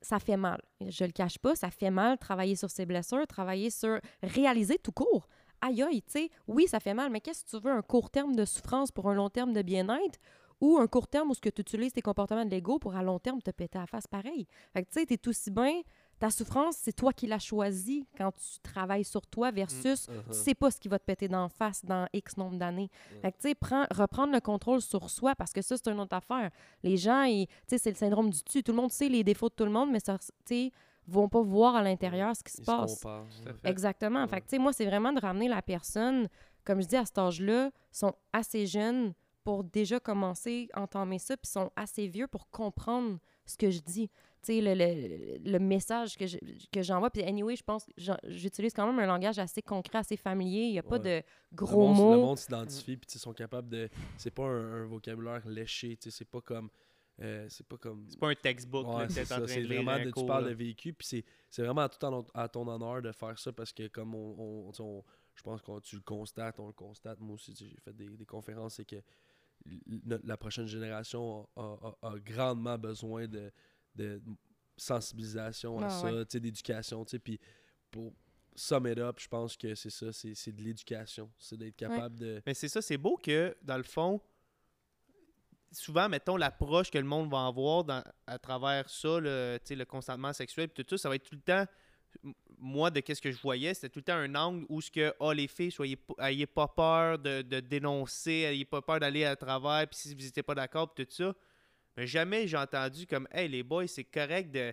ça 0.00 0.20
fait 0.20 0.36
mal. 0.36 0.62
Je 0.80 1.04
le 1.04 1.10
cache 1.10 1.38
pas, 1.38 1.56
ça 1.56 1.70
fait 1.72 1.90
mal 1.90 2.18
travailler 2.18 2.54
sur 2.54 2.70
ses 2.70 2.86
blessures, 2.86 3.26
travailler 3.26 3.70
sur 3.70 3.98
réaliser 4.22 4.78
tout 4.78 4.92
court. 4.92 5.28
Aïe 5.60 5.82
aïe, 5.82 6.02
tu 6.02 6.12
sais, 6.12 6.30
oui, 6.46 6.66
ça 6.68 6.80
fait 6.80 6.94
mal, 6.94 7.10
mais 7.10 7.20
qu'est-ce 7.20 7.44
que 7.44 7.50
tu 7.50 7.62
veux, 7.62 7.72
un 7.72 7.82
court 7.82 8.10
terme 8.10 8.34
de 8.36 8.44
souffrance 8.44 8.90
pour 8.90 9.08
un 9.08 9.14
long 9.14 9.30
terme 9.30 9.52
de 9.52 9.62
bien-être 9.62 10.18
ou 10.60 10.78
un 10.78 10.86
court 10.86 11.08
terme 11.08 11.30
où 11.30 11.34
ce 11.34 11.40
que 11.40 11.50
tu 11.50 11.60
utilises 11.60 11.92
tes 11.92 12.02
comportements 12.02 12.44
de 12.44 12.50
l'ego 12.50 12.78
pour 12.78 12.94
à 12.96 13.02
long 13.02 13.18
terme 13.18 13.42
te 13.42 13.50
péter 13.50 13.78
la 13.78 13.86
face 13.86 14.06
pareil? 14.06 14.46
Fait 14.72 14.82
que 14.82 14.88
tu 14.88 15.00
sais, 15.00 15.06
t'es 15.06 15.28
aussi 15.28 15.50
bien 15.50 15.82
ta 16.18 16.30
souffrance, 16.30 16.76
c'est 16.78 16.94
toi 16.94 17.12
qui 17.12 17.26
l'as 17.26 17.38
choisie 17.38 18.06
quand 18.16 18.32
tu 18.32 18.58
travailles 18.62 19.04
sur 19.04 19.26
toi 19.26 19.50
versus 19.50 20.06
Uh-huh. 20.08 20.30
tu 20.30 20.34
sais 20.34 20.54
pas 20.54 20.70
ce 20.70 20.80
qui 20.80 20.88
va 20.88 20.98
te 20.98 21.04
péter 21.04 21.28
d'en 21.28 21.48
face 21.48 21.84
dans 21.84 22.08
X 22.12 22.38
nombre 22.38 22.56
d'années. 22.56 22.88
Fait 23.20 23.32
que, 23.32 23.36
tu 23.38 23.50
sais, 23.50 23.56
reprendre 23.90 24.32
le 24.32 24.40
contrôle 24.40 24.80
sur 24.80 25.10
soi 25.10 25.34
parce 25.34 25.52
que 25.52 25.60
ça, 25.60 25.76
c'est 25.76 25.90
une 25.90 26.00
autre 26.00 26.16
affaire. 26.16 26.50
Les 26.82 26.96
gens, 26.96 27.26
tu 27.26 27.46
sais, 27.66 27.78
c'est 27.78 27.90
le 27.90 27.96
syndrome 27.96 28.30
du 28.30 28.42
tu. 28.44 28.62
Tout 28.62 28.72
le 28.72 28.76
monde 28.76 28.90
sait 28.90 29.08
les 29.08 29.24
défauts 29.24 29.48
de 29.48 29.54
tout 29.54 29.64
le 29.64 29.70
monde, 29.70 29.90
mais 29.90 30.00
ça, 30.00 30.16
tu 30.18 30.26
sais, 30.46 30.72
vont 31.08 31.28
pas 31.28 31.40
voir 31.42 31.76
à 31.76 31.82
l'intérieur 31.82 32.34
ce 32.34 32.42
qui 32.42 32.52
se 32.52 32.62
Ils 32.62 32.64
passe. 32.64 33.00
fait. 33.02 33.68
Exactement. 33.68 34.22
Ouais. 34.22 34.28
Fait 34.28 34.40
tu 34.40 34.46
sais, 34.48 34.58
moi, 34.58 34.72
c'est 34.72 34.86
vraiment 34.86 35.12
de 35.12 35.20
ramener 35.20 35.48
la 35.48 35.62
personne, 35.62 36.28
comme 36.64 36.80
je 36.82 36.86
dis, 36.86 36.96
à 36.96 37.04
cet 37.04 37.18
âge-là, 37.18 37.70
sont 37.92 38.14
assez 38.32 38.66
jeunes 38.66 39.12
pour 39.44 39.62
déjà 39.62 40.00
commencer 40.00 40.68
à 40.72 40.82
entamer 40.82 41.18
ça, 41.20 41.36
puis 41.36 41.48
sont 41.48 41.70
assez 41.76 42.08
vieux 42.08 42.26
pour 42.26 42.50
comprendre 42.50 43.18
ce 43.44 43.56
que 43.56 43.70
je 43.70 43.78
dis. 43.80 44.08
Tu 44.42 44.54
sais, 44.54 44.60
le, 44.60 44.74
le, 44.74 45.50
le 45.52 45.58
message 45.60 46.16
que 46.16 46.26
je- 46.26 46.38
que 46.72 46.82
j'envoie. 46.82 47.10
Puis, 47.10 47.22
anyway, 47.22 47.54
je 47.56 47.62
pense 47.62 47.84
que 47.86 47.92
j'utilise 48.24 48.72
quand 48.72 48.86
même 48.86 48.98
un 48.98 49.06
langage 49.06 49.38
assez 49.38 49.62
concret, 49.62 49.98
assez 49.98 50.16
familier. 50.16 50.62
Il 50.62 50.72
n'y 50.72 50.78
a 50.78 50.82
pas 50.82 50.98
Ouais. 50.98 51.20
de 51.20 51.26
gros 51.54 51.82
le 51.82 51.86
monde, 51.94 51.96
mots. 51.96 52.14
Le 52.14 52.20
monde 52.20 52.38
s'identifie, 52.38 52.96
puis 52.96 53.08
ils 53.14 53.18
sont 53.20 53.32
capables 53.32 53.68
de. 53.68 53.88
C'est 54.18 54.32
pas 54.32 54.44
un, 54.44 54.82
un 54.82 54.86
vocabulaire 54.86 55.46
léché, 55.46 55.96
tu 55.96 56.10
sais, 56.10 56.16
c'est 56.18 56.24
pas 56.28 56.40
comme. 56.40 56.68
Euh, 57.20 57.46
c'est 57.48 57.66
pas 57.66 57.76
comme. 57.78 58.06
C'est 58.08 58.18
pas 58.18 58.28
un 58.30 58.34
textbook 58.34 58.86
Ouais, 58.88 59.08
c'est 59.08 59.14
t'es 59.14 59.20
en 59.22 59.24
ça, 59.26 59.36
train 59.38 59.46
c'est 59.48 59.62
de 59.62 59.68
lire 59.68 59.82
vraiment 59.82 60.04
de, 60.04 60.10
tu 60.10 60.26
parles 60.26 60.44
là. 60.44 60.50
de 60.50 60.54
vécu, 60.54 60.92
puis 60.92 61.06
c'est, 61.06 61.24
c'est 61.50 61.62
vraiment 61.62 61.82
à 61.82 61.88
tout 61.88 62.04
en- 62.04 62.26
à 62.34 62.48
ton 62.48 62.66
honneur 62.68 63.00
de 63.02 63.12
faire 63.12 63.38
ça 63.38 63.52
parce 63.52 63.72
que 63.72 63.88
comme 63.88 64.14
on, 64.14 64.70
je 65.34 65.42
pense 65.42 65.62
que 65.62 65.80
tu 65.80 65.96
le 65.96 66.02
constates, 66.02 66.58
on 66.60 66.66
le 66.66 66.72
constate, 66.72 67.18
moi 67.20 67.34
aussi 67.34 67.54
j'ai 67.56 67.74
fait 67.82 67.92
des, 67.94 68.08
des 68.08 68.26
conférences, 68.26 68.74
c'est 68.74 68.84
que 68.84 68.96
la 70.24 70.36
prochaine 70.36 70.66
génération 70.66 71.48
a, 71.56 71.60
a- 71.62 71.96
a- 72.02 72.12
a 72.12 72.18
grandement 72.18 72.78
besoin 72.78 73.26
de, 73.26 73.50
de 73.94 74.20
sensibilisation 74.76 75.78
à 75.80 75.86
Ah, 75.86 75.90
ça, 75.90 76.12
ouais. 76.12 76.24
tu 76.26 76.32
sais, 76.32 76.40
d'éducation, 76.40 77.04
tu 77.04 77.12
sais, 77.12 77.18
puis 77.18 77.40
pour 77.90 78.12
sum 78.54 78.86
it 78.86 78.98
up, 78.98 79.18
je 79.20 79.28
pense 79.28 79.56
que 79.56 79.74
c'est 79.74 79.90
ça, 79.90 80.12
c'est, 80.12 80.34
c'est 80.34 80.52
de 80.52 80.62
l'éducation, 80.62 81.30
c'est 81.38 81.56
d'être 81.56 81.76
capable 81.76 82.18
de... 82.18 82.42
Mais 82.46 82.54
c'est 82.54 82.68
ça, 82.68 82.80
c'est 82.80 82.96
beau 82.98 83.16
que, 83.16 83.56
dans 83.62 83.76
le 83.76 83.82
fond, 83.82 84.20
souvent, 85.72 86.08
mettons, 86.08 86.36
l'approche 86.36 86.90
que 86.90 86.98
le 86.98 87.04
monde 87.04 87.30
va 87.30 87.46
avoir 87.46 87.84
à 88.26 88.38
travers 88.38 88.88
ça, 88.88 89.18
le, 89.20 89.84
consentement 89.84 90.32
sexuel, 90.32 90.70
tout 90.70 90.84
ça, 90.88 90.98
ça 90.98 91.08
va 91.08 91.16
être 91.16 91.28
tout 91.28 91.34
le 91.34 91.40
temps, 91.40 91.66
moi, 92.58 92.90
de 92.90 93.00
qu'est-ce 93.00 93.20
que 93.20 93.30
je 93.30 93.40
voyais, 93.40 93.74
c'était 93.74 93.88
tout 93.88 93.98
le 93.98 94.04
temps 94.04 94.14
un 94.14 94.34
angle 94.34 94.64
où 94.68 94.80
ce 94.80 94.90
que, 94.90 95.14
oh, 95.20 95.32
les 95.32 95.48
filles, 95.48 95.70
soyez, 95.70 95.98
ayez 96.20 96.46
pas 96.46 96.68
peur 96.68 97.18
de, 97.18 97.42
dénoncer, 97.60 98.46
ayez 98.50 98.64
pas 98.64 98.80
peur 98.80 99.00
d'aller 99.00 99.24
à 99.24 99.36
travers, 99.36 99.86
puis 99.86 99.98
si 99.98 100.14
vous 100.14 100.22
n'étiez 100.22 100.42
pas 100.42 100.54
d'accord, 100.54 100.94
tout 100.94 101.06
ça. 101.10 101.34
Mais 101.96 102.06
jamais 102.06 102.46
j'ai 102.46 102.56
entendu 102.56 103.06
comme, 103.06 103.28
hey, 103.32 103.48
les 103.48 103.62
boys, 103.62 103.86
c'est 103.86 104.04
correct 104.04 104.50
de, 104.50 104.72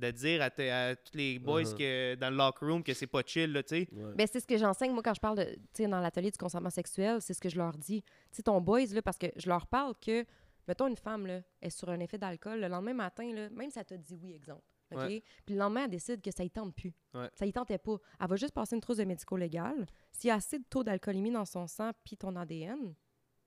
de 0.00 0.10
dire 0.10 0.42
à, 0.42 0.50
te- 0.50 0.62
à 0.62 0.96
tous 0.96 1.16
les 1.16 1.38
boys 1.38 1.62
Uh-huh. 1.62 1.76
que, 1.76 2.14
dans 2.16 2.30
le 2.30 2.36
locker 2.36 2.66
room 2.66 2.82
que 2.82 2.94
c'est 2.94 3.06
pas 3.06 3.22
chill, 3.24 3.52
là, 3.52 3.62
tu 3.62 3.68
sais. 3.76 3.88
ouais. 3.92 4.14
Ben, 4.16 4.26
c'est 4.30 4.40
ce 4.40 4.46
que 4.46 4.56
j'enseigne, 4.58 4.92
moi, 4.92 5.02
quand 5.02 5.14
je 5.14 5.20
parle 5.20 5.38
de, 5.38 5.44
tu 5.44 5.60
sais, 5.74 5.86
dans 5.88 6.00
l'atelier 6.00 6.30
du 6.30 6.38
consentement 6.38 6.70
sexuel, 6.70 7.20
c'est 7.20 7.34
ce 7.34 7.40
que 7.40 7.48
je 7.48 7.56
leur 7.56 7.76
dis. 7.76 8.02
Tu 8.02 8.08
sais, 8.32 8.42
ton 8.42 8.60
boys, 8.60 8.86
là, 8.92 9.02
parce 9.02 9.18
que 9.18 9.26
je 9.36 9.48
leur 9.48 9.66
parle 9.66 9.94
que, 10.04 10.24
mettons, 10.66 10.86
une 10.88 10.96
femme, 10.96 11.26
là, 11.26 11.40
est 11.62 11.70
sur 11.70 11.88
un 11.90 12.00
effet 12.00 12.18
d'alcool, 12.18 12.60
le 12.60 12.68
lendemain 12.68 12.94
matin, 12.94 13.32
là, 13.32 13.48
même 13.50 13.70
si 13.70 13.78
elle 13.78 13.84
t'a 13.84 13.96
dit 13.96 14.18
oui, 14.22 14.32
exemple, 14.34 14.62
OK? 14.92 14.98
Ouais. 14.98 15.22
Puis 15.46 15.54
le 15.54 15.60
lendemain, 15.60 15.84
elle 15.84 15.90
décide 15.90 16.20
que 16.20 16.30
ça 16.30 16.42
y 16.42 16.50
tente 16.50 16.74
plus. 16.74 16.92
Ouais. 17.14 17.28
Ça 17.34 17.46
y 17.46 17.52
tentait 17.52 17.78
pas. 17.78 17.96
Elle 18.20 18.26
va 18.28 18.36
juste 18.36 18.52
passer 18.54 18.74
une 18.74 18.80
trousse 18.80 18.96
de 18.96 19.04
médico-légal. 19.04 19.86
S'il 20.10 20.28
y 20.28 20.30
a 20.32 20.34
assez 20.36 20.58
de 20.58 20.64
taux 20.68 20.82
d'alcoolémie 20.82 21.30
dans 21.30 21.44
son 21.44 21.66
sang 21.68 21.90
puis 22.04 22.16
ton 22.16 22.34
ADN, 22.34 22.94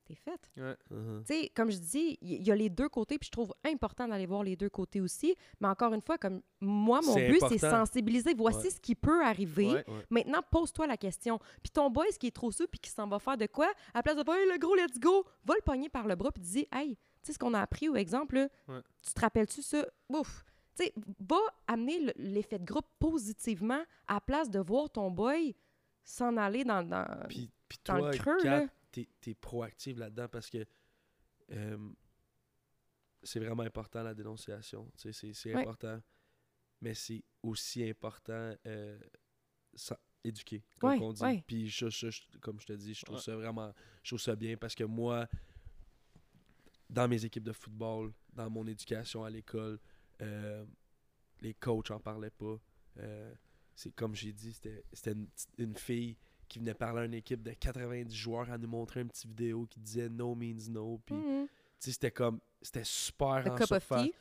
t'es 0.06 0.16
faite. 0.16 0.50
Uh-huh. 0.58 1.24
Tu 1.24 1.26
sais, 1.26 1.50
comme 1.56 1.72
je 1.72 1.78
dis, 1.78 2.18
il 2.22 2.32
y, 2.42 2.44
y 2.48 2.52
a 2.52 2.56
les 2.56 2.70
deux 2.70 2.90
côtés, 2.90 3.18
puis 3.18 3.28
je 3.28 3.32
trouve 3.32 3.54
important 3.66 4.08
d'aller 4.08 4.26
voir 4.26 4.44
les 4.44 4.56
deux 4.56 4.70
côtés 4.70 5.02
aussi. 5.02 5.36
Mais 5.60 5.68
encore 5.68 5.94
une 5.94 6.02
fois, 6.02 6.18
comme 6.18 6.42
moi, 6.62 7.02
mon 7.02 7.14
C'est 7.14 7.28
but, 7.30 7.42
c'est 7.50 7.58
sensibiliser. 7.58 8.34
Voici 8.34 8.66
Ouais. 8.66 8.70
ce 8.70 8.80
qui 8.80 8.96
peut 8.96 9.24
arriver. 9.24 9.68
Ouais. 9.74 9.84
Ouais. 9.90 10.06
Maintenant, 10.10 10.42
pose-toi 10.52 10.88
la 10.88 10.98
question. 10.98 11.40
Puis 11.62 11.72
ton 11.72 11.90
boy, 11.90 12.08
ce 12.12 12.20
qui 12.20 12.28
est 12.28 12.32
trop 12.36 12.52
sous, 12.52 12.68
puis 12.68 12.80
qui 12.80 12.90
s'en 12.90 13.08
va 13.08 13.20
faire 13.20 13.38
de 13.38 13.46
quoi, 13.46 13.68
à 13.94 14.00
la 14.00 14.04
place 14.04 14.16
de 14.18 14.24
faire 14.24 14.36
hey, 14.36 14.48
le 14.52 14.58
gros, 14.58 14.76
let's 14.76 15.00
go, 15.00 15.26
va 15.46 15.56
le 15.56 15.62
pogner 15.62 15.90
par 15.90 16.08
le 16.08 16.16
bras, 16.16 16.32
puis 16.32 16.42
dis 16.44 16.68
Hey, 16.72 16.96
tu 16.96 17.28
sais 17.28 17.34
ce 17.34 17.40
qu'on 17.40 17.54
a 17.54 17.62
appris 17.62 17.88
au 17.90 17.96
exemple, 17.96 18.36
là? 18.36 18.82
Tu 19.02 19.14
te 19.14 19.20
rappelles-tu 19.22 19.62
ça? 19.62 19.86
Ouf! 20.10 20.44
Tu 20.76 20.86
sais, 20.86 20.94
va 21.20 21.38
amener 21.68 22.00
le- 22.00 22.14
l'effet 22.18 22.58
de 22.60 22.66
groupe 22.66 22.88
positivement 23.00 23.82
à 24.08 24.16
la 24.16 24.22
place 24.22 24.50
de 24.50 24.60
voir 24.60 24.90
ton 24.90 25.12
boy 25.12 25.56
s'en 26.04 26.36
aller 26.36 26.64
dans. 26.64 26.82
dans... 26.84 27.06
Puis, 27.30 27.50
puis 27.70 27.78
dans 27.86 27.98
le 27.98 28.12
creux, 28.12 28.38
Kat, 28.42 28.60
là. 28.62 28.68
T'es, 28.94 29.10
t'es 29.20 29.34
proactive 29.34 30.00
là-dedans 30.00 30.28
parce 30.30 30.50
que 30.50 30.66
euh, 31.52 31.90
c'est 33.24 33.40
vraiment 33.40 33.64
important 33.64 34.04
la 34.04 34.14
dénonciation. 34.14 34.90
C'est, 34.96 35.14
Ouais. 35.54 35.62
important. 35.62 36.02
Mais 36.82 36.94
c'est 36.94 37.24
aussi 37.42 37.84
important 37.90 38.56
euh, 38.66 39.00
ça- 39.74 40.00
éduquer, 40.24 40.64
comme 40.80 40.92
Ouais, 40.92 41.00
on 41.02 41.12
dit. 41.14 41.22
ouais. 41.24 41.44
Puis 41.48 41.68
je- 41.70 41.90
je- 41.90 42.10
je- 42.10 42.38
comme 42.40 42.60
je 42.60 42.66
te 42.68 42.74
dis, 42.74 42.94
je 42.94 43.04
trouve 43.06 43.18
Ouais. 43.18 43.22
ça 43.22 43.36
vraiment 43.36 43.74
je 44.04 44.10
trouve 44.12 44.20
ça 44.22 44.36
bien 44.36 44.56
parce 44.58 44.76
que 44.76 44.84
moi, 44.86 45.28
dans 46.90 47.08
mes 47.08 47.24
équipes 47.26 47.44
de 47.44 47.54
football, 47.54 48.14
dans 48.34 48.50
mon 48.50 48.68
éducation 48.68 49.24
à 49.24 49.30
l'école, 49.30 49.80
euh, 50.22 50.66
les 51.42 51.54
coachs 51.54 51.92
en 51.92 52.00
parlaient 52.00 52.30
pas. 52.30 52.58
Euh, 52.98 53.34
c'est 53.76 53.92
comme 53.96 54.14
j'ai 54.16 54.32
dit, 54.34 54.54
c'était, 54.54 55.16
une 55.58 55.76
fille 55.76 56.18
qui 56.54 56.60
venait 56.60 56.76
parler 56.76 57.02
à 57.02 57.06
une 57.06 57.16
équipe 57.16 57.42
de 57.42 57.52
90 57.52 58.16
joueurs 58.16 58.52
à 58.52 58.58
nous 58.60 58.68
montrer 58.68 59.02
une 59.02 59.08
petite 59.10 59.28
vidéo 59.28 59.66
qui 59.68 59.80
disait 59.80 60.08
no 60.08 60.36
means 60.36 60.70
no. 60.70 61.00
Puis, 61.04 61.16
Mhm. 61.16 61.48
tu 61.48 61.52
sais, 61.80 61.92
c'était 61.94 62.12
comme, 62.12 62.40
c'était 62.62 62.84
super 62.84 63.28
en 63.48 63.56
cup 63.56 63.62
of 63.64 63.68
surface. 63.68 64.04
tea. 64.04 64.14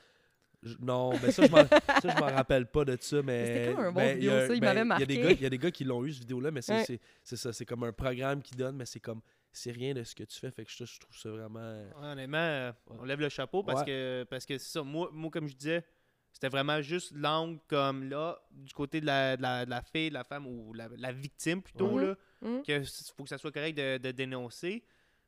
Je- 0.63 0.77
non, 0.81 1.11
ben 1.19 1.31
ça, 1.31 1.45
je 1.45 1.51
m'en, 1.51 1.57
ça, 2.07 2.09
je 2.15 2.21
m'en 2.21 2.27
rappelle 2.35 2.67
pas 2.67 2.85
de 2.85 2.97
ça, 3.01 3.21
mais. 3.23 3.47
C'était 3.47 3.75
comme 3.75 3.85
un 3.85 3.93
bon 3.93 4.01
ben, 4.01 4.15
vidéo, 4.17 4.33
a- 4.33 4.47
ça, 4.47 4.55
il 4.55 4.61
ben, 4.61 4.67
m'avait 4.75 4.81
Il 4.81 5.01
y, 5.01 5.03
a 5.03 5.07
des 5.07 5.15
marqué. 5.17 5.23
gars- 5.23 5.31
il 5.33 5.43
y 5.43 5.47
a 5.47 5.51
des 5.51 5.59
gars 5.59 5.71
qui 5.73 5.85
l'ont 5.85 6.05
eu, 6.05 6.13
cette 6.13 6.21
vidéo-là, 6.23 6.51
mais 6.53 6.63
c'est, 6.63 6.73
Ouais. 6.73 6.85
c'est, 6.87 7.01
c'est 7.23 7.37
ça. 7.37 7.53
C'est 7.53 7.67
comme 7.67 7.83
un 7.85 7.93
programme 7.93 8.41
qui 8.43 8.55
donne, 8.55 8.77
mais 8.77 8.87
c'est 8.87 9.01
comme. 9.01 9.21
C'est 9.55 9.71
rien 9.73 9.93
de 9.93 10.03
ce 10.03 10.15
que 10.15 10.23
tu 10.25 10.39
fais. 10.41 10.51
Fait 10.51 10.65
que 10.65 10.71
je, 10.71 10.85
je 10.87 10.99
trouve 11.01 11.15
ça 11.19 11.29
vraiment. 11.31 11.61
Ouais, 11.61 12.07
honnêtement, 12.13 12.39
euh, 12.39 12.73
on 12.87 13.05
lève 13.05 13.21
le 13.21 13.29
chapeau 13.29 13.63
parce 13.63 13.81
Ouais. 13.81 13.87
que 13.87 14.27
parce 14.31 14.47
que 14.47 14.57
c'est 14.57 14.71
ça. 14.71 14.83
Moi, 14.83 15.11
moi, 15.13 15.31
comme 15.31 15.47
je 15.47 15.55
disais, 15.55 15.85
c'était 16.33 16.49
vraiment 16.49 16.81
juste 16.83 17.13
l'angle 17.15 17.59
comme 17.69 18.09
là, 18.09 18.39
du 18.51 18.73
côté 18.75 19.01
de 19.01 19.07
la, 19.07 19.37
de 19.37 19.43
la, 19.43 19.65
de 19.65 19.71
la 19.71 19.83
fille, 19.83 20.09
de 20.09 20.15
la 20.15 20.25
femme 20.25 20.47
ou 20.47 20.73
la, 20.75 20.89
la 20.97 21.13
victime 21.13 21.63
plutôt, 21.63 21.91
Ouais. 21.93 22.07
là, 22.07 22.15
Mhm. 22.43 22.63
que 22.63 22.83
faut 23.17 23.23
que 23.23 23.29
ça 23.29 23.39
soit 23.39 23.53
correct 23.53 23.77
de, 23.77 23.99
de 23.99 24.11
dénoncer. 24.11 24.83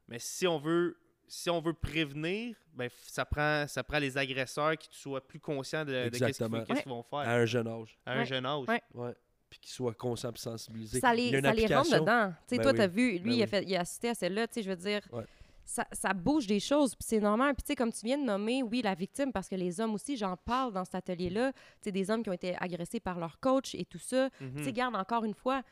Mais 0.09 0.18
si 0.18 0.46
on 0.46 0.59
veut 0.59 0.96
si 1.26 1.48
on 1.48 1.59
veut 1.61 1.72
prévenir, 1.72 2.55
ben 2.74 2.90
ça 3.07 3.24
prend 3.24 3.66
ça 3.66 3.82
prend 3.82 3.98
les 3.98 4.18
agresseurs 4.18 4.76
qui 4.76 4.88
soient 4.90 5.26
plus 5.26 5.40
conscients 5.40 5.84
de, 5.84 5.92
de 5.92 6.09
qu'est-ce 6.11 6.16
qu'ils 6.18 6.26
Exactement. 6.26 6.64
qu'est-ce 6.64 6.82
qu'ils 6.82 6.90
vont 6.92 7.02
faire 7.02 7.20
À 7.20 7.32
un 7.34 7.46
jeune 7.46 7.66
âge. 7.68 7.96
à 8.05 8.12
un 8.12 8.18
Ouais. 8.18 8.24
jeune 8.26 8.44
âge. 8.44 8.66
Ouais. 8.68 8.82
Ouais. 8.94 9.14
Puis 9.48 9.59
qu'ils 9.61 9.70
soient 9.72 9.94
conscients 9.94 10.32
et 10.32 10.38
sensibilisés. 10.38 11.00
Ça 11.00 11.14
Il 11.14 11.18
les, 11.24 11.30
y 11.30 11.34
a 11.36 11.38
une 11.38 11.44
ça 11.44 11.52
les 11.55 11.62
rentre 11.62 11.72
application. 11.78 12.00
dedans. 12.05 12.28
Tu 12.30 12.34
sais, 12.48 12.57
Ben 12.57 12.62
toi, 12.64 12.72
oui. 12.72 12.78
t'as 12.78 12.86
vu, 12.88 13.11
lui, 13.12 13.18
Ben 13.20 13.30
il, 13.32 13.40
a 13.42 13.44
oui. 13.44 13.50
fait, 13.50 13.62
il 13.64 13.76
a 13.76 13.80
assisté 13.80 14.09
à 14.11 14.14
celle-là, 14.14 14.48
tu 14.48 14.55
sais, 14.55 14.62
je 14.62 14.70
veux 14.70 14.76
dire, 14.76 15.00
Ouais. 15.12 15.24
Ça, 15.64 15.86
ça 15.92 16.12
bouge 16.12 16.46
des 16.46 16.60
choses, 16.60 16.94
puis 16.94 17.06
c'est 17.08 17.20
normal. 17.20 17.54
Puis 17.54 17.62
tu 17.62 17.68
sais, 17.68 17.76
comme 17.76 17.92
tu 17.92 18.04
viens 18.04 18.18
de 18.18 18.24
nommer, 18.24 18.62
oui, 18.62 18.82
la 18.82 18.94
victime, 18.94 19.32
parce 19.32 19.48
que 19.48 19.54
les 19.54 19.80
hommes 19.80 19.94
aussi, 19.94 20.16
j'en 20.16 20.36
parle 20.36 20.72
dans 20.72 20.84
cet 20.84 20.94
atelier-là, 20.96 21.52
tu 21.52 21.58
sais, 21.82 21.92
des 21.92 22.10
hommes 22.10 22.22
qui 22.22 22.30
ont 22.30 22.34
été 22.34 22.56
agressés 22.60 23.00
par 23.00 23.18
leur 23.18 23.40
coach 23.40 23.74
et 23.74 23.84
tout 23.84 23.98
ça. 23.98 24.28
Mhm. 24.40 24.54
Tu 24.56 24.64
sais, 24.64 24.72
garde 24.72 24.94
encore 24.96 25.24
une 25.24 25.34
fois, 25.34 25.62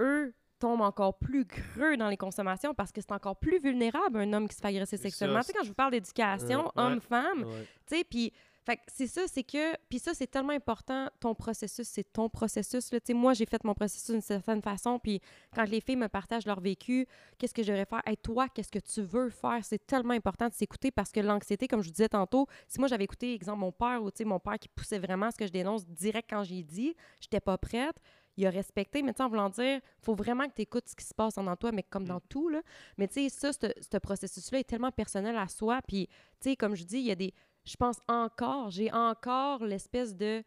eux 0.00 0.34
tombent 0.58 0.80
encore 0.82 1.16
plus 1.18 1.46
creux 1.46 1.96
dans 1.96 2.08
les 2.08 2.16
consommations 2.16 2.74
parce 2.74 2.90
que 2.90 3.00
c'est 3.00 3.12
encore 3.12 3.36
plus 3.36 3.60
vulnérable 3.60 4.18
un 4.18 4.32
homme 4.32 4.48
qui 4.48 4.56
se 4.56 4.60
fait 4.60 4.68
agresser 4.68 4.96
sexuellement. 4.96 5.38
Tu 5.40 5.46
sais, 5.46 5.52
quand 5.52 5.62
je 5.62 5.68
vous 5.68 5.74
parle 5.74 5.92
d'éducation, 5.92 6.64
ouais. 6.64 6.70
homme-femme, 6.82 7.44
Ouais. 7.44 7.66
tu 7.86 7.96
sais, 7.98 8.04
puis 8.04 8.32
fait 8.68 8.76
que 8.76 8.82
c'est 8.88 9.06
ça, 9.06 9.22
c'est 9.26 9.44
que 9.44 9.74
puis 9.88 9.98
ça 9.98 10.12
c'est 10.12 10.26
tellement 10.26 10.52
important 10.52 11.08
ton 11.20 11.34
processus, 11.34 11.88
c'est 11.88 12.12
ton 12.12 12.28
processus 12.28 12.92
là, 12.92 13.00
tu 13.00 13.06
sais 13.06 13.14
moi 13.14 13.32
j'ai 13.32 13.46
fait 13.46 13.64
mon 13.64 13.72
processus 13.72 14.10
d'une 14.10 14.20
certaine 14.20 14.60
façon 14.60 14.98
puis 14.98 15.22
quand 15.54 15.64
les 15.64 15.80
filles 15.80 15.96
me 15.96 16.08
partagent 16.08 16.44
leur 16.44 16.60
vécu, 16.60 17.06
qu'est-ce 17.38 17.54
que 17.54 17.62
je 17.62 17.68
devrais 17.68 17.86
faire? 17.86 18.02
Hey, 18.04 18.18
toi, 18.18 18.46
qu'est-ce 18.50 18.70
que 18.70 18.78
tu 18.78 19.00
veux 19.00 19.30
faire? 19.30 19.60
C'est 19.62 19.86
tellement 19.86 20.12
important 20.12 20.48
de 20.48 20.52
s'écouter 20.52 20.90
parce 20.90 21.12
que 21.12 21.20
l'anxiété 21.20 21.66
comme 21.66 21.80
je 21.80 21.86
vous 21.86 21.94
disais 21.94 22.10
tantôt, 22.10 22.46
si 22.66 22.78
moi 22.78 22.88
j'avais 22.88 23.04
écouté 23.04 23.32
exemple 23.32 23.60
mon 23.60 23.72
père 23.72 24.02
ou 24.02 24.10
tu 24.10 24.18
sais 24.18 24.24
mon 24.26 24.38
père 24.38 24.58
qui 24.58 24.68
poussait 24.68 24.98
vraiment 24.98 25.30
ce 25.30 25.38
que 25.38 25.46
je 25.46 25.52
dénonce 25.52 25.86
direct 25.86 26.28
quand 26.28 26.44
j'ai 26.44 26.62
dit, 26.62 26.94
j'étais 27.22 27.40
pas 27.40 27.56
prête. 27.56 27.96
Il 28.36 28.46
a 28.46 28.50
respecté, 28.50 29.02
mais 29.02 29.12
tu 29.12 29.16
sais, 29.16 29.24
en 29.24 29.28
voulant 29.28 29.48
dire, 29.48 29.80
faut 30.00 30.14
vraiment 30.14 30.46
que 30.46 30.54
tu 30.54 30.62
écoutes 30.62 30.88
ce 30.88 30.94
qui 30.94 31.04
se 31.04 31.12
passe 31.12 31.36
en 31.38 31.56
toi, 31.56 31.72
mais 31.72 31.82
comme 31.82 32.06
dans 32.06 32.20
tout, 32.20 32.48
là. 32.48 32.62
Mais 32.96 33.08
tu 33.08 33.28
sais, 33.28 33.28
ça, 33.30 33.52
ce 33.52 33.66
ce 33.80 33.98
processus-là 33.98 34.60
est 34.60 34.64
tellement 34.64 34.92
personnel 34.92 35.36
à 35.36 35.48
soi. 35.48 35.80
Puis, 35.88 36.06
tu 36.40 36.50
sais, 36.50 36.56
comme 36.56 36.76
je 36.76 36.84
dis, 36.84 36.98
il 36.98 37.06
y 37.06 37.10
a 37.10 37.16
des. 37.16 37.34
Je 37.64 37.76
pense 37.76 37.98
encore, 38.08 38.70
j'ai 38.70 38.90
encore 38.92 39.64
l'espèce 39.64 40.14
de. 40.16 40.42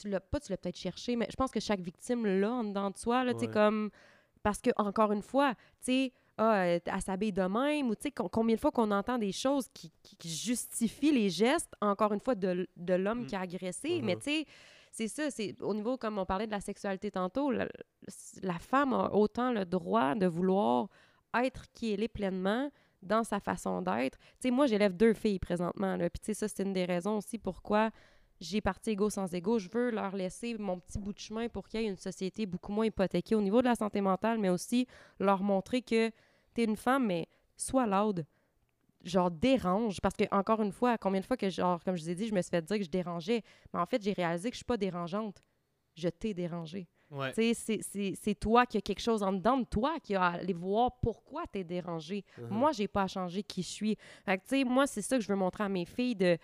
Tu 0.00 0.08
l'as 0.08 0.20
pas, 0.20 0.38
tu 0.38 0.52
l'as 0.52 0.56
peut-être 0.56 0.76
cherché, 0.78 1.16
mais 1.16 1.26
je 1.30 1.36
pense 1.36 1.50
que 1.50 1.58
chaque 1.60 1.80
victime 1.80 2.24
l'a 2.26 2.50
en 2.52 2.64
dedans 2.64 2.90
de 2.90 2.96
soi, 2.96 3.24
là, 3.24 3.32
Ouais. 3.34 3.48
comme. 3.48 3.90
Parce 4.42 4.60
que, 4.60 4.70
encore 4.76 5.12
une 5.12 5.22
fois, 5.22 5.54
tu 5.54 5.58
sais, 5.80 6.12
ah, 6.38 6.64
elle, 6.66 6.80
elle 6.86 7.02
s'habille 7.02 7.32
de 7.32 7.42
même, 7.42 7.90
ou 7.90 7.94
tu 7.94 8.02
sais, 8.04 8.10
com- 8.10 8.28
combien 8.32 8.54
de 8.56 8.60
fois 8.60 8.70
qu'on 8.70 8.90
entend 8.90 9.18
des 9.18 9.32
choses 9.32 9.68
qui, 9.74 9.92
justifient 10.24 11.12
les 11.12 11.28
gestes, 11.28 11.74
encore 11.82 12.12
une 12.14 12.20
fois, 12.20 12.34
de, 12.34 12.66
l'homme 12.94 13.22
Mm. 13.22 13.26
qui 13.26 13.36
a 13.36 13.40
agressé. 13.40 13.98
Mhm. 13.98 14.04
Mais 14.06 14.16
tu 14.16 14.22
sais, 14.22 14.46
c'est 14.92 15.08
ça, 15.08 15.30
c'est 15.30 15.60
au 15.60 15.74
niveau, 15.74 15.98
comme 15.98 16.18
on 16.18 16.24
parlait 16.24 16.46
de 16.46 16.52
la 16.52 16.60
sexualité 16.60 17.10
tantôt, 17.10 17.50
la, 17.50 17.68
la 18.42 18.58
femme 18.58 18.94
a 18.94 19.12
autant 19.12 19.52
le 19.52 19.64
droit 19.66 20.14
de 20.14 20.26
vouloir 20.26 20.88
être 21.34 21.70
qui 21.72 21.92
elle 21.92 22.02
est 22.02 22.08
pleinement 22.08 22.70
dans 23.02 23.24
sa 23.24 23.40
façon 23.40 23.82
d'être. 23.82 24.18
Tu 24.18 24.48
sais, 24.48 24.50
moi, 24.50 24.66
j'élève 24.66 24.96
deux 24.96 25.14
filles 25.14 25.38
présentement, 25.38 25.96
là, 25.96 26.10
puis 26.10 26.20
tu 26.20 26.26
sais, 26.26 26.34
ça, 26.34 26.48
c'est 26.48 26.62
une 26.62 26.72
des 26.72 26.84
raisons 26.84 27.18
aussi 27.18 27.38
pourquoi 27.38 27.90
j'ai 28.40 28.60
parti 28.60 28.90
égo 28.90 29.10
sans 29.10 29.32
égo. 29.34 29.58
Je 29.58 29.68
veux 29.70 29.90
leur 29.90 30.16
laisser 30.16 30.56
mon 30.58 30.80
petit 30.80 30.98
bout 30.98 31.12
de 31.12 31.18
chemin 31.18 31.48
pour 31.48 31.68
qu'il 31.68 31.82
y 31.82 31.84
ait 31.84 31.88
une 31.88 31.96
société 31.96 32.46
beaucoup 32.46 32.72
moins 32.72 32.86
hypothéquée 32.86 33.34
au 33.34 33.42
niveau 33.42 33.60
de 33.60 33.66
la 33.66 33.74
santé 33.74 34.00
mentale, 34.00 34.38
mais 34.38 34.48
aussi 34.48 34.86
leur 35.18 35.42
montrer 35.42 35.82
que 35.82 36.10
t'es 36.54 36.64
une 36.64 36.76
femme, 36.76 37.06
mais 37.06 37.28
sois 37.56 37.86
loud. 37.86 38.24
Genre, 39.04 39.30
dérange. 39.30 40.00
Parce 40.00 40.14
que, 40.14 40.24
encore 40.30 40.62
une 40.62 40.72
fois, 40.72 40.98
combien 40.98 41.20
de 41.20 41.26
fois 41.26 41.36
que, 41.36 41.48
genre, 41.48 41.82
comme 41.84 41.96
je 41.96 42.02
vous 42.02 42.10
ai 42.10 42.14
dit, 42.14 42.26
je 42.26 42.34
me 42.34 42.42
suis 42.42 42.50
fait 42.50 42.62
dire 42.62 42.78
que 42.78 42.84
je 42.84 42.90
dérangeais. 42.90 43.42
Mais 43.72 43.80
en 43.80 43.86
fait, 43.86 44.02
j'ai 44.02 44.12
réalisé 44.12 44.50
que 44.50 44.54
je 44.54 44.58
suis 44.58 44.64
pas 44.64 44.76
dérangeante. 44.76 45.42
Je 45.94 46.08
t'ai 46.08 46.34
dérangé. 46.34 46.88
Ouais. 47.10 47.32
Tu 47.32 47.54
c'est- 47.54 47.80
c'est 47.82 48.14
c'est 48.14 48.34
toi 48.34 48.66
qui 48.66 48.78
a 48.78 48.80
quelque 48.80 49.00
chose 49.00 49.22
en 49.22 49.32
dedans 49.32 49.56
de 49.58 49.64
toi 49.64 49.98
qui 50.00 50.14
a 50.14 50.22
à 50.22 50.30
aller 50.34 50.52
voir 50.52 50.92
pourquoi 51.00 51.44
t'es 51.46 51.64
dérangé. 51.64 52.24
Mhm. 52.38 52.48
Moi, 52.50 52.72
j'ai 52.72 52.86
pas 52.88 53.02
à 53.02 53.06
changer 53.08 53.42
qui 53.42 53.62
je 53.62 53.68
suis. 53.68 53.96
Fait 54.24 54.38
que, 54.38 54.42
tu 54.44 54.48
sais, 54.58 54.64
moi, 54.64 54.86
c'est 54.86 55.02
ça 55.02 55.16
que 55.18 55.22
je 55.24 55.28
veux 55.28 55.34
montrer 55.36 55.64
à 55.64 55.68
mes 55.68 55.84
filles 55.84 56.14
de... 56.14 56.36
Tu 56.36 56.40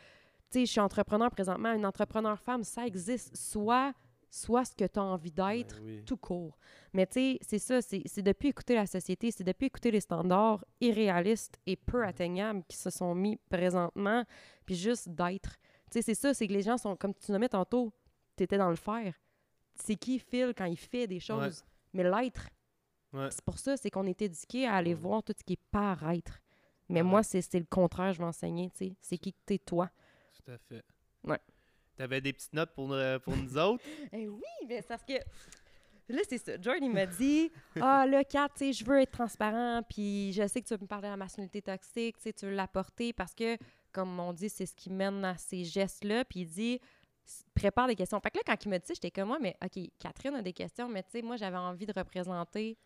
sais, 0.61 0.67
je 0.67 0.71
suis 0.73 0.81
entrepreneur 0.81 1.31
présentement. 1.31 1.73
Une 1.73 1.87
entrepreneur 1.87 2.39
femme, 2.41 2.65
ça 2.65 2.87
existe. 2.87 3.37
Soit, 3.37 3.93
soit 4.31 4.65
ce 4.65 4.75
que 4.75 4.85
tu 4.85 4.99
as 4.99 5.03
envie 5.05 5.31
d'être, 5.31 5.77
Ben 5.81 5.85
oui. 5.87 6.03
tout 6.05 6.17
court. 6.17 6.59
Mais 6.93 7.07
tu 7.07 7.13
sais, 7.15 7.39
c'est 7.43 7.59
ça, 7.59 7.81
c'est 7.81 8.03
c'est 8.07 8.23
depuis 8.23 8.49
écouter 8.49 8.75
la 8.75 8.87
société, 8.87 9.31
c'est 9.31 9.45
depuis 9.45 9.67
écouter 9.67 9.91
les 9.93 10.01
standards 10.01 10.65
irréalistes 10.81 11.59
et 11.67 11.77
peu 11.77 12.05
atteignables 12.05 12.63
qui 12.69 12.77
se 12.77 12.91
sont 12.91 13.15
mis 13.15 13.37
présentement, 13.49 14.25
puis 14.65 14.75
juste 14.75 15.09
d'être. 15.11 15.57
Tu 15.91 15.99
sais, 15.99 16.03
c'est 16.03 16.15
ça, 16.15 16.35
c'est 16.35 16.47
que 16.49 16.53
les 16.53 16.63
gens 16.63 16.77
sont, 16.79 16.97
comme 16.97 17.15
tu 17.15 17.31
nommais 17.33 17.49
tantôt, 17.49 17.93
tu 18.37 18.43
étais 18.45 18.59
dans 18.59 18.71
le 18.71 18.77
faire. 18.77 19.15
C'est 19.77 19.97
qui 19.97 20.19
Phil 20.19 20.53
quand 20.57 20.65
il 20.65 20.77
fait 20.79 21.07
des 21.07 21.21
choses. 21.21 21.65
Mais 21.93 22.03
l'être, 22.05 22.49
Ouais. 23.13 23.29
c'est 23.31 23.45
pour 23.45 23.59
ça, 23.59 23.77
c'est 23.77 23.91
qu'on 23.91 24.07
est 24.07 24.21
éduqué 24.21 24.67
à 24.67 24.75
aller 24.75 24.95
Ouais. 24.95 25.01
voir 25.01 25.23
tout 25.23 25.33
ce 25.37 25.43
qui 25.45 25.55
est 25.55 25.61
paraître. 25.71 26.41
Mais 26.89 27.03
moi, 27.03 27.23
c'est 27.23 27.53
le 27.55 27.65
contraire, 27.69 28.13
je 28.13 28.19
vais 28.19 28.25
enseigner, 28.25 28.71
tu 28.71 28.77
sais. 28.79 28.97
C'est 29.01 29.19
qui 29.19 29.33
que 29.33 29.39
t'es 29.47 29.59
toi. 29.59 29.91
Tout 30.45 30.51
à 30.53 30.59
fait. 30.59 30.85
Ouais. 31.25 31.41
T'avais 31.97 32.21
des 32.21 32.33
petites 32.33 32.53
notes 32.53 32.73
pour, 32.75 32.93
euh, 32.93 33.19
pour 33.19 33.37
nous 33.37 33.57
autres? 33.57 33.83
Eh 34.13 34.29
oui, 34.29 34.43
mais 34.69 34.77
c'est 34.83 34.89
parce 34.89 35.03
que 35.05 35.15
là, 36.09 36.21
c'est 36.29 36.39
ça. 36.39 36.53
Jordan, 36.61 36.85
il 36.85 36.93
m'a 36.93 37.07
dit 37.07 37.51
Ah, 37.81 38.07
là, 38.07 38.23
Kat, 38.23 38.49
tu 38.51 38.59
sais, 38.59 38.73
je 38.73 38.85
veux 38.85 39.01
être 39.01 39.13
transparent, 39.13 39.83
puis 39.89 40.33
je 40.33 40.47
sais 40.47 40.61
que 40.61 40.69
tu 40.69 40.75
veux 40.75 40.81
me 40.81 40.87
parler 40.87 41.09
de 41.09 41.13
la 41.13 41.17
masculinité 41.17 41.63
toxique, 41.63 42.17
tu 42.19 42.23
sais, 42.25 42.33
tu 42.33 42.47
veux 42.47 42.55
l'apporter 42.55 43.13
parce 43.13 43.35
que, 43.35 43.57
comme 43.93 44.21
on 44.21 44.33
dit, 44.33 44.49
c'est 44.51 44.67
ce 44.67 44.75
qui 44.75 44.91
mène 44.91 45.25
à 45.25 45.37
ces 45.39 45.65
gestes-là. 45.65 46.25
Puis 46.27 46.41
il 46.41 46.47
dit 46.49 46.81
Prépare 47.55 47.87
des 47.89 47.95
questions. 47.97 48.21
Fait 48.21 48.31
que 48.31 48.37
là, 48.39 48.43
quand 48.47 48.65
il 48.65 48.69
m'a 48.69 48.79
dit 48.79 48.87
ça, 48.87 48.95
j'étais 48.95 49.11
comme 49.11 49.29
moi, 49.29 49.39
mais 49.41 49.57
OK, 49.65 49.83
Catherine 49.99 50.35
a 50.35 50.43
des 50.43 50.53
questions, 50.53 50.89
mais 50.89 51.03
tu 51.03 51.11
sais, 51.13 51.23
moi, 51.23 51.37
j'avais 51.37 51.57
envie 51.57 51.87
de 51.87 51.93
représenter 51.97 52.77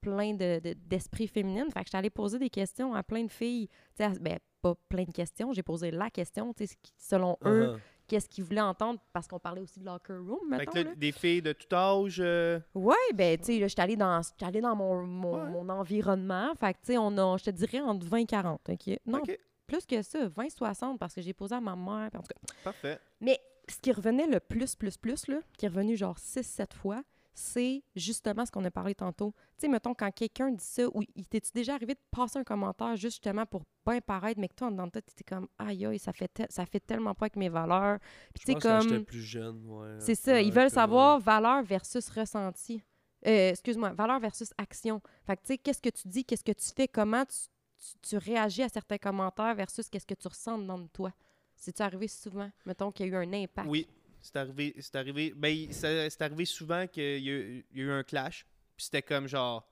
plein 0.00 0.32
de, 0.34 0.58
de- 0.60 0.72
d'esprits 0.74 1.26
féminines. 1.28 1.70
Fait 1.72 1.80
que 1.80 1.86
j'étais 1.86 1.98
allée 1.98 2.10
poser 2.10 2.38
des 2.38 2.50
questions 2.50 2.94
à 2.94 3.02
plein 3.02 3.22
de 3.24 3.30
filles. 3.30 3.68
Tu 3.96 4.02
sais, 4.04 4.08
ben, 4.20 4.38
pas 4.62 4.74
plein 4.88 5.04
de 5.04 5.12
questions, 5.12 5.52
j'ai 5.52 5.62
posé 5.62 5.90
la 5.90 6.10
question, 6.10 6.52
tu 6.54 6.66
sais, 6.66 6.76
selon 6.98 7.36
eux, 7.44 7.74
Uh-huh. 7.74 7.78
qu'est-ce 8.08 8.28
qu'ils 8.28 8.44
voulaient 8.44 8.60
entendre, 8.60 8.98
parce 9.12 9.26
qu'on 9.28 9.38
parlait 9.38 9.60
aussi 9.60 9.78
de 9.80 9.84
locker 9.86 10.14
room, 10.18 10.54
fait 10.58 10.66
que 10.66 10.74
là, 10.78 10.82
là. 10.84 10.94
des 10.96 11.12
filles 11.12 11.40
de 11.42 11.52
tout 11.52 11.72
âge. 11.74 12.18
euh, 12.20 12.58
Ouais, 12.74 12.94
ben, 13.14 13.38
tu 13.38 13.44
sais, 13.44 13.58
là, 13.58 13.68
j'étais 13.68 13.82
allée 13.82 13.96
dans, 13.96 14.20
allée 14.42 14.60
dans 14.60 14.74
mon, 14.76 15.02
mon, 15.06 15.34
Ouais. 15.44 15.50
mon 15.50 15.68
environnement. 15.70 16.52
Fait 16.58 16.74
que, 16.74 16.78
tu 16.80 16.86
sais, 16.92 16.98
on 16.98 17.16
a, 17.16 17.36
je 17.38 17.44
te 17.44 17.50
dirais, 17.50 17.80
entre 17.80 18.04
20 18.06 18.16
et 18.18 18.26
40, 18.26 18.60
OK? 18.68 18.98
Non, 19.06 19.22
plus 19.66 19.86
que 19.86 20.02
ça, 20.02 20.28
20 20.28 20.50
60, 20.50 20.98
parce 20.98 21.14
que 21.14 21.20
j'ai 21.22 21.32
posé 21.32 21.54
à 21.54 21.60
ma 21.60 21.76
mère. 21.76 22.10
En 22.14 22.18
tout 22.20 22.34
cas. 22.34 22.54
parfait. 22.64 22.98
Mais 23.20 23.38
ce 23.70 23.78
qui 23.78 23.92
revenait 23.92 24.26
le 24.26 24.40
plus, 24.40 24.74
plus, 24.76 24.96
plus, 24.96 25.26
là, 25.28 25.40
qui 25.58 25.66
est 25.66 25.68
revenu 25.68 25.96
genre 25.96 26.18
6-7 26.18 26.74
fois, 26.74 27.02
c'est 27.32 27.82
justement 27.94 28.44
ce 28.44 28.50
qu'on 28.50 28.64
a 28.64 28.70
parlé 28.70 28.94
tantôt. 28.94 29.32
Tu 29.56 29.62
sais, 29.62 29.68
mettons, 29.68 29.94
quand 29.94 30.10
quelqu'un 30.10 30.50
dit 30.50 30.64
ça, 30.64 30.82
ou 30.92 31.02
t'es-tu 31.30 31.50
déjà 31.54 31.74
arrivé 31.74 31.94
de 31.94 32.00
passer 32.10 32.38
un 32.38 32.44
commentaire 32.44 32.96
justement 32.96 33.46
pour 33.46 33.62
bien 33.86 34.00
paraître, 34.00 34.38
mais 34.40 34.48
que 34.48 34.54
toi, 34.54 34.66
en 34.68 34.70
dedans 34.72 34.86
de 34.86 34.90
toi, 34.90 35.00
t'étais 35.02 35.24
comme, 35.24 35.48
aïe, 35.58 35.86
aïe, 35.86 35.98
ça 35.98 36.12
fait, 36.12 36.30
ça 36.50 36.66
fait 36.66 36.80
tellement 36.80 37.14
pas 37.14 37.26
avec 37.26 37.36
mes 37.36 37.48
valeurs. 37.48 37.98
Puis, 38.34 38.44
tu 38.44 38.46
sais, 38.46 38.52
j'étais 38.54 38.94
comme. 38.96 39.04
plus 39.04 39.22
jeune, 39.22 39.64
ouais. 39.66 39.96
C'est 40.00 40.14
ça, 40.16 40.40
ils 40.40 40.52
veulent 40.52 40.70
savoir 40.70 41.18
valeur 41.20 41.62
versus 41.62 42.08
ressenti. 42.10 42.82
Euh, 43.26 43.50
excuse-moi, 43.50 43.92
valeur 43.92 44.18
versus 44.18 44.50
action. 44.58 45.00
Fait 45.26 45.36
que, 45.36 45.42
tu 45.42 45.46
sais, 45.48 45.58
qu'est-ce 45.58 45.80
que 45.82 45.90
tu 45.90 46.08
dis, 46.08 46.24
qu'est-ce 46.24 46.44
que 46.44 46.52
tu 46.52 46.66
fais, 46.74 46.88
comment 46.88 47.24
tu, 47.24 47.36
tu- 47.78 47.98
tu 48.10 48.16
réagis 48.18 48.62
à 48.62 48.68
certains 48.68 48.98
commentaires 48.98 49.54
versus 49.54 49.88
qu'est-ce 49.88 50.06
que 50.06 50.14
tu 50.14 50.26
ressens 50.28 50.58
dans 50.58 50.78
de 50.78 50.88
toi. 50.88 51.12
C'est-tu 51.60 51.82
arrivé 51.82 52.08
souvent, 52.08 52.50
mettons, 52.64 52.90
qu'il 52.90 53.06
y 53.06 53.08
a 53.10 53.12
eu 53.12 53.16
un 53.16 53.32
impact? 53.34 53.68
Oui, 53.68 53.86
c'est 54.22 54.34
arrivé. 54.36 54.74
C'est 54.80 54.96
arrivé. 54.96 55.32
Ben, 55.36 55.70
c'est 55.70 56.22
arrivé 56.22 56.46
souvent 56.46 56.86
qu'il 56.86 57.02
y, 57.22 57.28
a 57.30 57.32
eu- 57.34 57.66
il 57.70 57.78
y 57.78 57.82
a 57.82 57.84
eu 57.84 57.90
un 57.90 58.02
clash. 58.02 58.46
Puis 58.74 58.86
c'était 58.86 59.02
comme 59.02 59.28
genre. 59.28 59.68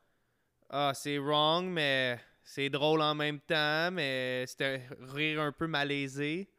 Ah, 0.68 0.93
c'est 0.95 1.16
wrong, 1.16 1.64
mais 1.66 2.20
c'est 2.45 2.68
drôle 2.68 3.01
en 3.01 3.14
même 3.14 3.41
temps, 3.41 3.91
mais 3.91 4.45
c'était 4.47 4.86
rire 5.01 5.41
un 5.41 5.51
peu 5.51 5.66
malaisé. 5.66 6.51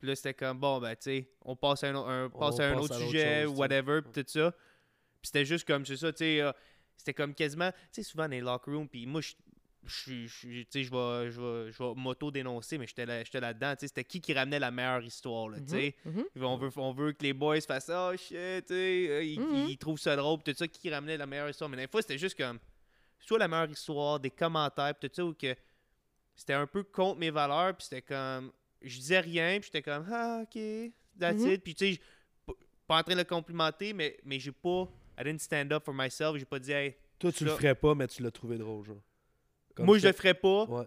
Puis 0.00 0.08
là, 0.08 0.16
c'était 0.16 0.34
comme, 0.34 0.58
bon, 0.58 0.80
ben, 0.80 0.96
tu 0.96 1.02
sais, 1.02 1.30
on 1.42 1.54
passe 1.54 1.84
à 1.84 1.90
un, 1.90 1.94
un- 2.24 2.28
passe 2.28 2.58
à 2.58 2.70
un 2.70 2.74
passe 2.74 2.84
autre 2.84 2.94
à 2.96 2.98
sujet, 2.98 3.44
chose, 3.44 3.56
whatever, 3.58 4.02
puis 4.02 4.24
tout 4.24 4.28
ça. 4.28 4.50
Puis 4.50 5.28
c'était 5.28 5.44
juste 5.44 5.64
comme, 5.64 5.86
c'est 5.86 5.96
ça, 5.96 6.12
tu 6.12 6.18
sais, 6.18 6.40
euh, 6.40 6.50
c'était 6.96 7.14
comme 7.14 7.34
quasiment, 7.36 7.70
tu 7.70 7.78
sais, 7.92 8.02
souvent 8.02 8.24
dans 8.24 8.30
les 8.32 8.40
locker 8.40 8.72
rooms, 8.72 8.88
puis 8.88 9.06
moi, 9.06 9.20
je 9.20 9.34
je 9.86 10.26
je 10.26 10.26
suis- 10.28 10.66
tu 10.66 10.70
sais, 10.70 10.84
je 10.84 10.90
vais, 10.90 11.30
je 11.30 11.40
vais, 11.40 11.72
je 11.72 11.78
vais 11.82 11.94
m'auto-dénoncer, 11.96 12.78
mais 12.78 12.86
j'étais 12.86 13.04
là- 13.06 13.24
j'étais 13.24 13.40
là-dedans, 13.40 13.72
tu 13.74 13.80
sais, 13.80 13.88
c'était 13.88 14.04
qui 14.04 14.20
qui 14.20 14.32
ramenait 14.32 14.58
la 14.60 14.70
meilleure 14.70 15.02
histoire, 15.02 15.48
là, 15.48 15.58
tu 15.60 15.68
sais. 15.70 15.94
Mhm. 16.04 16.24
On 16.42 16.56
veut, 16.56 16.70
on 16.76 16.92
veut 16.92 17.12
que 17.12 17.22
les 17.22 17.32
boys 17.32 17.60
fassent 17.60 17.90
oh 17.92 18.12
shit, 18.16 18.30
tu 18.66 18.74
sais, 18.74 19.06
euh, 19.08 19.22
ils, 19.24 19.40
Mhm. 19.40 19.66
ils 19.70 19.78
trouvent 19.78 19.98
ça 19.98 20.14
drôle, 20.16 20.38
pis 20.42 20.52
tout 20.52 20.58
ça, 20.58 20.68
qui 20.68 20.88
ramenait 20.90 21.16
la 21.16 21.26
meilleure 21.26 21.48
histoire. 21.48 21.68
Mais 21.68 21.76
des 21.76 21.88
fois, 21.88 22.00
c'était 22.02 22.18
juste 22.18 22.36
comme, 22.36 22.58
soit 23.18 23.38
la 23.38 23.48
meilleure 23.48 23.70
histoire, 23.70 24.20
des 24.20 24.30
commentaires, 24.30 24.94
pis 24.94 25.08
tout 25.08 25.14
ça, 25.16 25.24
ou 25.24 25.34
que 25.34 25.54
c'était 26.34 26.54
un 26.54 26.66
peu 26.66 26.82
contre 26.84 27.18
mes 27.18 27.30
valeurs, 27.30 27.76
puis 27.76 27.84
c'était 27.84 28.02
comme, 28.02 28.52
je 28.80 28.96
disais 28.98 29.20
rien, 29.20 29.58
puis 29.60 29.66
j'étais 29.72 29.82
comme, 29.82 30.06
ah, 30.10 30.42
ok, 30.44 30.92
that's 31.18 31.42
Mhm. 31.44 31.52
it. 31.52 31.62
Puis 31.64 31.74
tu 31.74 31.94
sais, 31.94 32.00
pas 32.86 32.98
en 32.98 33.02
train 33.02 33.14
de 33.14 33.18
le 33.20 33.24
complimenter, 33.24 33.92
mais, 33.92 34.16
mais 34.24 34.38
j'ai 34.38 34.52
pas, 34.52 34.88
I 35.18 35.24
didn't 35.24 35.40
stand 35.40 35.72
up 35.72 35.84
for 35.84 35.92
myself, 35.94 36.36
j'ai 36.38 36.44
pas 36.44 36.58
dit, 36.58 36.72
hey, 36.72 36.94
Toi, 37.18 37.30
tu 37.32 37.44
le 37.44 37.50
ferais 37.50 37.74
pas, 37.74 37.94
mais 37.94 38.06
tu 38.08 38.22
l'as 38.22 38.30
trouvé 38.30 38.58
drôle, 38.58 38.84
genre. 38.84 39.02
Comme 39.74 39.86
moi 39.86 39.98
je 39.98 40.06
le 40.06 40.12
ferais 40.12 40.34
pas, 40.34 40.64
Ouais. 40.66 40.86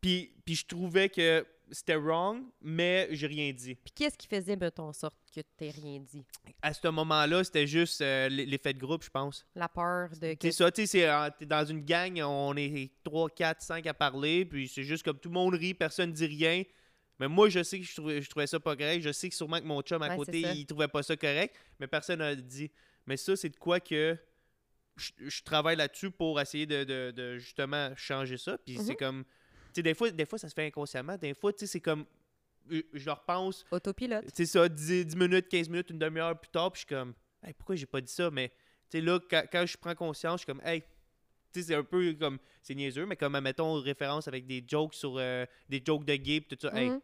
puis, 0.00 0.32
puis 0.44 0.54
je 0.54 0.66
trouvais 0.66 1.08
que 1.08 1.46
c'était 1.70 1.96
wrong, 1.96 2.42
mais 2.60 3.08
j'ai 3.12 3.26
rien 3.26 3.50
dit. 3.52 3.74
Puis 3.76 3.92
qu'est-ce 3.94 4.18
qui 4.18 4.26
faisait, 4.26 4.56
mettons, 4.56 4.88
en 4.88 4.92
sorte 4.92 5.16
que 5.34 5.40
tu 5.40 5.46
t'aies 5.56 5.70
rien 5.70 6.00
dit? 6.00 6.22
À 6.60 6.74
ce 6.74 6.86
moment-là, 6.88 7.42
c'était 7.44 7.66
juste 7.66 8.02
euh, 8.02 8.28
l'effet 8.28 8.74
de 8.74 8.78
groupe, 8.78 9.02
je 9.02 9.08
pense. 9.10 9.46
La 9.54 9.68
peur 9.70 10.10
de... 10.20 10.36
C'est 10.40 10.52
ça, 10.52 10.70
tu 10.70 10.82
sais, 10.82 10.86
c'est, 10.86 11.08
euh, 11.08 11.30
t'es 11.38 11.46
dans 11.46 11.64
une 11.64 11.80
gang, 11.82 12.20
on 12.22 12.54
est 12.56 12.90
3, 13.04 13.30
4, 13.30 13.62
5 13.62 13.86
à 13.86 13.94
parler, 13.94 14.44
puis 14.44 14.68
c'est 14.68 14.82
juste 14.84 15.02
comme 15.02 15.18
tout 15.18 15.30
le 15.30 15.34
monde 15.34 15.54
rit, 15.54 15.72
personne 15.72 16.12
dit 16.12 16.26
rien. 16.26 16.62
Mais 17.18 17.28
moi, 17.28 17.48
je 17.48 17.62
sais 17.62 17.78
que 17.78 17.86
je 17.86 17.94
trouvais, 17.94 18.20
je 18.20 18.28
trouvais 18.28 18.46
ça 18.46 18.58
pas 18.60 18.76
correct. 18.76 19.00
Je 19.02 19.12
sais 19.12 19.28
que 19.30 19.34
sûrement 19.34 19.58
que 19.60 19.64
mon 19.64 19.80
chum 19.80 20.02
à 20.02 20.08
Ouais, 20.10 20.16
côté, 20.16 20.40
il 20.40 20.66
trouvait 20.66 20.88
pas 20.88 21.02
ça 21.02 21.16
correct, 21.16 21.54
mais 21.78 21.86
personne 21.86 22.18
n'a 22.18 22.34
dit. 22.34 22.70
Mais 23.06 23.16
ça, 23.16 23.34
c'est 23.36 23.48
de 23.48 23.56
quoi 23.56 23.80
que 23.80 24.18
je, 25.02 25.28
je 25.28 25.42
travaille 25.42 25.76
là-dessus 25.76 26.10
pour 26.10 26.40
essayer 26.40 26.66
de, 26.66 26.84
de- 26.84 27.10
de 27.10 27.38
justement 27.38 27.90
changer 27.96 28.36
ça. 28.38 28.56
Puis 28.58 28.78
c'est 28.78 28.92
Mhm. 28.92 28.96
comme, 28.96 29.24
tu 29.24 29.30
sais, 29.74 29.82
des 29.82 29.94
fois, 29.94 30.10
des 30.10 30.24
fois, 30.26 30.38
ça 30.38 30.48
se 30.48 30.54
fait 30.54 30.66
inconsciemment. 30.66 31.16
Des 31.16 31.34
fois, 31.34 31.52
tu 31.52 31.60
sais, 31.60 31.66
c'est 31.66 31.80
comme, 31.80 32.04
je, 32.70 32.80
je 32.92 33.10
repense, 33.10 33.64
Autopilote. 33.70 34.24
c'est 34.32 34.46
ça, 34.46 34.68
10, 34.68 35.04
10 35.06 35.16
minutes, 35.16 35.48
15 35.48 35.68
minutes, 35.68 35.90
une 35.90 35.98
demi-heure 35.98 36.38
plus 36.38 36.50
tard, 36.50 36.70
puis 36.72 36.80
je 36.82 36.86
suis 36.86 36.94
comme, 36.94 37.14
hey, 37.44 37.52
pourquoi 37.54 37.74
j'ai 37.76 37.86
pas 37.86 38.00
dit 38.00 38.12
ça? 38.12 38.30
Mais, 38.30 38.48
tu 38.48 38.98
sais, 38.98 39.00
là, 39.00 39.18
quand, 39.28 39.42
quand 39.50 39.66
je 39.66 39.76
prends 39.76 39.94
conscience, 39.94 40.40
je 40.40 40.44
suis 40.44 40.46
comme, 40.46 40.62
hey, 40.64 40.82
tu 41.52 41.60
sais, 41.60 41.66
c'est 41.68 41.74
un 41.74 41.82
peu 41.84 42.14
comme, 42.14 42.38
c'est 42.62 42.74
niaiseux, 42.74 43.04
mais 43.06 43.16
comme, 43.16 43.38
mettons, 43.40 43.74
référence 43.80 44.28
avec 44.28 44.46
des 44.46 44.64
jokes 44.66 44.94
sur, 44.94 45.16
euh, 45.18 45.44
des 45.68 45.82
jokes 45.84 46.04
de 46.04 46.14
gay, 46.16 46.40
tout 46.40 46.56
ça, 46.60 46.72
hey, 46.80 46.90
Mhm. 46.90 47.00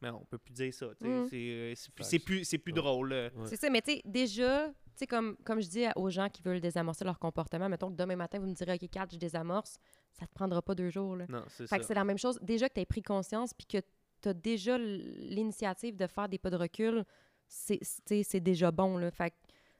mais 0.00 0.10
on 0.10 0.24
peut 0.24 0.38
plus 0.38 0.52
dire 0.54 0.72
ça, 0.72 0.86
tu 1.00 1.06
sais, 1.06 1.08
Mhm. 1.08 1.26
c'est, 1.28 1.36
euh, 1.36 1.74
c'est, 2.02 2.18
plus, 2.20 2.44
c'est 2.44 2.58
plus 2.58 2.72
Ouais. 2.72 2.76
drôle. 2.80 3.12
Ouais. 3.12 3.30
C'est 3.46 3.56
ça, 3.56 3.68
mais 3.68 3.82
tu 3.82 3.92
sais, 3.94 4.02
déjà, 4.04 4.72
sais, 5.00 5.06
comme, 5.06 5.36
comme 5.44 5.60
je 5.60 5.68
dis 5.68 5.84
aux 5.96 6.08
gens 6.10 6.28
qui 6.28 6.40
veulent 6.42 6.60
désamorcer 6.60 7.04
leur 7.04 7.18
comportement, 7.18 7.68
mettons 7.68 7.90
que 7.90 7.96
demain 7.96 8.16
matin, 8.16 8.38
vous 8.38 8.46
me 8.46 8.54
direz, 8.54 8.74
OK, 8.74 8.88
Kat, 8.90 9.06
je 9.12 9.16
désamorce, 9.18 9.78
ça 10.12 10.26
te 10.26 10.32
prendra 10.32 10.62
pas 10.62 10.74
deux 10.74 10.88
jours, 10.90 11.16
là. 11.16 11.26
Non, 11.28 11.42
c'est 11.48 11.64
Fait 11.64 11.66
ça. 11.68 11.78
que 11.78 11.84
c'est 11.84 11.94
la 11.94 12.04
même 12.04 12.18
chose. 12.18 12.38
Déjà 12.42 12.68
que 12.68 12.74
tu 12.74 12.80
as 12.80 12.86
pris 12.86 13.02
conscience 13.02 13.52
puis 13.54 13.66
que 13.66 13.78
tu 14.22 14.28
as 14.28 14.34
déjà 14.34 14.78
l'initiative 14.78 15.96
de 15.96 16.06
faire 16.06 16.28
des 16.28 16.38
pas 16.38 16.50
de 16.50 16.56
recul, 16.56 17.04
c'est 17.48 18.40
déjà 18.40 18.70
bon. 18.70 18.96
Là. 18.98 19.10
Fait 19.10 19.30
que 19.30 19.36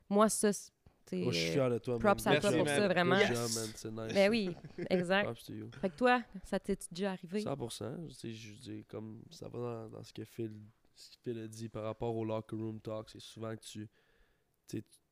moi, 0.08 0.28
ça, 0.28 0.50
Moi, 1.12 1.32
je 1.32 1.38
suis 1.38 1.50
fier 1.52 1.68
de 1.70 1.78
toi, 1.78 1.94
man. 1.94 2.00
props 2.00 2.26
à 2.26 2.32
Good 2.32 2.40
toi 2.40 2.50
pour 2.52 2.64
man. 2.64 2.66
ça, 2.66 2.80
Good 2.80 2.90
vraiment. 2.90 3.18
job, 3.18 3.28
Yes. 3.30 3.56
man. 3.56 3.68
C'est 3.74 3.90
nice. 3.90 4.14
Ben 4.14 4.30
oui, 4.30 4.56
exact. 4.90 5.24
Props 5.24 5.44
to 5.44 5.52
you. 5.52 5.70
fait 5.80 5.90
que 5.90 5.96
toi, 5.96 6.22
ça 6.44 6.58
t'est 6.60 6.78
déjà 6.92 7.12
arrivé? 7.12 7.40
100%. 7.42 8.08
Tu 8.08 8.14
sais, 8.14 8.32
je 8.32 8.52
dis, 8.54 8.84
comme 8.86 9.22
ça 9.30 9.48
va 9.48 9.58
dans, 9.58 9.88
dans 9.88 10.02
ce 10.02 10.12
que 10.12 10.24
Phil, 10.24 10.52
ce 10.94 11.10
que 11.10 11.16
Phil 11.22 11.38
a 11.42 11.46
dit 11.48 11.68
par 11.68 11.82
rapport 11.84 12.14
au 12.16 12.24
locker 12.24 12.56
room 12.56 12.80
talk, 12.80 13.08
c'est 13.10 13.20
souvent 13.20 13.54
que 13.56 13.62
tu 13.62 13.88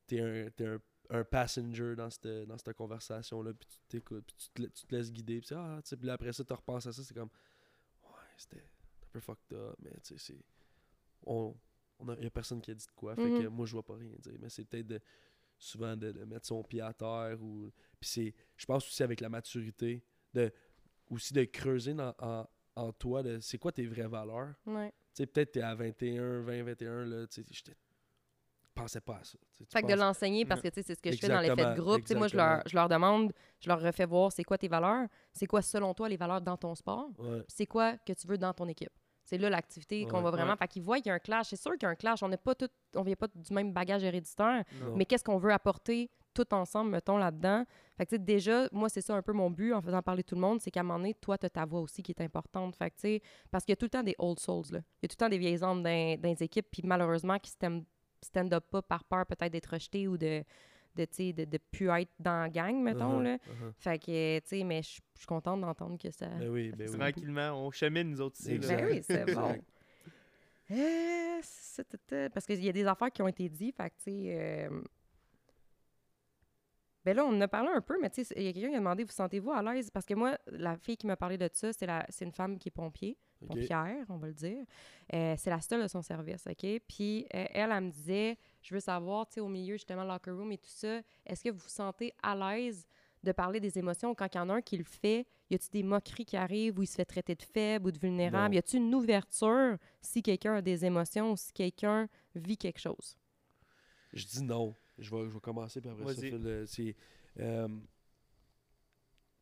t'es 0.09 0.19
un, 0.21 0.49
t'es 0.51 0.65
un 0.65 0.79
un 1.11 1.23
passenger 1.23 1.95
dans 1.95 2.07
cette, 2.11 2.27
dans 2.47 2.55
cette 2.55 2.73
conversation-là, 2.75 3.51
puis 3.55 3.67
tu 3.67 3.77
t'écoutes, 3.87 4.25
puis 4.27 4.35
tu 4.37 4.49
te, 4.51 4.61
tu 4.79 4.85
te 4.85 4.95
laisses 4.95 5.11
guider, 5.11 5.41
puis 5.41 5.55
ah, 5.55 5.79
puis 5.83 5.97
là, 6.05 6.13
après 6.13 6.31
ça, 6.31 6.43
tu 6.43 6.53
repenses 6.53 6.85
à 6.85 6.93
ça, 6.93 7.01
c'est 7.03 7.15
comme, 7.15 7.31
ouais, 8.03 8.09
c'était 8.37 8.59
un 8.59 9.07
peu 9.11 9.19
fucked 9.19 9.51
up, 9.53 9.75
mais 9.81 9.89
tu 10.03 10.15
sais, 10.15 10.17
c'est. 10.19 10.39
On. 11.25 11.55
on 11.97 12.09
a, 12.09 12.15
y 12.19 12.27
a 12.27 12.29
personne 12.29 12.61
qui 12.61 12.69
a 12.69 12.75
dit 12.75 12.85
de 12.85 12.91
quoi, 12.91 13.15
fait 13.15 13.23
que 13.31 13.47
Mhm. 13.47 13.49
moi, 13.49 13.65
je 13.65 13.71
vois 13.73 13.83
pas 13.83 13.95
rien 13.95 14.13
dire, 14.19 14.35
mais 14.39 14.49
c'est 14.49 14.65
peut-être 14.65 14.85
de, 14.85 14.99
souvent 15.57 15.97
de, 15.97 16.11
de 16.11 16.23
mettre 16.25 16.45
son 16.45 16.61
pied 16.63 16.81
à 16.81 16.93
terre, 16.93 17.41
ou. 17.41 17.71
Puis 17.99 18.09
c'est. 18.11 18.35
Je 18.55 18.65
pense 18.67 18.85
aussi 18.85 19.01
avec 19.01 19.19
la 19.19 19.29
maturité, 19.29 20.03
de. 20.35 20.51
Aussi 21.09 21.33
de 21.33 21.43
creuser 21.45 21.95
dans, 21.95 22.13
en, 22.19 22.47
en 22.75 22.93
toi, 22.93 23.23
de 23.23 23.39
c'est 23.39 23.57
quoi 23.57 23.71
tes 23.71 23.87
vraies 23.87 24.07
valeurs? 24.07 24.53
Ouais. 24.67 24.91
Tu 24.91 25.23
sais, 25.23 25.25
peut-être 25.25 25.53
t'es 25.53 25.61
à 25.61 25.73
21, 25.73 26.41
20, 26.43 26.61
21, 26.65 27.05
là, 27.05 27.25
tu 27.25 27.41
sais, 27.41 27.47
j'étais- 27.49 27.75
pensais 28.81 29.01
pas 29.01 29.15
à 29.17 29.23
ça. 29.23 29.37
tu 29.57 29.65
Fait 29.71 29.81
que 29.81 29.87
de 29.87 29.93
l'enseigner, 29.99 30.45
parce 30.45 30.61
que 30.61 30.67
tu 30.69 30.75
sais, 30.75 30.83
c'est 30.83 30.95
ce 30.95 31.01
que 31.01 31.11
je 31.11 31.17
fais 31.17 31.27
dans 31.27 31.39
l'effet 31.39 31.55
de 31.75 31.79
groupe. 31.79 32.09
Moi, 32.15 32.27
je 32.27 32.35
leur, 32.37 32.61
je 32.65 32.75
leur 32.75 32.89
demande, 32.89 33.31
je 33.59 33.67
leur 33.69 33.79
refais 33.81 34.05
voir 34.05 34.31
c'est 34.31 34.43
quoi 34.43 34.57
tes 34.57 34.67
valeurs, 34.67 35.07
c'est 35.33 35.47
quoi 35.47 35.61
selon 35.61 35.93
toi 35.93 36.09
les 36.09 36.17
valeurs 36.17 36.41
dans 36.41 36.57
ton 36.57 36.73
sport, 36.75 37.09
Ouais. 37.17 37.43
c'est 37.47 37.65
quoi 37.65 37.97
que 37.97 38.13
tu 38.13 38.27
veux 38.27 38.37
dans 38.37 38.53
ton 38.53 38.67
équipe. 38.67 38.91
C'est 39.23 39.37
là 39.37 39.49
l'activité 39.51 40.05
qu'on 40.05 40.21
va 40.21 40.31
vraiment. 40.31 40.51
Ouais. 40.53 40.57
Fait 40.57 40.67
qu'ils 40.67 40.81
voient 40.81 40.97
qu'il 40.97 41.07
y 41.07 41.11
a 41.11 41.13
un 41.13 41.19
clash. 41.19 41.49
C'est 41.49 41.55
sûr 41.61 41.73
qu'il 41.73 41.83
y 41.83 41.85
a 41.85 41.89
un 41.89 41.95
clash. 41.95 42.23
On 42.23 42.29
n'est 42.29 42.37
pas 42.37 42.55
tout, 42.55 42.69
on 42.95 43.03
vient 43.03 43.15
pas 43.15 43.27
du 43.27 43.53
même 43.53 43.71
bagage 43.71 44.03
héréditaire, 44.03 44.63
Non. 44.81 44.95
mais 44.95 45.05
qu'est-ce 45.05 45.23
qu'on 45.23 45.37
veut 45.37 45.51
apporter 45.53 46.09
tout 46.33 46.51
ensemble, 46.51 46.89
mettons, 46.91 47.17
là-dedans? 47.17 47.63
Fait 47.95 48.05
que, 48.05 48.09
tu 48.11 48.15
sais, 48.15 48.19
déjà, 48.19 48.67
moi, 48.71 48.89
c'est 48.89 49.01
ça 49.01 49.13
un 49.15 49.21
peu 49.21 49.33
mon 49.33 49.51
but 49.51 49.71
en 49.73 49.81
faisant 49.83 50.01
parler 50.01 50.23
tout 50.23 50.33
le 50.33 50.41
monde, 50.41 50.61
c'est 50.61 50.71
qu'à 50.71 50.79
un 50.79 50.83
moment 50.83 50.97
donné, 50.97 51.13
toi, 51.13 51.37
tu 51.37 51.45
as 51.45 51.49
ta 51.51 51.65
voix 51.65 51.81
aussi 51.81 52.01
qui 52.01 52.11
est 52.11 52.21
importante. 52.21 52.75
Fait 52.75 52.89
que, 52.89 52.95
tu 52.95 53.01
sais, 53.01 53.21
parce 53.51 53.65
qu'il 53.65 53.71
y 53.71 53.73
a 53.73 53.75
tout 53.75 53.85
le 53.85 53.89
temps 53.91 54.03
des 54.03 54.15
old 54.17 54.39
souls, 54.39 54.63
là. 54.71 54.79
Il 54.79 55.03
y 55.03 55.05
a 55.05 55.07
tout 55.09 55.13
le 55.19 55.25
temps 55.25 55.29
des 55.29 55.37
vieilles 55.37 55.63
âmes 55.63 55.83
dans, 55.83 56.19
dans 56.21 56.29
les 56.29 56.41
équipes, 56.43 56.67
puis 56.71 56.81
malheureusement, 56.85 57.37
qui 57.37 57.51
stand 58.21 58.53
up 58.53 58.65
pas 58.71 58.81
par 58.81 59.03
peur 59.03 59.25
peut-être 59.25 59.51
d'être 59.51 59.67
rejetés 59.73 60.07
ou 60.07 60.17
de 60.17 60.43
de, 60.95 61.05
tu 61.05 61.13
sais, 61.13 61.33
de, 61.33 61.45
de 61.45 61.59
plus 61.71 61.87
être 61.89 62.11
dans 62.19 62.41
la 62.41 62.49
gang, 62.49 62.75
mettons, 62.81 63.19
Uh-huh, 63.19 63.23
là. 63.23 63.35
uh-huh. 63.35 63.73
Fait 63.77 63.99
que, 63.99 64.39
tu 64.39 64.47
sais, 64.47 64.63
mais 64.63 64.81
je 64.81 64.99
je 65.13 65.19
suis 65.19 65.27
contente 65.27 65.61
d'entendre 65.61 65.97
que 65.97 66.09
ça... 66.11 66.27
Ben 66.27 66.49
oui, 66.49 66.71
ben 66.75 66.89
oui. 66.89 66.97
Tranquillement, 66.97 67.51
on 67.51 67.71
chemine 67.71 68.09
nous 68.09 68.19
autres 68.21 68.39
ici. 68.41 68.57
là. 68.57 68.67
Ben 68.75 68.85
oui, 68.89 69.01
c'est 69.03 69.33
bon. 69.35 69.55
C'est- 71.41 72.29
parce 72.33 72.45
qu'il 72.45 72.63
y 72.63 72.69
a 72.69 72.71
des 72.73 72.85
affaires 72.85 73.11
qui 73.11 73.21
ont 73.21 73.27
été 73.27 73.47
dites, 73.49 73.75
fait 73.75 73.89
que, 73.91 73.95
tu 73.97 74.03
sais... 74.03 74.37
euh, 74.39 74.81
Ben 77.05 77.15
là, 77.15 77.23
on 77.25 77.29
en 77.35 77.41
a 77.41 77.47
parlé 77.47 77.69
un 77.73 77.81
peu, 77.81 77.97
mais 78.01 78.09
tu 78.09 78.23
sais, 78.25 78.33
il 78.35 78.43
y 78.43 78.47
a 78.47 78.53
quelqu'un 78.53 78.69
qui 78.69 78.75
a 78.75 78.79
demandé, 78.79 79.03
vous 79.03 79.11
sentez-vous 79.11 79.51
à 79.51 79.61
l'aise? 79.63 79.89
Parce 79.89 80.05
que 80.05 80.13
moi, 80.15 80.37
la 80.47 80.75
fille 80.77 80.97
qui 80.97 81.07
m'a 81.07 81.15
parlé 81.15 81.37
de 81.37 81.49
ça, 81.53 81.71
c'est 81.71 81.85
la- 81.85 82.05
c'est 82.09 82.25
une 82.25 82.31
femme 82.33 82.57
qui 82.59 82.69
est 82.69 82.71
pompier, 82.71 83.17
Ok. 83.41 83.47
pompière, 83.47 84.05
on 84.09 84.17
va 84.17 84.27
le 84.27 84.33
dire. 84.33 84.65
Euh, 85.13 85.35
c'est 85.37 85.49
la 85.49 85.61
seule 85.61 85.81
de 85.81 85.87
son 85.87 86.01
service, 86.01 86.45
OK? 86.47 86.81
Puis 86.87 87.25
euh, 87.33 87.45
elle, 87.51 87.71
elle 87.71 87.83
me 87.83 87.89
disait, 87.89 88.37
je 88.61 88.73
veux 88.73 88.79
savoir, 88.79 89.27
tu 89.27 89.35
sais, 89.35 89.39
au 89.39 89.47
milieu, 89.47 89.75
justement, 89.75 90.03
locker 90.03 90.31
room 90.31 90.51
et 90.51 90.57
tout 90.57 90.69
ça, 90.69 91.01
est-ce 91.25 91.43
que 91.43 91.49
vous 91.49 91.59
vous 91.59 91.69
sentez 91.69 92.13
à 92.21 92.35
l'aise 92.35 92.85
de 93.23 93.31
parler 93.31 93.59
des 93.59 93.77
émotions 93.77 94.15
quand 94.15 94.33
il 94.33 94.37
y 94.37 94.39
en 94.41 94.49
a 94.49 94.53
un 94.55 94.61
qui 94.61 94.77
le 94.77 94.83
fait? 94.83 95.25
Y 95.49 95.55
a-t-il 95.55 95.71
des 95.71 95.83
moqueries 95.83 96.25
qui 96.25 96.37
arrivent 96.37 96.77
où 96.77 96.83
il 96.83 96.87
se 96.87 96.95
fait 96.95 97.05
traiter 97.05 97.35
de 97.35 97.43
faible 97.43 97.87
ou 97.87 97.91
de 97.91 97.97
vulnérable? 97.97 98.53
Non. 98.53 98.55
Y 98.55 98.59
a-t-il 98.59 98.83
une 98.83 98.93
ouverture 98.95 99.77
si 100.01 100.21
quelqu'un 100.21 100.55
a 100.55 100.61
des 100.61 100.85
émotions 100.85 101.31
ou 101.31 101.35
si 101.35 101.51
quelqu'un 101.53 102.07
vit 102.35 102.57
quelque 102.57 102.79
chose? 102.79 103.17
Je 104.13 104.25
dis 104.25 104.43
non. 104.43 104.75
Je 104.97 105.15
vais, 105.15 105.29
je 105.29 105.33
vais 105.33 105.39
commencer, 105.39 105.79
puis 105.81 105.89
après 105.89 106.03
Vas-y. 106.03 106.33
Euh, 106.33 106.65
c'est... 106.65 106.95
euh, 107.39 107.67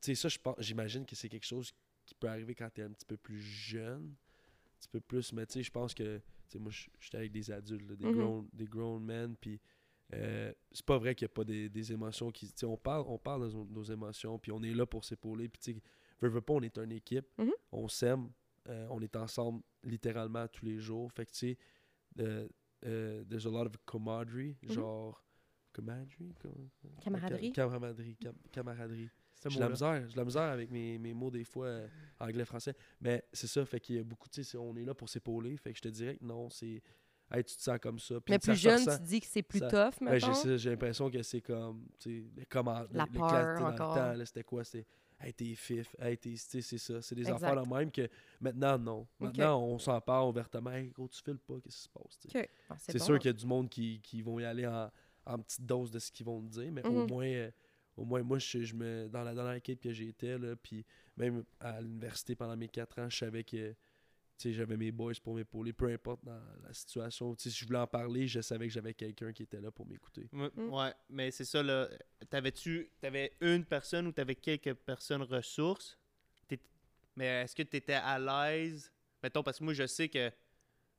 tu 0.01 0.15
sais, 0.15 0.29
ça, 0.29 0.53
j'imagine 0.59 1.05
que 1.05 1.15
c'est 1.15 1.29
quelque 1.29 1.45
chose 1.45 1.73
qui 2.07 2.15
peut 2.15 2.27
arriver 2.27 2.55
quand 2.55 2.69
tu 2.73 2.81
es 2.81 2.83
un 2.83 2.89
petit 2.91 3.05
peu 3.05 3.17
plus 3.17 3.39
jeune, 3.41 4.15
un 4.15 4.79
petit 4.79 4.87
peu 4.89 4.99
plus, 4.99 5.31
mais 5.33 5.45
tu 5.45 5.53
sais, 5.53 5.63
je 5.63 5.71
pense 5.71 5.93
que, 5.93 6.17
tu 6.17 6.23
sais, 6.47 6.57
moi, 6.59 6.71
je- 6.71 6.87
j'étais 6.99 7.17
avec 7.17 7.31
des 7.31 7.51
adultes, 7.51 7.87
là, 7.87 7.95
des, 7.95 8.05
Mhm. 8.05 8.11
grown, 8.13 8.49
des 8.53 8.65
grown 8.65 9.03
men, 9.03 9.35
puis 9.35 9.59
euh, 10.13 10.53
c'est 10.71 10.85
pas 10.85 10.97
vrai 10.97 11.13
qu'il 11.15 11.25
n'y 11.25 11.31
a 11.31 11.35
pas 11.35 11.43
des, 11.43 11.67
des 11.69 11.91
émotions 11.91 12.31
qui... 12.31 12.47
Tu 12.47 12.59
sais, 12.59 12.65
on 12.65 12.77
parle, 12.77 13.03
on 13.07 13.17
parle 13.17 13.49
de 13.49 13.53
nos, 13.53 13.65
nos 13.65 13.83
émotions, 13.83 14.39
puis 14.39 14.51
on 14.53 14.63
est 14.63 14.73
là 14.73 14.85
pour 14.85 15.03
s'épauler, 15.03 15.49
puis 15.49 15.59
tu 15.61 15.73
sais, 15.73 15.81
veux, 16.21 16.29
veux 16.29 16.39
pas, 16.41 16.53
on 16.53 16.61
est 16.61 16.77
une 16.77 16.93
équipe, 16.93 17.27
Mhm. 17.37 17.51
on 17.73 17.87
s'aime, 17.89 18.29
euh, 18.69 18.87
on 18.89 19.01
est 19.01 19.15
ensemble 19.17 19.61
littéralement 19.83 20.47
tous 20.47 20.63
les 20.65 20.79
jours, 20.79 21.11
fait 21.11 21.25
que 21.25 21.31
tu 21.31 21.37
sais, 21.37 21.57
euh, 22.19 23.23
there's 23.25 23.45
a 23.45 23.49
lot 23.49 23.65
of 23.65 23.75
camaraderie, 23.85 24.55
Mhm. 24.63 24.71
genre... 24.71 25.21
Camaraderie? 25.73 26.33
Camaraderie? 27.03 27.51
Cam- 27.51 27.69
Camaraderie. 27.69 28.15
cam- 28.15 28.35
camaraderie. 28.51 29.09
J'ai 29.45 29.59
la 29.59 29.69
misère, 29.69 30.09
j'ai 30.09 30.15
la 30.15 30.25
misère 30.25 30.41
avec 30.43 30.71
mes, 30.71 30.97
mes 30.97 31.13
mots 31.13 31.31
des 31.31 31.43
fois, 31.43 31.67
euh, 31.67 31.87
anglais, 32.19 32.45
français. 32.45 32.75
Mais 33.01 33.23
c'est 33.31 33.47
ça, 33.47 33.65
fait 33.65 33.79
qu'il 33.79 33.95
y 33.95 33.99
a 33.99 34.03
beaucoup, 34.03 34.27
tu 34.29 34.43
sais, 34.43 34.51
c'est- 34.51 34.57
on 34.57 34.75
est 34.75 34.83
là 34.85 34.93
pour 34.93 35.09
s'épauler. 35.09 35.55
Fait 35.57 35.71
que 35.71 35.77
je 35.77 35.81
te 35.81 35.89
dirais 35.89 36.15
que 36.17 36.23
non, 36.25 36.49
c'est. 36.49 36.81
Hey, 37.29 37.43
tu 37.43 37.57
te 37.57 37.61
sens 37.61 37.77
comme 37.81 37.99
ça. 37.99 38.21
puis 38.21 38.33
Mais 38.33 38.39
plus 38.39 38.55
jeune, 38.55 38.73
ressent. 38.79 38.95
tu 38.97 39.03
dis 39.03 39.19
que 39.19 39.27
c'est 39.27 39.41
plus 39.43 39.59
ça- 39.59 39.67
tough, 39.69 39.99
Ouais, 40.01 40.13
mettons? 40.13 40.57
j'ai 40.57 40.69
l'impression 40.69 41.11
que 41.11 41.21
c'est 41.23 41.41
comme, 41.41 41.85
tu 41.99 42.21
sais, 42.23 42.25
les 42.37 42.45
commandes. 42.45 42.87
La 42.93 43.03
les, 43.03 43.11
peur 43.19 43.59
dans 43.59 43.67
encore. 43.67 43.71
le 43.71 43.77
temps, 43.93 44.13
là, 44.17 44.25
c'était 44.25 44.43
quoi? 44.43 44.63
C'était, 44.63 44.85
hey, 45.19 45.33
t'es 45.33 45.53
fif, 45.55 45.93
hey, 45.99 46.17
t'es, 46.17 46.29
tu 46.31 46.37
sais, 46.37 46.61
c'est 46.61 46.77
ça. 46.77 47.01
C'est 47.01 47.15
des 47.15 47.27
affaires 47.29 47.55
là 47.55 47.63
même 47.65 47.91
que 47.91 48.07
maintenant, 48.39 48.77
non. 48.79 49.07
Maintenant, 49.19 49.61
on 49.61 49.77
s'en 49.77 49.99
parle 49.99 50.29
ouvertement. 50.29 50.71
Hey, 50.71 50.89
gros, 50.91 51.09
tu 51.09 51.21
files 51.21 51.37
pas, 51.39 51.55
qu'est-ce 51.61 51.75
qui 51.75 51.83
se 51.83 51.89
passe? 51.89 52.17
Ah, 52.69 52.75
C'est 52.79 52.97
bon. 52.97 53.03
sûr 53.05 53.19
qu'il 53.19 53.27
y 53.27 53.31
a 53.31 53.33
du 53.33 53.45
monde 53.45 53.69
qui, 53.69 53.99
qui 54.01 54.21
vont 54.21 54.39
y 54.39 54.45
aller 54.45 54.65
en, 54.65 54.89
en 55.25 55.37
petite 55.39 55.65
dose 55.65 55.91
de 55.91 55.99
ce 55.99 56.09
qu'ils 56.09 56.25
vont 56.25 56.41
te 56.41 56.47
dire, 56.61 56.71
mais 56.71 56.85
au 56.85 57.01
Mhm. 57.01 57.07
moins, 57.07 57.27
euh, 57.27 57.51
au 57.97 58.05
moins 58.05 58.23
moi, 58.23 58.39
je, 58.39 58.63
je 58.63 58.73
me, 58.75 59.07
dans 59.09 59.23
la 59.23 59.33
dernière 59.33 59.55
équipe 59.55 59.81
que 59.81 59.91
j'étais, 59.91 60.37
là, 60.37 60.55
puis 60.55 60.85
même 61.17 61.43
à 61.59 61.81
l'université 61.81 62.35
pendant 62.35 62.55
mes 62.55 62.69
quatre 62.69 62.99
ans, 62.99 63.09
je 63.09 63.17
savais 63.17 63.43
que 63.43 63.75
tu 64.39 64.49
sais, 64.49 64.53
j'avais 64.53 64.77
mes 64.77 64.91
boys 64.91 65.13
pour 65.23 65.33
m'épauler, 65.33 65.73
peu 65.73 65.91
importe 65.91 66.23
dans 66.23 66.39
la 66.63 66.71
situation. 66.71 67.33
Tu 67.33 67.49
si 67.49 67.57
je 67.59 67.65
voulais 67.65 67.79
en 67.79 67.87
parler, 67.87 68.27
je 68.27 68.39
savais 68.41 68.67
que 68.67 68.73
j'avais 68.73 68.93
quelqu'un 68.93 69.33
qui 69.33 69.41
était 69.41 69.59
là 69.59 69.71
pour 69.71 69.87
m'écouter. 69.87 70.29
Ouais, 70.31 70.49
Mm. 70.55 70.69
ouais, 70.73 70.93
mais 71.09 71.31
c'est 71.31 71.43
ça, 71.43 71.63
là. 71.63 71.89
T'avais-tu 72.29 72.91
t'avais 73.01 73.33
une 73.41 73.65
personne 73.65 74.05
ou 74.05 74.11
t'avais 74.11 74.35
quelques 74.35 74.75
personnes 74.75 75.23
ressources? 75.23 75.97
Mais 77.15 77.25
est-ce 77.43 77.55
que 77.55 77.63
t'étais 77.63 77.93
à 77.93 78.19
l'aise? 78.19 78.91
Mettons, 79.23 79.41
parce 79.41 79.57
que 79.57 79.63
moi, 79.63 79.73
je 79.73 79.87
sais 79.87 80.07
que 80.07 80.31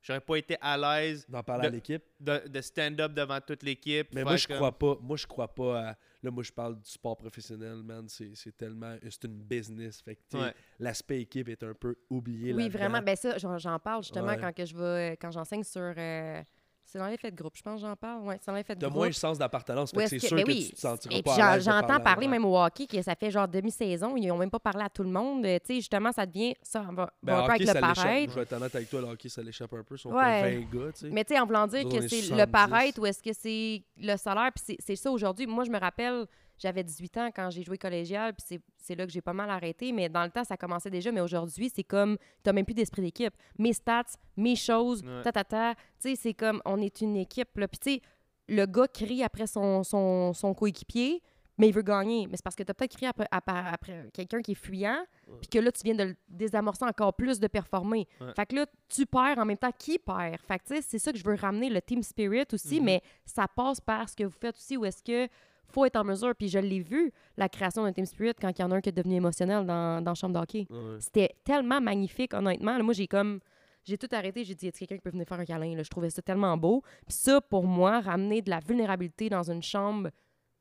j'aurais 0.09 0.21
pas 0.21 0.37
été 0.37 0.57
à 0.61 0.77
l'aise 0.77 1.27
D'en 1.29 1.43
parler 1.43 1.67
à 1.67 1.71
l'équipe. 1.71 2.03
de, 2.19 2.49
de 2.49 2.61
stand-up 2.61 3.13
devant 3.13 3.41
toute 3.41 3.63
l'équipe. 3.63 4.09
Mais 4.15 4.25
moi, 4.25 4.37
je 4.37 4.47
comme- 4.49 4.57
crois 4.57 4.77
pas. 4.79 4.97
Moi, 5.01 5.17
je 5.17 5.27
crois 5.27 5.55
pas 5.55 5.91
à. 5.91 5.97
Là, 6.23 6.31
moi, 6.33 6.43
je 6.43 6.51
parle 6.51 6.81
du 6.81 6.89
sport 6.91 7.17
professionnel, 7.17 7.77
man. 7.85 8.09
C'est 8.09 8.33
c'est 8.35 8.57
tellement. 8.57 8.97
C'est 9.09 9.25
une 9.25 9.39
business. 9.41 10.01
Fait 10.03 10.17
que, 10.17 10.37
Ouais. 10.37 10.55
l'aspect 10.81 11.21
équipe 11.21 11.49
est 11.49 11.63
un 11.63 11.75
peu 11.75 11.95
oublié 12.11 12.53
Oui, 12.55 12.69
vraiment. 12.69 13.01
Ben 13.03 13.15
ça, 13.15 13.39
j'en 13.39 13.57
j'en 13.59 13.79
parle 13.79 14.03
justement 14.03 14.29
Ouais. 14.29 14.39
quand 14.41 14.53
que 14.53 14.65
je 14.65 14.77
vais, 14.77 15.17
quand 15.21 15.31
j'enseigne 15.31 15.63
sur. 15.63 15.95
euh, 15.97 16.43
c'est 16.91 16.99
dans 16.99 17.07
l'effet 17.07 17.31
de 17.31 17.37
groupe, 17.37 17.55
je 17.57 17.63
pense 17.63 17.81
que 17.83 17.87
j'en 17.87 17.95
parle. 17.97 18.21
Oui, 18.25 18.35
c'est 18.41 18.51
dans 18.51 18.57
l'effet 18.57 18.75
de 18.75 18.81
groupe. 18.81 18.95
moins 18.97 19.07
le 19.07 19.13
sens 19.13 19.39
d'appartenance. 19.39 19.93
C'est 20.07 20.19
sûr 20.19 20.37
ben 20.37 20.45
que 20.45 20.49
oui. 20.51 20.67
tu 20.71 20.75
te 20.75 20.81
sentiras 20.81 21.15
Et 21.15 21.23
pas 21.23 21.59
j'entends 21.61 22.01
parler 22.01 22.27
même 22.29 22.45
au 22.45 22.59
hockey 22.59 22.87
que 22.87 23.01
ça 23.03 23.15
fait 23.15 23.31
genre 23.31 23.47
demi-saison, 23.47 24.17
ils 24.17 24.27
n'ont 24.27 24.39
même 24.39 24.51
pas 24.51 24.59
parlé 24.59 24.83
à 24.85 24.89
tout 24.89 25.03
le 25.03 25.11
monde. 25.11 25.45
Euh, 25.45 25.59
Tu 25.61 25.67
sais, 25.67 25.75
justement, 25.77 26.11
ça 26.13 26.25
devient 26.27 26.55
ça 26.63 26.81
va, 26.81 26.91
va 26.93 27.11
Ben, 27.23 27.33
un 27.35 27.37
peu 27.37 27.43
hockey, 27.43 27.51
avec 27.53 27.61
le 27.61 27.67
ça 27.67 27.81
paraître. 27.81 28.31
Je 28.33 28.37
vais 28.37 28.43
être 28.43 28.53
honnête 28.55 28.75
avec 28.75 28.89
toi, 28.91 29.01
le 29.03 29.07
hockey, 29.09 29.29
ça 29.29 29.43
l'échappe 29.43 29.73
un 29.75 29.83
peu. 29.83 29.95
Ils 29.95 29.99
sont 29.99 30.11
Ouais. 30.11 30.17
pas 30.43 30.49
20 30.49 30.61
gars, 30.87 30.93
tu 30.93 31.01
sais. 31.01 31.11
Mais 31.11 31.25
tu 31.25 31.35
sais, 31.35 31.41
en 31.41 31.47
voulant 31.47 31.67
dire 31.67 31.85
Nous 31.85 31.91
que 31.91 32.09
c'est 32.09 32.17
le 32.23 32.27
70. 32.47 32.53
paraître 32.53 33.01
ou 33.01 33.07
est-ce 33.07 33.23
que 33.23 33.33
c'est 33.33 33.83
le 33.99 34.17
salaire, 34.17 34.51
puis 34.55 34.65
c'est- 34.67 34.79
c'est 34.81 34.97
ça 34.97 35.11
aujourd'hui. 35.11 35.47
Moi, 35.47 35.65
je 35.65 35.71
me 35.71 35.79
rappelle, 35.79 36.27
j'avais 36.59 36.83
18 36.85 37.17
ans 37.19 37.31
quand 37.35 37.51
j'ai 37.51 37.63
joué 37.63 37.79
collégial, 37.79 38.35
puis 38.35 38.61
c'est- 38.77 38.95
là 38.97 39.07
que 39.07 39.13
j'ai 39.13 39.21
pas 39.21 39.33
mal 39.35 39.49
arrêté, 39.51 39.93
mais 39.93 40.09
dans 40.09 40.25
le 40.25 40.31
temps, 40.31 40.45
ça 40.45 40.57
commençait 40.57 40.91
déjà, 40.91 41.13
mais 41.13 41.21
aujourd'hui, 41.21 41.71
c'est 41.75 41.85
comme, 41.85 42.17
t'as 42.43 42.53
même 42.53 42.65
plus 42.65 42.75
d'esprit 42.75 43.03
d'équipe. 43.03 43.35
Mes 43.59 43.73
stats, 43.73 44.05
mes 44.37 44.57
choses, 44.57 45.03
Ouais. 45.05 45.23
ta, 45.23 45.31
ta, 45.33 45.45
ta, 45.45 45.75
tu 45.75 45.81
sais, 46.11 46.17
c'est 46.17 46.35
comme, 46.35 46.61
on 46.65 46.81
est 46.81 47.01
une 47.01 47.17
équipe, 47.17 47.57
là. 47.57 47.69
Puis 47.69 47.79
tu 47.79 47.91
sais, 47.95 48.01
le 48.49 48.65
gars 48.67 48.89
crie 48.89 49.23
après 49.23 49.47
son, 49.47 49.83
son, 49.85 50.33
son 50.33 50.55
coéquipier, 50.55 51.23
mais 51.59 51.69
il 51.69 51.75
veut 51.75 51.83
gagner. 51.83 52.27
Mais 52.29 52.37
c'est 52.37 52.43
parce 52.45 52.55
que 52.57 52.63
t'as 52.63 52.73
peut-être 52.73 52.93
crié 52.95 53.09
après, 53.09 53.27
après, 53.31 53.59
après 53.73 54.09
quelqu'un 54.15 54.41
qui 54.41 54.53
est 54.53 54.55
fuyant, 54.55 55.05
puis 55.41 55.49
que 55.49 55.59
là, 55.59 55.71
tu 55.73 55.83
viens 55.85 55.95
de 55.97 56.05
le 56.05 56.17
désamorcer 56.29 56.85
encore 56.85 57.13
plus 57.15 57.41
de 57.41 57.47
performer. 57.49 58.07
Ouais. 58.21 58.33
Fait 58.37 58.47
que 58.47 58.55
là, 58.57 58.67
tu 58.89 59.05
perds 59.07 59.39
en 59.39 59.45
même 59.45 59.59
temps 59.59 59.73
qui 59.77 59.99
perd. 59.99 60.39
Fait 60.47 60.59
que 60.61 60.65
tu 60.65 60.75
sais, 60.77 60.83
c'est 60.83 60.99
ça 60.99 61.13
que 61.13 61.19
je 61.19 61.25
veux 61.25 61.35
ramener, 61.35 61.69
le 61.69 61.83
team 61.83 62.03
spirit 62.03 62.47
aussi, 62.53 62.79
Mhm. 62.79 62.85
mais 62.87 63.03
ça 63.27 63.47
passe 63.49 63.81
par 63.81 64.09
ce 64.09 64.15
que 64.17 64.25
vous 64.25 64.31
faites 64.41 64.57
aussi, 64.57 64.77
où 64.77 64.85
est-ce 64.85 65.03
que 65.03 65.29
faut 65.71 65.85
être 65.85 65.97
en 65.97 66.05
mesure, 66.05 66.35
puis 66.35 66.49
je 66.49 66.59
l'ai 66.59 66.81
vu, 66.81 67.13
la 67.37 67.49
création 67.49 67.83
d'un 67.85 67.93
team 67.93 68.07
spirit 68.07 68.35
quand 68.41 68.51
il 68.59 68.63
y 68.63 68.65
en 68.65 68.71
a 68.71 68.77
un 68.77 68.81
qui 68.81 68.89
est 68.89 68.93
devenu 68.93 69.17
émotionnel 69.17 69.67
dans, 69.67 70.03
dans 70.03 70.11
la 70.11 70.15
chambre 70.15 70.39
d'hockey. 70.39 70.67
Ouais. 70.71 70.97
C'était 71.01 71.35
tellement 71.45 71.81
magnifique, 71.81 72.33
honnêtement. 72.35 72.77
Là, 72.77 72.83
moi, 72.83 72.95
j'ai 72.95 73.07
comme. 73.07 73.41
J'ai 73.85 73.97
tout 73.97 74.09
arrêté. 74.13 74.45
J'ai 74.45 74.55
dit, 74.55 74.67
y 74.67 74.69
a 74.69 74.73
quelqu'un 74.73 74.97
qui 74.97 75.01
peut 75.03 75.11
venir 75.11 75.27
faire 75.27 75.41
un 75.41 75.45
câlin? 75.45 75.75
Là? 75.77 75.83
Je 75.83 75.89
trouvais 75.89 76.11
ça 76.11 76.21
tellement 76.21 76.57
beau. 76.59 76.83
Puis 77.07 77.17
ça, 77.17 77.41
pour 77.41 77.65
moi, 77.65 78.01
ramener 78.01 78.43
de 78.43 78.51
la 78.51 78.61
vulnérabilité 78.61 79.29
dans 79.31 79.51
une 79.51 79.63
chambre, 79.63 80.11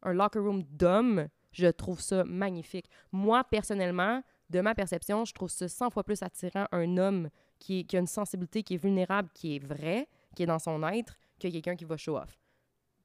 un 0.03 0.13
locker 0.13 0.39
room 0.39 0.63
d'hommes, 0.63 1.27
je 1.51 1.67
trouve 1.67 1.99
ça 1.99 2.23
magnifique. 2.23 2.85
Moi, 3.11 3.43
personnellement, 3.43 4.21
de 4.49 4.61
ma 4.61 4.75
perception, 4.75 5.25
je 5.25 5.33
trouve 5.33 5.49
ça 5.49 5.67
100 5.67 5.89
fois 5.89 6.03
plus 6.03 6.21
attirant 6.23 6.67
un 6.71 6.97
homme 6.97 7.29
qui, 7.59 7.79
est- 7.79 7.83
qui 7.83 7.97
a 7.97 7.99
une 7.99 8.07
sensibilité, 8.07 8.63
qui 8.63 8.75
est 8.75 8.77
vulnérable, 8.77 9.29
qui 9.33 9.55
est 9.55 9.59
vrai, 9.59 10.07
qui 10.35 10.43
est 10.43 10.45
dans 10.45 10.59
son 10.59 10.81
être, 10.87 11.17
que 11.39 11.49
quelqu'un 11.49 11.75
qui 11.75 11.83
va 11.85 11.97
show 11.97 12.17
off. 12.17 12.37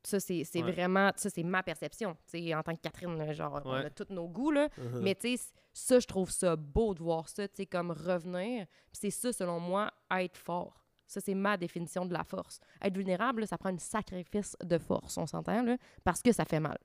Ça, 0.05 0.19
c'est 0.21 0.45
Ouais. 0.55 0.73
vraiment... 0.73 1.13
Ça, 1.17 1.31
c'est 1.31 1.43
ma 1.45 1.63
perception. 1.63 2.11
En 2.11 2.63
tant 2.63 2.75
que 2.75 2.81
Catherine, 2.81 3.33
genre, 3.33 3.63
on 3.65 3.73
a 3.73 3.91
tous 3.91 4.13
nos 4.13 4.29
goûts, 4.29 4.51
là. 4.51 4.67
Uh-huh. 4.69 5.01
Mais 5.01 5.15
tu 5.15 5.37
sais, 5.37 5.45
ça, 5.73 6.01
je 6.01 6.07
trouve 6.07 6.31
ça 6.31 6.57
beau 6.57 6.93
de 6.95 7.03
voir 7.03 7.29
ça, 7.29 7.47
tu 7.47 7.57
sais, 7.57 7.67
comme 7.67 7.93
revenir. 7.93 8.67
C'est 8.93 9.11
ça, 9.11 9.33
selon 9.33 9.61
moi, 9.61 9.91
être 10.11 10.37
fort. 10.37 10.85
Ça, 11.07 11.21
c'est 11.21 11.35
ma 11.35 11.57
définition 11.57 12.07
de 12.07 12.13
la 12.13 12.25
force. 12.25 12.59
Être 12.81 12.97
vulnérable, 12.97 13.43
là, 13.43 13.47
ça 13.47 13.59
prend 13.59 13.69
un 13.69 13.79
sacrifice 13.79 14.57
de 14.63 14.79
force, 14.79 15.19
on 15.19 15.27
s'entend, 15.27 15.63
là, 15.63 15.77
parce 16.05 16.23
que 16.23 16.33
ça 16.33 16.45
fait 16.45 16.61
mal. 16.61 16.79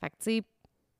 Fait 0.00 0.10
que, 0.10 0.16
tu 0.16 0.42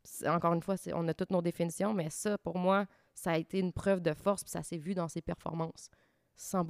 sais, 0.02 0.28
encore 0.28 0.52
une 0.52 0.62
fois, 0.62 0.74
on 0.92 1.08
a 1.08 1.14
toutes 1.14 1.30
nos 1.30 1.40
définitions, 1.42 1.94
mais 1.94 2.10
ça, 2.10 2.36
pour 2.38 2.58
moi, 2.58 2.86
ça 3.14 3.32
a 3.32 3.38
été 3.38 3.58
une 3.58 3.72
preuve 3.72 4.00
de 4.00 4.12
force, 4.12 4.44
puis 4.44 4.50
ça 4.50 4.62
s'est 4.62 4.76
vu 4.76 4.94
dans 4.94 5.08
ses 5.08 5.22
performances. 5.22 5.88
100 6.36 6.66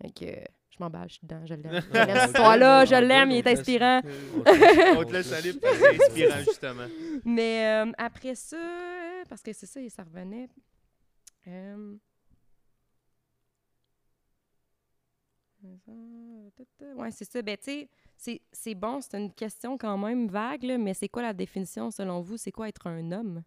Fait 0.00 0.10
que 0.10 0.24
euh, 0.24 0.44
je 0.70 0.76
m'emballe, 0.80 1.08
je 1.08 1.14
suis 1.14 1.26
dedans, 1.26 1.44
je 1.44 1.54
l'aime. 1.54 1.80
Je 1.92 1.92
l'aime, 1.92 2.08
On 2.18 2.26
cette 2.26 2.36
laisse, 2.60 2.88
je 2.88 2.94
l'aime, 3.06 3.30
il 3.30 3.36
est 3.38 3.46
inspirant. 3.48 4.00
On 4.96 5.04
te 5.04 5.12
laisse 5.12 5.32
aller, 5.32 5.52
parce 5.54 5.78
que 5.78 5.80
c'est 5.84 5.96
inspirant, 6.08 6.38
justement. 6.44 6.86
Mais 7.24 7.66
euh, 7.66 7.92
après 7.98 8.34
ça, 8.34 8.56
parce 9.28 9.42
que 9.42 9.52
c'est 9.52 9.66
ça, 9.66 9.80
ça 9.90 10.02
revenait. 10.04 10.48
euh, 11.48 11.94
Ouais, 16.96 17.10
c'est 17.12 17.24
ça. 17.30 17.40
Ben, 17.42 17.56
tu 17.56 17.64
sais, 17.64 17.88
c'est- 18.16 18.40
c'est 18.52 18.74
bon, 18.74 19.00
c'est 19.00 19.16
une 19.16 19.32
question 19.32 19.78
quand 19.78 19.96
même 19.96 20.26
vague, 20.28 20.64
là, 20.64 20.76
mais 20.78 20.92
c'est 20.94 21.08
quoi 21.08 21.22
la 21.22 21.32
définition 21.32 21.90
selon 21.90 22.20
vous? 22.20 22.36
C'est 22.36 22.50
quoi 22.52 22.68
être 22.68 22.86
un 22.88 23.12
homme? 23.12 23.42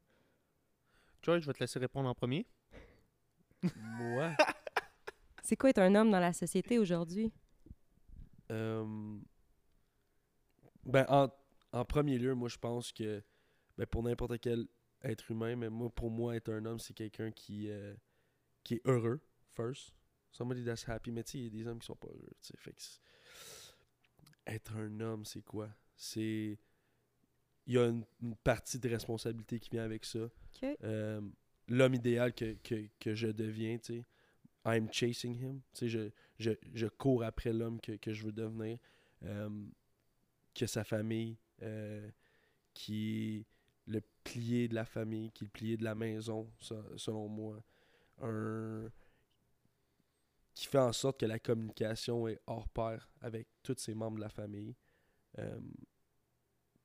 George, 1.22 1.42
je 1.42 1.48
vais 1.48 1.54
te 1.54 1.60
laisser 1.60 1.80
répondre 1.80 2.08
en 2.08 2.16
premier. 2.16 2.46
Moi, 3.76 4.32
C'est 5.46 5.56
quoi 5.56 5.70
être 5.70 5.80
un 5.80 5.94
homme 5.96 6.10
dans 6.12 6.20
la 6.20 6.34
société 6.34 6.80
aujourd'hui? 6.80 7.32
euh, 8.52 9.18
ben, 10.86 11.06
en, 11.10 11.30
en 11.72 11.86
premier 11.86 12.18
lieu, 12.18 12.34
moi, 12.36 12.50
je 12.50 12.58
pense 12.58 12.92
que 12.92 13.24
ben, 13.78 13.86
pour 13.86 14.04
n'importe 14.04 14.40
quel 14.40 14.68
être 15.04 15.30
humain, 15.32 15.56
mais 15.56 15.70
moi, 15.70 15.90
pour 15.90 16.10
moi, 16.10 16.36
être 16.36 16.52
un 16.52 16.66
homme, 16.66 16.80
c'est 16.80 16.94
quelqu'un 16.94 17.32
qui, 17.32 17.70
euh, 17.70 17.94
qui 18.64 18.76
est 18.76 18.82
heureux, 18.86 19.22
first. 19.52 19.94
Somebody 20.32 20.64
that's 20.66 20.88
happy. 20.88 21.12
Mais 21.12 21.24
tu 21.24 21.32
sais, 21.34 21.38
il 21.40 21.44
y 21.46 21.48
a 21.48 21.50
des 21.50 21.68
hommes 21.68 21.80
qui 21.80 21.86
sont 21.86 21.96
pas 21.96 22.08
heureux. 22.08 22.34
tu 22.42 22.48
sais. 22.48 22.58
Fait 22.58 22.74
que 22.74 22.82
être 24.48 24.76
un 24.76 25.00
homme, 25.00 25.26
c'est 25.26 25.44
quoi? 25.44 25.70
C'est. 25.96 26.60
Il 27.68 27.74
y 27.74 27.78
a 27.80 27.88
une, 27.88 28.06
une 28.22 28.36
partie 28.36 28.78
de 28.80 28.90
responsabilité 28.90 29.60
qui 29.60 29.70
vient 29.72 29.84
avec 29.84 30.06
ça. 30.06 30.28
Euh, 30.84 31.22
L'homme 31.68 31.96
idéal 31.96 32.32
que, 32.34 32.54
que, 32.64 32.88
que 33.00 33.16
je 33.16 33.28
deviens, 33.28 33.78
tu 33.80 34.02
sais. 34.02 34.06
I'm 34.66 34.90
chasing 34.92 35.36
him. 35.36 35.62
Je, 35.80 36.10
je, 36.40 36.52
je 36.74 36.88
cours 36.88 37.24
après 37.24 37.54
l'homme 37.54 37.80
que, 37.80 37.94
que 37.94 38.14
je 38.14 38.24
veux 38.24 38.32
devenir. 38.32 38.80
Euh, 39.24 39.50
que 40.54 40.66
sa 40.68 40.84
famille, 40.84 41.38
euh, 41.62 42.10
qui 42.74 43.38
est 43.40 43.46
le 43.92 44.02
plié 44.24 44.68
de 44.68 44.76
la 44.76 44.86
famille, 44.86 45.32
qui 45.32 45.44
est 45.44 45.48
le 45.48 45.52
plié 45.52 45.78
de 45.78 45.84
la 45.84 45.96
maison, 45.96 46.50
se- 46.60 46.98
selon 46.98 47.28
moi. 47.28 47.64
Un 48.22 48.90
qui 50.54 50.68
fait 50.68 50.80
en 50.80 50.94
sorte 50.94 51.20
que 51.20 51.26
la 51.26 51.38
communication 51.38 52.30
est 52.30 52.40
hors 52.48 52.70
pair 52.70 53.10
avec 53.20 53.48
tous 53.62 53.76
ses 53.78 53.94
membres 53.94 54.16
de 54.16 54.22
la 54.22 54.30
famille, 54.30 54.74
euh, 55.38 55.60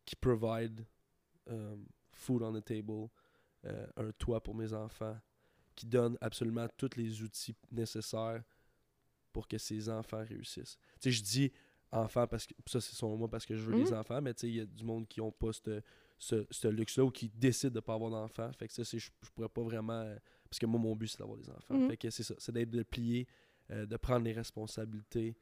qui 0.05 0.16
provide 0.16 0.85
food 2.11 2.43
on 2.43 2.53
the 2.53 2.64
table, 2.64 3.09
un 3.97 4.11
toit 4.18 4.43
pour 4.43 4.55
mes 4.57 4.72
enfants, 4.72 5.16
qui 5.81 5.87
donne 5.87 6.18
absolument 6.20 6.66
tous 6.76 6.91
les 6.97 7.22
outils 7.22 7.55
nécessaires 7.72 8.43
pour 9.33 9.49
que 9.49 9.57
ses 9.57 9.89
enfants 9.89 10.22
réussissent. 10.28 10.76
Tu 11.01 11.11
sais, 11.11 11.11
je 11.11 11.22
dis 11.22 11.53
enfants 11.91 12.26
parce 12.26 12.47
que 12.47 12.53
ça 12.66 12.81
c'est 12.81 12.95
selon 12.95 13.16
moi 13.16 13.28
parce 13.31 13.47
que 13.47 13.57
je 13.57 13.62
veux 13.62 13.74
des 13.74 13.91
Mhm. 13.91 13.99
enfants, 13.99 14.20
mais 14.20 14.35
tu 14.35 14.41
sais, 14.43 14.49
il 14.49 14.57
y 14.57 14.61
a 14.61 14.66
du 14.66 14.85
monde 14.85 15.09
qui 15.09 15.20
ont 15.20 15.33
pas 15.33 15.51
ce, 15.53 15.81
ce, 16.51 16.68
luxe-là 16.68 17.05
ou 17.05 17.11
qui 17.11 17.31
décident 17.31 17.72
de 17.72 17.81
pas 17.81 17.95
avoir 17.95 18.11
d'enfants. 18.11 18.53
Fait 18.53 18.68
que 18.68 18.74
ça, 18.74 18.85
c'est, 18.85 18.99
je, 18.99 19.11
je 19.22 19.31
pourrais 19.31 19.49
pas 19.49 19.62
vraiment. 19.62 20.14
Parce 20.51 20.59
que 20.59 20.66
moi, 20.66 20.78
mon 20.78 20.95
but, 20.95 21.09
c'est 21.09 21.18
d'avoir 21.18 21.39
des 21.39 21.49
enfants. 21.49 21.74
Mhm. 21.74 21.89
Fait 21.89 21.97
que 21.97 22.11
c'est 22.11 22.22
ça. 22.22 22.35
C'est 22.39 22.53
d'être 22.53 22.70
de 22.70 22.83
plier, 22.83 23.26
euh, 23.70 23.87
de 23.87 23.97
prendre 23.97 24.24
les 24.24 24.33
responsabilités, 24.35 25.35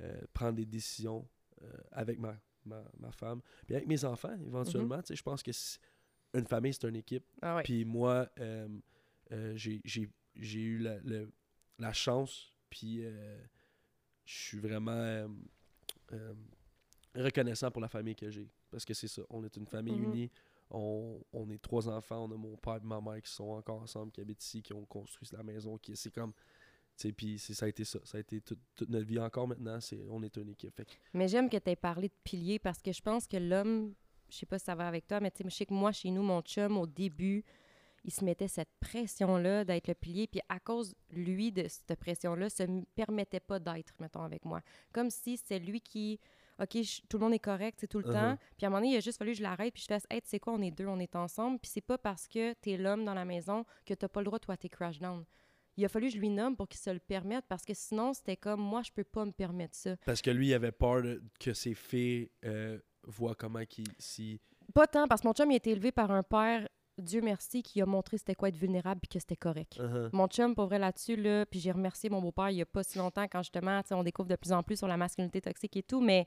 euh, 0.00 0.20
prendre 0.32 0.54
des 0.56 0.66
décisions 0.66 1.26
euh, 1.62 1.72
avec 1.90 2.18
ma, 2.20 2.38
ma, 2.64 2.84
ma 2.98 3.10
femme. 3.10 3.40
Puis 3.66 3.74
avec 3.74 3.88
mes 3.88 4.04
enfants, 4.04 4.36
éventuellement, 4.46 5.00
tu 5.02 5.08
sais, 5.08 5.16
je 5.16 5.22
pense 5.22 5.42
que 5.42 5.50
une 6.34 6.46
famille, 6.46 6.72
c'est 6.72 6.88
une 6.88 6.96
équipe. 6.96 7.24
Ah 7.42 7.56
ouais. 7.56 7.62
Puis 7.64 7.84
moi, 7.84 8.28
euh, 9.32 9.52
j'ai- 9.56 9.80
eu 10.34 10.78
la, 10.78 10.98
la 11.78 11.92
chance, 11.92 12.52
puis 12.68 13.04
euh, 13.04 13.38
je 14.24 14.34
suis 14.34 14.58
vraiment 14.58 15.26
euh, 16.12 16.34
reconnaissant 17.14 17.70
pour 17.70 17.82
la 17.82 17.88
famille 17.88 18.14
que 18.14 18.30
j'ai. 18.30 18.48
Parce 18.70 18.84
que 18.84 18.94
c'est 18.94 19.08
ça, 19.08 19.22
on 19.30 19.44
est 19.44 19.56
une 19.56 19.66
famille 19.66 19.98
Mhm. 19.98 20.04
unie. 20.04 20.30
On, 20.72 21.20
on 21.32 21.50
est 21.50 21.60
trois 21.60 21.88
enfants, 21.88 22.24
on 22.24 22.30
a 22.32 22.36
mon 22.36 22.56
père 22.56 22.76
et 22.76 22.86
ma 22.86 23.00
mère 23.00 23.20
qui 23.20 23.30
sont 23.32 23.48
encore 23.50 23.82
ensemble, 23.82 24.12
qui 24.12 24.20
habitent 24.20 24.42
ici, 24.44 24.62
qui 24.62 24.72
ont 24.72 24.84
construit 24.86 25.28
la 25.32 25.42
maison, 25.42 25.76
qui 25.78 25.96
c'est 25.96 26.12
comme... 26.14 26.32
tu 26.32 27.08
sais, 27.08 27.12
Puis 27.12 27.38
ça 27.40 27.66
a 27.66 27.68
été 27.68 27.84
ça, 27.84 27.98
ça 28.04 28.18
a 28.18 28.20
été 28.20 28.40
toute, 28.40 28.60
toute 28.76 28.88
notre 28.88 29.06
vie 29.06 29.18
encore 29.18 29.48
maintenant, 29.48 29.80
c'est 29.80 30.06
on 30.08 30.22
est 30.22 30.36
une 30.36 30.50
équipe. 30.50 30.72
Fait 30.76 30.86
Mais 31.12 31.26
j'aime 31.26 31.50
que 31.50 31.56
tu 31.56 31.70
aies 31.70 31.76
parlé 31.76 32.06
de 32.08 32.14
piliers 32.22 32.60
parce 32.60 32.80
que 32.80 32.92
je 32.92 33.02
pense 33.02 33.26
que 33.26 33.36
l'homme, 33.36 33.94
je 34.28 34.36
sais 34.36 34.46
pas 34.46 34.60
si 34.60 34.66
ça 34.66 34.76
va 34.76 34.86
avec 34.86 35.08
toi, 35.08 35.18
mais 35.18 35.32
tu 35.32 35.42
sais, 35.42 35.50
je 35.50 35.54
sais 35.56 35.66
que 35.66 35.74
moi, 35.74 35.90
chez 35.90 36.10
nous, 36.12 36.22
mon 36.22 36.40
chum, 36.42 36.76
au 36.78 36.86
début, 36.86 37.44
il 38.04 38.12
se 38.12 38.24
mettait 38.24 38.48
cette 38.48 38.70
pression-là 38.80 39.64
d'être 39.64 39.88
le 39.88 39.94
pilier. 39.94 40.26
Puis 40.26 40.40
à 40.48 40.58
cause, 40.60 40.94
lui, 41.10 41.52
de 41.52 41.66
cette 41.68 41.98
pression-là, 41.98 42.48
se 42.50 42.62
permettait 42.94 43.40
pas 43.40 43.58
d'être, 43.58 43.94
mettons, 44.00 44.22
avec 44.22 44.44
moi. 44.44 44.60
Comme 44.92 45.10
si 45.10 45.36
c'est 45.36 45.58
lui 45.58 45.80
qui. 45.80 46.18
OK, 46.62 46.82
je- 46.82 47.00
tout 47.08 47.16
le 47.16 47.24
monde 47.24 47.32
est 47.32 47.38
correct, 47.38 47.78
c'est 47.80 47.86
tout 47.86 48.00
le 48.00 48.04
Uh-huh. 48.04 48.12
temps. 48.12 48.38
Puis 48.58 48.66
à 48.66 48.68
un 48.68 48.70
moment 48.70 48.82
donné, 48.82 48.92
il 48.94 48.96
a 48.98 49.00
juste 49.00 49.16
fallu 49.18 49.32
que 49.32 49.38
je 49.38 49.42
l'arrête, 49.42 49.72
puis 49.72 49.82
je 49.82 49.86
fasse, 49.86 50.06
hey, 50.10 50.20
tu 50.20 50.28
sais 50.28 50.38
quoi, 50.38 50.52
on 50.52 50.60
est 50.60 50.70
deux, 50.70 50.86
on 50.86 50.98
est 51.00 51.16
ensemble. 51.16 51.58
Puis 51.58 51.70
c'est 51.72 51.80
pas 51.80 51.96
parce 51.96 52.28
que 52.28 52.52
t'es 52.54 52.76
l'homme 52.76 53.04
dans 53.06 53.14
la 53.14 53.24
maison 53.24 53.64
que 53.86 53.94
t'as 53.94 54.08
pas 54.08 54.20
le 54.20 54.26
droit, 54.26 54.38
toi, 54.38 54.58
t'es 54.58 54.68
crash 54.68 54.98
down. 54.98 55.24
Il 55.78 55.84
a 55.86 55.88
fallu 55.88 56.08
que 56.08 56.14
je 56.14 56.18
lui 56.18 56.28
nomme 56.28 56.56
pour 56.56 56.68
qu'il 56.68 56.78
se 56.80 56.90
le 56.90 56.98
permette, 56.98 57.46
parce 57.48 57.64
que 57.64 57.72
sinon, 57.72 58.12
c'était 58.12 58.36
comme, 58.36 58.60
moi, 58.60 58.82
je 58.82 58.90
peux 58.92 59.04
pas 59.04 59.24
me 59.24 59.30
permettre 59.32 59.74
ça. 59.74 59.96
Parce 60.04 60.20
que 60.20 60.30
lui, 60.30 60.48
il 60.48 60.54
avait 60.54 60.72
peur 60.72 61.02
que 61.38 61.54
ses 61.54 61.72
filles 61.72 62.28
euh, 62.44 62.78
voient 63.04 63.34
comment 63.34 63.64
qu'il... 63.64 63.86
Si... 63.98 64.38
Pas 64.74 64.86
tant, 64.86 65.08
parce 65.08 65.22
que 65.22 65.28
mon 65.28 65.32
chum, 65.32 65.50
il 65.50 65.54
a 65.54 65.56
été 65.56 65.70
élevé 65.70 65.92
par 65.92 66.10
un 66.10 66.22
père, 66.22 66.68
Dieu 67.00 67.20
merci, 67.20 67.62
qui 67.62 67.80
a 67.80 67.86
montré 67.86 68.18
c'était 68.18 68.34
quoi 68.34 68.48
être 68.48 68.56
vulnérable 68.56 69.00
puis 69.00 69.08
que 69.08 69.18
c'était 69.18 69.36
correct. 69.36 69.78
Uh-huh. 69.78 70.10
Mon 70.12 70.26
chum, 70.28 70.54
pour 70.54 70.66
vrai, 70.66 70.78
là-dessus, 70.78 71.16
là, 71.16 71.46
puis 71.46 71.60
j'ai 71.60 71.72
remercié 71.72 72.10
mon 72.10 72.20
beau-père 72.20 72.50
il 72.50 72.56
y 72.56 72.62
a 72.62 72.66
pas 72.66 72.82
si 72.82 72.98
longtemps 72.98 73.24
quand 73.24 73.42
justement, 73.42 73.80
on 73.90 74.02
découvre 74.02 74.28
de 74.28 74.36
plus 74.36 74.52
en 74.52 74.62
plus 74.62 74.76
sur 74.76 74.88
la 74.88 74.96
masculinité 74.96 75.40
toxique 75.40 75.76
et 75.76 75.82
tout, 75.82 76.00
mais, 76.00 76.26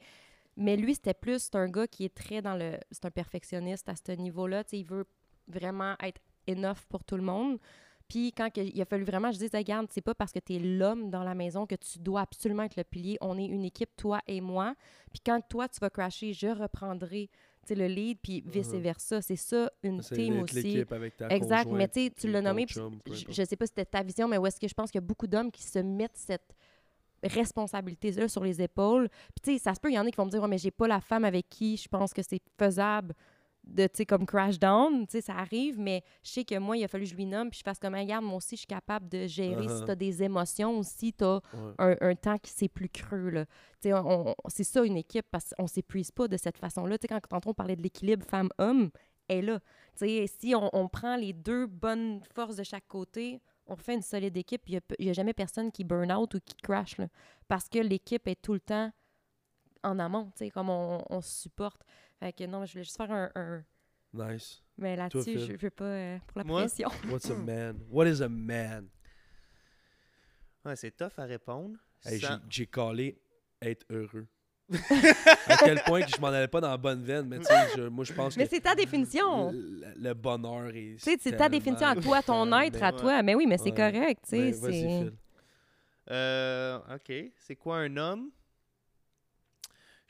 mais 0.57 0.76
lui, 0.78 0.95
c'était 0.95 1.13
plus, 1.13 1.43
c'est 1.43 1.55
un 1.55 1.67
gars 1.67 1.88
qui 1.88 2.05
est 2.05 2.13
très 2.13 2.41
dans 2.41 2.55
le. 2.55 2.78
C'est 2.91 3.05
un 3.05 3.11
perfectionniste 3.11 3.89
à 3.89 3.95
ce 3.95 4.11
niveau-là, 4.11 4.63
tu 4.63 4.71
sais, 4.71 4.80
il 4.80 4.86
veut 4.86 5.05
vraiment 5.47 5.95
être 6.01 6.21
enough 6.47 6.86
pour 6.89 7.03
tout 7.03 7.15
le 7.15 7.24
monde. 7.24 7.59
Puis 8.07 8.32
quand 8.32 8.49
il 8.57 8.82
a 8.82 8.86
fallu 8.86 9.03
vraiment, 9.03 9.32
je 9.32 9.39
dis, 9.39 9.49
regarde, 9.51 9.88
c'est 9.89 10.01
pas 10.01 10.13
parce 10.13 10.32
que 10.32 10.39
tu 10.39 10.55
es 10.55 10.59
l'homme 10.59 11.09
dans 11.09 11.24
la 11.24 11.34
maison 11.34 11.65
que 11.65 11.76
tu 11.76 11.99
dois 11.99 12.21
absolument 12.21 12.63
être 12.63 12.76
le 12.76 12.84
pilier. 12.84 13.17
On 13.21 13.38
est 13.38 13.45
une 13.45 13.63
équipe, 13.63 13.95
toi 13.95 14.19
et 14.28 14.41
moi. 14.41 14.76
Puis 15.11 15.21
quand 15.26 15.39
toi, 15.49 15.67
tu 15.67 15.80
vas 15.80 15.89
crasher, 15.89 16.34
je 16.34 16.47
reprendrai 16.47 17.30
le 17.72 17.88
lead, 17.88 18.20
puis 18.22 18.43
vice-versa. 18.45 19.22
C'est 19.22 19.36
ça, 19.36 19.72
une 19.84 20.01
team 20.01 20.41
aussi. 20.41 20.84
avec 20.89 21.18
ta 21.18 21.30
Exact, 21.30 21.70
mais 21.72 21.88
tu 21.88 22.28
l'as 22.28 22.41
nommé, 22.41 22.66
chum, 22.66 22.99
je, 23.07 23.26
je 23.30 23.43
sais 23.43 23.55
pas 23.55 23.66
si 23.66 23.72
c'était 23.76 23.86
ta 23.86 24.03
vision, 24.03 24.28
mais 24.28 24.38
où 24.38 24.45
est-ce 24.45 24.59
que 24.59 24.68
je 24.68 24.74
pense 24.74 24.91
qu'il 24.91 24.99
y 24.99 25.03
a 25.03 25.07
beaucoup 25.07 25.28
d'hommes 25.28 25.51
qui 25.51 25.64
se 25.64 25.80
mettent 25.80 26.18
cette 26.18 26.55
responsabilité-là 27.24 28.28
sur 28.28 28.43
les 28.43 28.61
épaules. 28.61 29.09
Puis 29.09 29.41
tu 29.43 29.53
sais, 29.53 29.64
ça 29.64 29.74
se 29.74 29.80
peut, 29.80 29.89
il 29.89 29.95
y 29.95 29.99
en 29.99 30.05
a 30.05 30.11
qui 30.11 30.18
vont 30.18 30.26
me 30.26 30.32
dire, 30.32 30.41
ouais, 30.41 30.47
mais 30.47 30.57
j'ai 30.57 30.72
pas 30.72 30.88
la 30.88 30.99
femme 30.99 31.26
avec 31.26 31.49
qui 31.49 31.78
je 31.78 31.88
pense 31.88 32.14
que 32.14 32.22
c'est 32.22 32.41
faisable 32.57 33.14
de, 33.64 33.84
tu 33.88 33.91
sais, 33.95 34.05
comme 34.05 34.26
crash 34.26 34.59
down, 34.59 35.07
tu 35.07 35.11
sais, 35.14 35.22
ça 35.22 35.36
arrive, 35.36 35.80
mais 35.80 36.03
je 36.22 36.30
sais 36.32 36.43
que 36.43 36.57
moi, 36.59 36.76
il 36.78 36.84
a 36.84 36.88
fallu 36.88 37.05
que 37.05 37.09
je 37.11 37.16
lui 37.16 37.26
nomme, 37.26 37.49
puis 37.49 37.59
je 37.59 37.64
fasse 37.64 37.80
comme, 37.80 37.95
regarde, 37.95 38.26
moi 38.26 38.36
aussi, 38.36 38.55
je 38.55 38.61
suis 38.61 38.68
capable 38.68 39.07
de 39.07 39.26
gérer 39.26 39.64
si 39.64 39.68
Uh-huh. 39.70 39.86
t'as 39.86 39.95
des 39.95 40.22
émotions 40.22 40.78
ou 40.78 40.84
si 40.84 41.14
t'as 41.14 41.39
Ouais. 41.53 41.74
un, 41.80 41.95
un 42.09 42.16
temps 42.16 42.38
qui 42.38 42.51
c'est 42.51 42.68
plus 42.68 42.89
creux. 42.89 43.30
Là. 43.30 43.45
Tu 43.82 43.89
sais, 43.89 43.93
c'est 44.47 44.64
ça 44.66 44.84
une 44.84 44.97
équipe 44.97 45.26
parce 45.32 45.53
qu'on 45.57 45.68
s'épuise 45.68 46.11
pas 46.11 46.28
de 46.28 46.36
cette 46.38 46.57
façon-là. 46.57 46.97
Tu 46.97 47.03
sais, 47.03 47.07
Quand 47.07 47.22
tantôt 47.28 47.51
on 47.51 47.53
parlait 47.53 47.76
de 47.78 47.82
l'équilibre 47.84 48.26
femme-homme, 48.26 48.89
elle 49.30 49.38
est 49.38 49.41
là. 49.43 49.59
Tu 49.97 50.07
sais, 50.07 50.26
Si 50.28 50.53
on, 50.55 50.70
on 50.74 50.89
prend 50.89 51.16
les 51.16 51.32
deux 51.34 51.66
bonnes 51.66 52.22
forces 52.36 52.57
de 52.57 52.64
chaque 52.64 52.88
côté, 52.89 53.39
on 53.66 53.78
fait 53.78 53.93
une 53.93 54.01
solide 54.01 54.36
équipe. 54.36 54.64
Il 54.68 54.82
n'y 54.99 55.09
a, 55.09 55.14
jamais 55.14 55.34
personne 55.34 55.72
qui 55.72 55.86
burn 55.86 56.11
out 56.11 56.34
ou 56.36 56.39
qui 56.43 56.55
crash 56.57 56.97
là, 56.97 57.07
parce 57.47 57.70
que 57.70 57.80
l'équipe 57.80 58.28
est 58.28 58.41
tout 58.41 58.51
le 58.53 58.59
temps 58.59 58.91
en 59.86 59.99
amont, 59.99 60.26
tu 60.36 60.45
sais, 60.45 60.49
comme 60.49 60.70
on, 60.70 61.01
on 61.09 61.22
se 61.22 61.41
supporte. 61.43 61.82
Fait 62.24 62.32
que 62.32 62.45
non, 62.45 62.65
je 62.65 62.71
voulais 62.71 62.84
juste 62.86 62.95
faire 62.95 63.11
un. 63.11 63.30
un- 63.36 63.63
Nice. 64.13 64.61
mais 64.78 64.95
là-dessus, 64.95 65.39
je 65.39 65.51
ne 65.53 65.57
veux 65.57 65.69
pas 65.71 65.84
euh, 65.86 66.17
pour 66.28 66.38
la 66.38 66.43
Moi? 66.45 66.61
pression. 66.61 66.88
What's 67.09 67.30
a 67.30 67.36
man? 67.36 67.80
What 67.89 68.05
is 68.07 68.21
a 68.21 68.30
man? 68.30 68.88
Ouais, 70.63 70.76
c'est 70.78 70.95
tough 70.95 71.11
à 71.17 71.24
répondre. 71.26 71.76
Hey, 72.05 72.19
j'ai- 72.19 72.28
Sans- 72.28 72.39
J'ai 72.49 72.67
collé 72.67 73.19
être 73.61 73.86
heureux. 73.89 74.28
à 75.47 75.57
quel 75.57 75.82
point 75.84 76.01
que 76.03 76.11
je 76.15 76.21
m'en 76.21 76.28
allais 76.28 76.47
pas 76.47 76.61
dans 76.61 76.69
la 76.69 76.78
bonne 76.78 77.03
veine, 77.03 77.28
mais 77.28 77.39
tu 77.39 77.45
sais, 77.45 77.53
je- 77.76 77.82
moi 77.89 78.05
je 78.05 78.13
pense 78.13 78.38
Mais 78.38 78.45
que 78.45 78.51
c'est 78.51 78.61
ta 78.61 78.74
définition. 78.76 79.51
le, 79.51 79.93
le 79.97 80.13
bonheur 80.13 80.67
est. 80.69 80.93
Tu 80.95 80.99
sais, 80.99 81.17
c'est 81.19 81.36
ta 81.36 81.49
définition 81.49 81.88
à 81.88 81.95
toi, 81.95 82.21
ton 82.24 82.45
être 82.61 82.82
à 82.82 82.93
Ouais. 82.93 82.99
toi. 83.01 83.21
Mais 83.24 83.36
oui, 83.36 83.45
mais 83.47 83.57
c'est 83.57 83.71
Ouais. 83.71 83.91
correct, 83.91 84.24
tu 84.30 84.51
sais. 84.53 84.61
Ben. 84.61 85.11
Euh, 86.11 86.80
ok. 86.95 87.32
C'est 87.39 87.55
quoi 87.57 87.80
un 87.80 87.97
homme? 87.97 88.30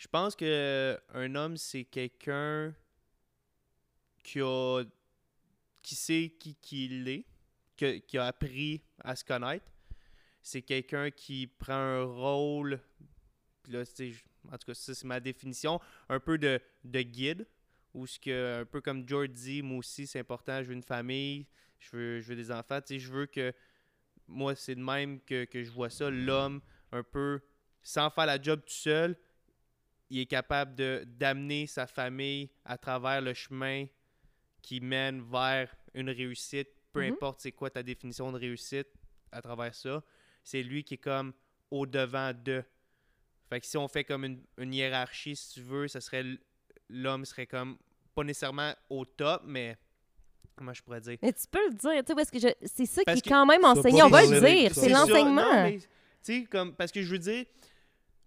Je 0.03 0.09
pense 0.09 0.35
que 0.35 0.99
un 1.13 1.33
homme, 1.33 1.55
c'est 1.55 1.85
quelqu'un 1.85 2.75
qui 4.23 4.41
a 4.41 4.83
qui 5.81 5.95
sait 5.95 6.35
qui, 6.39 6.55
qui 6.55 6.85
il 6.87 7.07
est, 7.07 7.25
que- 7.77 7.99
qui 7.99 8.17
a 8.17 8.25
appris 8.25 8.83
à 8.99 9.15
se 9.15 9.23
connaître. 9.23 9.65
C'est 10.41 10.61
quelqu'un 10.61 11.11
qui 11.11 11.47
prend 11.47 11.73
un 11.75 12.03
rôle, 12.03 12.81
là, 13.69 13.81
en 14.51 14.57
tout 14.57 14.67
cas, 14.67 14.73
ça 14.73 14.93
c'est 14.95 15.05
ma 15.07 15.19
définition, 15.21 15.79
un 16.09 16.19
peu 16.19 16.37
de, 16.37 16.61
de 16.83 17.01
guide, 17.01 17.47
Ou 17.93 18.07
ce 18.07 18.19
que, 18.19 18.61
un 18.61 18.65
peu 18.65 18.81
comme 18.81 19.07
George 19.07 19.29
dit, 19.29 19.61
moi 19.63 19.79
aussi, 19.79 20.07
c'est 20.07 20.19
important, 20.19 20.63
je 20.63 20.69
veux 20.69 20.75
une 20.75 20.83
famille, 20.83 21.47
je 21.79 21.95
veux, 21.95 22.21
je 22.21 22.29
veux 22.29 22.35
des 22.35 22.51
enfants. 22.51 22.79
Je 22.89 23.11
veux 23.11 23.27
que. 23.27 23.53
Moi, 24.27 24.55
c'est 24.55 24.75
de 24.75 24.81
même 24.81 25.19
que, 25.21 25.45
que 25.45 25.63
je 25.63 25.71
vois 25.71 25.89
ça. 25.89 26.09
L'homme, 26.09 26.61
un 26.91 27.03
peu, 27.03 27.41
sans 27.81 28.09
faire 28.09 28.25
la 28.25 28.41
job 28.41 28.61
tout 28.65 28.73
seul, 28.73 29.17
il 30.13 30.19
est 30.21 30.25
capable 30.27 30.75
de 30.75 31.03
d'amener 31.07 31.65
sa 31.67 31.87
famille 31.87 32.49
à 32.65 32.77
travers 32.77 33.19
le 33.21 33.33
chemin 33.33 33.85
qui 34.61 34.79
mène 34.79 35.21
vers 35.21 35.75
une 35.93 36.09
réussite, 36.09 36.69
peu 36.91 37.01
Mhm. 37.05 37.13
importe 37.13 37.41
c'est 37.41 37.51
quoi 37.51 37.69
ta 37.69 37.81
définition 37.83 38.31
de 38.31 38.37
réussite 38.37 38.87
à 39.31 39.41
travers 39.41 39.73
ça. 39.73 40.03
C'est 40.43 40.61
lui 40.63 40.83
qui 40.83 40.93
est 40.95 40.97
comme 40.97 41.33
au 41.71 41.85
devant 41.85 42.31
de. 42.33 42.63
Fait 43.49 43.59
que 43.59 43.65
si 43.65 43.77
on 43.77 43.87
fait 43.87 44.03
comme 44.03 44.23
une, 44.25 44.41
une 44.57 44.73
hiérarchie, 44.73 45.35
si 45.35 45.53
tu 45.55 45.61
veux, 45.61 45.87
ça 45.87 45.99
serait 46.01 46.23
l'homme 46.89 47.25
serait 47.25 47.47
comme 47.47 47.77
pas 48.13 48.23
nécessairement 48.23 48.73
au 48.89 49.05
top, 49.05 49.41
mais 49.45 49.75
comment 50.55 50.73
je 50.73 50.83
pourrais 50.83 51.01
dire? 51.01 51.17
Mais 51.23 51.33
tu 51.33 51.47
peux 51.49 51.65
le 51.69 51.73
dire, 51.73 52.03
tu 52.03 52.07
sais, 52.11 52.15
parce 52.15 52.29
que 52.29 52.39
je- 52.39 52.67
c'est 52.67 52.85
ça 52.85 53.01
Parce 53.05 53.19
qui 53.21 53.27
est 53.27 53.31
quand 53.31 53.45
même 53.47 53.65
enseigné. 53.65 54.03
On 54.03 54.09
va 54.09 54.21
le 54.21 54.39
dire, 54.39 54.73
c'est 54.75 54.89
ça. 54.89 54.99
l'enseignement. 54.99 55.71
Tu 55.71 55.81
sais, 56.21 56.43
comme, 56.45 56.75
parce 56.75 56.91
que 56.91 57.01
je 57.01 57.09
veux 57.11 57.19
dire, 57.19 57.45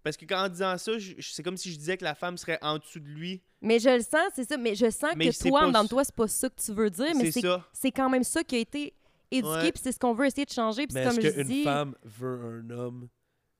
parce 0.07 0.15
que 0.17 0.25
qu'en 0.25 0.47
disant 0.47 0.77
ça, 0.77 0.93
c'est 1.19 1.43
comme 1.43 1.57
si 1.57 1.69
je 1.71 1.77
disais 1.77 1.97
que 1.97 2.03
la 2.05 2.15
femme 2.15 2.37
serait 2.37 2.57
en 2.61 2.77
dessous 2.77 2.99
de 3.01 3.07
lui. 3.09 3.41
Mais 3.61 3.77
je 3.79 3.89
le 3.89 3.99
sens, 4.01 4.31
c'est 4.33 4.47
ça. 4.47 4.55
Mais 4.55 4.73
je 4.73 4.89
sens 4.89 5.11
Mais 5.17 5.29
que 5.31 5.47
toi, 5.49 5.63
en 5.63 5.67
dedans 5.67 5.83
de 5.83 5.89
toi, 5.89 6.03
c'est 6.05 6.15
pas 6.15 6.27
ça 6.29 6.49
que 6.49 6.61
tu 6.61 6.71
veux 6.71 6.89
dire, 6.89 7.13
mais 7.15 7.25
C'est 7.25 7.31
c'est 7.33 7.41
ça. 7.41 7.67
c'est 7.73 7.91
quand 7.91 8.09
même 8.09 8.23
ça 8.23 8.41
qui 8.43 8.55
a 8.55 8.59
été 8.59 8.93
éduqué, 9.31 9.49
Ouais. 9.49 9.71
puis 9.73 9.81
c'est 9.83 9.91
ce 9.91 9.99
qu'on 9.99 10.13
veut 10.13 10.27
essayer 10.27 10.45
de 10.45 10.51
changer. 10.51 10.87
Puis 10.87 10.93
Mais 10.93 11.03
c'est 11.03 11.07
est-ce 11.09 11.15
comme 11.19 11.25
je 11.25 11.31
qu'une 11.31 11.47
dis, 11.47 11.63
femme 11.63 11.95
veut 12.03 12.39
un 12.65 12.69
homme 12.69 13.09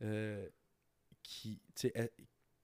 euh, 0.03 0.47
qui, 1.21 1.59
tu 1.75 1.87
sais, 1.87 1.91
elle- 1.93 2.11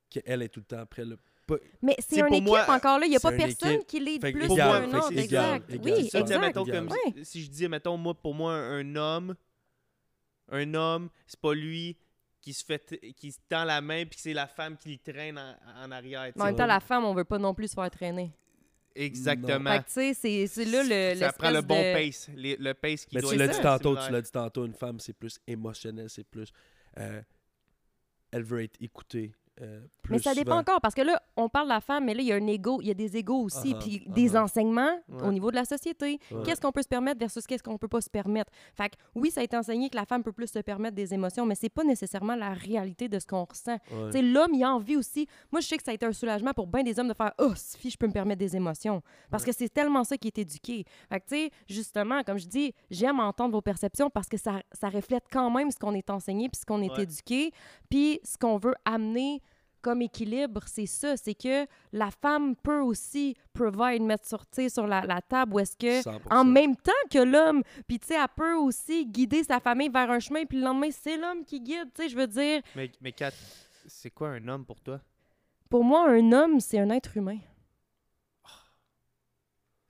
qu'elle 0.09 0.41
est 0.43 0.47
tout 0.49 0.61
le 0.61 0.65
temps 0.65 0.85
prêt? 0.85 1.03
Pas- 1.45 1.57
mais 1.81 1.95
C'est 1.99 2.19
une 2.19 2.27
équipe 2.33 2.43
moi, 2.45 2.63
encore 2.69 2.99
là. 2.99 3.05
Il 3.05 3.09
n'y 3.09 3.17
a 3.17 3.19
pas 3.19 3.33
personne 3.33 3.71
équipe. 3.73 3.87
qui 3.87 3.99
l'aide 3.99 4.21
plus 4.21 4.45
égal, 4.49 4.89
que 4.89 4.95
autre. 4.95 5.11
Exact. 5.11 5.69
égal. 5.69 5.81
Oui, 5.83 6.03
C'est 6.03 6.09
ça, 6.11 6.19
exact. 6.21 6.39
mettons, 6.39 6.65
comme 6.65 6.87
Ouais. 6.89 7.23
si 7.23 7.43
je 7.43 7.49
dis, 7.49 7.67
mettons, 7.67 7.97
moi, 7.97 8.13
pour 8.13 8.33
moi, 8.33 8.53
un, 8.53 8.79
un 8.79 8.95
homme, 8.95 9.35
un 10.49 10.73
homme, 10.73 11.09
c'est 11.27 11.39
pas 11.39 11.53
lui 11.53 11.97
qui 12.43 12.53
se 12.53 12.63
fait, 12.65 12.99
qui 13.15 13.31
se 13.31 13.39
tend 13.47 13.63
la 13.63 13.79
main 13.79 14.03
puis 14.05 14.19
c'est 14.19 14.33
la 14.33 14.47
femme 14.47 14.75
qui 14.77 14.89
lui 14.89 14.99
traîne 14.99 15.37
en, 15.39 15.55
en 15.85 15.91
arrière. 15.91 16.31
en 16.37 16.43
même 16.43 16.55
temps, 16.55 16.65
la 16.65 16.81
femme, 16.81 17.05
on 17.05 17.13
veut 17.13 17.23
pas 17.23 17.37
non 17.39 17.53
plus 17.53 17.69
se 17.69 17.73
faire 17.73 17.89
traîner. 17.89 18.31
Exactement. 18.95 19.71
Fait 19.71 19.79
que 19.79 19.85
tu 19.85 19.91
sais, 19.93 20.13
c'est- 20.13 20.47
c'est 20.47 20.65
là 20.65 20.83
le 21.13 21.17
ça 21.19 21.31
prend 21.31 21.49
le 21.51 21.61
bon 21.61 21.75
de- 21.75 21.93
pace. 22.05 22.29
les- 22.35 22.57
le 22.57 22.73
pace 22.73 23.05
qui 23.05 23.15
Mais 23.15 23.21
doit 23.21 23.31
tu 23.31 23.37
l'as 23.39 23.47
dit 23.47 23.59
tantôt, 23.61 23.95
tu 23.95 24.11
l'as 24.11 24.21
dit 24.21 24.31
tantôt, 24.31 24.65
une 24.65 24.73
femme, 24.75 24.99
c'est 24.99 25.13
plus 25.13 25.39
émotionnel, 25.47 26.09
c'est 26.09 26.23
plus... 26.25 26.51
euh, 26.99 27.21
elle 28.31 28.43
veut 28.43 28.61
être 28.63 28.77
écoutée 28.81 29.33
euh, 29.61 29.81
plus 30.01 30.11
Mais 30.13 30.19
ça 30.19 30.33
dépend 30.33 30.51
souvent. 30.51 30.61
encore, 30.61 30.81
parce 30.81 30.95
que 30.95 31.01
là, 31.01 31.21
on 31.37 31.47
parle 31.47 31.67
de 31.67 31.73
la 31.73 31.81
femme, 31.81 32.05
mais 32.05 32.13
là, 32.13 32.21
il 32.21 32.27
y 32.27 32.31
a 32.31 32.35
un 32.35 32.47
ego, 32.47 32.79
il 32.81 32.87
y 32.87 32.91
a 32.91 32.95
des 32.95 33.17
égos 33.17 33.41
aussi, 33.43 33.73
ah, 33.75 33.79
puis 33.79 34.03
ah 34.07 34.11
des 34.11 34.35
enseignements 34.35 34.99
Ouais. 35.07 35.27
au 35.27 35.31
niveau 35.31 35.51
de 35.51 35.55
la 35.55 35.65
société. 35.65 36.19
Ouais. 36.31 36.41
Qu'est-ce 36.43 36.59
qu'on 36.59 36.71
peut 36.71 36.81
se 36.81 36.87
permettre 36.87 37.19
versus 37.19 37.45
qu'est-ce 37.45 37.61
qu'on 37.63 37.77
peut 37.77 37.87
pas 37.87 38.01
se 38.01 38.09
permettre? 38.09 38.51
Fait 38.75 38.89
que 38.89 38.95
oui, 39.15 39.29
ça 39.31 39.41
a 39.41 39.43
été 39.43 39.55
enseigné 39.55 39.89
que 39.89 39.95
la 39.95 40.05
femme 40.05 40.23
peut 40.23 40.31
plus 40.33 40.47
se 40.47 40.59
permettre 40.59 40.95
des 40.95 41.13
émotions, 41.13 41.45
mais 41.45 41.55
c'est 41.55 41.69
pas 41.69 41.83
nécessairement 41.83 42.35
la 42.35 42.49
réalité 42.53 43.07
de 43.07 43.19
ce 43.19 43.27
qu'on 43.27 43.43
ressent. 43.45 43.77
Ouais. 43.91 44.05
Tu 44.07 44.11
sais, 44.13 44.21
l'homme, 44.23 44.53
il 44.53 44.63
a 44.63 44.73
envie 44.73 44.97
aussi. 44.97 45.27
Moi, 45.51 45.61
je 45.61 45.67
sais 45.67 45.77
que 45.77 45.83
ça 45.83 45.91
a 45.91 45.93
été 45.93 46.05
un 46.05 46.13
soulagement 46.13 46.53
pour 46.53 46.65
bien 46.67 46.81
des 46.83 46.99
hommes 46.99 47.07
de 47.09 47.13
faire 47.13 47.33
Oh, 47.37 47.51
si 47.55 47.89
je 47.91 47.97
peux 47.97 48.07
me 48.07 48.13
permettre 48.13 48.39
des 48.39 48.55
émotions. 48.55 49.01
Parce 49.29 49.43
que 49.43 49.51
c'est 49.51 49.69
tellement 49.69 50.03
ça 50.03 50.17
qui 50.17 50.27
est 50.27 50.37
éduqué. 50.39 50.85
Fait 51.09 51.19
que, 51.19 51.25
tu 51.27 51.35
sais, 51.35 51.51
justement, 51.67 52.23
comme 52.23 52.39
je 52.39 52.47
dis, 52.47 52.73
j'aime 52.89 53.19
entendre 53.19 53.51
vos 53.53 53.61
perceptions 53.61 54.09
parce 54.09 54.27
que 54.27 54.37
ça, 54.37 54.61
ça 54.71 54.89
reflète 54.89 55.25
quand 55.31 55.51
même 55.51 55.69
ce 55.69 55.77
qu'on 55.77 55.93
est 55.93 56.09
enseigné 56.09 56.49
puis 56.49 56.59
ce 56.59 56.65
qu'on 56.65 56.81
est 56.81 56.97
éduqué. 56.99 57.51
Puis 57.89 58.19
ce 58.23 58.37
qu'on 58.39 58.57
veut 58.57 58.73
amener 58.85 59.41
comme 59.83 60.01
équilibre, 60.01 60.61
c'est 60.65 60.87
ça. 60.87 61.15
C'est 61.17 61.35
que 61.35 61.67
la 61.91 62.09
femme 62.09 62.55
peut 62.55 62.79
aussi 62.79 63.35
provide, 63.53 64.01
mettre 64.01 64.25
sur, 64.25 64.43
sur 64.69 64.87
la, 64.87 65.01
la 65.05 65.21
table 65.21 65.53
où 65.53 65.59
est-ce 65.59 65.77
que 65.77 66.01
100%. 66.01 66.19
en 66.31 66.43
même 66.45 66.75
temps 66.75 66.91
que 67.11 67.19
l'homme. 67.19 67.61
Puis, 67.87 67.99
tu 67.99 68.07
sais, 68.07 68.15
elle 68.15 68.25
peut 68.35 68.55
aussi 68.55 69.05
guider 69.05 69.43
sa 69.43 69.59
famille 69.59 69.89
vers 69.89 70.09
un 70.09 70.19
chemin, 70.19 70.45
puis 70.45 70.57
le 70.57 70.63
lendemain, 70.65 70.89
c'est 70.91 71.17
l'homme 71.17 71.45
qui 71.45 71.59
guide. 71.61 71.89
Tu 71.93 72.03
sais, 72.03 72.09
je 72.09 72.15
veux 72.15 72.27
dire, 72.27 72.61
Mais, 72.75 72.91
mais 73.01 73.11
Kat, 73.11 73.31
c'est 73.85 74.09
quoi 74.09 74.29
un 74.29 74.47
homme 74.47 74.65
pour 74.65 74.79
toi? 74.81 74.99
pour 75.69 75.83
moi, 75.83 76.07
un 76.09 76.31
homme, 76.31 76.59
c'est 76.59 76.77
un 76.79 76.89
être 76.91 77.17
humain. 77.17 77.39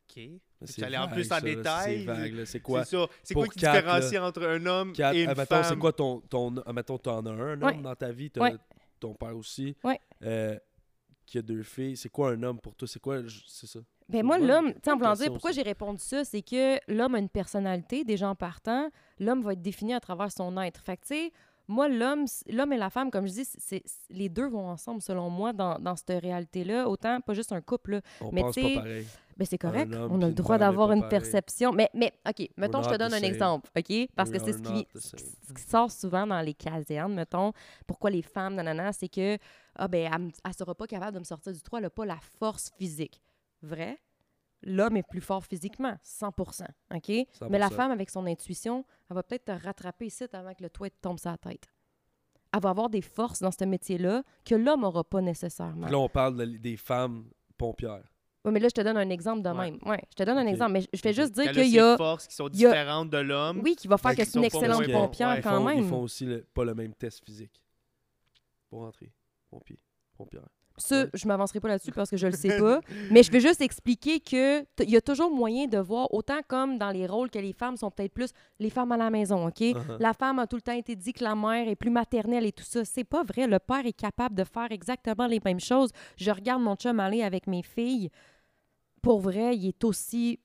OK. 0.10 0.24
C'est 0.66 0.84
allais 0.84 0.98
en 0.98 1.10
plus 1.10 1.26
en 1.30 1.36
ça, 1.36 1.42
détail. 1.42 2.00
C'est 2.00 2.06
vague, 2.06 2.34
là. 2.36 2.46
C'est 2.46 2.60
quoi? 2.62 2.86
C'est 2.86 2.96
ça. 2.96 3.08
C'est 3.22 3.34
quoi 3.34 3.48
qui 3.48 3.60
quatre, 3.60 3.76
différencie 3.76 4.22
entre 4.22 4.48
un 4.48 4.66
homme 4.66 4.94
Quatre, 4.94 5.16
et 5.16 5.24
une 5.24 5.36
femme? 5.36 5.64
c'est 5.66 5.78
quoi 5.78 5.92
ton, 5.92 6.22
ton 6.22 6.56
admettons, 6.60 6.98
t'en 6.98 7.26
as 7.26 7.30
un 7.32 7.62
homme 7.62 7.64
Ouais. 7.64 7.82
dans 7.82 7.96
ta 7.96 8.12
vie, 8.12 8.32
t'as 8.32 8.42
Ouais. 8.42 8.56
Ton 9.04 9.14
père 9.14 9.36
aussi, 9.38 9.76
Ouais. 9.84 10.00
euh, 10.24 10.58
qui 11.26 11.38
a 11.38 11.42
deux 11.42 11.64
filles. 11.64 11.96
C'est 11.98 12.10
quoi 12.10 12.32
un 12.32 12.44
homme 12.44 12.60
pour 12.60 12.76
toi? 12.76 12.88
C'est 12.88 13.00
quoi, 13.00 13.20
c'est 13.48 13.68
ça? 13.68 13.80
Ben 14.10 14.24
moi, 14.26 14.38
l'homme, 14.38 14.74
tu 14.74 14.80
sais, 14.84 14.92
en 14.92 14.98
voulant 14.98 15.14
dire, 15.14 15.28
pourquoi 15.28 15.52
j'ai 15.52 15.62
répondu 15.62 16.00
ça, 16.02 16.26
c'est 16.26 16.42
que 16.42 16.78
l'homme 16.92 17.16
a 17.16 17.20
une 17.20 17.30
personnalité, 17.30 18.04
déjà 18.04 18.28
en 18.30 18.36
partant, 18.36 18.90
l'homme 19.20 19.42
va 19.42 19.54
être 19.54 19.62
défini 19.62 19.94
à 19.94 20.00
travers 20.02 20.32
son 20.32 20.58
être. 20.62 20.82
Fait 20.84 20.98
que, 20.98 21.04
tu 21.04 21.16
sais, 21.16 21.32
moi, 21.70 21.88
l'homme, 21.88 22.26
et 22.46 22.78
la 22.78 22.90
femme, 22.90 23.10
comme 23.10 23.26
je 23.26 23.32
dis, 23.32 23.46
c'est, 23.46 23.82
les 24.10 24.28
deux 24.28 24.48
vont 24.50 24.68
ensemble, 24.68 25.02
selon 25.02 25.30
moi, 25.30 25.54
dans, 25.54 25.80
dans 25.80 25.96
cette 25.96 26.22
réalité-là. 26.22 26.90
Autant, 26.90 27.22
pas 27.22 27.34
juste 27.34 27.54
un 27.54 27.62
couple, 27.62 27.92
là. 27.92 28.02
On 28.20 28.32
Mais 28.34 28.42
pense 28.42 28.56
tu 28.56 28.62
sais, 28.62 28.74
pas 28.76 28.82
pareil. 28.82 29.08
Ben, 29.38 29.46
c'est 29.46 29.58
correct. 29.58 29.92
On 30.10 30.22
a 30.22 30.28
le 30.28 30.34
droit 30.34 30.58
d'avoir 30.58 30.92
une 30.92 31.00
pareil. 31.02 31.10
perception. 31.20 31.72
Mais, 31.72 31.90
mais 31.94 32.12
OK, 32.28 32.50
mettons, 32.58 32.84
je 32.84 32.90
te 32.90 32.96
donne 32.98 33.10
the 33.12 33.16
un 33.16 33.20
same. 33.20 33.24
exemple, 33.34 33.70
OK? 33.78 34.10
Parce 34.16 34.30
We 34.30 34.40
que 34.40 34.46
c'est 34.46 34.54
ce 34.54 34.62
qui, 34.62 34.88
ce 35.00 35.70
sort 35.70 35.92
souvent 35.92 36.28
dans 36.28 36.42
les 36.42 36.54
casernes, 36.54 37.14
mettons. 37.16 37.52
Pourquoi 37.88 38.10
les 38.10 38.22
femmes, 38.22 38.56
nanana, 38.56 38.94
c'est 38.94 39.10
que, 39.10 39.38
ah, 39.76 39.88
ben, 39.88 40.12
elle, 40.14 40.22
ne 40.50 40.54
sera 40.58 40.76
pas 40.76 40.88
capable 40.88 41.14
de 41.16 41.20
me 41.20 41.24
sortir 41.26 41.52
du 41.54 41.62
trou, 41.62 41.78
elle 41.78 41.84
n'a 41.84 41.90
pas 41.90 42.06
la 42.06 42.20
force 42.40 42.72
physique. 42.78 43.22
Vrai? 43.62 43.98
L'homme 44.66 44.96
est 44.98 45.04
plus 45.08 45.20
fort 45.22 45.44
physiquement, 45.44 45.98
100 46.04 46.28
OK? 46.30 47.10
Mais 47.50 47.60
la 47.60 47.68
100%. 47.68 47.72
femme, 47.72 47.92
avec 47.92 48.10
son 48.10 48.26
intuition, 48.26 48.86
elle 49.10 49.16
va 49.16 49.24
peut-être 49.24 49.46
te 49.46 49.52
rattraper 49.52 50.06
ici 50.06 50.24
avant 50.32 50.54
que 50.54 50.64
le 50.64 50.70
toit 50.70 50.90
te 50.90 50.96
tombe 51.02 51.20
sur 51.20 51.32
la 51.32 51.38
tête. 51.38 51.68
Elle 52.54 52.62
va 52.62 52.70
avoir 52.70 52.90
des 52.90 53.02
forces 53.02 53.40
dans 53.42 53.52
ce 53.52 53.66
métier-là 53.66 54.24
que 54.46 54.54
l'homme 54.56 54.82
n'aura 54.82 55.04
pas 55.04 55.22
nécessairement. 55.22 55.84
Puis 55.88 55.92
là, 55.92 55.98
on 56.00 56.08
parle 56.08 56.38
de- 56.38 56.46
des 56.58 56.78
femmes 56.78 57.26
pompières. 57.58 58.13
Oui, 58.46 58.52
mais 58.52 58.60
là, 58.60 58.68
je 58.68 58.74
te 58.74 58.82
donne 58.82 58.98
un 58.98 59.10
exemple 59.10 59.42
de 59.42 59.50
Ouais. 59.50 59.72
même. 59.72 59.80
Ouais, 59.86 60.02
je 60.10 60.16
te 60.16 60.24
donne 60.24 60.38
un 60.38 60.48
exemple, 60.48 60.74
mais 60.74 60.82
je 60.94 61.00
fais 61.00 61.14
juste 61.14 61.32
dire 61.34 61.52
qu'il 61.52 61.68
y 61.70 61.80
a. 61.80 61.96
forces 61.98 62.28
qui 62.28 62.36
sont 62.36 62.50
il 62.50 62.60
y 62.60 62.66
a- 62.66 62.70
différentes 62.70 63.10
de 63.10 63.18
l'homme. 63.20 63.62
Oui, 63.64 63.76
qui 63.76 63.88
va 63.88 63.98
faire 63.98 64.16
que 64.16 64.26
c'est 64.26 64.38
une 64.38 64.44
excellente 64.46 64.92
pompière 64.92 65.30
Ouais, 65.30 65.42
quand 65.42 65.58
font, 65.60 65.64
même. 65.64 65.78
ils 65.80 65.88
font 65.88 66.02
aussi 66.02 66.26
le- 66.26 66.46
pas 66.54 66.66
le 66.66 66.74
même 66.76 66.94
test 66.94 67.24
physique 67.24 67.62
pour 68.70 68.82
rentrer. 68.82 69.12
Pompier, 69.50 69.80
pompière. 70.18 70.44
Ça, 70.78 71.04
Ouais. 71.04 71.10
je 71.14 71.28
m'avancerai 71.28 71.60
pas 71.60 71.68
là-dessus 71.68 71.92
parce 71.92 72.10
que 72.10 72.18
je 72.18 72.26
le 72.26 72.34
sais 72.34 72.58
pas. 72.60 72.82
mais 73.12 73.22
je 73.22 73.32
veux 73.32 73.40
juste 73.40 73.62
expliquer 73.62 74.20
que 74.20 74.62
t- 74.62 74.84
il 74.86 74.90
y 74.90 74.98
a 74.98 75.02
toujours 75.02 75.30
moyen 75.30 75.68
de 75.68 75.78
voir, 75.78 76.12
autant 76.12 76.40
comme 76.48 76.80
dans 76.80 76.90
les 76.90 77.06
rôles 77.06 77.30
que 77.30 77.38
les 77.38 77.54
femmes 77.54 77.78
sont 77.78 77.92
peut-être 77.92 78.12
plus 78.12 78.32
les 78.60 78.72
femmes 78.72 78.92
à 78.92 78.98
la 78.98 79.12
maison, 79.12 79.46
OK? 79.46 79.60
Uh-huh. 79.60 79.98
La 80.00 80.14
femme 80.14 80.40
a 80.40 80.48
tout 80.48 80.56
le 80.56 80.64
temps 80.64 80.74
été 80.74 80.96
dit 80.96 81.14
que 81.14 81.24
la 81.24 81.36
mère 81.36 81.68
est 81.70 81.76
plus 81.76 81.92
maternelle 81.92 82.44
et 82.48 82.52
tout 82.52 82.64
ça. 82.64 82.84
C'est 82.86 83.04
pas 83.04 83.24
vrai. 83.24 83.46
Le 83.46 83.60
père 83.60 83.86
est 83.86 83.94
capable 83.94 84.34
de 84.34 84.44
faire 84.44 84.72
exactement 84.72 85.28
les 85.28 85.40
mêmes 85.46 85.60
choses. 85.60 85.92
Je 86.18 86.32
regarde 86.32 86.64
mon 86.64 86.76
chum 86.76 87.00
aller 87.00 87.22
avec 87.22 87.46
mes 87.46 87.62
filles. 87.62 88.10
Pour 89.04 89.20
vrai, 89.20 89.56
il 89.56 89.68
est 89.68 89.84
aussi 89.84 90.40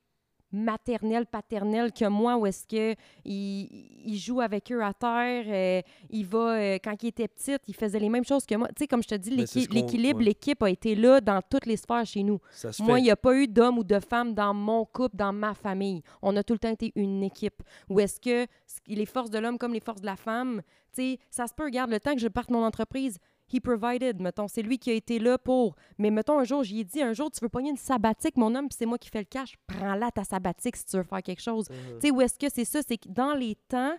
maternel, 0.51 1.27
paternel 1.27 1.93
que 1.93 2.07
moi, 2.09 2.37
où 2.39 2.47
est-ce 2.47 2.67
que 2.67 2.95
il, 3.25 3.69
il 4.07 4.17
joue 4.17 4.41
avec 4.41 4.73
eux 4.73 4.83
à 4.83 4.95
terre, 4.95 5.45
euh, 5.47 5.83
il 6.09 6.25
va, 6.25 6.55
euh, 6.55 6.79
quand 6.83 6.95
il 7.03 7.09
était 7.09 7.29
petit, 7.29 7.57
il 7.67 7.75
faisait 7.75 7.99
les 8.01 8.09
mêmes 8.09 8.25
choses 8.25 8.47
que 8.47 8.55
moi. 8.55 8.67
Tu 8.69 8.75
sais, 8.79 8.87
comme 8.87 9.03
je 9.03 9.09
te 9.09 9.15
dis, 9.15 9.31
qu'on- 9.69 9.75
l'équilibre, 9.75 10.19
ouais. 10.21 10.25
l'équipe 10.25 10.63
a 10.63 10.71
été 10.71 10.95
là 10.95 11.21
dans 11.21 11.41
toutes 11.43 11.67
les 11.67 11.77
sphères 11.77 12.07
chez 12.07 12.23
nous. 12.23 12.41
Moi, 12.87 12.99
il 13.01 13.03
n'y 13.03 13.11
a 13.11 13.17
pas 13.17 13.35
eu 13.37 13.47
d'homme 13.47 13.79
ou 13.79 13.85
de 13.85 14.01
femme 14.01 14.33
dans 14.35 14.55
mon 14.55 14.87
couple, 14.87 15.17
dans 15.17 15.35
ma 15.35 15.53
famille. 15.53 16.03
On 16.23 16.35
a 16.37 16.43
tout 16.43 16.55
le 16.55 16.59
temps 16.59 16.71
été 16.73 16.93
une 16.97 17.23
équipe. 17.23 17.63
Ou 17.91 18.01
est-ce 18.01 18.19
que 18.19 18.47
les 18.87 19.07
forces 19.07 19.31
de 19.31 19.39
l'homme 19.39 19.59
comme 19.59 19.75
les 19.75 19.81
forces 19.81 20.01
de 20.01 20.07
la 20.07 20.17
femme, 20.17 20.63
tu 20.95 21.03
sais, 21.03 21.19
ça 21.31 21.47
se 21.47 21.53
peut, 21.55 21.65
regarde, 21.65 21.91
le 21.91 22.01
temps 22.01 22.15
que 22.15 22.21
je 22.21 22.29
parte 22.29 22.51
mon 22.51 22.65
entreprise, 22.65 23.19
he 23.53 23.61
provided, 23.61 24.21
mettons, 24.21 24.49
c'est 24.49 24.63
lui 24.63 24.79
qui 24.79 24.91
a 24.91 24.95
été 24.95 25.19
là 25.19 25.39
pour. 25.39 25.77
Mais 25.99 26.11
mettons, 26.11 26.39
un 26.39 26.45
jour, 26.45 26.63
j'y 26.63 26.81
ai 26.81 26.85
dit, 26.85 27.03
un 27.03 27.13
jour, 27.13 27.31
tu 27.31 27.41
veux 27.41 27.49
pogner 27.49 27.71
une 27.71 27.77
sabbatique, 27.77 28.37
mon 28.37 28.55
homme, 28.55 28.69
puis 28.69 28.77
c'est 28.79 28.87
moi 28.87 28.99
qui 28.99 29.09
fais 29.09 29.21
le 29.21 29.25
cash, 29.25 29.55
prends-la 29.67 30.11
ta 30.11 30.25
sabbatique 30.25 30.77
si 30.77 30.85
tu 30.85 30.97
veux 30.97 31.03
faire 31.03 31.23
quelque 31.23 31.43
chose. 31.43 31.67
Uh-huh. 31.69 31.95
Tu 32.01 32.09
sais, 32.09 32.11
où 32.11 32.21
est-ce 32.21 32.39
que 32.39 32.49
c'est 32.49 32.65
ça? 32.65 32.81
C'est 32.87 32.99
que 32.99 33.09
dans 33.09 33.35
les 33.35 33.55
temps 33.69 33.97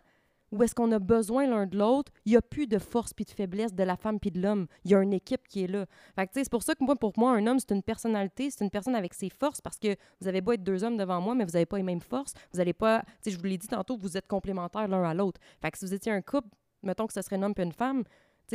où 0.51 0.63
est-ce 0.63 0.73
qu'on 0.73 0.91
a 0.91 0.99
besoin 0.99 1.47
l'un 1.47 1.65
de 1.65 1.77
l'autre, 1.77 2.11
il 2.25 2.31
n'y 2.31 2.37
a 2.37 2.41
plus 2.41 2.67
de 2.67 2.79
force 2.79 3.13
puis 3.13 3.25
de 3.25 3.31
faiblesse 3.31 3.73
de 3.73 3.83
la 3.83 3.95
femme 3.95 4.19
puis 4.19 4.31
de 4.31 4.41
l'homme. 4.41 4.67
Il 4.83 4.91
y 4.91 4.95
a 4.95 5.01
une 5.01 5.13
équipe 5.13 5.47
qui 5.47 5.63
est 5.63 5.67
là. 5.67 5.85
Fait 6.15 6.25
que, 6.27 6.33
tu 6.33 6.39
sais, 6.39 6.43
c'est 6.45 6.51
pour 6.51 6.63
ça 6.63 6.75
que 6.75 6.83
moi, 6.83 6.95
pour 6.95 7.13
moi, 7.17 7.31
un 7.33 7.45
homme, 7.47 7.59
c'est 7.59 7.73
une 7.73 7.83
personnalité, 7.83 8.49
c'est 8.49 8.63
une 8.63 8.69
personne 8.69 8.95
avec 8.95 9.13
ses 9.13 9.29
forces 9.29 9.61
parce 9.61 9.77
que 9.77 9.95
vous 10.19 10.27
avez 10.27 10.41
beau 10.41 10.53
être 10.53 10.63
deux 10.63 10.83
hommes 10.83 10.97
devant 10.97 11.21
moi, 11.21 11.35
mais 11.35 11.45
vous 11.45 11.51
n'avez 11.51 11.65
pas 11.65 11.77
les 11.77 11.83
mêmes 11.83 12.01
forces. 12.01 12.33
Vous 12.51 12.57
n'allez 12.57 12.73
pas, 12.73 13.01
tu 13.01 13.29
sais, 13.29 13.31
je 13.31 13.37
vous 13.37 13.45
l'ai 13.45 13.57
dit 13.57 13.67
tantôt, 13.67 13.97
vous 13.97 14.17
êtes 14.17 14.27
complémentaires 14.27 14.87
l'un 14.87 15.03
à 15.03 15.13
l'autre. 15.13 15.39
Fait 15.61 15.71
que 15.71 15.77
si 15.77 15.85
vous 15.85 15.93
étiez 15.93 16.11
un 16.11 16.21
couple, 16.21 16.49
mettons 16.83 17.07
que 17.07 17.13
ce 17.13 17.21
serait 17.21 17.35
un 17.35 17.43
homme 17.43 17.53
puis 17.53 17.63
une 17.63 17.71
femme, 17.71 18.03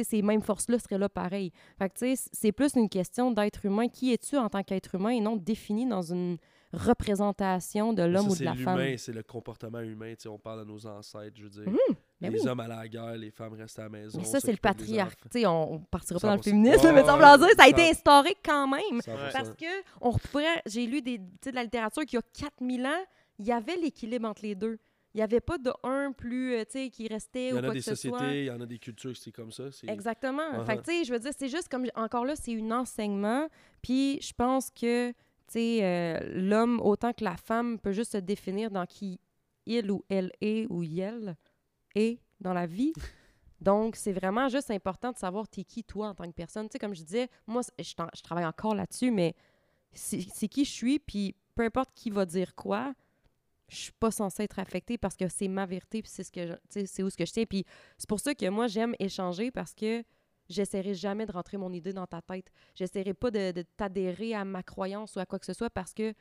ces 0.02 0.22
mêmes 0.22 0.42
forces-là 0.42 0.78
seraient 0.78 0.98
là 0.98 1.08
pareil. 1.08 1.52
Fait 1.78 1.88
que, 1.88 2.14
c'est 2.32 2.52
plus 2.52 2.74
une 2.74 2.88
question 2.88 3.30
d'être 3.30 3.64
humain. 3.64 3.88
Qui 3.88 4.12
es-tu 4.12 4.36
en 4.36 4.48
tant 4.48 4.62
qu'être 4.62 4.94
humain 4.94 5.10
et 5.10 5.20
non 5.20 5.36
défini 5.36 5.86
dans 5.86 6.02
une 6.02 6.38
représentation 6.72 7.92
de 7.92 8.02
l'homme 8.02 8.28
ou 8.28 8.36
de 8.36 8.44
la 8.44 8.54
femme? 8.54 8.80
c'est 8.96 9.12
le 9.12 9.22
comportement 9.22 9.80
humain. 9.80 10.14
on 10.26 10.38
parle 10.38 10.60
de 10.60 10.64
nos 10.64 10.86
ancêtres, 10.86 11.36
je 11.36 11.44
veux 11.44 11.50
dire. 11.50 11.68
Mhm. 11.68 11.96
Ben 12.20 12.32
les 12.32 12.40
oui. 12.40 12.48
hommes 12.48 12.60
à 12.60 12.68
la 12.68 12.88
guerre, 12.88 13.16
les 13.16 13.30
femmes 13.30 13.54
restaient 13.54 13.82
à 13.82 13.84
la 13.84 13.90
maison. 13.90 14.18
Mais 14.18 14.24
ça, 14.24 14.40
c'est 14.40 14.52
le 14.52 14.58
patriarcat. 14.58 15.28
on, 15.46 15.74
on 15.74 15.78
partira 15.80 16.18
pas 16.18 16.28
dans 16.28 16.34
le 16.34 16.40
100%. 16.40 16.44
féminisme, 16.44 16.92
mais 16.92 17.04
ça 17.04 17.16
ouais, 17.16 17.38
veut 17.38 17.46
dire, 17.46 17.56
ça 17.56 17.64
a 17.64 17.68
été 17.68 17.82
instauré 17.90 18.34
quand 18.44 18.66
même. 18.66 18.98
100%. 19.00 19.32
Parce 19.32 19.50
que 19.50 19.66
on 20.00 20.14
j'ai 20.66 20.86
lu 20.86 21.02
des, 21.02 21.18
de 21.18 21.50
la 21.52 21.64
littérature 21.64 22.04
qu'il 22.04 22.16
y 22.16 22.18
a 22.18 22.22
4000 22.48 22.86
ans, 22.86 23.04
il 23.38 23.46
y 23.46 23.52
avait 23.52 23.76
l'équilibre 23.76 24.28
entre 24.28 24.42
les 24.42 24.54
deux. 24.54 24.78
Il 25.14 25.18
n'y 25.18 25.22
avait 25.22 25.40
pas 25.40 25.58
de 25.58 25.70
un 25.84 26.10
plus, 26.10 26.54
euh, 26.54 26.64
tu 26.64 26.72
sais, 26.72 26.90
qui 26.90 27.06
restait 27.06 27.48
Il 27.48 27.50
y 27.50 27.52
ou 27.52 27.56
en 27.56 27.58
a 27.58 27.62
quoi 27.62 27.74
des 27.74 27.78
que 27.78 27.84
ce 27.84 27.94
soit. 27.94 28.18
sociétés, 28.18 28.40
il 28.40 28.46
y 28.46 28.50
en 28.50 28.60
a 28.60 28.66
des 28.66 28.78
cultures 28.78 29.12
que 29.12 29.18
c'est 29.18 29.30
comme 29.30 29.52
ça. 29.52 29.64
Exactement. 29.86 30.42
Uh-huh. 30.42 30.66
Fait 30.66 30.76
que, 30.76 30.82
tu 30.82 30.90
sais, 30.90 31.04
je 31.04 31.12
veux 31.12 31.20
dire, 31.20 31.30
c'est 31.38 31.48
juste 31.48 31.68
comme, 31.68 31.86
encore 31.94 32.24
là, 32.24 32.34
c'est 32.34 32.60
un 32.60 32.70
enseignement. 32.72 33.48
Puis 33.80 34.20
je 34.20 34.32
pense 34.32 34.70
que, 34.70 35.10
tu 35.10 35.16
sais, 35.48 35.78
euh, 35.82 36.18
l'homme, 36.34 36.80
autant 36.80 37.12
que 37.12 37.22
la 37.22 37.36
femme, 37.36 37.78
peut 37.78 37.92
juste 37.92 38.12
se 38.12 38.18
définir 38.18 38.72
dans 38.72 38.86
qui 38.86 39.20
il 39.66 39.90
ou 39.90 40.04
elle 40.08 40.32
est 40.40 40.66
ou 40.68 40.82
elle 40.82 41.36
est 41.94 42.18
dans 42.40 42.52
la 42.52 42.66
vie. 42.66 42.92
Donc, 43.60 43.96
c'est 43.96 44.12
vraiment 44.12 44.48
juste 44.48 44.70
important 44.70 45.12
de 45.12 45.16
savoir 45.16 45.48
t'es 45.48 45.64
qui, 45.64 45.84
toi, 45.84 46.08
en 46.08 46.14
tant 46.14 46.24
que 46.24 46.34
personne. 46.34 46.68
Tu 46.68 46.72
sais, 46.72 46.78
comme 46.78 46.94
je 46.94 47.02
disais, 47.02 47.28
moi, 47.46 47.62
je, 47.78 48.22
travaille 48.22 48.44
encore 48.44 48.74
là-dessus, 48.74 49.10
mais 49.10 49.34
c'est 49.92 50.48
qui 50.48 50.64
je 50.64 50.70
suis, 50.70 50.98
puis 50.98 51.34
peu 51.54 51.62
importe 51.62 51.90
qui 51.94 52.10
va 52.10 52.26
dire 52.26 52.54
quoi, 52.54 52.94
je 53.74 53.80
suis 53.80 53.92
pas 53.92 54.10
censée 54.10 54.44
être 54.44 54.58
affectée 54.58 54.98
parce 54.98 55.16
que 55.16 55.28
c'est 55.28 55.48
ma 55.48 55.66
vérité, 55.66 56.02
puis 56.02 56.10
c'est 56.10 56.24
ce 56.24 56.32
que 56.32 56.58
c'est 56.70 57.02
où 57.02 57.10
ce 57.10 57.16
que 57.16 57.26
je 57.26 57.32
tiens. 57.32 57.44
Puis 57.44 57.64
c'est 57.98 58.08
pour 58.08 58.20
ça 58.20 58.34
que 58.34 58.48
moi, 58.48 58.66
j'aime 58.66 58.94
échanger 58.98 59.50
parce 59.50 59.74
que 59.74 60.02
j'essaierai 60.48 60.94
jamais 60.94 61.26
de 61.26 61.32
rentrer 61.32 61.56
mon 61.56 61.72
idée 61.72 61.92
dans 61.92 62.06
ta 62.06 62.22
tête. 62.22 62.50
J'essaierai 62.74 63.14
pas 63.14 63.30
de, 63.30 63.62
t'adhérer 63.76 64.34
à 64.34 64.44
ma 64.44 64.62
croyance 64.62 65.16
ou 65.16 65.18
à 65.18 65.26
quoi 65.26 65.38
que 65.38 65.46
ce 65.46 65.52
soit 65.52 65.70
parce 65.70 65.92
que 65.92 66.14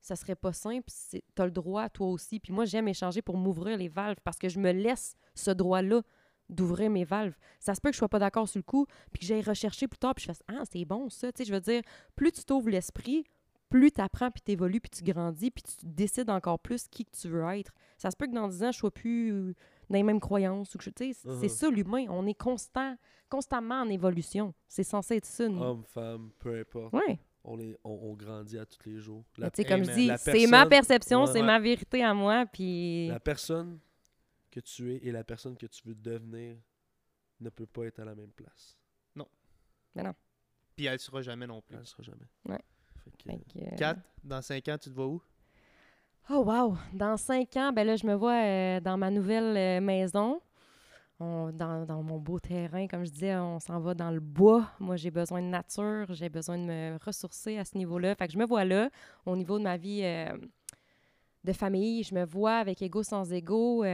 ça 0.00 0.16
serait 0.16 0.36
pas 0.36 0.52
simple. 0.52 0.90
Tu 1.10 1.20
as 1.38 1.44
le 1.46 1.50
droit, 1.50 1.88
toi 1.88 2.08
aussi. 2.08 2.40
Puis 2.40 2.52
moi, 2.52 2.64
j'aime 2.64 2.88
échanger 2.88 3.22
pour 3.22 3.36
m'ouvrir 3.36 3.78
les 3.78 3.88
valves 3.88 4.18
parce 4.22 4.38
que 4.38 4.48
je 4.48 4.58
me 4.58 4.70
laisse 4.70 5.16
ce 5.34 5.50
droit-là 5.50 6.02
d'ouvrir 6.50 6.90
mes 6.90 7.04
valves. 7.04 7.34
Ça 7.58 7.74
se 7.74 7.80
peut 7.80 7.88
que 7.88 7.94
je 7.94 7.98
sois 7.98 8.08
pas 8.08 8.18
d'accord 8.18 8.48
sur 8.48 8.58
le 8.58 8.64
coup, 8.64 8.86
puis 9.10 9.20
que 9.20 9.26
j'aille 9.26 9.42
rechercher 9.42 9.88
plus 9.88 9.98
tard, 9.98 10.14
puis 10.14 10.22
je 10.22 10.26
fasse 10.26 10.42
«Ah, 10.48 10.62
c'est 10.70 10.84
bon, 10.84 11.08
ça!» 11.08 11.30
je 11.38 11.50
veux 11.50 11.60
dire, 11.60 11.80
plus 12.16 12.32
tu 12.32 12.44
t'ouvres 12.44 12.68
l'esprit, 12.68 13.24
plus 13.68 13.90
tu 13.92 14.00
apprends, 14.00 14.30
puis 14.30 14.42
tu 14.44 14.52
évolues, 14.52 14.80
puis 14.80 14.90
tu 14.90 15.02
grandis, 15.02 15.50
puis 15.50 15.62
tu 15.62 15.74
décides 15.84 16.30
encore 16.30 16.58
plus 16.58 16.86
qui 16.88 17.04
que 17.04 17.10
tu 17.16 17.28
veux 17.28 17.44
être. 17.56 17.72
Ça 17.98 18.10
se 18.10 18.16
peut 18.16 18.26
que 18.26 18.32
dans 18.34 18.48
10 18.48 18.62
ans, 18.64 18.72
je 18.72 18.78
sois 18.78 18.90
plus 18.90 19.32
dans 19.90 19.96
les 19.96 20.02
mêmes 20.02 20.20
croyances. 20.20 20.74
Ou 20.74 20.78
que 20.78 20.84
je, 20.84 20.90
c'est- 20.96 21.24
Uh-huh. 21.26 21.48
ça, 21.48 21.70
l'humain. 21.70 22.06
On 22.08 22.26
est 22.26 22.34
constant, 22.38 22.96
constamment 23.28 23.80
en 23.82 23.88
évolution. 23.88 24.54
C'est 24.68 24.84
censé 24.84 25.16
être 25.16 25.24
ça. 25.26 25.48
nous. 25.48 25.60
Homme, 25.60 25.84
femme, 25.84 26.30
peu 26.38 26.58
importe. 26.60 26.92
Ouais. 26.94 27.18
On, 27.42 27.58
est, 27.58 27.76
on, 27.84 27.90
on 27.90 28.14
grandit 28.14 28.58
à 28.58 28.64
tous 28.64 28.78
les 28.88 28.98
jours. 28.98 29.24
Mais 29.38 29.50
La, 29.56 29.64
comme 29.64 29.84
je 29.84 29.90
dis, 29.92 30.10
c'est 30.18 30.46
ma 30.46 30.66
personne- 30.66 30.68
perception, 30.70 31.20
Ouais. 31.22 31.26
c'est 31.26 31.40
Ouais. 31.40 31.46
ma 31.46 31.58
vérité 31.60 32.02
à 32.02 32.14
moi, 32.14 32.46
puis... 32.46 33.08
la 33.08 33.20
personne 33.20 33.78
que 34.50 34.60
tu 34.60 34.92
es 34.94 34.96
et 35.06 35.10
la 35.12 35.24
personne 35.24 35.56
que 35.56 35.66
tu 35.66 35.82
veux 35.86 35.94
devenir 35.94 36.56
ne 37.40 37.50
peut 37.50 37.66
pas 37.66 37.84
être 37.86 37.98
à 37.98 38.04
la 38.04 38.14
même 38.14 38.30
place. 38.30 38.78
Puis 40.76 40.86
elle 40.86 40.98
sera 40.98 41.22
jamais 41.22 41.46
non 41.46 41.60
plus. 41.60 41.74
Elle 41.76 41.82
ne 41.82 41.86
sera 41.86 42.02
jamais. 42.02 42.26
Ouais. 42.48 42.60
Fait 43.26 43.40
que, 43.52 43.58
euh, 43.60 43.68
4, 43.76 44.00
dans 44.24 44.42
5 44.42 44.68
ans, 44.68 44.76
tu 44.78 44.90
te 44.90 44.94
vois 44.94 45.06
où? 45.06 45.22
Oh 46.30 46.42
wow! 46.42 46.76
Dans 46.94 47.16
cinq 47.18 47.56
ans, 47.56 47.72
ben 47.72 47.86
là, 47.86 47.96
je 47.96 48.06
me 48.06 48.14
vois 48.14 48.32
euh, 48.42 48.80
dans 48.80 48.96
ma 48.96 49.10
nouvelle 49.10 49.56
euh, 49.56 49.80
maison. 49.80 50.40
On- 51.20 51.52
dans, 51.52 51.86
dans 51.86 52.02
mon 52.02 52.18
beau 52.18 52.40
terrain, 52.40 52.86
comme 52.88 53.04
je 53.04 53.10
disais, 53.10 53.36
on 53.36 53.60
s'en 53.60 53.80
va 53.80 53.94
dans 53.94 54.10
le 54.10 54.20
bois. 54.20 54.68
Moi, 54.80 54.96
j'ai 54.96 55.10
besoin 55.10 55.42
de 55.42 55.48
nature, 55.48 56.06
j'ai 56.14 56.28
besoin 56.30 56.58
de 56.58 56.64
me 56.64 56.98
ressourcer 57.04 57.58
à 57.58 57.64
ce 57.64 57.78
niveau-là. 57.78 58.14
Fait 58.16 58.26
que 58.26 58.32
je 58.34 58.38
me 58.38 58.46
vois 58.46 58.64
là, 58.64 58.90
au 59.26 59.36
niveau 59.36 59.58
de 59.58 59.64
ma 59.64 59.76
vie 59.78 60.02
euh, 60.04 60.36
de 61.44 61.52
famille. 61.52 62.02
Je 62.02 62.14
me 62.14 62.24
vois 62.24 62.56
avec 62.56 62.82
Ego 62.82 63.02
sans 63.02 63.30
Ego. 63.32 63.84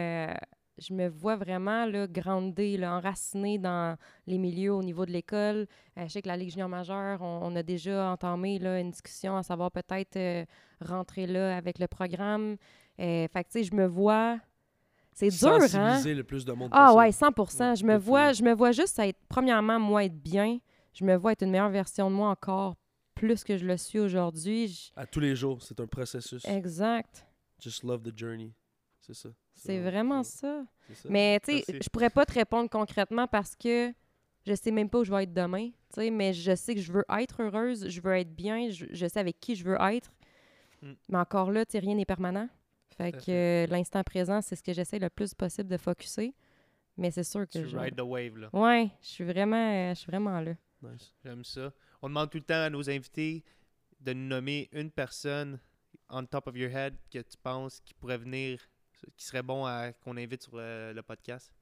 Je 0.80 0.92
me 0.94 1.08
vois 1.08 1.36
vraiment 1.36 1.84
là, 1.84 2.06
groundée, 2.06 2.76
là, 2.76 2.96
enracinée 2.96 3.58
dans 3.58 3.96
les 4.26 4.38
milieux 4.38 4.72
au 4.74 4.82
niveau 4.82 5.04
de 5.06 5.12
l'école. 5.12 5.66
Euh, 5.98 6.04
je 6.04 6.08
sais 6.08 6.22
que 6.22 6.28
la 6.28 6.36
Ligue 6.36 6.50
junior 6.50 6.68
majeure, 6.68 7.20
on, 7.22 7.40
on 7.42 7.54
a 7.56 7.62
déjà 7.62 8.10
entamé 8.10 8.58
là, 8.58 8.80
une 8.80 8.90
discussion 8.90 9.36
à 9.36 9.42
savoir 9.42 9.70
peut-être 9.70 10.16
euh, 10.16 10.44
rentrer 10.80 11.26
là 11.26 11.56
avec 11.56 11.78
le 11.78 11.86
programme. 11.86 12.56
Euh, 12.98 13.28
fait 13.28 13.44
que, 13.44 13.48
tu 13.50 13.58
sais, 13.58 13.64
je 13.64 13.74
me 13.74 13.86
vois... 13.86 14.38
C'est 15.12 15.28
dur, 15.28 15.58
hein? 15.74 16.02
le 16.04 16.22
plus 16.22 16.44
de 16.44 16.52
monde 16.52 16.70
Ah 16.72 16.94
possible. 16.94 16.98
ouais, 16.98 17.12
100 17.12 17.74
Je 17.76 17.84
me 17.84 17.92
Ouais, 17.92 17.98
vois, 17.98 18.32
je 18.32 18.42
me 18.42 18.54
vois 18.54 18.72
juste 18.72 18.98
être, 19.00 19.18
premièrement, 19.28 19.78
moi, 19.78 20.04
être 20.04 20.16
bien. 20.16 20.58
Je 20.94 21.04
me 21.04 21.14
vois 21.16 21.32
être 21.32 21.42
une 21.42 21.50
meilleure 21.50 21.68
version 21.68 22.10
de 22.10 22.14
moi 22.16 22.30
encore 22.30 22.74
plus 23.14 23.44
que 23.44 23.58
je 23.58 23.66
le 23.66 23.76
suis 23.76 23.98
aujourd'hui. 23.98 24.68
Je- 24.68 24.90
À 24.96 25.04
tous 25.04 25.20
les 25.20 25.36
jours, 25.36 25.60
c'est 25.62 25.78
un 25.78 25.86
processus. 25.86 26.42
Exact. 26.46 27.26
Just 27.60 27.82
love 27.84 28.02
the 28.02 28.16
journey. 28.16 28.54
C'est 29.00 29.14
ça. 29.14 29.28
C'est 29.60 29.78
vraiment 29.78 30.22
ça. 30.22 30.64
Mais, 31.08 31.38
tu 31.40 31.58
sais, 31.58 31.78
je 31.80 31.88
pourrais 31.88 32.10
pas 32.10 32.24
te 32.24 32.32
répondre 32.32 32.68
concrètement 32.70 33.26
parce 33.26 33.54
que 33.54 33.92
je 34.46 34.54
sais 34.54 34.70
même 34.70 34.88
pas 34.88 35.00
où 35.00 35.04
je 35.04 35.12
vais 35.12 35.24
être 35.24 35.34
demain. 35.34 35.68
Tu 35.68 35.76
sais, 35.96 36.10
mais 36.10 36.32
je 36.32 36.54
sais 36.54 36.74
que 36.74 36.80
je 36.80 36.92
veux 36.92 37.04
être 37.10 37.42
heureuse, 37.42 37.88
je 37.88 38.00
veux 38.00 38.14
être 38.16 38.34
bien, 38.34 38.70
je, 38.70 38.86
je 38.90 39.06
sais 39.06 39.20
avec 39.20 39.38
qui 39.38 39.54
je 39.54 39.64
veux 39.64 39.76
être. 39.80 40.10
Mm. 40.82 40.92
Mais 41.10 41.18
encore 41.18 41.50
là, 41.50 41.66
tu 41.66 41.72
sais, 41.72 41.78
rien 41.78 41.94
n'est 41.94 42.06
permanent. 42.06 42.48
Fait 42.96 43.12
que 43.12 43.30
euh, 43.30 43.66
l'instant 43.66 44.02
présent, 44.02 44.40
c'est 44.40 44.56
ce 44.56 44.62
que 44.62 44.72
j'essaie 44.72 44.98
le 44.98 45.10
plus 45.10 45.34
possible 45.34 45.68
de 45.68 45.76
focuser. 45.76 46.34
Mais 46.96 47.10
c'est 47.10 47.24
sûr 47.24 47.46
que 47.46 47.58
Tu 47.58 47.68
je... 47.68 47.76
ride 47.76 47.96
the 47.96 48.02
wave, 48.02 48.36
là. 48.36 48.48
Ouais, 48.52 48.90
je 49.02 49.08
suis 49.08 49.24
vraiment, 49.24 49.94
je 49.94 49.98
suis 49.98 50.10
vraiment 50.10 50.40
là. 50.40 50.54
Nice. 50.82 51.14
J'aime 51.24 51.44
ça. 51.44 51.72
On 52.02 52.08
demande 52.08 52.30
tout 52.30 52.38
le 52.38 52.44
temps 52.44 52.62
à 52.62 52.70
nos 52.70 52.88
invités 52.88 53.44
de 54.00 54.12
nous 54.14 54.26
nommer 54.26 54.68
une 54.72 54.90
personne 54.90 55.60
on 56.10 56.26
top 56.26 56.48
of 56.48 56.56
your 56.56 56.70
head 56.70 56.96
que 57.10 57.18
tu 57.18 57.36
penses 57.42 57.80
qui 57.80 57.94
pourrait 57.94 58.18
venir, 58.18 58.60
qui 59.16 59.24
serait 59.24 59.42
bon 59.42 59.64
à 59.64 59.92
qu'on 59.92 60.16
invite 60.16 60.42
sur 60.42 60.56
le, 60.56 60.92
le 60.94 61.02
podcast? 61.02 61.52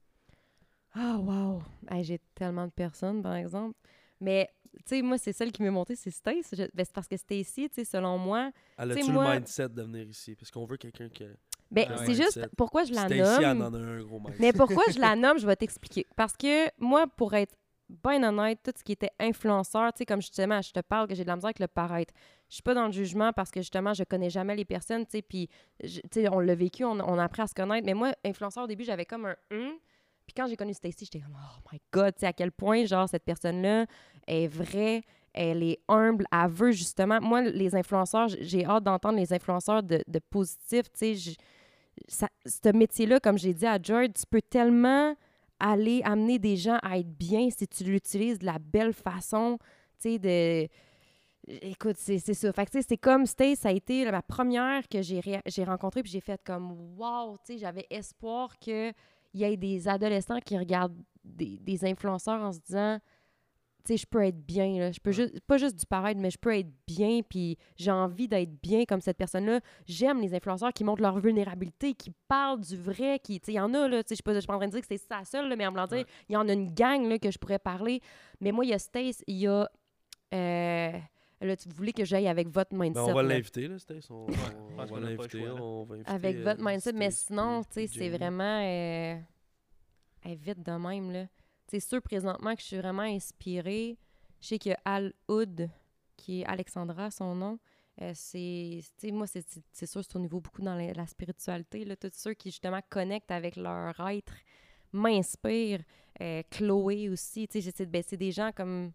Ah, 0.94 1.16
wow! 1.18 1.62
Hey, 1.90 2.02
J'ai 2.04 2.20
tellement 2.34 2.66
de 2.66 2.72
personnes, 2.72 3.22
par 3.22 3.34
exemple. 3.34 3.76
Mais, 4.20 4.48
tu 4.78 4.82
sais, 4.86 5.02
moi, 5.02 5.18
c'est 5.18 5.32
celle 5.32 5.52
qui 5.52 5.62
m'est 5.62 5.70
montée, 5.70 5.94
c'est 5.96 6.10
Stace. 6.10 6.48
Je- 6.52 6.64
ben, 6.74 6.84
c'est 6.84 6.92
parce 6.92 7.06
que 7.06 7.16
Stacy, 7.16 7.68
tu 7.68 7.74
sais, 7.76 7.84
selon 7.84 8.18
moi, 8.18 8.50
Elle 8.76 8.92
a-tu 8.92 9.12
moi- 9.12 9.28
le 9.34 9.40
mindset 9.40 9.68
de 9.68 9.82
venir 9.82 10.08
ici? 10.08 10.34
Parce 10.34 10.50
qu'on 10.50 10.64
veut 10.64 10.76
quelqu'un 10.76 11.08
qui. 11.08 11.24
ben, 11.70 11.86
Ah 11.90 11.98
c'est 12.04 12.14
juste 12.14 12.40
pourquoi 12.56 12.84
je 12.84 12.94
la 12.94 13.06
Stacy, 13.06 13.42
nomme. 13.42 13.62
en 13.62 13.74
a 13.74 13.78
un 13.78 14.02
gros 14.02 14.18
mindset. 14.18 14.38
Mais 14.40 14.52
pourquoi 14.52 14.82
je 14.92 14.98
la 14.98 15.14
nomme, 15.16 15.38
je 15.38 15.46
vais 15.46 15.56
t'expliquer. 15.56 16.06
Parce 16.16 16.36
que 16.36 16.68
moi, 16.78 17.06
pour 17.06 17.34
être 17.34 17.54
bien 17.88 18.22
honnête, 18.22 18.58
tout 18.64 18.72
ce 18.76 18.82
qui 18.82 18.92
était 18.92 19.12
influenceur, 19.20 19.92
tu 19.92 19.98
sais, 19.98 20.06
comme 20.06 20.20
justement, 20.20 20.60
je 20.62 20.72
te 20.72 20.80
parle 20.80 21.06
que 21.06 21.14
j'ai 21.14 21.22
de 21.22 21.28
la 21.28 21.36
misère 21.36 21.48
avec 21.48 21.58
le 21.60 21.68
paraître. 21.68 22.12
Je 22.48 22.54
suis 22.54 22.62
pas 22.62 22.74
dans 22.74 22.86
le 22.86 22.92
jugement 22.92 23.32
parce 23.32 23.50
que 23.50 23.60
justement, 23.60 23.92
je 23.94 24.04
connais 24.04 24.30
jamais 24.30 24.56
les 24.56 24.64
personnes, 24.64 25.04
tu 25.04 25.12
sais, 25.12 25.22
puis, 25.22 25.48
tu 25.82 26.00
sais, 26.10 26.28
on 26.30 26.40
l'a 26.40 26.54
vécu, 26.54 26.84
on, 26.84 26.92
on 26.92 27.18
a 27.18 27.24
appris 27.24 27.42
à 27.42 27.46
se 27.46 27.54
connaître. 27.54 27.84
Mais 27.84 27.94
moi, 27.94 28.12
influenceur, 28.24 28.64
au 28.64 28.66
début, 28.66 28.84
j'avais 28.84 29.04
comme 29.04 29.26
un 29.26 29.36
hum. 29.50 29.72
Puis 30.28 30.34
quand 30.36 30.46
j'ai 30.46 30.56
connu 30.56 30.74
Stacy, 30.74 31.06
j'étais 31.06 31.20
comme, 31.20 31.36
oh 31.38 31.68
my 31.72 31.80
God, 31.90 32.14
tu 32.14 32.20
sais, 32.20 32.26
à 32.26 32.34
quel 32.34 32.52
point, 32.52 32.84
genre, 32.84 33.08
cette 33.08 33.24
personne-là 33.24 33.86
est 34.26 34.46
vraie, 34.46 35.02
elle 35.32 35.62
est 35.62 35.78
humble, 35.88 36.26
elle 36.30 36.50
veut 36.50 36.72
justement. 36.72 37.18
Moi, 37.22 37.42
les 37.42 37.74
influenceurs, 37.74 38.28
j'ai 38.28 38.64
hâte 38.64 38.84
d'entendre 38.84 39.18
les 39.18 39.32
influenceurs 39.32 39.82
de, 39.82 40.02
de 40.06 40.18
positif, 40.18 40.92
tu 40.92 41.16
sais. 41.16 41.36
Ce 42.44 42.72
métier-là, 42.72 43.20
comme 43.20 43.38
j'ai 43.38 43.54
dit 43.54 43.66
à 43.66 43.78
George, 43.82 44.08
tu 44.14 44.24
peux 44.28 44.42
tellement 44.42 45.16
aller 45.58 46.02
amener 46.04 46.38
des 46.38 46.56
gens 46.56 46.78
à 46.82 46.98
être 46.98 47.10
bien 47.10 47.48
si 47.50 47.66
tu 47.66 47.84
l'utilises 47.84 48.38
de 48.38 48.46
la 48.46 48.58
belle 48.58 48.92
façon, 48.92 49.58
tu 50.00 50.10
sais, 50.10 50.18
de... 50.18 50.68
Écoute, 51.62 51.96
c'est 51.96 52.18
ça. 52.18 52.52
Fait 52.52 52.66
que, 52.66 52.70
tu 52.72 52.78
sais, 52.82 52.86
c'est 52.88 52.96
comme, 52.98 53.24
Stace, 53.24 53.60
ça 53.60 53.70
a 53.70 53.72
été 53.72 54.04
la 54.04 54.22
première 54.22 54.86
que 54.88 55.00
j'ai 55.02 55.20
ré- 55.20 55.40
j'ai 55.46 55.64
rencontrée, 55.64 56.02
puis 56.02 56.12
j'ai 56.12 56.20
fait 56.20 56.40
comme, 56.44 56.72
wow, 56.98 57.36
tu 57.38 57.52
sais, 57.54 57.58
j'avais 57.58 57.86
espoir 57.90 58.58
qu'il 58.58 58.92
y 59.34 59.44
ait 59.44 59.56
des 59.56 59.88
adolescents 59.88 60.40
qui 60.40 60.58
regardent 60.58 60.96
des, 61.24 61.58
des 61.58 61.84
influenceurs 61.84 62.42
en 62.42 62.52
se 62.52 62.58
disant, 62.60 62.98
tu 63.84 63.94
sais, 63.94 63.96
je 63.96 64.06
peux 64.06 64.22
être 64.22 64.44
bien, 64.44 64.78
là. 64.78 64.92
Je 64.92 65.00
peux 65.00 65.12
juste, 65.12 65.40
pas 65.46 65.56
juste 65.56 65.76
du 65.76 65.86
paraître, 65.86 66.20
mais 66.20 66.30
je 66.30 66.36
peux 66.36 66.54
être 66.54 66.68
bien, 66.86 67.20
puis 67.22 67.56
j'ai 67.76 67.90
envie 67.90 68.28
d'être 68.28 68.52
bien 68.60 68.84
comme 68.84 69.00
cette 69.00 69.16
personne-là. 69.16 69.60
J'aime 69.86 70.20
les 70.20 70.34
influenceurs 70.34 70.72
qui 70.74 70.84
montrent 70.84 71.00
leur 71.00 71.18
vulnérabilité, 71.18 71.94
qui 71.94 72.12
parlent 72.26 72.60
du 72.60 72.76
vrai, 72.76 73.18
qui, 73.20 73.40
tu 73.40 73.46
sais, 73.46 73.52
il 73.52 73.56
y 73.56 73.60
en 73.60 73.72
a, 73.72 73.88
là, 73.88 74.02
tu 74.02 74.08
sais, 74.08 74.14
je 74.14 74.16
suis 74.16 74.22
pas, 74.22 74.34
je 74.34 74.40
suis 74.40 74.46
pas 74.46 74.54
en 74.54 74.58
train 74.58 74.66
de 74.66 74.72
dire 74.72 74.82
que 74.82 74.86
c'est 74.86 74.98
ça 74.98 75.24
seul, 75.24 75.48
là, 75.48 75.56
mais 75.56 75.66
en 75.66 75.72
me 75.72 75.86
dire, 75.86 75.98
Ouais. 75.98 76.06
il 76.28 76.32
y 76.34 76.36
en 76.36 76.46
a 76.46 76.52
une 76.52 76.74
gang, 76.74 77.06
là, 77.08 77.18
que 77.18 77.30
je 77.30 77.38
pourrais 77.38 77.58
parler. 77.58 78.02
Mais 78.42 78.52
moi, 78.52 78.66
il 78.66 78.68
y 78.68 78.74
a 78.74 78.78
Stace, 78.78 79.22
il 79.26 79.36
y 79.36 79.46
a, 79.46 79.70
euh, 80.34 80.92
là, 81.40 81.56
tu 81.56 81.68
voulais 81.68 81.92
que 81.92 82.04
j'aille 82.04 82.28
avec 82.28 82.48
votre 82.48 82.74
mindset. 82.74 83.00
Ben, 83.04 83.10
on 83.10 83.14
va 83.14 83.22
l'inviter, 83.22 83.68
là, 83.68 83.78
Stace. 83.78 84.10
On, 84.10 84.26
on- 84.26 84.26
on 84.78 84.84
va 84.84 84.96
a 84.96 85.00
l'inviter. 85.00 85.38
choix, 85.38 85.48
là. 85.48 85.62
On 85.62 85.84
va 85.84 85.94
inviter, 85.96 86.10
avec 86.10 86.36
euh, 86.36 86.44
votre 86.44 86.62
mindset, 86.64 86.92
mais 86.92 87.10
sinon, 87.10 87.62
tu 87.64 87.68
sais, 87.74 87.86
c'est 87.86 88.08
vraiment 88.08 88.60
euh, 88.64 89.16
vite 90.26 90.62
de 90.62 90.72
même, 90.72 91.10
là. 91.12 91.26
C'est 91.68 91.80
sûr, 91.80 92.00
présentement, 92.02 92.54
que 92.54 92.60
je 92.62 92.66
suis 92.66 92.76
vraiment 92.78 93.02
inspirée. 93.02 93.98
Je 94.40 94.46
sais 94.48 94.58
que 94.58 94.70
Al 94.84 95.12
Hood, 95.28 95.68
qui 96.16 96.40
est 96.40 96.44
Alexandra, 96.46 97.10
son 97.10 97.34
nom, 97.34 97.58
euh, 98.00 98.12
c'est, 98.14 98.80
tu 98.98 99.08
sais, 99.08 99.10
moi, 99.12 99.26
c'est, 99.26 99.46
c'est- 99.48 99.62
c'est 99.72 99.86
sûr, 99.86 100.02
c'est 100.04 100.16
au 100.16 100.20
niveau 100.20 100.40
beaucoup 100.40 100.62
dans 100.62 100.74
la, 100.74 100.92
la 100.92 101.06
spiritualité, 101.06 101.84
là. 101.84 101.96
Tous 101.96 102.10
ceux 102.12 102.34
qui, 102.34 102.50
justement, 102.50 102.80
connectent 102.88 103.30
avec 103.30 103.56
leur 103.56 103.98
être 104.08 104.32
m'inspirent. 104.92 105.82
Euh, 106.20 106.42
Chloé 106.50 107.08
aussi, 107.10 107.46
tu 107.46 107.54
sais, 107.54 107.60
j'essaie 107.60 107.86
de 107.86 107.90
baisser 107.90 108.16
des 108.16 108.32
gens 108.32 108.50
comme 108.52 108.92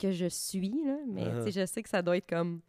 que 0.00 0.10
je 0.12 0.26
suis, 0.26 0.82
là, 0.84 0.96
mais 1.08 1.24
sais, 1.44 1.60
je 1.60 1.66
sais 1.66 1.82
que 1.82 1.88
ça 1.88 2.02
doit 2.02 2.16
être 2.16 2.28
comme 2.28 2.60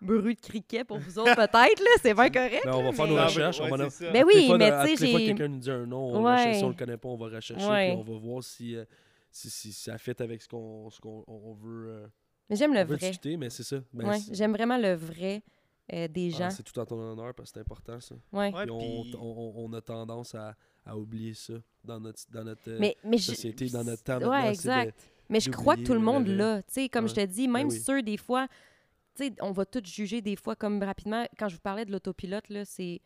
bruit 0.00 0.34
de 0.34 0.40
criquet 0.40 0.82
pour 0.84 0.98
vous 0.98 1.18
autres, 1.18 1.34
peut-être, 1.34 1.80
là. 1.80 1.90
C'est 2.00 2.14
bien 2.14 2.30
correct. 2.30 2.62
On 2.66 2.82
va 2.84 2.92
faire 2.92 3.06
nos 3.06 3.16
mais- 3.16 3.24
recherches. 3.24 3.60
on 3.60 3.68
va 3.68 3.76
Ouais, 3.76 3.84
en- 3.84 3.90
c'est 3.90 4.06
ça. 4.06 4.10
Ben 4.12 4.24
oui, 4.26 4.46
fois, 4.46 4.56
mais 4.58 4.70
tu 4.86 4.96
sais, 4.96 5.06
j'ai- 5.06 5.26
quelqu'un 5.26 5.48
nous 5.48 5.58
dit 5.58 5.70
un 5.70 5.84
nom, 5.86 6.14
on 6.14 6.24
Ouais. 6.24 6.32
recherche. 6.32 6.56
si 6.58 6.64
on 6.64 6.68
le 6.68 6.74
connaît 6.74 6.96
pas, 6.96 7.08
on 7.08 7.16
va 7.16 7.26
rechercher, 7.26 7.66
Ouais. 7.68 7.88
puis 7.90 7.98
on 7.98 8.02
va 8.14 8.18
voir 8.18 8.42
si, 8.42 8.76
euh, 8.76 8.84
si, 9.30 9.50
si 9.50 9.72
ça 9.72 9.98
fit 9.98 10.14
avec 10.18 10.40
ce 10.42 10.48
qu'on 10.48 10.88
ce 10.90 11.00
qu'on 11.00 11.22
on 11.26 11.52
veut, 11.52 11.88
euh, 11.90 12.06
Mais 12.48 12.56
j'aime 12.56 12.72
le 12.72 12.80
on 12.80 12.84
vrai. 12.86 12.96
discuter, 12.96 13.36
mais 13.36 13.50
c'est 13.50 13.62
ça. 13.62 13.76
Ben, 13.92 14.10
j'aime 14.32 14.52
vraiment 14.52 14.78
le 14.78 14.94
vrai 14.94 15.42
euh, 15.92 16.08
des 16.08 16.30
ah, 16.36 16.38
gens. 16.38 16.50
c'est 16.50 16.62
tout 16.62 16.78
en 16.78 16.86
ton 16.86 16.96
honneur 16.98 17.34
parce 17.34 17.50
que 17.50 17.54
c'est 17.54 17.60
important 17.60 18.00
ça. 18.00 18.14
Ouais. 18.32 18.50
Puis 18.52 18.70
on, 18.70 18.78
on, 18.78 19.04
on- 19.20 19.52
on 19.66 19.72
a 19.74 19.80
tendance 19.80 20.34
à, 20.34 20.54
à 20.86 20.96
oublier 20.96 21.34
ça 21.34 21.54
dans 21.84 21.98
notre, 22.00 22.20
dans 22.30 22.44
notre 22.44 22.70
Mais, 22.78 22.96
mais 23.04 23.18
je- 23.18 23.24
société, 23.24 23.68
dans 23.68 23.82
notre 23.84 24.02
temps 24.04 24.18
Ouais, 24.18 24.50
exact. 24.50 24.96
Mais 25.30 25.40
je 25.40 25.50
crois 25.50 25.76
que 25.76 25.82
tout 25.82 25.92
le 25.92 25.98
le 25.98 26.04
monde 26.04 26.26
l'a. 26.26 26.62
Tu 26.62 26.72
sais, 26.74 26.88
comme 26.88 27.08
je 27.08 27.14
te 27.14 27.24
dis, 27.24 27.46
Ben 27.46 27.52
même 27.52 27.68
oui. 27.68 27.78
ceux, 27.78 28.02
des 28.02 28.16
fois, 28.16 28.48
tu 29.14 29.24
sais, 29.24 29.32
on 29.40 29.52
va 29.52 29.64
tous 29.64 29.84
juger 29.84 30.20
des 30.20 30.36
fois 30.36 30.56
comme 30.56 30.82
rapidement. 30.82 31.24
Quand 31.38 31.48
je 31.48 31.54
vous 31.54 31.60
parlais 31.60 31.84
de 31.84 31.92
l'autopilote, 31.92 32.48
là, 32.48 32.64
c'est 32.64 33.00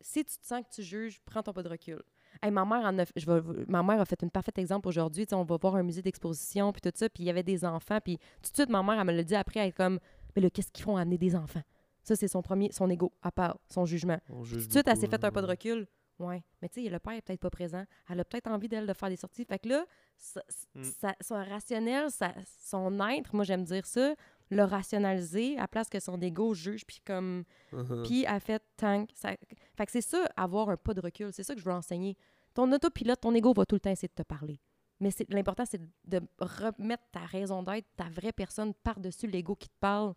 si 0.00 0.24
tu 0.24 0.38
te 0.38 0.46
sens 0.46 0.60
que 0.62 0.74
tu 0.74 0.82
juges, 0.82 1.20
prends 1.24 1.42
ton 1.42 1.52
pas 1.52 1.62
de 1.62 1.68
recul. 1.68 2.02
Hey, 2.42 2.50
ma, 2.50 2.64
mère 2.64 2.84
en 2.84 2.98
a, 2.98 3.04
je 3.16 3.26
vais- 3.26 3.64
ma 3.68 3.82
mère 3.82 4.00
a 4.00 4.04
fait 4.04 4.22
un 4.22 4.28
parfait 4.28 4.52
exemple 4.56 4.86
aujourd'hui. 4.88 5.26
On 5.32 5.42
va 5.44 5.56
voir 5.56 5.74
un 5.76 5.82
musée 5.82 6.02
d'exposition, 6.02 6.72
puis 6.72 6.80
tout 6.80 6.92
ça, 6.94 7.08
puis 7.08 7.24
il 7.24 7.26
y 7.26 7.30
avait 7.30 7.42
des 7.42 7.64
enfants. 7.64 7.98
Puis 8.02 8.18
tout 8.42 8.50
de 8.50 8.54
suite, 8.56 8.68
ma 8.70 8.82
mère, 8.82 8.98
elle 9.00 9.06
me 9.06 9.12
l'a 9.12 9.24
dit 9.24 9.34
après, 9.34 9.60
elle 9.60 9.68
est 9.68 9.72
comme, 9.72 9.98
mais 10.36 10.42
là, 10.42 10.50
qu'est-ce 10.50 10.70
qu'ils 10.70 10.84
font 10.84 10.96
à 10.96 11.00
amener 11.00 11.18
des 11.18 11.34
enfants? 11.34 11.62
Ça, 12.04 12.14
c'est 12.16 12.28
son 12.28 12.40
premier, 12.42 12.70
son 12.72 12.88
ego, 12.88 13.12
à 13.22 13.32
part, 13.32 13.58
son 13.68 13.84
jugement. 13.84 14.18
Tout 14.28 14.42
de 14.54 14.60
suite, 14.60 14.88
elle 14.88 14.96
s'est 14.96 15.06
fait 15.08 15.24
un 15.24 15.30
pas 15.30 15.42
de 15.42 15.46
recul. 15.46 15.86
Ouais. 16.18 16.42
Mais 16.60 16.68
tu 16.68 16.82
sais, 16.82 16.88
le 16.88 16.98
père 16.98 17.12
est 17.12 17.22
peut-être 17.22 17.40
pas 17.40 17.50
présent. 17.50 17.84
Elle 18.08 18.18
a 18.20 18.24
peut-être 18.24 18.48
envie 18.48 18.68
d'elle 18.68 18.86
de 18.86 18.92
faire 18.92 19.08
des 19.08 19.16
sorties. 19.16 19.44
Fait 19.44 19.58
que 19.60 19.68
là, 19.68 19.84
ça- 20.16 20.42
Mm. 20.74 20.82
ça- 20.82 21.14
son 21.20 21.34
rationnel, 21.36 22.10
ça- 22.10 22.34
son 22.64 22.98
être, 23.08 23.32
moi 23.34 23.44
j'aime 23.44 23.62
dire 23.64 23.86
ça, 23.86 24.14
le 24.50 24.64
rationaliser 24.64 25.58
à 25.58 25.68
place 25.68 25.88
que 25.88 26.00
son 26.00 26.20
ego 26.20 26.54
juge, 26.54 26.84
puis 26.86 27.00
comme. 27.06 27.44
Uh-huh. 27.72 28.02
Puis 28.04 28.24
elle 28.26 28.40
fait 28.40 28.62
tank. 28.76 29.10
Ça... 29.14 29.36
Fait 29.76 29.86
que 29.86 29.92
c'est 29.92 30.00
ça, 30.00 30.24
avoir 30.36 30.70
un 30.70 30.76
pas 30.76 30.94
de 30.94 31.00
recul. 31.00 31.32
C'est 31.32 31.44
ça 31.44 31.54
que 31.54 31.60
je 31.60 31.64
veux 31.64 31.72
enseigner. 31.72 32.16
Ton 32.54 32.72
autopilote, 32.72 33.20
ton 33.20 33.34
ego 33.34 33.52
va 33.52 33.64
tout 33.64 33.76
le 33.76 33.80
temps 33.80 33.90
essayer 33.90 34.08
de 34.08 34.14
te 34.14 34.26
parler. 34.26 34.58
Mais 35.00 35.10
l'important, 35.28 35.64
c'est 35.64 35.80
de 36.06 36.20
remettre 36.40 37.04
ta 37.12 37.20
raison 37.20 37.62
d'être, 37.62 37.86
ta 37.94 38.08
vraie 38.08 38.32
personne 38.32 38.74
par-dessus 38.74 39.28
l'ego 39.28 39.54
qui 39.54 39.68
te 39.68 39.74
parle 39.78 40.14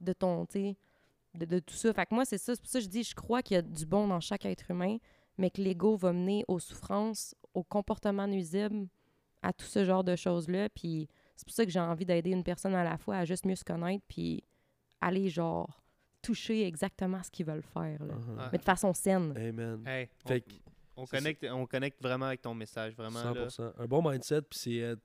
de 0.00 0.14
ton, 0.14 0.46
tu 0.46 0.52
sais, 0.52 0.76
de, 1.34 1.44
de 1.44 1.58
tout 1.58 1.74
ça. 1.74 1.92
Fait 1.92 2.06
que 2.06 2.14
moi, 2.14 2.24
c'est 2.24 2.38
ça. 2.38 2.54
C'est 2.54 2.60
pour 2.62 2.70
ça 2.70 2.78
que 2.78 2.84
je 2.84 2.88
dis, 2.88 3.02
je 3.02 3.14
crois 3.14 3.42
qu'il 3.42 3.56
y 3.56 3.58
a 3.58 3.62
du 3.62 3.84
bon 3.84 4.06
dans 4.08 4.20
chaque 4.20 4.46
être 4.46 4.70
humain, 4.70 4.96
mais 5.38 5.50
que 5.50 5.60
l'ego 5.62 5.96
va 5.96 6.12
mener 6.12 6.44
aux 6.48 6.58
souffrances, 6.58 7.34
au 7.54 7.62
comportement 7.62 8.26
nuisible, 8.26 8.86
à 9.42 9.52
tout 9.52 9.66
ce 9.66 9.84
genre 9.84 10.04
de 10.04 10.14
choses-là. 10.16 10.68
Puis 10.68 11.08
c'est 11.36 11.46
pour 11.46 11.54
ça 11.54 11.64
que 11.64 11.70
j'ai 11.70 11.80
envie 11.80 12.04
d'aider 12.06 12.30
une 12.30 12.44
personne 12.44 12.74
à 12.74 12.84
la 12.84 12.96
fois 12.98 13.16
à 13.16 13.24
juste 13.24 13.44
mieux 13.46 13.56
se 13.56 13.64
connaître, 13.64 14.04
puis 14.08 14.44
aller, 15.00 15.28
genre, 15.28 15.82
toucher 16.22 16.64
exactement 16.66 17.20
ce 17.22 17.30
qu'ils 17.30 17.46
veulent 17.46 17.62
faire, 17.64 18.02
là. 18.04 18.14
Uh-huh. 18.14 18.36
Ouais. 18.38 18.48
Mais 18.52 18.58
de 18.58 18.62
façon 18.62 18.94
saine. 18.94 19.32
Amen. 19.36 19.82
Hey, 19.86 20.08
on- 20.24 20.28
Fait 20.28 20.40
que 20.42 20.50
on, 20.96 21.06
ça. 21.06 21.16
connecte, 21.16 21.44
on 21.50 21.66
connecte 21.66 22.00
vraiment 22.00 22.26
avec 22.26 22.42
ton 22.42 22.54
message, 22.54 22.94
vraiment. 22.94 23.18
là. 23.32 23.48
100%. 23.48 23.72
Un 23.78 23.86
bon 23.86 24.08
mindset, 24.08 24.42
puis 24.42 24.58
c'est. 24.58 24.82
euh, 24.82 24.96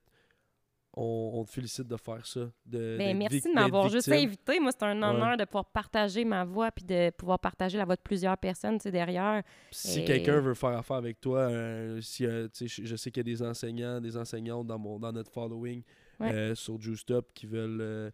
on, 1.00 1.30
on 1.40 1.44
te 1.44 1.50
félicite 1.50 1.86
de 1.86 1.96
faire 1.96 2.26
ça. 2.26 2.40
De, 2.66 2.96
Ben, 2.98 3.16
merci 3.16 3.40
de 3.42 3.54
m'avoir 3.54 3.88
juste 3.88 4.08
invité. 4.10 4.58
Moi, 4.58 4.72
c'est 4.72 4.84
un 4.84 4.98
Ouais. 5.00 5.08
honneur 5.08 5.36
de 5.36 5.44
pouvoir 5.44 5.66
partager 5.66 6.24
ma 6.24 6.44
voix 6.44 6.70
puis 6.72 6.84
de 6.84 7.10
pouvoir 7.10 7.38
partager 7.38 7.78
la 7.78 7.84
voix 7.84 7.96
de 7.96 8.00
plusieurs 8.02 8.36
personnes 8.36 8.78
derrière. 8.78 9.42
Si 9.70 10.00
Et- 10.00 10.04
quelqu'un 10.04 10.40
veut 10.40 10.54
faire 10.54 10.70
affaire 10.76 10.96
avec 10.96 11.20
toi, 11.20 11.40
euh, 11.40 12.00
si, 12.00 12.26
euh, 12.26 12.48
je, 12.60 12.96
sais 12.96 13.10
qu'il 13.10 13.20
y 13.26 13.30
a 13.30 13.34
des 13.34 13.42
enseignants, 13.42 14.00
des 14.00 14.16
enseignantes 14.16 14.66
dans, 14.66 14.78
mon, 14.78 14.98
dans 14.98 15.12
notre 15.12 15.30
following 15.30 15.82
Ouais. 16.20 16.32
euh, 16.32 16.54
sur 16.56 16.80
Juiced 16.80 17.10
Up 17.12 17.28
qui 17.32 17.46
veulent, 17.46 17.80
euh, 17.80 18.10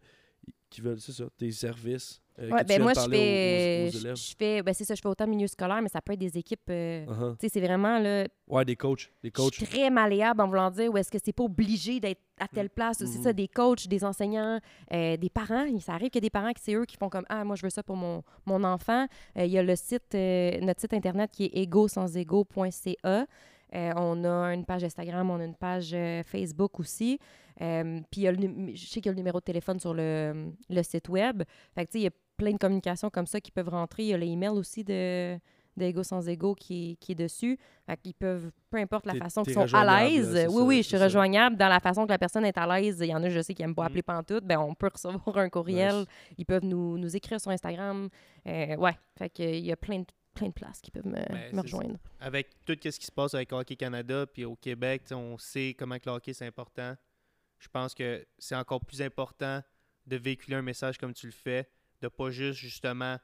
qui 0.69 0.81
veulent 0.81 0.99
ça, 1.01 1.25
tes 1.37 1.51
services. 1.51 2.21
Euh, 2.39 2.49
Ouais, 2.49 2.63
ben 2.63 2.81
moi, 2.81 2.93
je 2.93 2.99
fais, 3.09 3.83
aux, 3.85 4.11
aux 4.11 4.15
je- 4.15 4.35
fais, 4.37 4.61
ben 4.61 4.73
c'est 4.73 4.83
ça, 4.83 4.93
je 4.95 5.01
fais 5.01 5.07
autant 5.07 5.25
milieu 5.27 5.47
scolaire, 5.47 5.81
mais 5.81 5.89
ça 5.89 6.01
peut 6.01 6.13
être 6.13 6.19
des 6.19 6.37
équipes. 6.37 6.69
euh, 6.69 7.05
Uh-huh. 7.05 7.31
Tu 7.37 7.47
sais, 7.47 7.49
c'est 7.53 7.61
vraiment 7.65 7.97
là. 7.99 8.25
Ouais, 8.47 8.65
des 8.65 8.75
coachs. 8.75 9.09
Des 9.23 9.31
coachs. 9.31 9.53
Je 9.53 9.65
suis 9.65 9.67
très 9.67 9.89
malléable 9.89 10.41
en 10.41 10.47
voulant 10.47 10.69
dire 10.69 10.91
où 10.91 10.97
est-ce 10.97 11.09
que 11.11 11.17
c'est 11.23 11.33
pas 11.33 11.43
obligé 11.43 11.99
d'être 11.99 12.21
à 12.39 12.47
telle 12.47 12.69
place. 12.69 12.97
C'est 12.99 13.05
Mhm. 13.17 13.23
ça, 13.23 13.33
des 13.33 13.47
coachs, 13.47 13.87
des 13.87 14.03
enseignants, 14.03 14.59
euh, 14.93 15.17
des 15.17 15.29
parents. 15.29 15.65
Ça 15.79 15.93
arrive 15.93 16.09
qu'il 16.09 16.19
y 16.21 16.25
a 16.25 16.27
des 16.27 16.29
parents 16.29 16.51
qui 16.53 16.61
c'est 16.61 16.73
eux 16.75 16.85
qui 16.85 16.97
font 16.97 17.09
comme 17.09 17.25
Ah, 17.29 17.43
moi, 17.45 17.55
je 17.55 17.63
veux 17.63 17.69
ça 17.69 17.83
pour 17.83 17.95
mon, 17.95 18.21
mon 18.45 18.63
enfant. 18.63 19.07
Il 19.37 19.45
y 19.47 19.57
a 19.57 19.63
le 19.63 19.75
site, 19.75 20.13
notre 20.13 20.81
site 20.81 20.93
internet 20.93 21.31
qui 21.31 21.45
est 21.45 21.57
ego-sans-ego.ca. 21.63 23.25
Euh, 23.73 23.91
on 23.97 24.23
a 24.23 24.53
une 24.53 24.63
page 24.63 24.83
Instagram, 24.83 25.29
on 25.29 25.39
a 25.39 25.43
une 25.43 25.55
page 25.55 25.91
euh, 25.93 26.21
Facebook 26.23 26.79
aussi. 26.79 27.19
Euh, 27.61 27.99
puis 28.11 28.21
il 28.21 28.23
y 28.23 28.27
a 28.27 28.31
le 28.31 28.37
num- 28.37 28.69
je 28.75 28.85
sais 28.85 29.01
qu'il 29.01 29.07
y 29.07 29.09
a 29.09 29.11
le 29.11 29.17
numéro 29.17 29.39
de 29.39 29.43
téléphone 29.43 29.79
sur 29.79 29.93
le, 29.93 30.51
le 30.69 30.83
site 30.83 31.09
web. 31.09 31.43
Fait 31.73 31.85
que, 31.85 31.91
il 31.95 32.01
y 32.03 32.07
a 32.07 32.11
plein 32.37 32.51
de 32.51 32.57
communications 32.57 33.09
comme 33.09 33.27
ça 33.27 33.39
qui 33.41 33.51
peuvent 33.51 33.69
rentrer. 33.69 34.03
Il 34.03 34.09
y 34.09 34.13
a 34.13 34.17
l'email 34.17 34.49
aussi 34.49 34.83
de, 34.83 35.35
de 35.77 35.83
Ego 35.85 36.03
sans 36.03 36.27
Ego 36.27 36.53
qui, 36.55 36.91
est- 36.91 36.95
qui 36.97 37.11
est 37.13 37.15
dessus. 37.15 37.57
Fait 37.85 37.97
qu'ils 37.97 38.13
peuvent, 38.13 38.51
peu 38.69 38.77
importe 38.77 39.05
la 39.05 39.15
façon 39.15 39.43
qu'ils 39.43 39.53
sont 39.53 39.73
à 39.73 40.03
l'aise. 40.05 40.29
Oui, 40.49 40.55
ça, 40.55 40.63
oui, 40.63 40.77
je 40.77 40.87
suis 40.89 40.97
rejoignable 40.97 41.55
dans 41.57 41.67
la 41.69 41.79
façon 41.79 42.05
que 42.05 42.11
la 42.11 42.17
personne 42.17 42.45
est 42.45 42.57
à 42.57 42.65
l'aise. 42.67 42.97
Il 43.01 43.07
y 43.07 43.15
en 43.15 43.23
a, 43.23 43.29
je 43.29 43.41
sais, 43.41 43.53
qui 43.53 43.61
n'aiment 43.61 43.75
pas 43.75 43.83
Mm. 43.83 43.87
appeler 43.87 44.01
pantoute. 44.03 44.43
Ben, 44.45 44.57
on 44.59 44.73
peut 44.75 44.89
recevoir 44.93 45.37
un 45.37 45.49
courriel. 45.49 45.95
Nice. 45.99 46.07
Ils 46.37 46.45
peuvent 46.45 46.65
nous, 46.65 46.97
nous 46.97 47.15
écrire 47.15 47.39
sur 47.39 47.51
Instagram. 47.51 48.09
Euh, 48.47 48.75
ouais, 48.77 48.97
fait 49.17 49.29
qu'il 49.29 49.65
y 49.65 49.71
a 49.71 49.75
plein 49.77 49.99
de, 49.99 50.05
plein 50.33 50.47
de 50.47 50.53
places 50.53 50.81
qui 50.81 50.91
peuvent 50.91 51.05
me, 51.07 51.13
Ben, 51.13 51.53
me 51.55 51.61
rejoindre. 51.61 51.97
Avec 52.19 52.49
tout 52.65 52.75
ce 52.83 52.99
qui 52.99 53.05
se 53.05 53.11
passe 53.11 53.33
avec 53.33 53.51
Hockey 53.53 53.75
Canada 53.75 54.25
puis 54.25 54.45
au 54.45 54.55
Québec, 54.55 55.03
on 55.11 55.37
sait 55.37 55.75
comment 55.77 55.97
que 55.97 56.09
le 56.09 56.15
hockey 56.15 56.33
c'est 56.33 56.45
important. 56.47 56.95
Je 57.59 57.67
pense 57.69 57.93
que 57.95 58.25
c'est 58.37 58.55
encore 58.55 58.81
plus 58.81 59.01
important 59.01 59.61
de 60.05 60.17
véhiculer 60.17 60.57
un 60.57 60.61
message 60.61 60.97
comme 60.97 61.13
tu 61.13 61.25
le 61.25 61.31
fais, 61.31 61.67
de 62.05 62.09
pas 62.09 62.29
juste 62.31 62.59
justement 62.59 63.17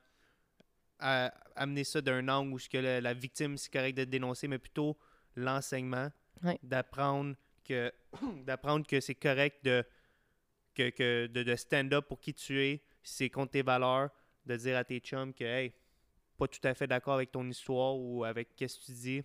à- 1.00 1.34
amener 1.56 1.84
ça 1.84 2.02
d'un 2.02 2.28
angle 2.28 2.54
où 2.54 2.60
ce 2.60 2.70
que 2.70 2.78
la, 2.78 3.02
la 3.02 3.14
victime 3.14 3.58
c'est 3.58 3.72
correct 3.72 3.96
de 3.98 4.04
dénoncer, 4.04 4.48
mais 4.48 4.60
plutôt 4.60 4.98
l'enseignement, 5.36 6.10
Ouais. 6.44 6.58
d'apprendre 6.64 7.36
que 7.64 7.92
d'apprendre 8.46 8.86
que 8.88 9.00
c'est 9.00 9.16
correct 9.16 9.64
de 9.64 9.84
que, 10.74 10.90
que 10.90 11.28
de, 11.28 11.44
de 11.44 11.56
stand 11.56 11.94
up 11.94 12.08
pour 12.08 12.20
qui 12.20 12.34
tu 12.34 12.60
es, 12.60 12.82
si 13.04 13.16
c'est 13.16 13.30
contre 13.30 13.52
tes 13.52 13.62
valeurs, 13.62 14.10
de 14.46 14.56
dire 14.56 14.78
à 14.78 14.84
tes 14.84 15.00
chums 15.00 15.34
que 15.34 15.44
hey, 15.44 15.74
pas 16.38 16.48
tout 16.48 16.60
à 16.64 16.74
fait 16.74 16.88
d'accord 16.88 17.16
avec 17.16 17.32
ton 17.32 17.48
histoire 17.48 17.96
ou 17.98 18.24
avec 18.24 18.56
qu'est-ce 18.56 18.80
que 18.80 18.86
tu 18.86 18.92
dis. 18.94 19.24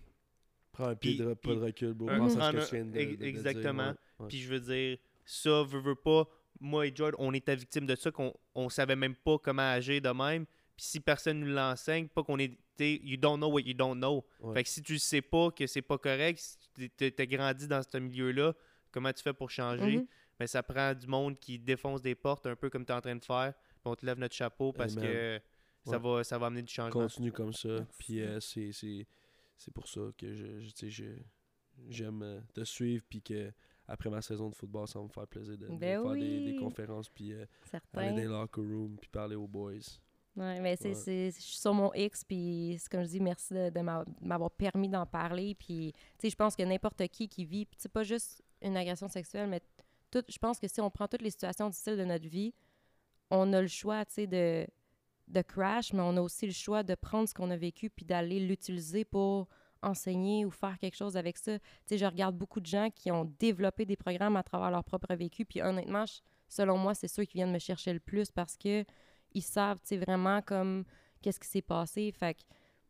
Prends 0.71 0.89
un 0.89 0.95
pied 0.95 1.15
de, 1.17 1.33
pas 1.33 1.55
de 1.55 1.59
recul, 1.61 1.93
bro. 1.93 2.07
Pense 2.07 2.35
à 2.37 2.51
ce 2.51 2.57
que 2.57 2.69
tu 2.69 2.75
viens 2.75 2.85
de, 2.85 3.23
exactement. 3.25 3.95
ouais. 4.19 4.27
Puis 4.27 4.39
je 4.41 4.49
veux 4.53 4.59
dire, 4.59 4.97
ça, 5.25 5.63
veut, 5.63 5.79
veut 5.79 5.95
pas, 5.95 6.27
moi 6.59 6.87
et 6.87 6.91
George, 6.95 7.13
on 7.17 7.33
était 7.33 7.55
victime 7.55 7.85
de 7.85 7.95
ça, 7.95 8.11
qu'on 8.11 8.33
on 8.55 8.69
savait 8.69 8.95
même 8.95 9.15
pas 9.15 9.37
comment 9.39 9.61
agir 9.69 10.01
de 10.01 10.09
même. 10.09 10.45
Puis 10.75 10.85
si 10.85 10.99
personne 10.99 11.39
nous 11.39 11.47
l'enseigne, 11.53 12.07
pas 12.07 12.23
qu'on 12.23 12.37
est. 12.39 12.57
You 12.79 13.17
don't 13.17 13.37
know 13.37 13.49
what 13.49 13.61
you 13.61 13.73
don't 13.73 13.95
know. 13.97 14.23
Ouais. 14.39 14.53
Fait 14.53 14.63
que 14.63 14.69
si 14.69 14.83
tu 14.83 14.99
sais 14.99 15.21
pas 15.23 15.49
que 15.49 15.65
c'est 15.65 15.81
pas 15.81 15.97
correct, 15.97 16.37
si 16.39 16.89
tu 16.95 17.11
t'as 17.11 17.25
grandi 17.25 17.67
dans 17.67 17.81
ce 17.81 17.97
milieu-là, 17.97 18.53
comment 18.91 19.11
tu 19.11 19.23
fais 19.23 19.33
pour 19.33 19.49
changer? 19.49 20.05
Mais 20.39 20.45
ça 20.45 20.61
prend 20.61 20.93
du 20.93 21.07
monde 21.07 21.39
qui 21.39 21.57
défonce 21.57 22.03
des 22.03 22.13
portes, 22.13 22.45
un 22.45 22.55
peu 22.55 22.69
comme 22.69 22.85
tu 22.85 22.91
es 22.91 22.95
en 22.95 23.01
train 23.01 23.15
de 23.15 23.25
faire. 23.25 23.53
Puis 23.55 23.81
on 23.85 23.95
te 23.95 24.05
lève 24.05 24.19
notre 24.19 24.35
chapeau 24.35 24.71
parce 24.71 24.95
Amen. 24.95 25.09
que 25.11 25.41
ça, 25.89 25.97
va, 25.97 26.23
ça 26.23 26.37
va 26.37 26.45
amener 26.47 26.61
du 26.61 26.71
changement. 26.71 27.01
Continue 27.01 27.31
comme 27.31 27.53
ça. 27.53 27.79
Puis 27.97 28.21
euh, 28.21 28.39
c'est, 28.39 28.71
c'est, 28.71 29.07
c'est 29.55 29.73
pour 29.73 29.87
ça 29.87 30.01
que 30.15 30.35
je- 30.35 31.09
j'aime 31.89 32.21
euh, 32.21 32.39
te 32.53 32.63
suivre. 32.63 33.03
Puis 33.09 33.23
que 33.23 33.51
après 33.87 34.09
ma 34.09 34.21
saison 34.21 34.49
de 34.49 34.55
football, 34.55 34.87
ça 34.87 34.99
va 34.99 35.05
me 35.05 35.09
faire 35.09 35.27
plaisir 35.27 35.57
de, 35.57 35.67
de 35.67 35.75
Ben 35.75 36.01
faire 36.03 36.13
des, 36.13 36.39
des 36.41 36.51
oui. 36.51 36.55
conférences. 36.57 37.09
Puis 37.09 37.33
euh, 37.33 37.45
aller 37.93 38.09
dans 38.11 38.15
les 38.17 38.25
locker 38.25 38.61
rooms. 38.61 38.97
Puis 38.99 39.09
parler 39.09 39.35
aux 39.35 39.47
boys. 39.47 39.73
Ouais, 40.35 40.59
mais 40.59 40.75
c'est, 40.75 40.89
Ouais. 40.89 40.93
c'est- 40.93 41.31
je 41.35 41.41
suis 41.41 41.57
sur 41.57 41.73
mon 41.73 41.91
X, 41.95 42.23
puis 42.23 42.75
c'est 42.79 42.89
comme 42.91 43.01
je 43.03 43.07
dis, 43.09 43.19
merci 43.19 43.53
de, 43.55 43.69
de 43.71 43.79
m'a- 43.79 44.05
de 44.05 44.27
m'avoir 44.27 44.51
permis 44.51 44.87
d'en 44.87 45.05
parler. 45.07 45.55
Puis, 45.55 45.93
tu 45.93 45.99
sais, 46.19 46.29
je 46.29 46.35
pense 46.35 46.55
que 46.55 46.61
n'importe 46.61 47.07
qui 47.07 47.27
qui 47.27 47.43
vit, 47.43 47.67
c'est 47.77 47.91
pas 47.91 48.03
juste 48.03 48.43
une 48.61 48.77
agression 48.77 49.07
sexuelle, 49.07 49.49
mais 49.49 49.61
tout, 50.11 50.23
je 50.29 50.37
pense 50.37 50.59
que 50.59 50.67
si 50.67 50.79
on 50.79 50.91
prend 50.91 51.07
toutes 51.07 51.23
les 51.23 51.31
situations 51.31 51.69
difficiles 51.69 51.97
de 51.97 52.03
notre 52.05 52.27
vie, 52.27 52.53
on 53.31 53.51
a 53.53 53.61
le 53.61 53.67
choix, 53.67 54.05
tu 54.05 54.13
sais, 54.13 54.27
de, 54.27 54.67
de 55.27 55.41
crash, 55.41 55.91
mais 55.93 56.01
on 56.01 56.15
a 56.17 56.21
aussi 56.21 56.45
le 56.45 56.53
choix 56.53 56.83
de 56.83 56.93
prendre 56.93 57.27
ce 57.27 57.33
qu'on 57.33 57.49
a 57.49 57.57
vécu 57.57 57.89
puis 57.89 58.05
d'aller 58.05 58.39
l'utiliser 58.39 59.05
pour 59.05 59.47
enseigner 59.81 60.45
ou 60.45 60.51
faire 60.51 60.77
quelque 60.79 60.95
chose 60.95 61.17
avec 61.17 61.37
ça. 61.37 61.57
Tu 61.59 61.65
sais, 61.85 61.97
je 61.97 62.05
regarde 62.05 62.35
beaucoup 62.35 62.59
de 62.59 62.65
gens 62.65 62.89
qui 62.89 63.11
ont 63.11 63.25
développé 63.39 63.85
des 63.85 63.95
programmes 63.95 64.35
à 64.35 64.43
travers 64.43 64.71
leur 64.71 64.83
propre 64.83 65.13
vécu, 65.15 65.45
puis 65.45 65.61
honnêtement, 65.61 66.05
je- 66.05 66.19
selon 66.47 66.77
moi, 66.77 66.93
c'est 66.95 67.07
ceux 67.07 67.23
qui 67.25 67.37
viennent 67.37 67.51
me 67.51 67.59
chercher 67.59 67.93
le 67.93 67.99
plus 67.99 68.31
parce 68.31 68.55
que 68.57 68.83
ils 69.33 69.41
savent, 69.41 69.79
tu 69.81 69.87
sais, 69.87 69.97
vraiment 69.97 70.41
comme 70.41 70.83
qu'est-ce 71.21 71.39
qui 71.39 71.47
s'est 71.47 71.61
passé. 71.61 72.11
Fait 72.11 72.33
que 72.35 72.41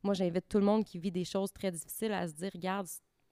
moi, 0.03 0.13
j'invite 0.13 0.47
tout 0.47 0.59
le 0.59 0.65
monde 0.65 0.83
qui 0.85 0.99
vit 0.99 1.11
des 1.11 1.25
choses 1.25 1.51
très 1.51 1.71
difficiles 1.71 2.13
à 2.13 2.27
se 2.27 2.33
dire, 2.33 2.51
regarde, 2.53 2.87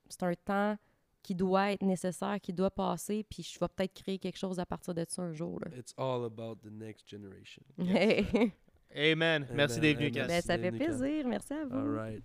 c'est 0.08 0.22
un 0.22 0.34
temps 0.34 0.76
qui 1.22 1.34
doit 1.34 1.72
être 1.72 1.82
nécessaire, 1.82 2.38
qui 2.40 2.52
doit 2.52 2.70
passer, 2.70 3.24
puis 3.28 3.42
je 3.42 3.58
vais 3.58 3.66
peut-être 3.68 3.94
créer 3.94 4.18
quelque 4.18 4.36
chose 4.38 4.60
à 4.60 4.66
partir 4.66 4.94
de 4.94 5.04
ça 5.08 5.22
un 5.22 5.32
jour. 5.32 5.58
Là. 5.60 5.76
It's 5.76 5.92
all 5.96 6.24
about 6.24 6.56
the 6.62 6.70
next 6.70 7.08
generation. 7.08 7.62
Amen. 8.94 9.46
Merci 9.52 9.80
d'être 9.80 9.98
venu. 9.98 10.10
Cass. 10.12 10.28
ben, 10.28 10.40
ça 10.42 10.56
fait 10.58 10.70
plaisir. 10.70 11.26
Merci 11.26 11.52
à 11.52 11.64
vous. 11.64 11.76
All 11.76 11.88
right. 11.94 12.22